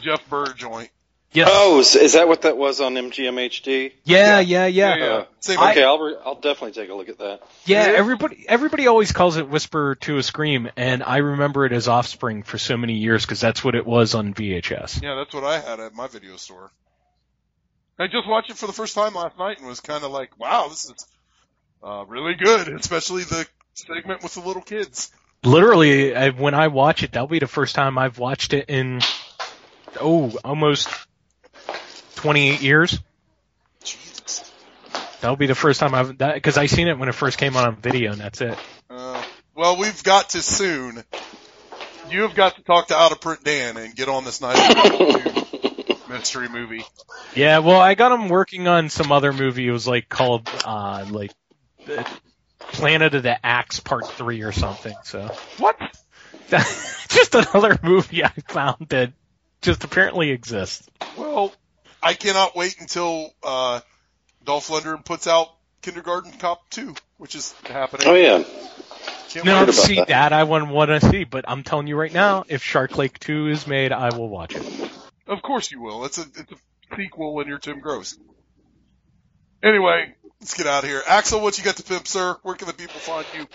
Jeff 0.00 0.28
Burr 0.28 0.52
joint. 0.54 0.90
Yes. 1.32 1.50
Oh, 1.52 1.78
is, 1.80 1.94
is 1.94 2.12
that 2.14 2.26
what 2.26 2.42
that 2.42 2.56
was 2.56 2.80
on 2.80 2.94
MGMHD? 2.94 3.92
Yeah, 4.04 4.40
yeah, 4.40 4.64
yeah. 4.66 4.94
Uh, 4.94 5.24
Same 5.40 5.58
okay, 5.58 5.82
I- 5.84 5.86
I'll 5.86 5.98
re- 5.98 6.16
I'll 6.24 6.36
definitely 6.40 6.72
take 6.72 6.88
a 6.88 6.94
look 6.94 7.10
at 7.10 7.18
that. 7.18 7.40
Yeah, 7.66 7.80
everybody 7.80 8.46
everybody 8.48 8.86
always 8.86 9.12
calls 9.12 9.36
it 9.36 9.46
Whisper 9.46 9.96
to 9.96 10.16
a 10.16 10.22
Scream, 10.22 10.70
and 10.76 11.02
I 11.02 11.18
remember 11.18 11.66
it 11.66 11.72
as 11.72 11.86
Offspring 11.86 12.44
for 12.44 12.56
so 12.56 12.78
many 12.78 12.94
years 12.94 13.26
because 13.26 13.40
that's 13.42 13.62
what 13.62 13.74
it 13.74 13.84
was 13.86 14.14
on 14.14 14.32
VHS. 14.32 15.02
Yeah, 15.02 15.16
that's 15.16 15.34
what 15.34 15.44
I 15.44 15.60
had 15.60 15.80
at 15.80 15.94
my 15.94 16.06
video 16.06 16.36
store. 16.36 16.70
I 17.98 18.06
just 18.06 18.26
watched 18.26 18.48
it 18.50 18.56
for 18.56 18.66
the 18.66 18.72
first 18.72 18.94
time 18.94 19.14
last 19.14 19.38
night 19.38 19.58
and 19.58 19.66
was 19.66 19.80
kind 19.80 20.04
of 20.04 20.10
like, 20.10 20.38
wow, 20.38 20.68
this 20.68 20.86
is 20.86 21.06
uh, 21.82 22.04
really 22.06 22.34
good, 22.36 22.68
especially 22.68 23.24
the 23.24 23.46
segment 23.74 24.22
with 24.22 24.32
the 24.34 24.40
little 24.40 24.62
kids. 24.62 25.10
Literally, 25.44 26.14
I, 26.16 26.30
when 26.30 26.54
I 26.54 26.68
watch 26.68 27.02
it, 27.02 27.12
that'll 27.12 27.28
be 27.28 27.38
the 27.38 27.46
first 27.46 27.74
time 27.74 27.98
I've 27.98 28.18
watched 28.18 28.54
it 28.54 28.70
in 28.70 29.00
oh 30.00 30.32
almost 30.44 30.88
28 32.16 32.62
years. 32.62 32.98
Jesus. 33.82 34.50
That'll 35.20 35.36
be 35.36 35.46
the 35.46 35.54
first 35.54 35.80
time 35.80 35.94
I've 35.94 36.18
that 36.18 36.34
because 36.34 36.58
I 36.58 36.66
seen 36.66 36.88
it 36.88 36.98
when 36.98 37.08
it 37.08 37.14
first 37.14 37.38
came 37.38 37.56
out 37.56 37.66
on 37.66 37.76
video, 37.76 38.12
and 38.12 38.20
that's 38.20 38.40
it. 38.40 38.58
Uh, 38.90 39.22
well, 39.54 39.76
we've 39.76 40.02
got 40.02 40.30
to 40.30 40.42
soon. 40.42 41.02
You 42.10 42.22
have 42.22 42.34
got 42.34 42.56
to 42.56 42.62
talk 42.62 42.88
to 42.88 42.96
Out 42.96 43.12
of 43.12 43.20
Print 43.20 43.44
Dan 43.44 43.76
and 43.76 43.94
get 43.94 44.08
on 44.08 44.24
this 44.24 44.40
night. 44.40 44.56
mystery 46.08 46.48
movie. 46.48 46.84
Yeah, 47.34 47.58
well, 47.58 47.80
I 47.80 47.94
got 47.94 48.12
him 48.12 48.28
working 48.28 48.66
on 48.66 48.88
some 48.88 49.12
other 49.12 49.32
movie. 49.32 49.68
It 49.68 49.72
was 49.72 49.86
like 49.86 50.08
called 50.08 50.48
uh 50.64 51.06
like 51.10 51.32
Planet 52.58 53.14
of 53.14 53.22
the 53.22 53.44
Axe 53.46 53.80
Part 53.80 54.08
Three 54.08 54.42
or 54.42 54.52
something. 54.52 54.94
So 55.04 55.30
what? 55.58 55.76
just 56.48 57.34
another 57.34 57.78
movie 57.82 58.24
I 58.24 58.32
found 58.48 58.88
that 58.88 59.12
just 59.62 59.84
apparently 59.84 60.30
exists. 60.30 60.88
Well, 61.16 61.52
I 62.02 62.14
cannot 62.14 62.54
wait 62.56 62.76
until 62.80 63.34
uh, 63.42 63.80
Dolph 64.44 64.68
Lundgren 64.68 65.04
puts 65.04 65.26
out 65.26 65.48
Kindergarten 65.82 66.32
Cop 66.32 66.68
2, 66.70 66.94
which 67.18 67.34
is 67.34 67.52
happening. 67.64 68.06
Oh 68.08 68.14
yeah. 68.14 68.44
Can't 69.30 69.44
No, 69.44 69.64
wait. 69.64 69.74
see 69.74 70.02
that. 70.02 70.32
I 70.32 70.44
wouldn't 70.44 70.70
want 70.72 70.88
to 70.90 71.00
see, 71.00 71.24
but 71.24 71.44
I'm 71.48 71.62
telling 71.62 71.86
you 71.86 71.96
right 71.96 72.12
now, 72.12 72.44
if 72.48 72.62
Shark 72.62 72.96
Lake 72.96 73.18
Two 73.18 73.48
is 73.48 73.66
made, 73.66 73.92
I 73.92 74.16
will 74.16 74.28
watch 74.28 74.54
it. 74.56 74.90
Of 75.26 75.42
course 75.42 75.70
you 75.70 75.82
will. 75.82 76.04
It's 76.06 76.16
a 76.18 76.22
it's 76.22 76.50
a 76.52 76.96
sequel, 76.96 77.38
and 77.40 77.48
you're 77.48 77.58
Tim 77.58 77.80
Gross. 77.80 78.16
Anyway, 79.62 80.14
let's 80.40 80.54
get 80.54 80.66
out 80.66 80.84
of 80.84 80.88
here. 80.88 81.02
Axel, 81.06 81.40
what 81.42 81.58
you 81.58 81.64
got 81.64 81.76
to 81.76 81.82
pimp, 81.82 82.06
sir? 82.06 82.36
Where 82.42 82.54
can 82.54 82.68
the 82.68 82.72
people 82.74 82.94
find 83.00 83.26
you? 83.36 83.46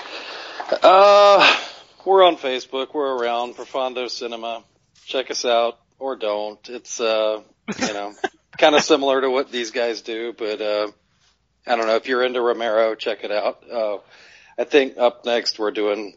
Uh, 0.84 1.58
we're 2.06 2.24
on 2.24 2.36
Facebook. 2.38 2.94
We're 2.94 3.18
around 3.18 3.56
Profondo 3.56 4.08
Cinema. 4.08 4.64
Check 5.06 5.32
us 5.32 5.44
out 5.46 5.80
or 6.00 6.16
don't. 6.16 6.60
It's 6.70 7.00
uh, 7.00 7.42
you 7.80 7.94
know, 7.94 8.14
kind 8.58 8.76
of 8.76 8.84
similar 8.84 9.22
to 9.22 9.30
what 9.30 9.52
these 9.52 9.72
guys 9.72 10.02
do, 10.02 10.34
but 10.34 10.62
uh, 10.62 10.88
I 11.66 11.76
don't 11.76 11.88
know 11.88 11.96
if 11.96 12.08
you're 12.08 12.24
into 12.24 12.42
Romero, 12.42 12.96
check 12.96 13.24
it 13.24 13.32
out. 13.32 13.64
Uh, 13.70 13.98
I 14.58 14.64
think 14.66 14.98
up 14.98 15.26
next 15.26 15.58
we're 15.58 15.72
doing 15.72 16.16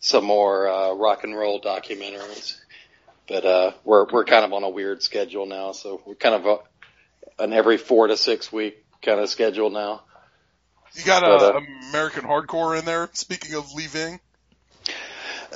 some 0.00 0.24
more 0.24 0.68
uh, 0.68 0.92
rock 0.94 1.24
and 1.24 1.36
roll 1.36 1.60
documentaries, 1.60 2.56
but 3.28 3.44
uh, 3.44 3.72
we're 3.84 4.06
we're 4.10 4.24
kind 4.24 4.44
of 4.44 4.52
on 4.52 4.64
a 4.64 4.70
weird 4.70 5.02
schedule 5.02 5.46
now, 5.46 5.72
so 5.72 6.02
we're 6.04 6.14
kind 6.14 6.34
of 6.34 6.46
a, 6.46 7.42
an 7.42 7.52
every 7.52 7.78
four 7.78 8.06
to 8.06 8.16
six 8.16 8.52
week 8.52 8.84
kind 9.02 9.20
of 9.20 9.28
schedule 9.28 9.70
now. 9.70 10.02
You 10.94 11.04
got 11.04 11.22
But, 11.22 11.42
uh, 11.42 11.58
uh, 11.58 11.60
American 11.90 12.24
Hardcore 12.24 12.78
in 12.78 12.84
there. 12.84 13.08
Speaking 13.12 13.54
of 13.54 13.72
leaving, 13.74 14.20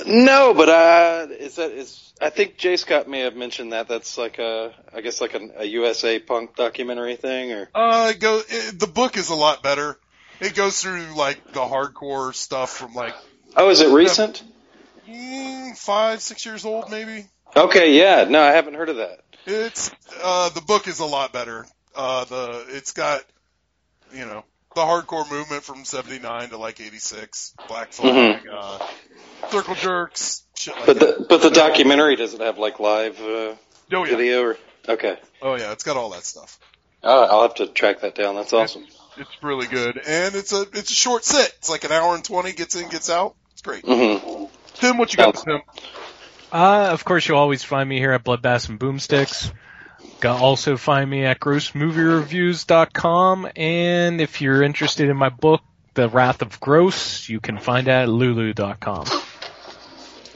No, 0.06 0.54
but 0.54 0.68
uh, 0.68 1.26
is 1.30 1.56
that 1.56 1.70
is? 1.70 2.12
I 2.20 2.30
think 2.30 2.56
Jay 2.56 2.76
Scott 2.76 3.08
may 3.08 3.20
have 3.20 3.36
mentioned 3.36 3.72
that. 3.72 3.88
That's 3.88 4.18
like 4.18 4.38
a, 4.38 4.72
I 4.92 5.00
guess 5.00 5.20
like 5.20 5.34
an, 5.34 5.52
a 5.56 5.64
USA 5.64 6.18
punk 6.18 6.56
documentary 6.56 7.16
thing, 7.16 7.52
or 7.52 7.70
uh, 7.74 8.12
it 8.14 8.20
go 8.20 8.40
it, 8.48 8.78
the 8.78 8.86
book 8.86 9.16
is 9.16 9.30
a 9.30 9.34
lot 9.34 9.62
better. 9.62 9.98
It 10.40 10.54
goes 10.54 10.80
through 10.80 11.16
like 11.16 11.52
the 11.52 11.60
hardcore 11.60 12.34
stuff 12.34 12.70
from 12.70 12.94
like 12.94 13.14
oh, 13.56 13.70
is 13.70 13.80
it 13.80 13.92
recent? 13.92 14.42
mm, 15.08 15.76
five, 15.76 16.20
six 16.20 16.44
years 16.44 16.64
old, 16.64 16.90
maybe. 16.90 17.26
Okay, 17.56 17.96
yeah, 17.96 18.24
no, 18.28 18.40
I 18.40 18.50
haven't 18.50 18.74
heard 18.74 18.88
of 18.88 18.96
that. 18.96 19.20
It's 19.46 19.90
uh 20.22 20.48
the 20.48 20.60
book 20.60 20.88
is 20.88 20.98
a 21.00 21.06
lot 21.06 21.32
better. 21.32 21.66
Uh 21.94 22.24
the 22.24 22.64
it's 22.70 22.92
got 22.92 23.22
you 24.12 24.26
know 24.26 24.44
the 24.74 24.80
hardcore 24.82 25.28
movement 25.30 25.62
from 25.62 25.84
'79 25.84 26.50
to 26.50 26.56
like 26.58 26.80
'86, 26.80 27.54
Black 27.68 27.92
Flag, 27.92 28.42
uh, 28.52 28.78
Circle 29.50 29.74
Jerks, 29.76 30.42
shit 30.56 30.76
like 30.76 30.86
But 30.86 30.98
that. 31.00 31.18
the 31.18 31.26
but 31.28 31.42
the 31.42 31.50
documentary 31.50 32.16
doesn't 32.16 32.40
have 32.40 32.58
like 32.58 32.80
live 32.80 33.20
uh, 33.20 33.54
Oh, 33.92 34.04
yeah. 34.04 34.04
video 34.06 34.42
or 34.42 34.56
okay. 34.88 35.18
Oh 35.42 35.54
yeah, 35.56 35.72
it's 35.72 35.84
got 35.84 35.96
all 35.96 36.10
that 36.10 36.24
stuff. 36.24 36.58
Uh, 37.02 37.26
I'll 37.30 37.42
have 37.42 37.54
to 37.56 37.66
track 37.66 38.00
that 38.00 38.14
down. 38.14 38.34
That's 38.34 38.52
awesome. 38.52 38.84
It's 39.16 39.30
really 39.42 39.66
good, 39.66 39.96
and 39.98 40.34
it's 40.34 40.52
a 40.52 40.62
it's 40.72 40.90
a 40.90 40.94
short 40.94 41.24
sit. 41.24 41.52
It's 41.58 41.68
like 41.70 41.84
an 41.84 41.92
hour 41.92 42.14
and 42.14 42.24
twenty. 42.24 42.52
Gets 42.52 42.74
in, 42.76 42.88
gets 42.88 43.10
out. 43.10 43.36
It's 43.52 43.62
great. 43.62 43.84
hmm 43.84 44.44
Tim, 44.74 44.98
what 44.98 45.12
you 45.12 45.18
got, 45.18 45.36
Tim? 45.36 45.60
Uh, 46.50 46.88
of 46.90 47.04
course, 47.04 47.28
you'll 47.28 47.38
always 47.38 47.62
find 47.62 47.88
me 47.88 47.98
here 47.98 48.12
at 48.12 48.24
Bloodbath 48.24 48.68
and 48.68 48.78
Boomsticks. 48.80 49.52
Can 50.20 50.30
also 50.30 50.76
find 50.76 51.10
me 51.10 51.24
at 51.24 51.40
grossmoviereviews.com, 51.40 53.48
and 53.56 54.20
if 54.20 54.40
you're 54.40 54.62
interested 54.62 55.10
in 55.10 55.16
my 55.16 55.28
book, 55.28 55.60
The 55.94 56.08
Wrath 56.08 56.42
of 56.42 56.60
Gross, 56.60 57.28
you 57.28 57.40
can 57.40 57.58
find 57.58 57.88
that 57.88 58.04
at 58.04 58.08
lulu.com. 58.08 59.06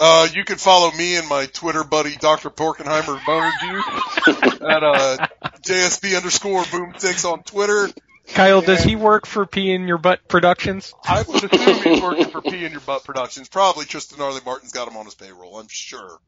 Uh, 0.01 0.29
you 0.33 0.45
can 0.45 0.59
follow 0.59 0.93
me 0.93 1.17
and 1.17 1.29
my 1.29 1.47
Twitter 1.47 1.83
buddy, 1.85 2.15
Dr. 2.17 2.51
Porkenheimer 2.51 3.19
Boner 3.27 3.51
Juice, 3.61 3.85
at 4.63 4.85
uh, 4.85 5.27
JSB 5.63 6.17
underscore 6.17 6.63
boomsticks 6.65 7.25
on 7.25 7.43
Twitter. 7.43 7.89
Kyle, 8.35 8.61
does 8.61 8.85
he 8.85 8.95
work 8.95 9.27
for 9.27 9.47
Pee 9.47 9.73
in 9.73 9.89
Your 9.89 9.99
Butt 9.99 10.29
Productions? 10.29 10.95
I 11.05 11.23
would 11.23 11.45
assume 11.45 11.83
he's 11.83 12.03
working 12.03 12.31
for 12.31 12.43
P 12.43 12.65
in 12.65 12.73
Your 12.73 12.81
Butt 12.81 13.05
Productions. 13.05 13.49
Probably 13.49 13.87
Tristan 13.87 14.19
Gnarly 14.19 14.41
Martin's 14.45 14.73
got 14.73 14.87
him 14.87 14.97
on 14.97 15.07
his 15.07 15.15
payroll, 15.15 15.59
I'm 15.59 15.69
sure. 15.69 16.21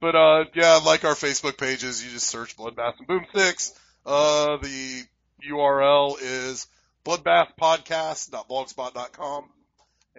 But 0.00 0.14
uh, 0.14 0.44
yeah, 0.54 0.78
like 0.84 1.04
our 1.04 1.14
Facebook 1.14 1.58
pages, 1.58 2.04
you 2.04 2.10
just 2.10 2.28
search 2.28 2.56
Bloodbath 2.56 2.94
and 2.98 3.08
Boomsticks. 3.08 3.72
Uh, 4.06 4.56
the 4.58 5.02
URL 5.50 6.16
is 6.20 6.66
bloodbathpodcast.blogspot.com. 7.04 9.44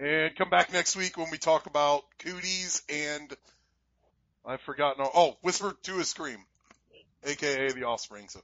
And 0.01 0.33
come 0.35 0.49
back 0.49 0.71
next 0.71 0.95
week 0.95 1.17
when 1.17 1.29
we 1.29 1.37
talk 1.37 1.65
about 1.65 2.03
cooties 2.19 2.83
and 2.89 3.33
I've 4.45 4.61
forgotten. 4.61 5.05
Oh, 5.13 5.35
Whisper 5.41 5.75
to 5.83 5.99
a 5.99 6.05
Scream, 6.05 6.37
aka 7.25 7.69
The 7.71 7.83
Offspring. 7.83 8.29
So, 8.29 8.39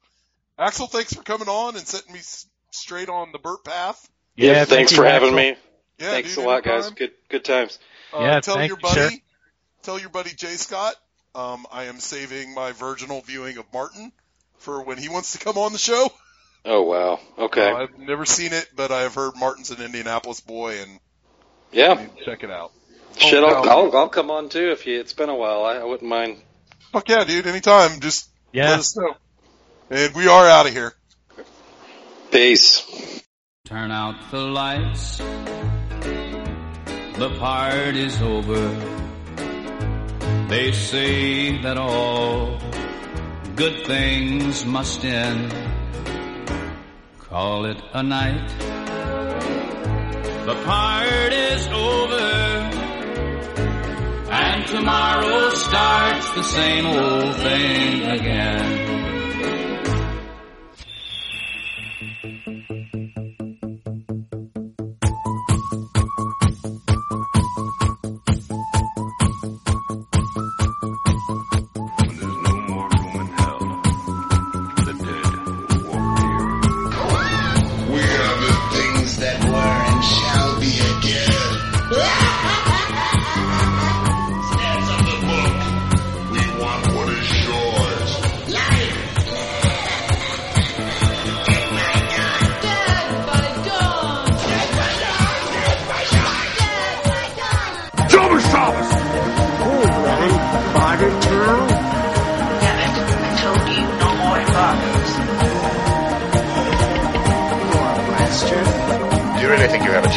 Axel, 0.59 0.87
thanks 0.87 1.13
for 1.13 1.23
coming 1.23 1.47
on 1.47 1.77
and 1.77 1.87
setting 1.87 2.11
me 2.13 2.19
straight 2.71 3.07
on 3.09 3.31
the 3.31 3.39
Burt 3.39 3.63
path. 3.63 4.09
Yeah, 4.35 4.65
thank 4.65 4.69
thanks 4.69 4.91
you, 4.91 4.97
for 4.97 5.05
having 5.05 5.29
Axel. 5.29 5.37
me. 5.37 5.55
Yeah, 5.99 6.11
thanks 6.11 6.35
dude, 6.35 6.43
a 6.43 6.47
lot, 6.47 6.63
guys. 6.63 6.89
Good 6.89 7.11
good 7.29 7.45
times. 7.45 7.79
Uh, 8.13 8.19
Yeah, 8.19 8.39
tell 8.41 8.55
thank 8.55 8.67
your 8.69 8.77
you, 8.77 8.81
buddy, 8.81 9.15
sir. 9.15 9.21
tell 9.83 9.97
your 9.99 10.09
buddy 10.09 10.31
Jay 10.31 10.55
Scott. 10.55 10.95
Um, 11.35 11.65
I 11.71 11.83
am 11.85 11.99
saving 11.99 12.53
my 12.55 12.71
virginal 12.71 13.21
viewing 13.21 13.57
of 13.57 13.65
Martin 13.73 14.11
for 14.57 14.81
when 14.83 14.97
he 14.97 15.09
wants 15.09 15.33
to 15.33 15.37
come 15.39 15.57
on 15.57 15.71
the 15.73 15.77
show. 15.79 16.09
Oh 16.67 16.81
wow. 16.81 17.19
Okay. 17.37 17.69
Uh, 17.69 17.75
I've 17.75 17.99
never 17.99 18.25
seen 18.25 18.51
it, 18.51 18.67
but 18.75 18.89
I 18.91 19.01
have 19.01 19.13
heard 19.13 19.33
Martin's 19.35 19.69
an 19.69 19.79
Indianapolis 19.83 20.41
boy, 20.41 20.79
and 20.81 20.99
yeah. 21.71 21.93
you 21.93 21.99
need 22.07 22.17
to 22.17 22.25
check 22.25 22.43
it 22.43 22.49
out. 22.49 22.71
Shit, 23.17 23.43
Oh, 23.43 23.47
I'll. 23.47 23.69
I'll 23.69 23.95
I'll 23.97 24.09
come 24.09 24.31
on 24.31 24.49
too 24.49 24.71
if 24.71 24.87
you. 24.87 24.99
It's 24.99 25.13
been 25.13 25.29
a 25.29 25.35
while. 25.35 25.63
I, 25.63 25.75
I 25.75 25.83
wouldn't 25.83 26.09
mind. 26.09 26.37
Fuck 26.91 27.07
yeah, 27.07 27.23
dude! 27.23 27.45
Anytime, 27.45 27.99
just 27.99 28.27
Yeah. 28.51 28.71
let 28.71 28.79
us 28.79 28.97
know. 28.97 29.15
And 29.91 30.15
we 30.15 30.27
are 30.27 30.47
out 30.47 30.65
of 30.65 30.73
here. 30.73 30.93
Peace. 32.31 33.21
Turn 33.65 33.91
out 33.91 34.15
the 34.31 34.39
lights. 34.39 35.17
The 37.19 37.29
party's 37.37 38.19
over. 38.23 39.04
They 40.47 40.71
say 40.73 41.57
that 41.63 41.75
all 41.75 42.59
good 43.55 43.83
things 43.87 44.63
must 44.63 45.03
end. 45.03 45.51
Call 47.17 47.65
it 47.65 47.81
a 47.93 48.03
night. 48.03 48.47
The 50.45 50.55
party's 50.63 51.67
over. 51.67 52.29
And 54.29 54.67
tomorrow 54.67 55.49
starts 55.49 56.29
the 56.35 56.43
same 56.43 56.85
old 56.85 57.35
thing 57.37 58.03
again. 58.03 58.95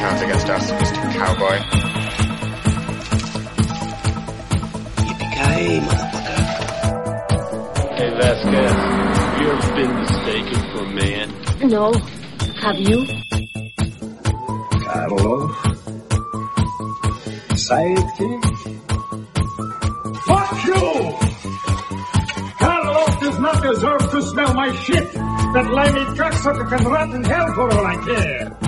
Really 0.09 0.20
think 0.20 0.33
you 0.33 0.39
have 0.39 0.43
a 0.43 0.47
chance 0.47 0.47
against 0.47 0.49
us, 0.49 0.70
Mr. 0.73 1.03
Cowboy? 1.12 1.57
Yippee-ki-yay, 5.05 5.81
motherfucker. 5.81 6.39
Hey, 7.97 8.11
Vasquez, 8.11 8.73
have 8.73 9.41
you 9.41 9.47
ever 9.51 9.69
been 9.75 9.93
mistaken 9.99 10.61
for 10.73 10.81
a 10.85 10.87
man? 10.89 11.28
No. 11.69 11.85
Have 12.61 12.78
you? 12.78 12.99
Carlos. 14.85 15.51
Sidekick. 17.59 18.43
Fuck 20.27 20.53
you! 20.65 20.87
Carlos 22.59 23.15
does 23.20 23.39
not 23.39 23.62
deserve 23.62 24.11
to 24.11 24.23
smell 24.23 24.55
my 24.55 24.73
shit. 24.77 25.12
That 25.55 25.67
limey 25.70 26.05
cocksucker 26.17 26.69
can 26.69 26.85
rot 26.87 27.15
in 27.15 27.25
hell 27.25 27.55
for 27.55 27.73
all 27.73 27.87
I 27.87 27.97
care. 28.05 28.68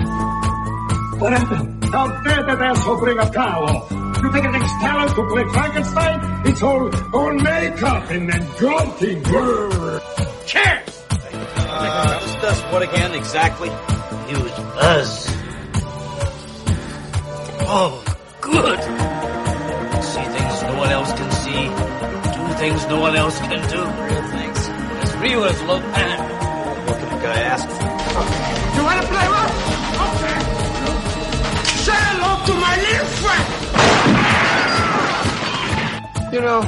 What 1.21 1.33
happened? 1.33 1.83
How 1.85 2.07
dare 2.23 2.43
that 2.47 2.59
asshole 2.59 2.97
bring 2.97 3.19
a 3.19 3.29
towel? 3.29 3.87
You 4.23 4.31
think 4.33 4.43
it 4.43 4.53
takes 4.53 4.71
talent 4.81 5.13
to 5.13 5.27
play 5.27 5.43
Frankenstein? 5.53 6.47
It's 6.47 6.63
all, 6.63 6.89
all 7.15 7.33
makeup 7.33 8.09
and 8.09 8.27
then 8.27 8.43
grunting. 8.57 9.23
Cheers! 10.47 11.05
Uh, 11.11 12.41
does 12.41 12.61
what 12.73 12.81
again 12.81 13.13
exactly? 13.13 13.69
Use 14.29 14.51
buzz. 14.73 15.27
Oh, 17.69 18.03
good. 18.41 18.79
See 20.01 20.25
things 20.25 20.63
no 20.63 20.79
one 20.79 20.89
else 20.89 21.13
can 21.13 21.31
see. 21.31 21.63
Do 22.33 22.53
things 22.55 22.87
no 22.87 22.99
one 22.99 23.15
else 23.15 23.37
can 23.37 23.69
do. 23.69 23.77
Real 23.77 24.27
things. 24.39 24.57
As 25.03 25.15
real 25.17 25.43
as 25.43 25.57
Lopan. 25.69 26.87
What 26.87 26.97
can 26.97 27.19
a 27.19 27.21
guy 27.21 27.39
ask 27.41 27.69
for? 27.69 27.80
You 36.31 36.39
know, 36.39 36.61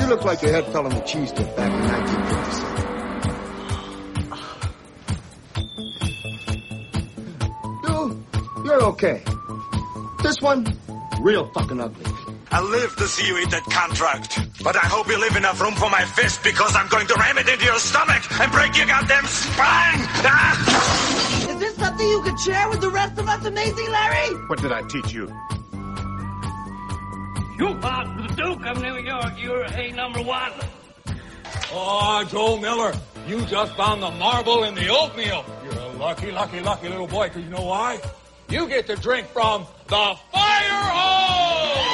you 0.00 0.06
look 0.06 0.24
like 0.24 0.42
you 0.42 0.48
had 0.48 0.64
fell 0.64 0.82
Pelham 0.82 0.98
the 0.98 1.00
cheese 1.06 1.30
dip 1.30 1.54
back 1.54 1.70
in 1.70 1.80
1957. 1.88 2.84
You, 7.84 8.24
you're 8.64 8.82
okay. 8.86 9.22
This 10.24 10.42
one, 10.42 10.66
real 11.20 11.46
fucking 11.52 11.80
ugly. 11.80 12.04
I 12.50 12.60
live 12.62 12.96
to 12.96 13.06
see 13.06 13.28
you 13.28 13.38
eat 13.38 13.50
that 13.50 13.62
contract. 13.62 14.40
But 14.64 14.74
I 14.74 14.86
hope 14.86 15.06
you 15.06 15.20
leave 15.20 15.36
enough 15.36 15.60
room 15.60 15.74
for 15.74 15.88
my 15.88 16.04
fist 16.04 16.42
because 16.42 16.74
I'm 16.74 16.88
going 16.88 17.06
to 17.06 17.14
ram 17.14 17.38
it 17.38 17.48
into 17.48 17.64
your 17.64 17.78
stomach 17.78 18.22
and 18.40 18.50
break 18.50 18.76
your 18.76 18.86
goddamn 18.86 19.26
spine! 19.26 20.02
Ah! 20.26 21.48
Is 21.48 21.58
this 21.60 21.76
something 21.76 22.08
you 22.08 22.22
could 22.22 22.40
share 22.40 22.68
with 22.70 22.80
the 22.80 22.90
rest 22.90 23.18
of 23.20 23.28
us, 23.28 23.44
Amazing 23.44 23.88
Larry? 23.90 24.34
What 24.48 24.60
did 24.60 24.72
I 24.72 24.82
teach 24.82 25.12
you? 25.12 25.32
You 27.58 27.80
fought 27.80 28.16
for 28.16 28.22
the 28.22 28.34
Duke 28.34 28.66
of 28.66 28.82
New 28.82 28.98
York. 28.98 29.32
You're 29.38 29.62
a 29.62 29.92
number 29.92 30.20
one. 30.20 30.52
Oh, 31.72 32.24
Joe 32.28 32.58
Miller, 32.58 32.92
you 33.28 33.42
just 33.46 33.76
found 33.76 34.02
the 34.02 34.10
marble 34.10 34.64
in 34.64 34.74
the 34.74 34.88
oatmeal. 34.88 35.44
You're 35.64 35.74
a 35.74 35.88
lucky, 35.90 36.32
lucky, 36.32 36.60
lucky 36.60 36.88
little 36.88 37.06
boy, 37.06 37.28
because 37.28 37.44
you 37.44 37.50
know 37.50 37.64
why? 37.64 38.00
You 38.48 38.66
get 38.68 38.86
to 38.88 38.96
drink 38.96 39.28
from 39.28 39.66
the 39.86 40.16
fire 40.32 40.84
hose! 40.92 41.93